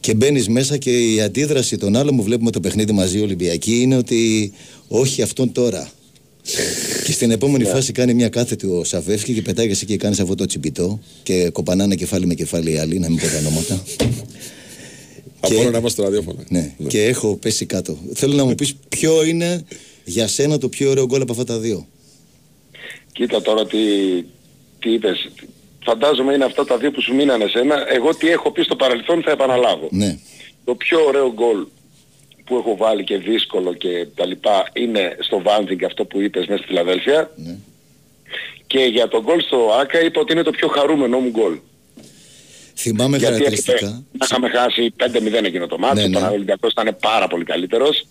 Και 0.00 0.14
μπαίνεις 0.14 0.48
μέσα 0.48 0.76
και 0.76 1.12
η 1.14 1.20
αντίδραση 1.20 1.76
των 1.76 1.96
άλλων 1.96 2.16
που 2.16 2.22
βλέπουμε 2.22 2.50
το 2.50 2.60
παιχνίδι 2.60 2.92
μαζί 2.92 3.20
Ολυμπιακοί 3.20 3.80
είναι 3.80 3.96
ότι 3.96 4.52
όχι 4.88 5.22
αυτόν 5.22 5.52
τώρα. 5.52 5.90
και 7.04 7.12
στην 7.12 7.30
επόμενη 7.30 7.64
φάση 7.64 7.92
κάνει 7.92 8.14
μια 8.14 8.28
κάθετη 8.28 8.66
ο 8.66 8.84
Σαβεύσκη 8.84 9.34
και 9.34 9.42
πετάγεσαι 9.42 9.84
και 9.84 9.96
κάνεις 9.96 10.20
αυτό 10.20 10.34
το 10.34 10.46
τσιμπιτό 10.46 11.00
και 11.22 11.50
κοπανάνε 11.50 11.94
κεφάλι 11.94 12.26
με 12.26 12.34
κεφάλι 12.34 12.72
οι 12.72 12.78
άλλοι, 12.78 12.98
να 12.98 13.08
μην 13.08 13.18
πω 13.18 13.26
τα 13.26 13.38
ονόματα. 13.38 13.82
Από 15.40 15.54
όλα 15.60 15.70
να 15.70 15.78
είμαστε 15.78 15.88
στο 15.88 16.02
ραδιόφωνο. 16.02 16.38
Ναι, 16.48 16.74
και 16.88 17.04
έχω 17.04 17.36
πέσει 17.36 17.66
κάτω. 17.66 17.98
Θέλω 18.14 18.34
να 18.34 18.44
μου 18.44 18.54
πεις 18.54 18.74
ποιο 18.88 19.24
είναι 19.24 19.64
για 20.04 20.26
σένα 20.26 20.58
το 20.58 20.68
πιο 20.68 20.90
ωραίο 20.90 21.06
γκολ 21.06 21.20
από 21.20 21.32
αυτά 21.32 21.44
τα 21.44 21.58
δύο. 21.58 21.86
Κοίτα 23.12 23.42
τώρα 23.42 23.66
τι, 23.66 23.78
τι 24.78 24.92
είπες. 24.92 25.30
Φαντάζομαι 25.86 26.34
είναι 26.34 26.44
αυτά 26.44 26.64
τα 26.64 26.76
δύο 26.76 26.90
που 26.90 27.00
σου 27.00 27.14
μείνανε 27.14 27.46
σένα. 27.48 27.92
Εγώ 27.92 28.14
τι 28.14 28.28
έχω 28.28 28.50
πει 28.50 28.62
στο 28.62 28.76
παρελθόν 28.76 29.22
θα 29.22 29.30
επαναλάβω. 29.30 29.88
Ναι. 29.90 30.18
Το 30.64 30.74
πιο 30.74 31.04
ωραίο 31.04 31.32
γκολ 31.32 31.66
που 32.44 32.56
έχω 32.56 32.76
βάλει 32.76 33.04
και 33.04 33.16
δύσκολο 33.18 33.74
και 33.74 34.06
τα 34.14 34.26
λοιπά 34.26 34.68
είναι 34.72 35.16
στο 35.20 35.42
Βάνδινγκ 35.42 35.84
αυτό 35.84 36.04
που 36.04 36.20
είπες 36.20 36.46
μέσα 36.46 36.58
στη 36.58 36.66
Φιλαδέλφια. 36.66 37.30
Ναι. 37.36 37.56
Και 38.66 38.78
για 38.78 39.08
τον 39.08 39.22
γκολ 39.22 39.40
στο 39.40 39.70
Άκα 39.80 40.00
είπα 40.04 40.20
ότι 40.20 40.32
είναι 40.32 40.42
το 40.42 40.50
πιο 40.50 40.68
χαρούμενο 40.68 41.18
μου 41.18 41.30
γκολ. 41.30 41.58
Θυμάμαι 42.76 43.16
Γιατί 43.16 43.32
χαρακτηριστικά. 43.32 43.76
έπρεπε 43.76 43.92
να 44.12 44.26
είχαμε 44.26 44.48
χάσει 44.48 44.94
5-0 45.40 45.44
εκείνο 45.44 45.66
το 45.66 45.78
μάτσο, 45.78 46.08
Ναι, 46.08 46.18
ναι. 46.18 46.26
ο 46.26 46.32
Ολυμπιακός 46.32 46.72
ήταν 46.72 46.96
πάρα 47.00 47.26
πολύ 47.28 47.44
καλύτερος. 47.44 48.06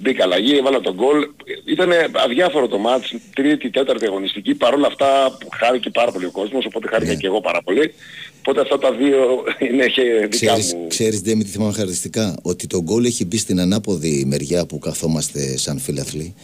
Μπήκα 0.00 0.24
αλλαγή, 0.24 0.56
έβαλα 0.56 0.80
τον 0.80 0.94
γκολ. 0.94 1.28
Ήταν 1.64 1.90
αδιάφορο 2.24 2.68
το 2.68 2.78
μάτς, 2.78 3.14
τρίτη, 3.34 3.70
τέταρτη 3.70 4.06
αγωνιστική. 4.06 4.54
Παρ' 4.54 4.74
όλα 4.74 4.86
αυτά 4.86 5.38
χάρηκε 5.60 5.90
πάρα 5.90 6.12
πολύ 6.12 6.24
ο 6.24 6.30
κόσμος, 6.30 6.64
οπότε 6.66 6.88
χάρηκα 6.88 7.12
Ναι. 7.12 7.18
και 7.18 7.26
εγώ 7.26 7.40
πάρα 7.40 7.62
πολύ. 7.62 7.94
Οπότε 8.38 8.60
αυτά 8.60 8.78
τα 8.78 8.92
δύο 8.92 9.18
είναι 9.70 9.86
και 9.86 10.02
δικά 10.02 10.28
Ξέρεις, 10.28 10.74
μου. 10.74 10.86
ξέρεις 10.88 11.22
Ντέμι 11.22 11.44
τι 11.44 11.50
θυμάμαι 11.50 11.72
χαρακτηριστικά; 11.72 12.36
Ότι 12.42 12.66
το 12.66 12.82
γκολ 12.82 13.04
έχει 13.04 13.24
μπει 13.24 13.36
στην 13.36 13.60
ανάποδη 13.60 14.24
μεριά 14.26 14.66
που 14.66 14.78
καθόμαστε 14.78 15.56
σαν 15.56 15.78
φίλαθλοι 15.78 16.34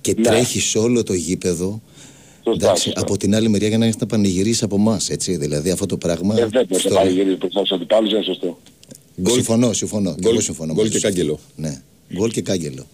Και 0.00 0.14
Ναι. 0.16 0.22
τρέχει 0.22 0.60
σε 0.60 0.78
όλο 0.78 1.02
το 1.02 1.12
γήπεδο 1.12 1.82
εντάξει, 2.54 2.92
από 2.94 3.16
την 3.16 3.34
άλλη 3.34 3.48
μεριά 3.48 3.68
για 3.68 3.78
να 3.78 3.84
έχεις 3.84 3.96
να 4.00 4.06
πανηγυρίσεις 4.06 4.62
από 4.62 4.76
εμάς, 4.76 5.10
έτσι. 5.10 5.36
Δηλαδή 5.36 5.70
αυτό 5.70 5.86
το 5.86 5.96
πράγμα. 5.96 6.34
Ε, 6.38 6.46
δεν 6.46 6.66
μπορεί 6.68 6.80
στο- 6.80 6.88
να 6.88 6.94
παρηγυρίζει 6.94 7.36
μπροστά 7.36 7.58
στους 7.58 7.72
αντιπάλους, 7.72 8.12
είναι 8.12 8.22
σωστό. 8.22 8.58
Συμφωνώ, 9.26 9.72
συμφωνώ. 9.72 10.14
Και 10.20 10.28
εγώ 10.28 10.40
συμφωνώ. 10.40 10.72
γκολ 10.72 10.82
μαζί 10.84 10.98
και 10.98 11.06
σου. 11.06 11.14
κάγκελο. 11.14 11.38
Ναι. 11.56 11.82
Γκολ 12.14 12.30
και 12.30 12.42
κάγκελο. 12.42 12.86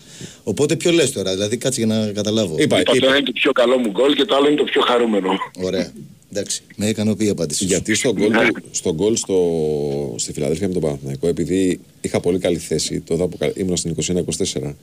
Οπότε 0.45 0.77
ποιο 0.77 0.91
λες 0.93 1.13
τώρα, 1.13 1.33
δηλαδή 1.33 1.57
κάτσε 1.57 1.85
για 1.85 1.95
να 1.97 2.07
καταλάβω. 2.13 2.55
Είπα, 2.59 2.81
Είπα, 2.81 2.93
το 2.93 3.07
ένα 3.07 3.17
είναι 3.17 3.25
το 3.27 3.33
πιο 3.33 3.53
καλό 3.53 3.79
μου 3.79 3.91
γκολ 3.91 4.15
και 4.15 4.25
το 4.25 4.35
άλλο 4.37 4.47
είναι 4.47 4.57
το 4.57 4.65
πιο 4.65 4.81
χαρούμενο. 4.81 5.31
Ωραία. 5.63 5.93
Εντάξει, 6.33 6.63
με 6.77 6.89
ικανοποιεί 6.89 7.27
η 7.27 7.31
απάντηση. 7.31 7.59
σου. 7.61 7.67
Γιατί 7.67 7.95
στον 7.95 8.13
γκολ, 8.13 8.31
του- 8.33 8.63
στον 8.71 8.95
γκολ 8.95 9.17
στο, 9.17 10.15
στη 10.19 10.33
Φιλαδέλφια 10.33 10.67
με 10.67 10.73
τον 10.73 10.83
Παναθηναϊκό, 10.83 11.27
επειδή 11.29 11.81
είχα 12.01 12.21
πολύ 12.21 12.39
καλή 12.39 12.59
θέση, 12.59 13.01
τότε 13.01 13.27
που 13.27 13.37
κα- 13.39 13.53
ήμουν 13.55 13.77
στην 13.77 13.91
21-24. 13.91 14.75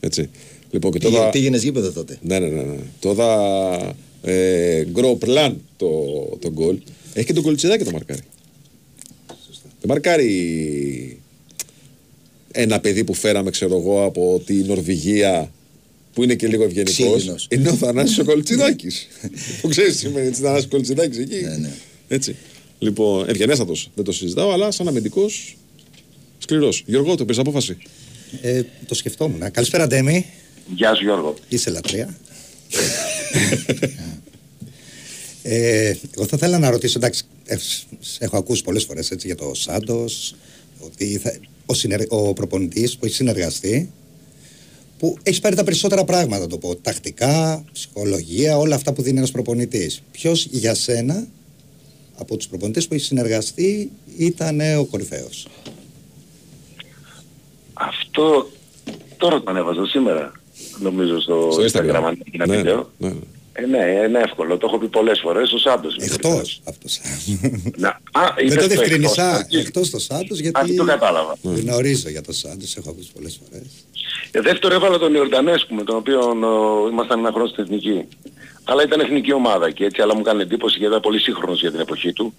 Έτσι. 0.00 0.30
Λοιπόν, 0.70 0.92
και 0.92 0.98
Πήγε- 0.98 1.16
τότε. 1.16 1.30
Πήγαινες 1.30 1.62
γήπεδο 1.62 1.90
τότε; 1.92 2.18
Ναι, 2.22 2.38
ναι, 2.38 2.46
ναι. 2.48 2.62
ναι. 2.62 2.76
Τότε 3.00 3.22
ε, 4.22 4.84
γκροπλάν 4.84 5.60
το, 5.76 5.88
το 6.40 6.50
γκολ. 6.50 6.76
Έχει 7.12 7.26
και 7.26 7.32
τον 7.32 7.42
κολτσιδάκι 7.42 7.84
το 7.84 7.90
μαρκάρι. 7.90 8.20
Δεν 9.80 9.88
μαρκάρει 9.88 11.19
ένα 12.52 12.80
παιδί 12.80 13.04
που 13.04 13.14
φέραμε, 13.14 13.50
ξέρω 13.50 13.76
εγώ, 13.78 14.04
από 14.04 14.42
τη 14.46 14.54
Νορβηγία 14.54 15.52
που 16.14 16.22
είναι 16.22 16.34
και 16.34 16.46
λίγο 16.46 16.64
ευγενικός. 16.64 17.16
Ξύλινος. 17.16 17.46
Είναι 17.50 17.68
ο 17.68 17.74
Θανάσης 17.74 18.18
ο 18.18 18.24
Κολτσιδάκης. 18.24 19.08
που 19.60 19.68
ξέρεις 19.68 19.92
τι 19.92 19.98
σημαίνει 19.98 20.26
έτσι, 20.26 20.42
Θανάσης 20.42 20.68
Κολτσιδάκης 20.68 21.18
εκεί. 21.18 21.40
Ναι, 21.60 21.70
Έτσι. 22.08 22.36
Λοιπόν, 22.78 23.28
ευγενέστατος. 23.28 23.90
Δεν 23.94 24.04
το 24.04 24.12
συζητάω, 24.12 24.50
αλλά 24.52 24.70
σαν 24.70 24.88
αμυντικός 24.88 25.56
σκληρός. 26.38 26.82
Γιώργο, 26.86 27.14
το 27.14 27.24
πήρες 27.24 27.38
απόφαση; 27.40 27.76
Ε, 28.42 28.62
το 28.86 28.94
σκεφτόμουν. 28.94 29.50
Καλησπέρα, 29.50 29.86
Ντέμι. 29.86 30.26
Γεια 30.74 30.94
σου 30.94 31.02
Γιώργο. 31.04 31.34
Είσαι 31.48 31.70
λατρεία. 31.70 32.16
ε, 35.42 35.94
εγώ 36.14 36.26
θα 36.26 36.36
ήθελα 36.36 36.58
να 36.58 36.70
ρωτήσω, 36.70 36.98
εντάξει, 36.98 37.22
ε, 37.46 37.56
σ- 37.56 38.22
έχω 38.22 38.36
ακούσει 38.36 38.62
πολλές 38.64 38.84
φορές 38.84 39.10
έτσι, 39.10 39.26
για 39.26 39.36
το 39.36 39.52
Σάντος, 39.54 40.34
ότι 40.80 41.18
θα, 41.18 41.34
ο, 41.70 41.74
συνεργ, 41.74 42.06
ο 42.08 42.32
προπονητής 42.32 42.96
που 42.96 43.04
έχει 43.06 43.14
συνεργαστεί, 43.14 43.90
που 44.98 45.16
έχει 45.22 45.40
πάρει 45.40 45.56
τα 45.56 45.64
περισσότερα 45.64 46.04
πράγματα, 46.04 46.42
να 46.42 46.46
το 46.48 46.58
πω, 46.58 46.76
τακτικά, 46.76 47.64
ψυχολογία, 47.72 48.56
όλα 48.58 48.74
αυτά 48.74 48.92
που 48.92 49.02
δίνει 49.02 49.18
ένας 49.18 49.30
προπονητής. 49.30 50.02
Ποιος 50.10 50.44
για 50.50 50.74
σένα, 50.74 51.26
από 52.18 52.36
τους 52.36 52.48
προπονητές 52.48 52.88
που 52.88 52.94
έχει 52.94 53.04
συνεργαστεί, 53.04 53.90
ήταν 54.16 54.60
ο 54.78 54.84
κορυφαίος; 54.84 55.46
Αυτό 57.72 58.50
τώρα 59.16 59.42
το 59.42 59.50
ανέβαζα 59.50 59.86
σήμερα, 59.86 60.32
νομίζω 60.80 61.20
στο, 61.20 61.48
Στο 61.52 61.62
Instagram, 61.62 61.90
Instagram. 61.90 62.02
αν 62.04 62.18
είναι 62.32 62.44
Ναι, 62.46 62.56
βίντεο. 62.56 62.90
ναι. 62.98 63.12
Ε, 63.52 63.66
ναι, 63.66 63.78
είναι 64.08 64.18
εύκολο. 64.18 64.56
Το 64.58 64.66
έχω 64.66 64.78
πει 64.78 64.88
πολλές 64.88 65.20
φορές. 65.20 65.52
Ο 65.52 65.58
Σάντος. 65.58 65.96
Εκτός 65.96 66.60
από 66.64 66.76
το 66.82 66.88
Να, 67.76 67.88
α, 67.88 68.32
Δεν 68.36 68.46
είπες 68.46 68.54
το 68.54 68.60
το 68.60 68.66
διευκρινίσα 68.68 69.38
εκτός. 69.38 69.60
εκτός 69.60 69.90
το 69.90 69.98
Σάντος 69.98 70.38
γιατί 70.38 70.72
Α, 70.72 70.74
το 70.76 70.84
κατάλαβα. 70.84 71.36
γνωρίζω 71.42 72.08
για 72.08 72.22
το 72.22 72.32
Σάντος, 72.32 72.76
έχω 72.76 72.90
ακούσει 72.90 73.10
πολλές 73.14 73.40
φορές. 73.44 73.66
Ε, 74.30 74.40
δεύτερο 74.40 74.74
έβαλα 74.74 74.98
τον 74.98 75.14
Ιορδανέσκου 75.14 75.74
με 75.74 75.82
τον 75.84 75.96
οποίο 75.96 76.20
ο, 76.20 76.88
ήμασταν 76.88 77.18
ένα 77.18 77.30
χρόνο 77.32 77.48
στην 77.48 77.62
εθνική. 77.64 78.04
Αλλά 78.64 78.82
ήταν 78.82 79.00
εθνική 79.00 79.32
ομάδα 79.32 79.70
και 79.70 79.84
έτσι, 79.84 80.02
αλλά 80.02 80.14
μου 80.14 80.20
έκανε 80.20 80.42
εντύπωση 80.42 80.74
γιατί 80.78 80.90
ήταν 80.92 81.02
πολύ 81.02 81.18
σύγχρονος 81.20 81.60
για 81.60 81.70
την 81.70 81.80
εποχή 81.80 82.12
του. 82.12 82.34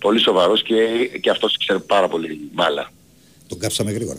Πολύ 0.00 0.20
σοβαρός 0.20 0.62
και, 0.62 0.74
και 1.20 1.30
αυτός 1.30 1.56
ξέρει 1.58 1.80
πάρα 1.80 2.08
πολύ 2.08 2.40
μπάλα. 2.52 2.92
Τον 3.48 3.58
κάψαμε 3.58 3.92
γρήγορα. 3.92 4.18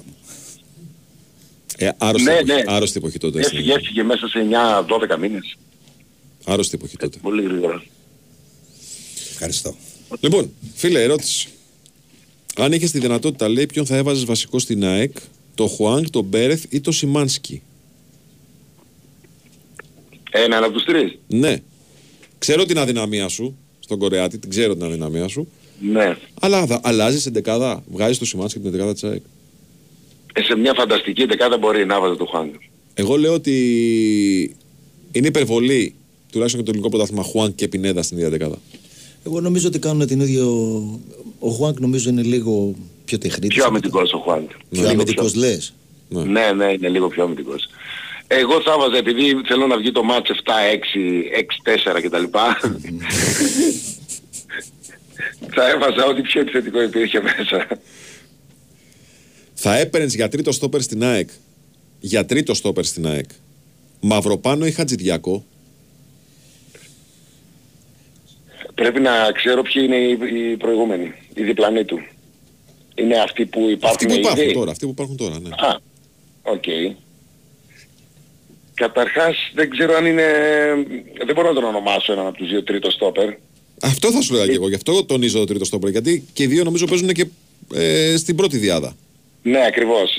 Ε, 1.78 1.90
άρρωστη, 1.98 2.24
Ναι, 2.30 2.34
εποχή, 2.38 2.54
ναι. 2.54 2.64
άρρωστη 2.68 2.98
εποχή 2.98 3.18
τότε. 3.18 3.44
στην- 3.44 3.58
Έφυγε, 3.58 3.74
έφυγε 3.74 4.04
μέσα 4.04 4.28
σε 4.28 4.40
9-12 4.40 5.18
μήνες. 5.18 5.58
Άρρωστη 6.48 6.76
εποχή 6.76 6.98
τότε. 6.98 7.18
Πολύ 7.22 7.44
γρήγορα. 7.44 7.84
Ευχαριστώ. 9.32 9.76
Λοιπόν, 10.20 10.52
φίλε, 10.76 11.02
ερώτηση. 11.04 11.48
Αν 12.56 12.72
είχες 12.72 12.92
τη 12.92 13.00
δυνατότητα, 13.00 13.48
λέει, 13.50 13.66
ποιον 13.66 13.86
θα 13.86 13.96
έβαζες 13.96 14.26
βασικό 14.26 14.60
στην 14.60 14.84
ΑΕΚ, 14.84 15.18
το 15.56 15.68
Χουάνγκ, 15.68 16.06
το 16.10 16.22
Μπέρεθ 16.22 16.64
ή 16.70 16.82
το 16.82 16.92
Σιμάνσκι; 16.92 17.62
Έναν 20.32 20.64
από 20.64 20.74
τους 20.74 20.84
τρεις. 20.84 21.18
Ναι. 21.28 21.62
Ξέρω 22.38 22.66
την 22.66 22.78
αδυναμία 22.78 23.28
σου 23.28 23.58
στον 23.80 24.00
Κορεάτη, 24.00 24.38
την 24.38 24.50
ξέρω 24.50 24.74
την 24.76 24.84
αδυναμία 24.84 25.28
σου. 25.28 25.48
Ναι. 25.82 26.18
Αλλά 26.42 26.66
θα- 26.66 26.80
αλλάζεις 26.84 27.26
εντεκάδα, 27.26 27.84
βγάζεις 27.92 28.18
το 28.18 28.26
Σιμάνσκι 28.26 28.60
την 28.60 28.68
εντεκάδα 28.68 28.94
της 28.94 29.04
ΑΕΚ. 29.04 29.22
Ε, 30.34 30.42
σε 30.42 30.56
μια 30.56 30.74
φανταστική 30.74 31.26
δεκάδα 31.26 31.58
μπορεί 31.58 31.86
να 31.86 32.00
βάζει 32.00 32.18
το 32.18 32.26
Χουάνγκ. 32.26 32.54
Εγώ 32.94 33.16
λέω 33.18 33.34
ότι 33.34 34.56
είναι 35.12 35.28
υπερβολή, 35.28 35.96
τουλάχιστον 36.32 36.60
και 36.64 36.66
το 36.66 36.72
ελληνικό 36.72 36.90
πρωτάθλημα, 36.90 37.24
Χουάνγκ 37.24 37.54
και 37.56 37.68
Πινέδα 37.68 38.02
στην 38.04 38.18
ίδια 38.18 38.30
δεκάδα. 38.30 38.58
Εγώ 39.26 39.42
νομίζω 39.42 39.68
ότι 39.68 39.80
κάνουν 39.80 40.08
την 40.08 40.20
ίδια. 40.20 40.46
Ο 41.40 41.50
Χουάνκ 41.50 41.80
νομίζω 41.80 42.10
είναι 42.10 42.22
λίγο 42.22 42.76
πιο 43.06 43.18
τεχνίτης. 43.18 43.56
Πιο 43.58 43.66
αμυντικός 43.66 44.14
ο 44.14 44.18
Χουάνγκ. 44.18 44.48
Πιο 44.48 44.58
Λίγο 44.70 44.88
αμυντικός 44.90 45.32
πιο- 45.32 45.42
λες. 45.42 45.74
Ναι, 46.10 46.52
ναι, 46.56 46.66
είναι 46.74 46.90
λίγο 46.90 47.08
πιο 47.08 47.24
αμυντικός. 47.24 47.68
Εγώ 48.28 48.62
θα 48.62 48.78
βάζα, 48.78 48.98
επειδή 48.98 49.42
θέλω 49.48 49.68
να 49.68 49.78
βγει 49.78 49.92
το 49.92 50.04
μάτς 50.04 50.30
7-6, 50.30 51.30
6-4 51.32 52.02
κτλ. 52.02 52.24
θα 55.56 55.70
έβαζα 55.70 56.06
ό,τι 56.06 56.22
πιο 56.22 56.42
επιθετικό 56.42 56.82
υπήρχε 56.82 57.22
μέσα. 57.22 57.68
Θα 59.54 59.78
έπαιρνες 59.78 60.16
για 60.16 60.28
τρίτο 60.28 60.52
στόπερ 60.52 60.82
στην 60.82 61.04
ΑΕΚ. 61.04 61.30
Για 62.00 62.26
τρίτο 62.26 62.54
στόπερ 62.54 62.86
στην 62.86 63.08
ΑΕΚ. 63.08 63.30
Μαυροπάνο 64.00 64.66
ή 64.66 64.72
Χατζηδιακό. 64.72 65.46
Πρέπει 68.82 69.00
να 69.00 69.32
ξέρω 69.32 69.62
ποιοι 69.62 69.82
είναι 69.86 69.96
οι, 69.96 70.18
οι 70.52 70.58
προηγούμενοι, 70.58 71.14
οι 71.36 71.44
διπλανοί 71.44 71.86
του. 71.86 72.00
Είναι 72.96 73.16
αυτοί 73.18 73.46
που 73.46 73.60
υπάρχουν 73.60 73.90
Αυτοί 73.90 74.06
που 74.06 74.14
υπάρχουν 74.14 74.44
ήδη. 74.44 74.54
τώρα. 74.54 74.72
Αυτοί 74.72 74.86
που 74.86 74.92
υπάρχουν 74.92 75.18
τώρα, 75.18 75.40
ναι. 75.40 75.50
Α, 75.50 75.80
οκ. 76.42 76.64
Καταρχάς 78.74 79.36
δεν 79.54 79.70
ξέρω 79.70 79.96
αν 79.96 80.06
είναι... 80.06 80.24
Δεν 81.26 81.36
μπορώ 81.36 81.48
να 81.48 81.54
τον 81.54 81.64
ονομάσω 81.64 82.12
έναν 82.12 82.28
από 82.28 82.38
τους 82.38 82.50
δύο 82.50 82.64
τρίτο 82.64 82.90
στόπερ. 82.92 83.30
Αυτό 83.82 84.12
θα 84.12 84.22
σου 84.22 84.34
λέγα 84.34 84.46
και 84.46 84.52
εγώ. 84.54 84.68
Γι' 84.70 84.76
αυτό 84.76 85.06
τονίζω 85.06 85.40
το 85.40 85.46
τρίτο 85.46 85.66
στόπερ. 85.66 85.90
Γιατί 85.90 86.26
και 86.34 86.44
οι 86.44 86.48
δύο 86.48 86.64
νομίζω 86.64 86.86
παίζουν 86.86 87.08
και 87.08 87.28
ε, 87.74 88.18
στην 88.18 88.36
πρώτη 88.36 88.58
διάδα. 88.58 88.96
Ναι, 89.42 89.66
ακριβώς. 89.66 90.10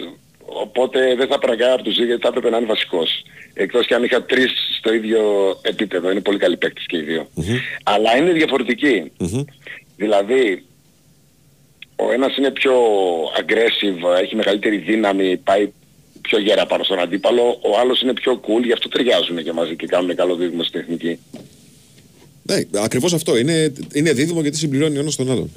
Οπότε 0.47 1.15
δεν 1.15 1.29
θα 1.29 1.39
πρέπει 1.39 1.63
να 1.63 1.73
από 1.73 1.83
τους 1.83 1.97
δύο 1.97 2.05
γιατί 2.07 2.23
θα 2.23 2.29
έπρεπε 2.29 2.51
να 2.51 2.57
είναι 2.57 2.67
βασικός. 2.67 3.23
Εκτός 3.55 3.87
και 3.87 3.95
αν 3.95 4.03
είχα 4.05 4.25
τρεις 4.25 4.53
στο 4.79 4.93
ίδιο 4.93 5.21
επίπεδο. 5.63 6.11
Είναι 6.11 6.21
πολύ 6.21 6.39
καλοί 6.39 6.57
παίκτες 6.57 6.85
και 6.87 6.97
οι 6.97 7.01
δύο. 7.01 7.29
Αλλά 7.83 8.17
είναι 8.17 8.33
διαφορετικοί. 8.33 9.13
Δηλαδή, 9.97 10.65
ο 11.97 12.13
ένας 12.13 12.37
είναι 12.37 12.51
πιο 12.51 12.73
aggressive, 13.41 14.21
έχει 14.23 14.35
μεγαλύτερη 14.35 14.77
δύναμη, 14.77 15.37
πάει 15.37 15.69
πιο 16.21 16.39
γέρα 16.39 16.67
πάνω 16.67 16.85
στον 16.85 16.99
αντίπαλο. 16.99 17.59
Ο 17.63 17.79
άλλος 17.79 18.01
είναι 18.01 18.13
πιο 18.13 18.41
cool, 18.41 18.65
γι' 18.65 18.73
αυτό 18.73 18.89
ταιριάζουν 18.89 19.43
και 19.43 19.53
μαζί 19.53 19.77
και 19.77 19.87
κάνουν 19.87 20.17
καλό 20.17 20.37
δίδυμο 20.37 20.63
στην 20.63 20.81
τεχνική. 20.81 21.19
Ναι, 22.43 22.63
ακριβώς 22.75 23.13
αυτό. 23.13 23.39
Είναι, 23.39 23.73
είναι 23.93 24.13
δίδυμο 24.13 24.41
γιατί 24.41 24.57
συμπληρώνει 24.57 24.97
ο 24.97 25.01
ένας 25.01 25.17
τον 25.17 25.31
άλλον. 25.31 25.51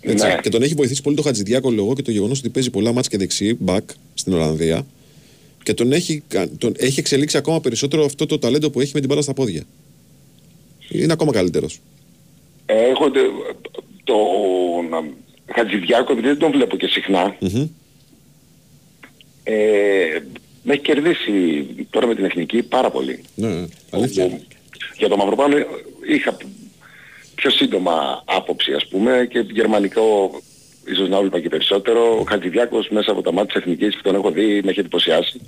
Έτσι. 0.00 0.26
Ναι. 0.26 0.38
Και 0.42 0.48
τον 0.48 0.62
έχει 0.62 0.74
βοηθήσει 0.74 1.02
πολύ 1.02 1.16
το 1.16 1.22
Χατζηδιάκο 1.22 1.70
λόγο 1.70 1.94
και 1.94 2.02
το 2.02 2.10
γεγονός 2.10 2.38
ότι 2.38 2.48
παίζει 2.48 2.70
πολλά 2.70 2.92
μάτς 2.92 3.08
και 3.08 3.16
δεξί, 3.16 3.58
back 3.66 3.84
στην 4.14 4.32
Ολλανδία. 4.32 4.86
Και 5.62 5.74
τον 5.74 5.92
έχει, 5.92 6.22
κα- 6.28 6.48
τον 6.58 6.74
έχει 6.78 7.00
εξελίξει 7.00 7.36
ακόμα 7.36 7.60
περισσότερο 7.60 8.04
αυτό 8.04 8.26
το 8.26 8.38
ταλέντο 8.38 8.70
που 8.70 8.80
έχει 8.80 8.90
με 8.94 9.00
την 9.00 9.08
μπάλα 9.08 9.22
στα 9.22 9.32
πόδια. 9.34 9.62
Είναι 10.88 11.12
ακόμα 11.12 11.32
καλύτερος. 11.32 11.80
Ε, 12.66 12.74
Έχω 12.88 13.10
τε- 13.10 13.22
τον 14.04 15.14
Χατζηδιάκο, 15.54 16.12
επειδή 16.12 16.26
δεν 16.28 16.38
τον 16.38 16.50
βλέπω 16.50 16.76
και 16.76 16.86
συχνά, 16.86 17.36
ε, 19.42 19.54
με 20.62 20.72
έχει 20.72 20.82
κερδίσει 20.82 21.66
τώρα 21.90 22.06
με 22.06 22.14
την 22.14 22.24
εθνική 22.24 22.62
πάρα 22.62 22.90
πολύ. 22.90 23.20
Ναι, 23.34 23.64
αλήθεια. 23.90 24.40
Για 24.98 25.08
το 25.08 25.16
Μαυροπάνο 25.16 25.56
είχα 26.08 26.36
πιο 27.34 27.50
σύντομα 27.50 28.22
άποψη 28.26 28.72
ας 28.72 28.86
πούμε 28.88 29.26
και 29.30 29.38
γερμανικό 29.52 30.40
ίσως 30.86 31.08
να 31.08 31.16
έβλεπα 31.16 31.40
και 31.40 31.48
περισσότερο. 31.48 32.18
Ο 32.20 32.24
Χατζηδιάκος 32.28 32.88
μέσα 32.88 33.10
από 33.10 33.22
τα 33.22 33.32
μάτια 33.32 33.54
της 33.54 33.62
εθνικής 33.62 33.96
που 33.96 34.02
τον 34.02 34.14
έχω 34.14 34.30
δει 34.30 34.60
με 34.64 34.70
έχει 34.70 34.80
εντυπωσιάσει. 34.80 35.40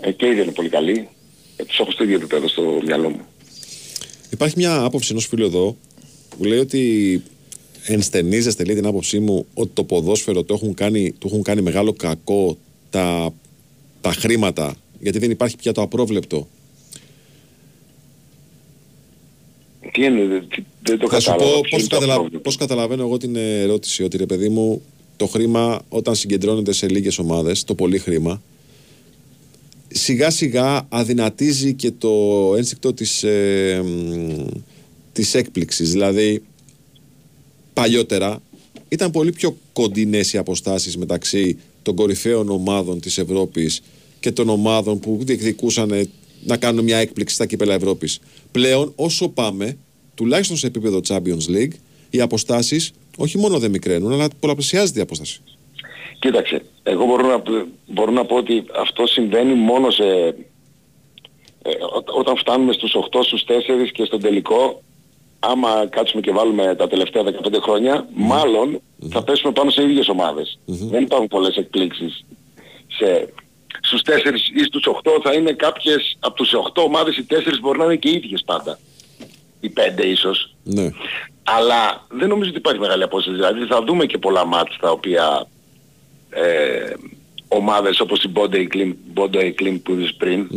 Ε, 0.00 0.12
και 0.12 0.26
ήδη 0.26 0.40
είναι 0.42 0.52
πολύ 0.52 0.68
καλή. 0.68 1.08
Ε, 1.56 1.64
τους 1.64 1.78
έχω 1.78 1.90
στο 1.90 2.02
ίδιο 2.04 2.16
επίπεδο 2.16 2.48
στο 2.48 2.80
μυαλό 2.84 3.10
μου. 3.10 3.20
Υπάρχει 4.30 4.54
μια 4.56 4.82
άποψη 4.82 5.08
ενός 5.10 5.26
φίλου 5.26 5.44
εδώ 5.44 5.76
που 6.36 6.44
λέει 6.44 6.58
ότι 6.58 7.22
ενστενίζεστε 7.86 8.64
λέει 8.64 8.74
την 8.74 8.86
άποψή 8.86 9.18
μου 9.18 9.46
ότι 9.54 9.70
το 9.74 9.84
ποδόσφαιρο 9.84 10.42
το 10.42 10.54
έχουν 10.54 10.74
κάνει, 10.74 11.12
του 11.18 11.26
έχουν 11.26 11.42
κάνει 11.42 11.62
μεγάλο 11.62 11.92
κακό 11.92 12.58
τα, 12.90 13.34
τα 14.00 14.12
χρήματα 14.12 14.76
γιατί 15.00 15.18
δεν 15.18 15.30
υπάρχει 15.30 15.56
πια 15.56 15.72
το 15.72 15.82
απρόβλεπτο. 15.82 16.48
Τι 19.92 20.04
είναι, 20.04 20.24
δεν- 20.24 20.48
τι- 20.48 20.62
δεν 20.82 20.98
το 20.98 21.08
Θα 21.08 21.20
σου 21.20 21.30
κατάλαβα. 21.30 21.52
πω 21.54 21.60
Ποιο 21.60 21.70
πώς, 21.70 21.78
είναι 21.80 21.88
το 21.88 21.94
καταλα... 21.98 22.14
πρόβλημα; 22.14 22.40
πώς 22.42 22.56
καταλαβαίνω 22.56 23.02
εγώ 23.02 23.16
την 23.16 23.36
ερώτηση 23.36 24.02
ότι 24.02 24.16
ρε 24.16 24.26
παιδί 24.26 24.48
μου 24.48 24.82
το 25.16 25.26
χρήμα 25.26 25.82
όταν 25.88 26.14
συγκεντρώνεται 26.14 26.72
σε 26.72 26.88
λίγες 26.88 27.18
ομάδες, 27.18 27.64
το 27.64 27.74
πολύ 27.74 27.98
χρήμα 27.98 28.42
σιγά 29.88 30.30
σιγά 30.30 30.86
αδυνατίζει 30.88 31.74
και 31.74 31.90
το 31.98 32.10
ένστικτο 32.56 32.92
της, 32.92 33.22
ε, 33.22 33.82
μ, 33.84 34.44
της 35.12 35.34
έκπληξης. 35.34 35.90
Δηλαδή 35.90 36.42
παλιότερα 37.72 38.42
ήταν 38.88 39.10
πολύ 39.10 39.32
πιο 39.32 39.56
κοντινές 39.72 40.32
οι 40.32 40.38
αποστάσεις 40.38 40.96
μεταξύ 40.96 41.58
των 41.82 41.94
κορυφαίων 41.94 42.48
ομάδων 42.48 43.00
της 43.00 43.18
Ευρώπης 43.18 43.82
και 44.20 44.32
των 44.32 44.48
ομάδων 44.48 44.98
που 44.98 45.18
διεκδικούσαν 45.22 45.90
ε, 45.90 46.06
να 46.44 46.56
κάνουν 46.56 46.84
μια 46.84 46.96
έκπληξη 46.96 47.34
στα 47.34 47.46
κύπελα 47.46 47.74
Ευρώπης. 47.74 48.20
Πλέον 48.52 48.92
όσο 48.96 49.28
πάμε 49.28 49.76
τουλάχιστον 50.14 50.56
σε 50.56 50.66
επίπεδο 50.66 51.00
Champions 51.08 51.48
League, 51.50 51.72
οι 52.10 52.20
αποστάσεις 52.20 52.92
όχι 53.16 53.38
μόνο 53.38 53.58
δεν 53.58 53.70
μικραίνουν, 53.70 54.12
αλλά 54.12 54.28
πολλαπλασιάζεται 54.40 54.98
η 54.98 55.02
απόσταση. 55.02 55.40
Κοίταξε, 56.18 56.62
εγώ 56.82 57.04
μπορώ 57.06 57.26
να, 57.26 57.40
π- 57.40 57.66
μπορώ 57.86 58.10
να 58.10 58.24
πω 58.24 58.36
ότι 58.36 58.64
αυτό 58.80 59.06
συμβαίνει 59.06 59.54
μόνο 59.54 59.90
σε... 59.90 60.04
ε, 61.62 61.70
ό- 61.94 62.18
όταν 62.18 62.36
φτάνουμε 62.36 62.72
στους 62.72 62.94
8, 63.12 63.18
στους 63.22 63.44
4 63.48 63.52
και 63.92 64.04
στον 64.04 64.20
τελικό, 64.20 64.82
άμα 65.38 65.86
κάτσουμε 65.90 66.22
και 66.22 66.30
βάλουμε 66.32 66.74
τα 66.74 66.88
τελευταία 66.88 67.22
15 67.22 67.28
χρόνια, 67.62 68.08
μάλλον 68.14 68.80
θα 69.10 69.22
πέσουμε 69.22 69.52
πάνω 69.52 69.70
σε 69.70 69.82
ίδιες 69.82 70.08
ομάδες. 70.08 70.58
Δεν 70.64 71.02
υπάρχουν 71.02 71.28
πολλές 71.28 71.56
εκπλήξεις. 71.56 72.24
Σε, 72.98 73.32
στους 73.84 74.00
4 74.02 74.10
ή 74.60 74.62
στους 74.64 74.82
8 74.86 75.20
θα 75.22 75.32
είναι 75.34 75.52
κάποιες, 75.52 76.16
από 76.20 76.34
τους 76.34 76.52
8 76.54 76.82
ομάδες 76.82 77.16
οι 77.16 77.26
4 77.30 77.58
μπορεί 77.60 77.78
να 77.78 77.84
είναι 77.84 77.96
και 77.96 78.08
οι 78.08 78.12
ίδιες 78.14 78.42
πάντα. 78.44 78.78
Οι 79.60 79.70
5 79.70 80.04
ίσως. 80.04 80.54
Ναι. 80.62 80.90
Αλλά 81.42 82.06
δεν 82.08 82.28
νομίζω 82.28 82.48
ότι 82.48 82.58
υπάρχει 82.58 82.80
μεγάλη 82.80 83.02
απόσταση. 83.02 83.36
Δηλαδή 83.36 83.66
θα 83.66 83.82
δούμε 83.82 84.06
και 84.06 84.18
πολλά 84.18 84.44
μάτς 84.46 84.76
τα 84.80 84.90
οποία 84.90 85.46
ε, 86.30 86.92
ομάδες 87.48 88.00
όπως 88.00 88.22
η 88.24 88.30
Bondo 88.34 88.54
Clean, 88.74 88.92
Bondo 89.14 89.52
Clean 89.60 89.80
που 89.82 89.92
είδες 89.92 90.14
πριν 90.14 90.48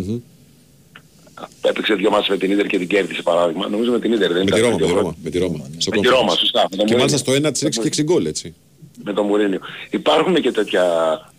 έπαιξε 1.62 1.94
δυο 1.94 2.10
μάτς 2.10 2.28
με 2.30 2.38
την 2.38 2.52
Ίντερ 2.52 2.66
και 2.68 2.78
την 2.78 2.88
κέρδισε 2.88 3.22
παράδειγμα. 3.22 3.68
Νομίζω 3.68 3.91
με 3.91 3.99
την 3.99 4.12
Ίντερ 4.14 4.32
δεν 4.34 4.44
Με 4.44 4.52
τη 4.52 4.58
ήταν. 4.60 4.78
Ρώμα, 4.78 4.78
με 4.78 4.80
τη 4.84 4.86
δύο 4.86 4.95
Ρώμα. 4.95 5.16
Με 5.24 5.30
τη 5.30 5.38
Ρώμα. 5.38 5.70
Στο 5.78 5.91
Με 5.91 6.02
τη 6.02 6.08
conference. 6.08 6.12
Ρώμα, 6.12 6.36
σωστά. 6.36 6.68
Με 6.72 6.78
τον 6.78 6.86
Και 6.86 6.95
μάλιστα 6.95 7.18
Μουρίνιο. 7.32 7.40
στο 7.41 7.49
1 7.49 7.52
της 7.52 7.62
ρίξει 7.62 7.80
και 7.80 7.88
6 7.88 8.04
γκολ, 8.04 8.26
έτσι. 8.26 8.56
με 9.04 9.14
τον 9.14 9.26
Μουρίνιο. 9.26 9.60
Υπάρχουν 9.90 10.41
και 10.41 10.52
τέτοια 10.52 10.84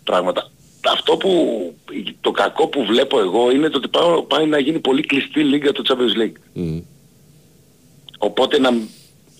πράγματα. 0.03 0.49
Αυτό 0.85 1.17
που, 1.17 1.31
το 2.21 2.31
κακό 2.31 2.67
που 2.67 2.85
βλέπω 2.85 3.19
εγώ 3.19 3.51
είναι 3.51 3.69
το 3.69 3.77
ότι 3.77 3.87
πάω- 3.87 4.21
πάει 4.23 4.45
να 4.45 4.59
γίνει 4.59 4.79
πολύ 4.79 5.01
κλειστή 5.01 5.43
λίγα 5.43 5.71
το 5.71 5.83
Champions 5.87 6.21
League. 6.21 6.35
Μμμ. 6.53 6.81
Οπότε 8.17 8.59
να, 8.59 8.69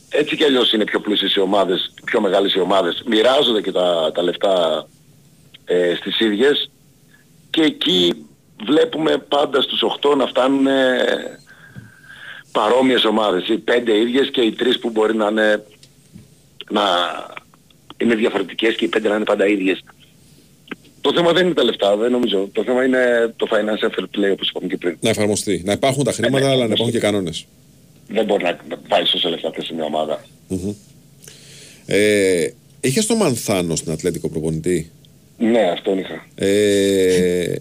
έτσι 0.10 0.36
κι 0.36 0.44
αλλιώς 0.44 0.74
είναι 0.74 0.84
πιο 0.84 1.00
πλούσιες 1.00 1.36
οι 1.36 1.40
ομάδες, 1.40 1.94
πιο 2.06 2.22
μεγάλες 2.22 2.54
οι 2.54 2.60
ομάδες. 2.60 3.04
Μοιράζονται 3.06 3.62
και 3.62 3.72
τα, 3.72 4.12
τα 4.14 4.22
λεφτά 4.22 4.86
ε, 5.66 5.96
στις 5.96 6.20
ίδιες 6.20 6.72
και 7.50 7.62
εκεί 7.62 8.26
βλέπουμε 8.66 9.18
πάντα 9.18 9.62
στους 9.62 9.82
8 10.02 10.16
να 10.18 10.28
φτάνουν 10.28 10.68
ε, 10.68 11.40
παρόμοιες 12.52 13.06
ομάδες. 13.06 13.48
Οι 13.48 13.64
5 13.68 13.88
ίδιες 13.88 14.30
και 14.30 14.42
οι 14.42 14.56
3 14.60 14.64
που 14.82 14.90
μπορεί 14.90 15.16
να 15.16 15.28
είναι, 15.28 15.66
να 16.70 16.82
είναι 17.98 18.16
διαφορετικές 18.16 18.76
και 18.76 18.86
οι 18.86 18.90
5 18.98 19.02
να 19.02 19.16
είναι 19.16 19.24
πάντα 19.24 19.48
ίδιες. 19.48 19.84
Το 21.02 21.14
θέμα 21.14 21.32
δεν 21.34 21.46
είναι 21.46 21.54
τα 21.54 21.64
λεφτά, 21.64 21.96
δεν 21.98 22.12
νομίζω. 22.12 22.50
Το 22.52 22.64
θέμα 22.64 22.84
είναι 22.86 23.34
το 23.36 23.48
financial 23.52 23.86
fair 24.00 24.04
play 24.04 24.32
όπως 24.32 24.50
είπαμε 24.50 24.68
και 24.68 24.78
πριν. 24.78 24.98
Να 25.02 25.10
εφαρμοστεί. 25.10 25.62
Να 25.66 25.72
υπάρχουν 25.72 26.04
τα 26.04 26.12
χρήματα, 26.12 26.46
αλλά 26.50 26.58
να 26.68 26.74
υπάρχουν 26.74 26.92
και 26.92 27.00
κανόνες. 27.00 27.46
Δεν 28.08 28.26
μπορεί 28.26 28.44
να 28.44 28.60
βάλεις 28.88 29.10
τόσα 29.10 29.30
λεφτά 29.30 29.52
σε 29.58 29.74
μια 29.74 29.84
ομάδα. 29.84 30.26
Ε, 31.86 32.48
Είχες 32.82 33.06
το 33.06 33.16
Μανθάνο 33.16 33.76
στην 33.76 33.92
Ατλέτικο 33.92 34.30
προπονητή; 34.30 34.92
Ναι, 35.38 35.60
αυτόν 35.74 35.98
είχα. 35.98 36.26
Ε, 36.36 37.56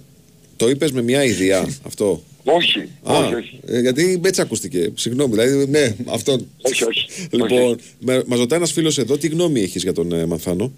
το 0.56 0.68
είπες 0.68 0.92
με 0.92 1.02
μια 1.02 1.24
ιδέα 1.24 1.66
αυτό; 1.86 2.22
Όχι, 2.44 2.78
Α, 3.02 3.18
όχι, 3.18 3.34
όχι. 3.34 3.60
ε, 3.66 3.80
γιατί 3.80 4.20
έτσι 4.24 4.40
ακούστηκε. 4.40 4.92
Συγγνώμη, 4.94 5.30
δηλαδή, 5.36 5.66
ναι, 5.70 5.94
αυτό. 6.06 6.38
Όχι, 6.62 6.84
όχι. 6.84 7.06
Λοιπόν, 7.30 7.78
με, 7.98 8.22
μας 8.26 8.38
ρωτάει 8.38 8.58
ένας 8.58 8.72
φίλος 8.72 8.98
εδώ, 8.98 9.16
τι 9.18 9.28
γνώμη 9.28 9.60
έχεις 9.60 9.82
για 9.82 9.92
τον 9.92 10.12
ε, 10.12 10.26
Μανθάνο; 10.26 10.72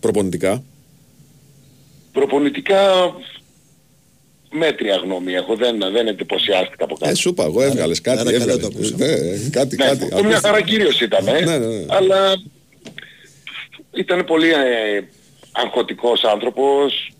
Προπονητικά. 0.00 0.64
Προπονητικά 2.14 3.14
μέτρια 4.50 4.96
γνώμη 4.96 5.32
έχω, 5.32 5.56
δεν, 5.56 5.78
δεν 5.92 6.06
εντυπωσιάστηκα 6.06 6.84
από 6.84 6.94
κάτι. 6.94 7.10
Ε, 7.10 7.14
σου 7.14 7.28
είπα, 7.28 7.44
εγώ 7.44 7.62
έβγαλες 7.62 8.00
κάτι. 8.00 8.18
άρα 8.18 8.30
καλά 8.30 8.42
έβγαλες. 8.42 8.62
το 8.62 8.70
ακούσαμε. 8.74 9.06
Ναι, 9.06 9.12
ε, 9.12 9.48
κάτι, 9.50 9.76
Ναι, 9.76 9.84
κάτι. 9.84 10.04
αυτό 10.12 10.24
μια 10.24 10.40
χαρά 10.40 10.60
κύριος 10.62 11.00
ήταν, 11.00 11.26
ε. 11.26 11.40
Ναι, 11.40 11.58
ναι, 11.58 11.66
ναι. 11.66 11.84
αλλά 11.88 12.42
ήταν 13.92 14.24
πολύ 14.24 14.50
ε, 14.50 15.00
αγχωτικός 15.52 16.24
άνθρωπος, 16.24 17.12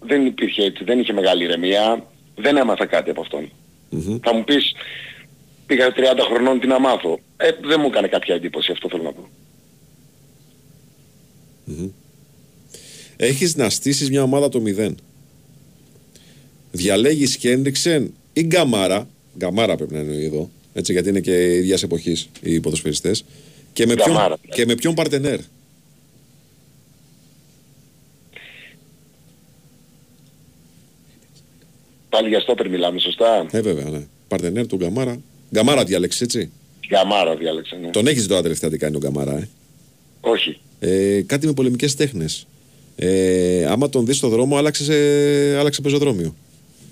δεν 0.00 0.26
υπήρχε 0.26 0.62
έτσι, 0.62 0.84
δεν 0.84 0.98
είχε 0.98 1.12
μεγάλη 1.12 1.44
ηρεμία, 1.44 2.06
δεν 2.34 2.56
έμαθα 2.56 2.86
κάτι 2.86 3.10
από 3.10 3.20
αυτόν. 3.20 3.50
Θα 4.22 4.34
μου 4.34 4.44
πεις, 4.44 4.72
πήγα 5.66 5.92
30 5.96 6.00
χρονών 6.30 6.60
τι 6.60 6.66
να 6.66 6.78
μάθω. 6.78 7.18
Ε, 7.36 7.50
δεν 7.62 7.80
μου 7.80 7.86
έκανε 7.86 8.08
κάποια 8.08 8.34
εντύπωση, 8.34 8.72
αυτό 8.72 8.88
θέλω 8.88 9.02
να 9.02 9.12
πω. 9.12 9.28
Έχεις 13.22 13.56
να 13.56 13.70
στήσεις 13.70 14.10
μια 14.10 14.22
ομάδα 14.22 14.48
το 14.48 14.62
0. 14.78 14.94
Διαλέγεις 16.72 17.36
Χέντριξεν 17.36 18.14
ή 18.32 18.42
Γκαμάρα. 18.42 19.08
Γκαμάρα 19.38 19.76
πρέπει 19.76 19.92
να 19.92 19.98
εννοεί 19.98 20.24
εδώ. 20.24 20.50
Έτσι, 20.72 20.92
γιατί 20.92 21.08
είναι 21.08 21.20
και 21.20 21.54
ίδιας 21.54 21.82
εποχής 21.82 22.28
οι 22.42 22.60
ποδοσφαιριστές. 22.60 23.24
Και 23.72 23.86
με, 23.86 23.94
ποιον, 23.94 24.08
Γκαμάρα. 24.08 24.36
και 24.54 24.66
με 24.66 24.74
ποιον 24.74 24.94
παρτενέρ. 24.94 25.40
Πάλι 32.08 32.28
για 32.28 32.40
στόπερ 32.40 32.68
μιλάμε, 32.68 33.00
σωστά; 33.00 33.46
Ε, 33.50 33.60
βέβαια, 33.60 33.90
ναι. 33.90 34.06
Παρτενέρ 34.28 34.66
του 34.66 34.76
Γκαμάρα. 34.76 35.20
Γκαμάρα 35.52 35.84
διάλεξες, 35.84 36.20
έτσι; 36.20 36.50
Γαμάρα 36.90 37.36
διάλεξα, 37.36 37.76
ναι. 37.76 37.90
Τον 37.90 38.06
έχεις 38.06 38.26
τώρα 38.26 38.42
τελευταία 38.42 38.70
τι 38.70 38.78
κάνει 38.78 38.96
ο 38.96 38.98
Γκαμάρα, 38.98 39.36
ε; 39.36 39.48
Όχι. 40.20 40.60
ε 40.80 41.22
κάτι 41.26 41.46
με 41.46 41.52
πολεμικές 41.52 41.94
τέχνες. 41.94 42.46
Ε, 43.02 43.64
άμα 43.64 43.88
τον 43.88 44.06
δεις 44.06 44.16
στο 44.16 44.28
δρόμο, 44.28 44.56
άλλαξε, 44.56 44.84
σε- 44.84 45.58
άλλαξε 45.58 45.80
πεζοδρόμιο. 45.80 46.34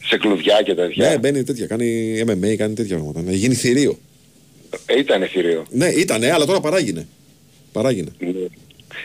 Σε 0.04 0.16
κλουβιά 0.16 0.62
και 0.64 0.74
τέτοια. 0.74 1.08
Ναι, 1.08 1.18
μπαίνει 1.18 1.42
τέτοια. 1.42 1.66
Κάνει 1.66 2.14
MMA, 2.26 2.54
κάνει 2.56 2.74
τέτοια 2.74 2.96
πράγματα. 2.96 3.22
Ναι, 3.22 3.32
γίνει 3.32 3.54
θηρίο. 3.54 3.98
Ε, 4.86 4.98
ήταν 4.98 5.22
θηρίο. 5.26 5.64
Ναι, 5.70 5.86
ήταν, 5.88 6.22
αλλά 6.24 6.44
τώρα 6.46 6.60
παράγινε. 6.60 7.06
Παράγινε. 7.72 8.08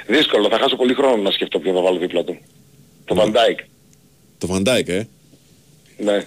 Δύσκολο, 0.08 0.50
θα 0.50 0.58
χάσω 0.58 0.76
πολύ 0.76 0.94
χρόνο 0.94 1.22
να 1.22 1.32
σκεφτώ 1.32 1.60
ποιο 1.60 1.74
θα 1.74 1.82
βάλω 1.82 1.98
δίπλα 2.00 2.24
του. 2.24 2.38
Το 3.06 3.16
Van 3.20 3.28
Dijk. 3.28 3.60
Το 4.38 4.48
Van 4.48 4.63
Dijk, 4.63 4.88
ε. 4.88 5.08
Ναι. 6.04 6.26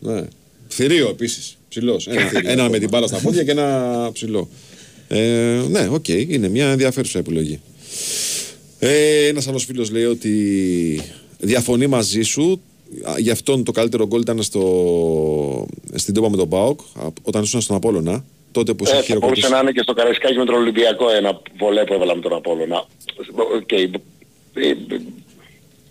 Ναι. 0.00 0.22
Θηρίο 0.68 1.08
επίσης. 1.08 1.56
Ψηλός. 1.68 2.06
Ένα, 2.06 2.30
ένα 2.50 2.68
με 2.68 2.78
την 2.78 2.88
μπάλα 2.88 3.06
στα 3.06 3.18
πόδια 3.18 3.44
και 3.44 3.50
ένα 3.50 4.10
ψηλό. 4.12 4.48
Ε, 5.08 5.60
ναι, 5.68 5.88
οκ, 5.88 6.08
είναι 6.08 6.48
μια 6.48 6.70
ενδιαφέρουσα 6.70 7.18
επιλογή. 7.18 7.60
Ε, 8.78 9.26
Ένας 9.26 9.48
άλλος 9.48 9.64
φίλος 9.64 9.90
λέει 9.90 10.04
ότι 10.04 11.02
διαφωνεί 11.38 11.86
μαζί 11.86 12.22
σου. 12.22 12.60
Α, 13.02 13.14
Γι' 13.18 13.30
αυτόν 13.30 13.64
το 13.64 13.72
καλύτερο 13.72 14.06
γκολ 14.06 14.20
ήταν 14.20 14.42
στο, 14.42 15.66
στην 15.94 16.14
Τούμπα 16.14 16.30
με 16.30 16.36
τον 16.36 16.48
ΠΑΟΚ, 16.48 16.80
α, 16.80 17.06
όταν 17.22 17.42
ήσουν 17.42 17.60
στον 17.60 17.76
Απόλλωνα. 17.76 18.24
Τότε 18.52 18.74
που 18.74 18.86
σε 18.86 18.92
Ε, 18.92 18.96
θα 18.96 19.02
χειροκροτήσει. 19.02 19.40
μπορούσε 19.40 19.54
να 19.54 19.60
είναι 19.68 19.72
και 19.72 19.82
στο 19.82 19.92
Καραϊσκάκι 19.92 20.36
με 20.36 20.44
τον 20.44 20.54
Ολυμπιακό 20.54 21.10
ένα 21.10 21.40
βολέ 21.58 21.84
που 21.84 21.92
έβαλα 21.92 22.14
με 22.14 22.20
τον 22.20 22.32
Απόλλωνα. 22.32 22.86
Οκ. 23.56 23.72
Ε, 23.72 23.80
ε, 24.54 24.74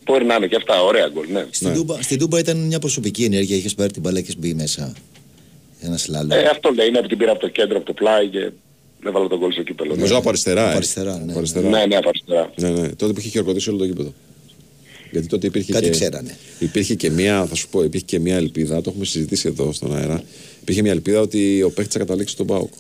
Μπορεί 0.06 0.26
να 0.26 0.36
είναι 0.36 0.48
και 0.48 0.56
αυτά, 0.56 0.84
ωραία 0.84 1.08
γκολ, 1.14 1.26
ναι. 1.32 1.46
Στην, 1.50 1.74
Τούμπα, 1.74 2.02
στην 2.02 2.18
Τούμπα 2.20 2.40
ήταν 2.40 2.58
μια 2.58 2.80
προσωπική 2.80 3.24
ενέργεια, 3.24 3.56
είχες 3.56 3.76
πάρει 3.76 3.92
την 3.92 4.02
μπάλα 4.02 4.16
και 4.18 4.22
έχεις 4.24 4.38
μπει 4.38 4.54
μέσα. 4.54 4.94
Ένα 5.82 6.02
σλάλομ. 6.02 6.36
Ε, 6.36 6.44
αυτό 6.46 6.70
λέει, 6.76 6.88
είναι 6.88 6.98
από 6.98 7.08
την 7.08 7.18
πήρα 7.18 7.32
από 7.32 7.40
το 7.40 7.48
κέντρο, 7.50 7.78
από 7.78 7.86
το 7.86 7.94
πλάι 7.94 8.28
και 8.28 8.52
έβαλα 9.06 9.28
τον 9.28 9.40
γκολ 9.40 9.52
στο 9.52 9.64
κύπελλο. 9.64 9.90
Νομίζω 9.90 10.14
ναι. 10.14 10.20
από 10.20 10.30
αριστερά. 10.30 10.64
Από 10.64 10.72
ε. 10.72 10.76
αριστερά, 10.76 11.18
ναι. 11.18 11.32
Από 11.32 11.38
αριστερά. 11.38 11.70
Ναι, 11.70 11.86
ναι, 11.86 11.96
από 11.96 12.10
αριστερά. 12.10 12.52
Ναι, 12.56 12.70
ναι. 12.70 12.88
Τότε 12.90 13.14
που 13.14 13.20
είχε 13.20 13.30
χειροκροτήσει 13.30 13.70
όλο 13.70 13.78
το 13.78 13.86
γήπεδο. 13.86 14.14
Γιατί 15.12 15.28
τότε 15.28 15.48
υπήρχε 15.48 15.72
Κάτι 15.72 15.86
και, 15.86 15.92
ξέρανε. 15.92 16.38
υπήρχε 16.60 16.96
και 16.96 17.10
μία, 17.10 17.46
θα 17.46 17.56
σου 17.56 17.70
πω, 17.70 17.84
υπήρχε 17.84 18.06
και 18.06 18.20
μία 18.20 18.36
ελπίδα, 18.36 18.82
το 18.82 18.90
έχουμε 18.90 19.06
συζητήσει 19.06 19.48
εδώ 19.48 19.72
στον 19.72 19.96
αέρα. 19.96 20.24
Υπήρχε 20.62 20.82
μία 20.82 20.92
ελπίδα 20.92 21.20
ότι 21.20 21.64
ο 21.64 21.70
παίχτη 21.70 21.92
θα 21.92 22.00
καταλήξει 22.00 22.34
στον 22.34 22.46
Πάοκ. 22.46 22.74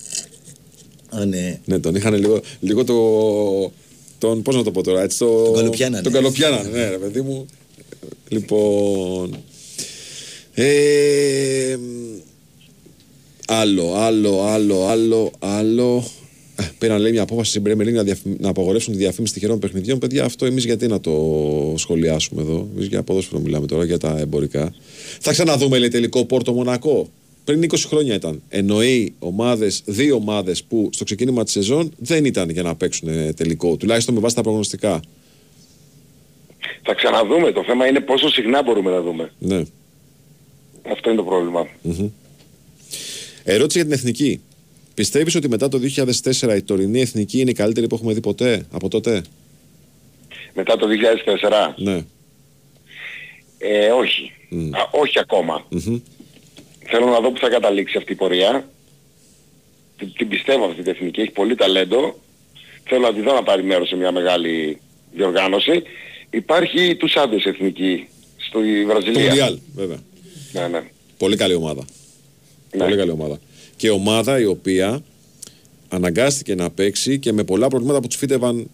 Α, 1.10 1.26
ναι. 1.26 1.60
Ναι, 1.66 1.80
τον 1.80 1.96
είχαν 1.96 2.14
λίγο, 2.14 2.40
λίγο 2.60 2.84
το. 2.84 3.72
Τον, 4.18 4.42
πώς 4.42 4.56
να 4.56 4.64
το 4.64 4.72
πω 4.72 4.84
τώρα, 4.84 5.02
έτσι. 5.02 5.18
Το, 5.18 5.44
Τον 5.44 5.54
καλοπιάνανε. 5.56 6.04
Τον 6.04 6.12
καλοπιάνανε, 6.12 6.70
ναι, 6.70 6.90
ρε 6.90 6.98
παιδί 6.98 7.22
μου. 7.22 7.46
Λοιπόν. 8.30 9.38
Ε, 10.54 11.78
άλλο, 13.50 13.94
άλλο, 13.96 14.42
άλλο, 14.44 14.86
άλλο, 14.86 15.32
άλλο. 15.40 16.04
Ε, 16.60 16.64
Πήραν 16.78 17.02
λέει 17.02 17.12
μια 17.12 17.22
απόφαση 17.22 17.50
στην 17.50 17.64
Premier 17.66 17.82
League 17.88 17.94
να, 17.94 18.04
διαφ- 18.04 18.26
να 18.40 18.50
απαγορεύσουν 18.50 18.94
τη 18.94 19.00
διαφήμιση 19.00 19.34
τυχερών 19.34 19.60
παιχνιδιών. 19.60 20.00
Παιδιά, 20.00 20.24
αυτό 20.24 20.46
εμείς 20.46 20.66
γιατί 20.66 20.88
να 20.88 21.00
το 21.00 21.14
σχολιάσουμε 21.78 22.42
εδώ; 22.42 22.68
Εμείς 22.76 22.88
για 22.88 23.04
ποδόσφαιρο 23.04 23.40
μιλάμε 23.40 23.66
τώρα, 23.68 23.84
για 23.86 23.98
τα 23.98 24.18
εμπορικά. 24.20 24.74
Θα 25.20 25.32
ξαναδούμε 25.32 25.78
λέει 25.78 25.90
τελικό 25.90 26.26
Πόρτο 26.26 26.54
Μονακό. 26.54 27.10
Πριν 27.44 27.64
20 27.64 27.76
χρόνια 27.88 28.14
ήταν. 28.16 28.42
Εννοεί 28.50 29.14
ομάδες, 29.20 29.82
δύο 29.86 30.16
ομάδες 30.16 30.64
που 30.64 30.90
στο 30.94 31.04
ξεκίνημα 31.04 31.44
της 31.44 31.54
σεζόν 31.54 31.92
δεν 31.98 32.26
ήταν 32.26 32.50
για 32.50 32.64
να 32.64 32.76
παίξουν 32.76 33.08
ε, 33.08 33.34
τελικό. 33.34 33.78
Τουλάχιστον 33.78 34.14
με 34.14 34.20
βάση 34.20 34.36
τα 34.36 34.42
προγνωστικά. 34.42 35.00
Θα 36.84 36.94
ξαναδούμε. 36.94 37.52
Το 37.52 37.64
θέμα 37.64 37.88
είναι 37.88 38.00
πόσο 38.00 38.30
συχνά 38.30 38.64
μπορούμε 38.64 38.92
να 38.92 39.02
δούμε. 39.02 39.32
Ναι. 39.40 39.64
Αυτό 40.92 41.10
είναι 41.10 41.18
το 41.20 41.24
πρόβλημα. 41.26 41.68
Μμμ. 41.82 42.10
Ερώτηση 43.50 43.78
για 43.78 43.88
την 43.88 43.98
εθνική. 43.98 44.42
Πιστεύεις 44.94 45.36
ότι 45.36 45.50
μετά 45.50 45.68
το 45.68 45.80
2004 46.42 46.56
η 46.56 46.62
τωρινή 46.62 47.02
εθνική 47.02 47.40
είναι 47.40 47.50
η 47.50 47.54
καλύτερη 47.54 47.88
που 47.88 47.96
έχουμε 47.96 48.14
δει 48.14 48.20
ποτέ 48.20 48.66
από 48.72 48.90
τότε; 48.90 49.22
Μετά 50.54 50.78
το 50.78 50.88
2004. 50.88 51.74
Ναι. 51.76 52.04
Ε, 53.58 53.90
όχι. 53.90 54.32
Α, 54.72 54.80
όχι 54.92 55.20
ακόμα. 55.20 55.66
Μμμ. 55.70 56.00
Θέλω 56.90 57.06
να 57.06 57.20
δω 57.20 57.32
που 57.32 57.40
θα 57.40 57.50
καταλήξει 57.50 57.98
αυτή 57.98 58.12
η 58.12 58.16
πορεία. 58.16 58.70
την, 59.98 60.14
την 60.14 60.28
πιστεύω 60.28 60.66
αυτή 60.66 60.82
την 60.82 60.92
εθνική, 60.92 61.22
έχει 61.22 61.32
πολύ 61.32 61.56
ταλέντο. 61.56 62.20
Θέλω 62.84 63.02
να 63.02 63.14
τη 63.14 63.22
δω 63.22 63.34
να 63.34 63.44
πάρει 63.44 63.64
μέρος 63.64 63.88
σε 63.88 63.96
μια 63.96 64.12
μεγάλη 64.12 64.80
διοργάνωση. 65.14 65.84
Υπάρχει 66.30 66.96
τους 66.96 67.16
άντρες 67.16 67.46
εθνική 67.46 68.08
στη 68.38 68.52
Το 68.52 68.60
Βραζιλία. 68.88 69.28
Μουντιάλ, 69.28 69.60
βέβαια. 69.76 69.98
Ναι, 70.52 70.68
ναι. 70.68 70.84
Πολύ 71.18 71.36
καλή 71.36 71.54
ομάδα. 71.54 71.86
Πολύ 72.78 72.96
καλή 72.96 73.12
ομάδα. 73.12 73.40
Και 73.76 73.90
ομάδα 73.90 74.40
η 74.40 74.46
οποία 74.46 75.02
αναγκάστηκε 75.90 76.56
να 76.56 76.70
παίξει 76.70 77.20
και 77.20 77.32
με 77.34 77.44
πολλά 77.44 77.68
προβλήματα 77.68 78.00
που 78.02 78.08
του 78.08 78.18
φύτευαν 78.18 78.70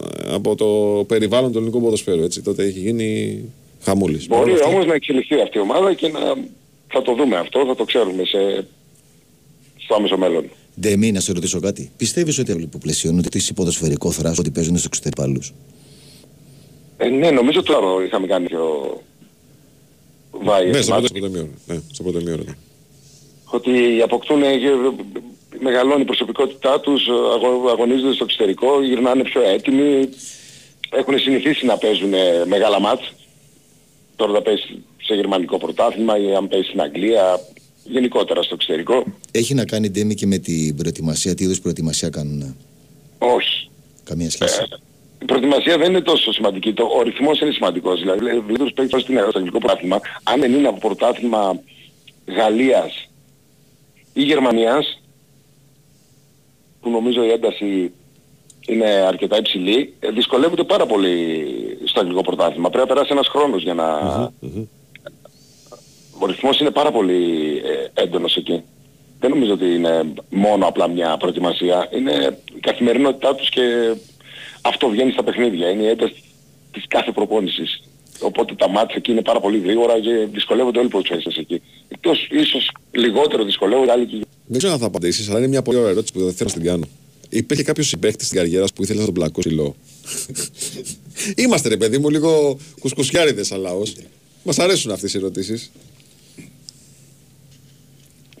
ε, 0.00 0.34
από 0.34 0.54
το 0.54 0.66
περιβάλλον 1.08 1.52
του 1.52 1.58
ελληνικού 1.58 1.80
ποδοσφαίρου. 1.80 2.22
Έτσι. 2.22 2.42
Τότε 2.42 2.64
έχει 2.64 2.78
γίνει 2.78 3.40
χαμούλης. 3.82 4.26
Μπορεί 4.26 4.40
Παρ' 4.40 4.50
όλα 4.50 4.58
αυτά- 4.60 4.74
όμως 4.74 4.86
να 4.86 4.94
εξελιχθεί 4.94 5.40
αυτή 5.40 5.58
η 5.58 5.60
ομάδα 5.60 5.94
και 5.94 6.08
να 6.08 6.20
θα 6.92 7.02
το 7.02 7.14
δούμε 7.14 7.36
αυτό, 7.36 7.64
θα 7.66 7.74
το 7.74 7.84
ξέρουμε 7.84 8.24
σε... 8.24 8.66
στο 9.78 9.94
άμεσο 9.94 10.16
μέλλον. 10.16 10.44
Ντεμή, 10.80 11.12
να 11.12 11.20
σε 11.20 11.32
ρωτήσω 11.32 11.60
κάτι. 11.60 11.90
Πιστεύεις 11.96 12.38
ότι 12.38 12.66
που 12.70 12.78
πλαισιώνουν 12.78 13.18
ότι 13.26 13.36
είσαι 13.36 13.52
ποδοσφαιρικό 13.52 14.10
θράσος 14.10 14.38
ότι 14.38 14.50
παίζουν 14.50 14.76
στο 14.76 14.86
εξωτερικό 14.86 15.22
άλλου. 15.22 15.40
Ε, 16.96 17.08
ναι, 17.08 17.30
νομίζω 17.30 17.62
τώρα 17.62 18.04
είχαμε 18.04 18.26
κάνει 18.26 18.46
πιο 18.46 18.62
βάει. 20.30 20.70
Ναι, 20.70 20.80
στο 20.80 20.92
μάτς. 20.94 21.10
πρώτο, 21.10 21.26
στο 21.26 21.28
πρώτο 21.28 21.38
ημίωρο. 21.38 21.48
Ναι, 21.66 21.80
στο 21.92 22.02
πρώτο 22.02 22.18
ημίωρο, 22.18 22.42
ναι. 22.46 22.52
Ότι 23.50 24.00
αποκτούν, 24.02 24.42
ε, 24.42 24.48
μεγαλώνει 25.58 26.00
η 26.00 26.04
προσωπικότητά 26.04 26.80
τους, 26.80 27.06
ε, 27.06 27.12
αγω- 27.12 27.68
αγωνίζονται 27.70 28.14
στο 28.14 28.24
εξωτερικό, 28.24 28.82
γυρνάνε 28.82 29.22
πιο 29.22 29.42
έτοιμοι, 29.42 30.08
έχουν 30.90 31.18
συνηθίσει 31.18 31.66
να 31.66 31.76
παίζουν 31.76 32.14
ε, 32.14 32.44
μεγάλα 32.46 32.80
μάτς. 32.80 33.12
Τώρα 34.16 34.32
θα 34.32 34.42
παίζει 34.42 34.82
σε 35.02 35.14
γερμανικό 35.14 35.58
πρωτάθλημα 35.58 36.18
ή 36.18 36.34
αν 36.34 36.48
παίζει 36.48 36.66
στην 36.68 36.80
Αγγλία, 36.80 37.40
γενικότερα 37.84 38.42
στο 38.42 38.54
εξωτερικό. 38.54 39.04
Έχει 39.32 39.54
να 39.54 39.64
κάνει 39.64 39.90
Ντέμι 39.90 40.14
και 40.14 40.26
με 40.26 40.38
την 40.38 40.76
προετοιμασία. 40.76 41.34
Τι 41.34 41.44
είδους 41.44 41.60
προετοιμασία 41.60 42.08
κάνουν. 42.08 42.56
Όχι. 43.18 43.70
Καμία 44.04 44.30
σχέση. 44.30 44.62
Η 45.22 45.24
προετοιμασία 45.24 45.78
δεν 45.78 45.88
είναι 45.88 46.00
τόσο 46.00 46.32
σημαντική. 46.32 46.72
Το, 46.72 46.84
ο 46.98 47.02
ρυθμός 47.02 47.40
είναι 47.40 47.50
σημαντικός. 47.52 48.00
Δηλαδή, 48.00 48.20
βλέπεις 48.20 48.56
τους 48.56 48.72
παίκτες 48.72 49.02
στην 49.02 49.14
Ελλάδα, 49.14 49.30
στο 49.30 49.38
αγγλικό 49.38 49.58
πρωτάθλημα, 49.58 50.00
αν 50.22 50.40
δεν 50.40 50.52
είναι 50.52 50.68
από 50.68 50.78
πρωτάθλημα 50.78 51.60
Γαλλίας 52.26 53.09
ή 54.12 54.22
Γερμανίας, 54.22 55.00
που 56.80 56.90
νομίζω 56.90 57.24
η 57.24 57.30
ένταση 57.30 57.92
είναι 58.66 58.86
αρκετά 58.86 59.36
υψηλή, 59.36 59.94
ε, 60.00 60.10
δυσκολεύονται 60.10 60.64
πάρα 60.64 60.86
πολύ 60.86 61.46
στο 61.84 62.00
αγγλικό 62.00 62.22
πρωτάθλημα. 62.22 62.70
Πρέπει 62.70 62.88
να 62.88 62.94
περάσει 62.94 63.12
ένας 63.12 63.28
χρόνος 63.28 63.62
για 63.62 63.74
να... 63.74 63.86
Ο 66.18 66.26
ρυθμός 66.26 66.60
είναι 66.60 66.70
πάρα 66.70 66.90
πολύ 66.90 67.56
ε, 67.64 68.02
έντονος 68.02 68.36
εκεί. 68.36 68.62
Δεν 69.20 69.30
νομίζω 69.30 69.52
ότι 69.52 69.74
είναι 69.74 70.12
μόνο 70.30 70.66
απλά 70.66 70.88
μια 70.88 71.16
προετοιμασία. 71.16 71.88
Είναι 71.92 72.38
η 72.54 72.60
καθημερινότητά 72.60 73.34
τους 73.34 73.48
και 73.48 73.94
αυτό 74.62 74.88
βγαίνει 74.88 75.12
στα 75.12 75.22
παιχνίδια. 75.22 75.70
Είναι 75.70 75.82
η 75.82 75.88
ένταση 75.88 76.22
της 76.72 76.84
κάθε 76.88 77.12
προπόνησης. 77.12 77.82
Οπότε 78.20 78.54
τα 78.54 78.68
μάτια 78.68 78.94
εκεί 78.98 79.10
είναι 79.10 79.22
πάρα 79.22 79.40
πολύ 79.40 79.58
γρήγορα 79.58 80.00
και 80.00 80.10
δυσκολεύονται 80.32 80.78
όλοι 80.78 80.86
οι 80.86 80.90
ποδοσφαιριστές 80.90 81.36
εκεί. 81.36 81.62
Εκτός 81.88 82.28
ίσως 82.30 82.70
λιγότερο 82.90 83.44
δυσκολεύονται 83.44 83.90
άλλοι 83.92 84.06
και 84.06 84.26
Δεν 84.46 84.58
ξέρω 84.58 84.72
αν 84.72 84.78
θα 84.78 84.86
απαντήσεις, 84.86 85.28
αλλά 85.28 85.38
είναι 85.38 85.48
μια 85.48 85.62
πολύ 85.62 85.78
ωραία 85.78 85.90
ερώτηση 85.90 86.12
που 86.12 86.24
δεν 86.24 86.34
θέλω 86.34 86.50
να 86.54 86.60
την 86.60 86.70
κάνω. 86.70 86.84
Υπήρχε 87.28 87.62
κάποιος 87.62 87.86
συμπαίχτη 87.86 88.24
στην 88.24 88.36
καριέρας 88.36 88.68
σου 88.68 88.74
που 88.74 88.82
ήθελε 88.82 88.98
να 88.98 89.04
τον 89.04 89.14
πλακώσει 89.14 89.48
ψηλό. 89.48 89.76
Είμαστε 91.42 91.68
ρε 91.68 91.76
παιδί 91.76 91.98
μου 91.98 92.10
λίγο 92.10 92.58
κουσκουσιάριδες 92.80 93.46
σαν 93.46 93.60
λαός. 93.60 93.94
Μας 94.42 94.58
αρέσουν 94.58 94.90
αυτές 94.90 95.14
οι 95.14 95.16
ερωτήσεις. 95.16 95.70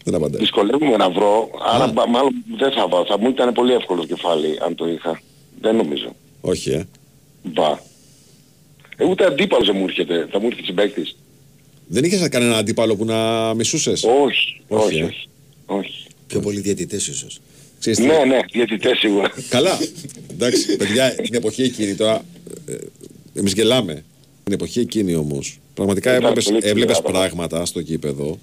Δεν 0.04 0.14
απαντάει. 0.14 0.40
δυσκολεύομαι 0.40 0.96
να 0.96 1.10
βρω. 1.10 1.50
Άρα 1.72 1.86
μπα- 1.86 2.08
μάλλον 2.08 2.32
δεν 2.58 2.72
θα 2.72 2.88
βρω. 2.88 3.04
Θα 3.08 3.18
μου 3.18 3.28
ήταν 3.28 3.52
πολύ 3.52 3.72
εύκολο 3.72 4.04
κεφάλι 4.06 4.58
αν 4.66 4.74
το 4.74 4.88
είχα. 4.88 5.20
Δεν 5.60 5.76
νομίζω. 5.76 6.14
Όχι, 6.40 6.70
ε. 6.70 6.86
Μπα. 7.42 7.78
Ε, 9.00 9.04
ούτε 9.04 9.24
αντίπαλος 9.26 9.66
δεν 9.66 9.76
μου 9.76 9.84
έρχεται. 9.84 10.28
Θα 10.30 10.40
μου 10.40 10.46
έρχεται 10.46 10.66
συμπαίκτης. 10.66 11.16
Δεν 11.86 12.04
είχες 12.04 12.28
κανένα 12.28 12.56
αντίπαλο 12.56 12.96
που 12.96 13.04
να 13.04 13.54
μισούσες; 13.54 14.04
Όχι, 14.04 14.60
όχι, 14.68 14.98
ε; 14.98 15.04
όχι. 15.04 15.28
όχι. 15.66 16.04
Πιο 16.26 16.40
πολύ 16.40 16.60
διαιτητές 16.60 17.06
ίσως. 17.06 17.40
Ναι, 17.98 18.24
ναι, 18.24 18.38
διαιτητές 18.52 18.98
σίγουρα. 18.98 19.32
Καλά. 19.48 19.78
Εντάξει, 20.30 20.76
παιδιά, 20.76 21.14
την 21.14 21.34
εποχή 21.34 21.62
εκείνη 21.62 21.94
τώρα. 21.94 22.24
Ε, 22.66 22.74
Εμείς 23.34 23.52
γελάμε. 23.52 24.04
Την 24.44 24.52
εποχή 24.52 24.80
εκείνη 24.80 25.14
όμως. 25.14 25.58
Πραγματικά 25.74 26.10
Ήταν 26.10 26.22
έβλεπες, 26.22 26.44
πολύ 26.44 26.58
έβλεπες 26.62 26.92
ψηλά, 27.00 27.10
πράγματα 27.10 27.64
στο 27.64 27.80
γήπεδο 27.80 28.38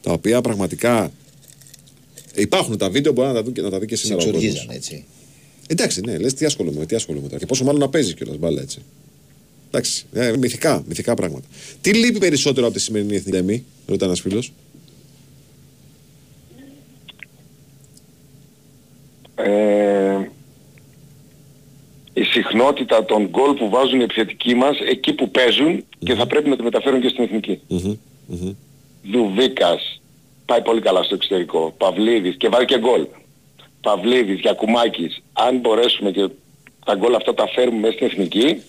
τα 0.00 0.12
οποία 0.12 0.40
πραγματικά. 0.40 1.12
Υπάρχουν 2.34 2.78
τα 2.78 2.90
βίντεο, 2.90 3.12
μπορεί 3.12 3.28
να 3.28 3.34
τα, 3.34 3.42
δουν, 3.42 3.52
και- 3.52 3.60
να 3.62 3.70
τα 3.70 3.78
δει 3.78 3.86
και 3.86 3.96
Σε 3.96 4.04
σήμερα. 4.06 4.22
ο 4.22 4.24
κόσμος. 4.24 4.42
εξοργίζαν 4.44 4.76
έτσι. 4.76 5.04
Εντάξει, 5.66 6.00
ναι, 6.00 6.18
λες 6.18 6.34
τι 6.34 6.44
ασχολούμαι, 6.44 6.86
τι 6.86 6.94
ασχολούμαι 6.96 7.26
τώρα. 7.26 7.38
Και 7.38 7.46
πόσο 7.46 7.64
μάλλον 7.64 7.80
να 7.80 7.88
παίζεις 7.88 8.14
κιόλας 8.14 8.36
μπάλα 8.38 8.60
έτσι. 8.60 8.78
Εντάξει, 9.74 10.04
ε, 10.12 10.36
μυθικά, 10.36 10.84
μυθικά 10.88 11.14
πράγματα. 11.14 11.46
Τι 11.80 11.94
λείπει 11.94 12.18
περισσότερο 12.18 12.66
από 12.66 12.74
τη 12.74 12.80
σημερινή 12.80 13.14
εθνική 13.14 13.38
τιμή, 13.38 13.64
ρωτά 13.86 14.04
ένας 14.04 14.20
φίλος. 14.20 14.52
Ε, 19.34 20.28
η 22.12 22.22
συχνότητα 22.22 23.04
των 23.04 23.28
γκολ 23.28 23.54
που 23.54 23.68
βάζουν 23.68 24.00
οι 24.00 24.02
επιθετικοί 24.02 24.54
μας 24.54 24.78
εκεί 24.88 25.12
που 25.12 25.30
παίζουν 25.30 25.84
και 25.98 26.14
θα 26.14 26.26
πρέπει 26.26 26.48
να 26.48 26.56
τη 26.56 26.62
μεταφέρουν 26.62 27.00
και 27.00 27.08
στην 27.08 27.24
εθνική. 27.24 27.60
Δουβίκας 29.12 30.00
πάει 30.44 30.62
πολύ 30.62 30.80
καλά 30.80 31.02
στο 31.02 31.14
εξωτερικό. 31.14 31.74
Παυλίδης 31.78 32.36
και 32.36 32.48
βάλει 32.48 32.64
και 32.64 32.78
γκολ. 32.78 33.06
Παυλίδης, 33.80 34.40
Γιακουμάκης. 34.40 35.22
Αν 35.32 35.58
μπορέσουμε 35.58 36.10
και 36.10 36.28
τα 36.84 36.94
γκολ 36.94 37.14
αυτά 37.14 37.34
τα 37.34 37.48
φέρουμε 37.48 37.78
μέσα 37.78 37.92
στην 37.92 38.06
εθνική, 38.06 38.62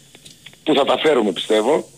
που 0.63 0.73
θα 0.75 0.83
τα 0.85 0.97
φέρουμε 1.03 1.31
πιστεύω, 1.31 1.89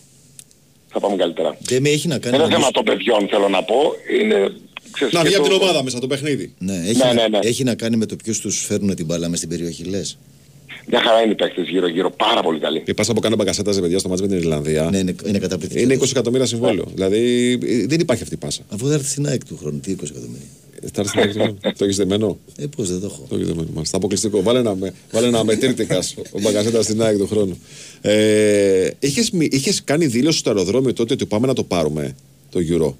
θα 0.88 1.00
πάμε 1.00 1.16
καλύτερα. 1.16 1.58
Ντέμι 1.68 1.90
έχει 1.90 2.08
να 2.08 2.18
κάνει. 2.20 2.38
Δεν 2.38 2.46
είναι 2.46 2.56
νομίζω- 2.56 2.58
θέμα 2.60 2.72
των 2.72 2.84
παιδιών 2.84 3.28
θέλω 3.30 3.50
να 3.50 3.64
πω. 3.64 3.80
Είναι, 4.22 4.52
ξέρεις, 4.92 5.14
Να 5.14 5.22
και 5.22 5.28
βγει 5.28 5.36
από 5.36 5.48
το- 5.48 5.54
την 5.54 5.62
ομάδα 5.62 5.84
μέσα 5.84 6.00
το 6.00 6.08
παιχνίδι. 6.08 6.54
Ναι, 6.58 6.74
έχει, 6.88 6.98
Ναι, 6.98 7.04
να, 7.06 7.14
ναι, 7.14 7.28
ναι. 7.28 7.40
έχει 7.42 7.64
να 7.64 7.76
κάνει 7.76 7.96
με 7.98 8.06
το 8.06 8.16
ποιου 8.16 8.34
τους 8.42 8.66
φέρνουν 8.66 8.96
την 8.96 9.06
μπάλα 9.06 9.30
μες 9.30 9.38
στην 9.38 9.50
περιοχή, 9.50 9.84
λες. 9.84 10.18
Μια 10.88 11.02
χαρά 11.02 11.22
είναι 11.22 11.32
οι 11.32 11.36
παίκτες 11.36 11.68
γύρω-γύρω, 11.68 12.12
πάρα 12.12 12.42
πολύ 12.42 12.60
καλοί. 12.60 12.84
Η 12.86 12.94
πάσα 12.94 13.14
που 13.14 13.20
κάνει 13.20 13.34
ο 13.34 13.38
Μπαγκασέτα 13.38 13.80
παιδιά 13.82 14.00
στο 14.00 14.10
μάτς 14.10 14.22
με 14.22 14.28
την 14.28 14.38
Ιρλανδία. 14.38 14.88
Ναι, 14.92 14.98
είναι, 14.98 15.16
είναι 15.28 15.40
καταπληκτικό. 15.40 15.82
Είναι 15.84 15.94
20 15.94 16.10
εκατομμύρια 16.10 16.46
συμβόλαιο. 16.46 16.86
Δηλαδή 16.94 17.52
ε, 17.64 17.86
δεν 17.88 18.00
υπάρχει 18.00 18.24
αυτή 18.24 18.36
η 18.36 18.38
πάσα. 18.38 18.62
Αφού 18.70 18.88
θα 18.88 18.94
έρθει 18.94 19.10
στην 19.10 19.28
ΑΕΚ 19.28 19.46
του 19.46 19.58
χρόνου, 19.62 19.80
τι 19.80 19.92
20 19.92 20.10
εκατομμύρια. 20.10 20.46
Ε, 20.86 20.88
θα 20.94 21.02
έρθει 21.02 21.30
στην 21.30 21.42
ΑΕΚ, 21.42 21.78
το 21.78 21.84
έχεις 21.84 21.96
δεμένο; 21.98 22.38
Ε, 22.56 22.66
πώς 22.76 22.90
δεν 22.92 23.00
το 23.00 23.06
έχω. 23.06 23.26
Το 23.30 23.36
έχεις 23.36 23.48
δεμένο. 23.48 23.68
Μάλιστα. 23.74 23.98
Αποκλειστικό. 23.98 24.42
Βάλε 24.42 24.60
ένα, 24.60 24.76
με- 24.76 24.94
βάλε 25.12 25.28
ένα 25.28 25.44
μετρήτηκα 25.44 26.00
ο 26.32 26.40
Μπαγκασέτα 26.42 26.82
στην 26.84 27.02
ΑΕΚ 27.02 27.18
του 27.18 27.28
χρόνου. 27.28 27.58
Ε, 28.02 28.90
είχες, 29.00 29.32
μι- 29.32 29.54
είχες 29.54 29.84
κάνει 29.84 30.06
δήλωση 30.06 30.38
στο 30.38 30.50
αεροδρόμιο 30.50 30.94
τότε 30.94 31.14
ότι 31.14 31.26
πάμε 31.26 31.48
να 31.48 31.54
το 31.54 31.64
πάρουμε 31.64 32.16
το 32.50 32.60
Euro; 32.70 32.94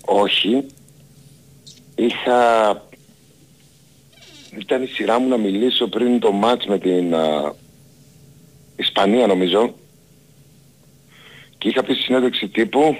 Όχι. 0.00 0.64
Είχα... 1.94 2.88
Ήταν 4.60 4.82
η 4.82 4.86
σειρά 4.86 5.18
μου 5.18 5.28
να 5.28 5.36
μιλήσω 5.36 5.86
πριν 5.88 6.18
το 6.20 6.32
μάτς 6.32 6.66
με 6.66 6.78
την 6.78 7.14
α, 7.14 7.54
Ισπανία 8.76 9.26
νομίζω 9.26 9.74
και 11.58 11.68
είχα 11.68 11.82
πει 11.84 11.92
στη 11.92 12.02
συνέντευξη 12.02 12.48
τύπου 12.48 12.96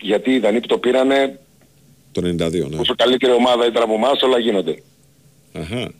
γιατί 0.00 0.30
οι 0.30 0.38
Δανείοι 0.38 0.60
που 0.60 0.66
το 0.66 0.78
πήρανε 0.78 1.38
Το 2.12 2.20
92, 2.28 2.68
ναι. 2.68 2.76
όσο 2.78 2.94
καλύτερη 2.96 3.32
ομάδα 3.32 3.66
ήταν 3.66 3.82
από 3.82 3.94
εμάς 3.94 4.22
όλα 4.22 4.38
γίνονται. 4.38 4.82
Αχα. 5.52 5.92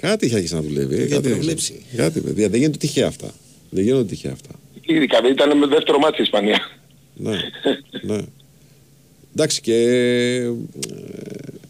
Κάτι 0.00 0.26
είχε 0.26 0.34
αρχίσει 0.34 0.54
να 0.54 0.62
δουλεύει. 0.62 0.94
ε, 0.94 0.96
Για 1.04 1.06
Κάτι, 1.06 1.26
έχει- 1.26 1.34
προβλέψει. 1.34 1.82
κάτι, 1.96 2.20
παιδιά. 2.20 2.48
Δεν 2.48 2.58
γίνονται 2.58 2.78
τυχαία 2.78 3.06
αυτά. 3.06 3.30
Δεν 3.70 3.84
γίνονται 3.84 4.04
τυχαία 4.04 4.32
αυτά. 4.32 4.48
Ειδικά 4.80 5.18
ήταν 5.30 5.58
με 5.58 5.66
δεύτερο 5.66 5.98
μάτς 5.98 6.18
η 6.18 6.22
Ισπανία. 6.22 6.58
Ναι. 7.14 7.30
ναι. 8.02 8.18
Εντάξει 9.34 9.60
και 9.60 9.74
ε, 9.74 10.52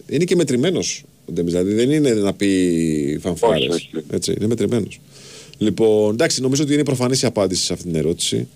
είναι 0.08 0.24
και 0.24 0.36
μετρημένος 0.36 1.04
ο 1.26 1.32
Ντέμις, 1.32 1.52
δηλαδή 1.52 1.72
δεν 1.74 1.90
είναι 1.90 2.10
να 2.14 2.32
πει 2.34 3.18
φανφάρες. 3.22 3.68
Όχι, 3.68 3.70
όχι. 3.96 4.04
Έτσι, 4.10 4.32
είναι 4.36 4.46
μετρημένος. 4.46 5.00
Λοιπόν, 5.58 6.12
εντάξει, 6.12 6.40
νομίζω 6.40 6.62
ότι 6.62 6.72
είναι 6.74 6.84
προφανής 6.84 7.22
η 7.22 7.26
απάντηση 7.26 7.64
σε 7.64 7.72
αυτή 7.72 7.84
την 7.84 7.94
ερώτηση. 7.94 8.48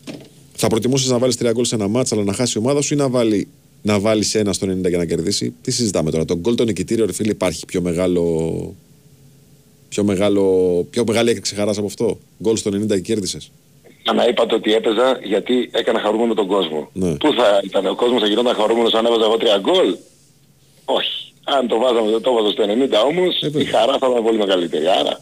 Θα 0.56 0.66
προτιμούσες 0.68 1.10
να 1.10 1.18
βάλεις 1.18 1.36
τρία 1.36 1.52
γκολ 1.52 1.64
σε 1.64 1.74
ένα 1.74 1.88
μάτς 1.88 2.12
αλλά 2.12 2.24
να 2.24 2.32
χάσει 2.32 2.58
η 2.58 2.60
ομάδα 2.60 2.80
σου 2.80 2.94
ή 2.94 2.96
να, 2.96 3.08
βάλει, 3.08 3.48
να 3.82 3.98
βάλεις 3.98 4.34
ένα 4.34 4.52
στο 4.52 4.66
90 4.66 4.88
για 4.88 4.98
να 4.98 5.04
κερδίσει; 5.04 5.54
Τι 5.62 5.70
συζητάμε 5.70 6.10
τώρα. 6.10 6.24
Το 6.24 6.36
γκολ 6.36 6.54
το 6.54 6.64
νικητήριο, 6.64 7.06
ρε 7.06 7.12
φίλε, 7.12 7.30
υπάρχει 7.30 7.64
πιο 7.66 7.80
μεγάλο. 7.80 8.74
Πιο, 9.88 10.04
μεγάλο, 10.04 10.42
πιο 10.90 11.04
μεγάλη 11.06 11.30
έκρηξη 11.30 11.54
χαράς 11.54 11.78
από 11.78 11.86
αυτό; 11.86 12.18
Γκολ 12.42 12.56
στο 12.56 12.70
90 12.70 12.86
και 12.88 13.00
κέρδισες. 13.00 13.50
Να 14.14 14.26
είπατε 14.26 14.54
ότι 14.54 14.74
έπαιζα 14.74 15.18
γιατί 15.24 15.68
έκανα 15.72 16.00
χαρούμενο 16.00 16.34
τον 16.34 16.46
κόσμο. 16.46 16.90
Ναι. 16.92 17.14
Πού 17.14 17.32
θα 17.32 17.60
ήταν, 17.64 17.86
ο 17.86 17.94
κόσμος 17.94 18.20
θα 18.20 18.26
γινόταν 18.26 18.54
χαρούμενος 18.54 18.94
αν 18.94 19.06
έβαζα 19.06 19.24
εγώ 19.24 19.36
τρία 19.36 19.58
γκολ; 19.58 19.96
Όχι. 20.84 21.32
Αν 21.44 21.68
το 21.68 21.78
βάζαμε, 21.78 22.10
δεν 22.10 22.20
το 22.20 22.30
έβαζα 22.30 22.50
στο 22.50 22.64
90 22.64 23.08
όμως, 23.10 23.40
η 23.58 23.64
χαρά 23.64 23.98
θα 23.98 24.08
ήταν 24.10 24.22
πολύ 24.22 24.38
μεγαλύτερη. 24.38 24.86
Άρα, 24.86 25.20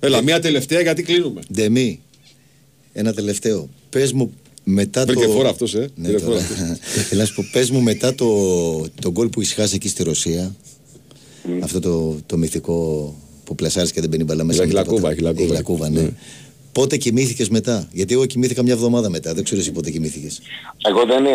Έλα, 0.00 0.22
μία 0.22 0.40
τελευταία 0.40 0.80
γιατί 0.80 1.02
κλείνουμε. 1.02 1.40
Ντεμή, 1.52 2.02
ένα 2.98 3.12
τελευταίο. 3.12 3.68
Πες 3.90 4.12
μου 4.12 4.32
μετά 4.64 5.04
Βρήκε 5.04 5.26
το... 5.26 5.32
φόρα 5.32 5.48
αυτός, 5.48 5.74
ε. 5.74 5.88
Ναι, 5.94 6.06
Πήρε 6.06 6.20
τώρα. 6.20 6.40
φόρα 6.40 6.78
Έλα 7.10 7.20
να 7.20 7.24
σου 7.26 7.34
πω, 7.34 7.48
πες 7.52 7.70
μου 7.70 7.80
μετά 7.80 8.14
το, 8.14 8.26
το 9.00 9.10
γκολ 9.10 9.28
που 9.28 9.40
ησυχάσε 9.40 9.74
εκεί 9.74 9.88
στη 9.88 10.02
Ρωσία, 10.02 10.54
αυτό 11.62 11.80
το, 11.80 12.16
το 12.26 12.36
μυθικό 12.36 13.14
που 13.44 13.54
πλασάρεις 13.54 13.92
και 13.92 14.00
δεν 14.00 14.10
μπαίνει 14.10 14.24
μπαλά 14.24 14.44
μέσα. 14.44 14.62
Η 14.62 14.66
με 14.66 14.72
το 14.72 14.78
Λακούβα, 14.78 15.00
πατέρα. 15.00 15.20
η 15.20 15.22
Λακούβα. 15.22 15.52
Η 15.52 15.56
Λακούβα, 15.56 15.88
ναι. 15.90 16.00
Ναι. 16.00 16.10
Πότε 16.72 16.96
κοιμήθηκες 16.96 17.48
μετά, 17.48 17.88
γιατί 17.92 18.14
εγώ 18.14 18.26
κοιμήθηκα 18.26 18.62
μια 18.62 18.72
εβδομάδα 18.72 19.10
μετά, 19.10 19.34
δεν 19.34 19.44
ξέρω 19.44 19.60
εσύ 19.60 19.72
πότε 19.72 19.90
κοιμήθηκες. 19.90 20.40
Εγώ 20.88 21.04
δεν 21.04 21.26
ε, 21.26 21.30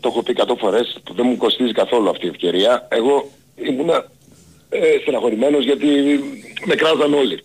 το 0.00 0.08
έχω 0.08 0.22
πει 0.22 0.34
100 0.36 0.54
φορές, 0.58 1.00
που 1.04 1.14
δεν 1.14 1.26
μου 1.28 1.36
κοστίζει 1.36 1.72
καθόλου 1.72 2.08
αυτή 2.10 2.26
η 2.26 2.28
ευκαιρία. 2.28 2.88
Εγώ 2.90 3.30
ήμουνα 3.68 4.10
ε, 4.68 4.78
στεναχωρημένος 5.02 5.64
γιατί 5.64 5.86
με 6.64 6.74
κράζαν 6.74 7.14
όλοι. 7.14 7.44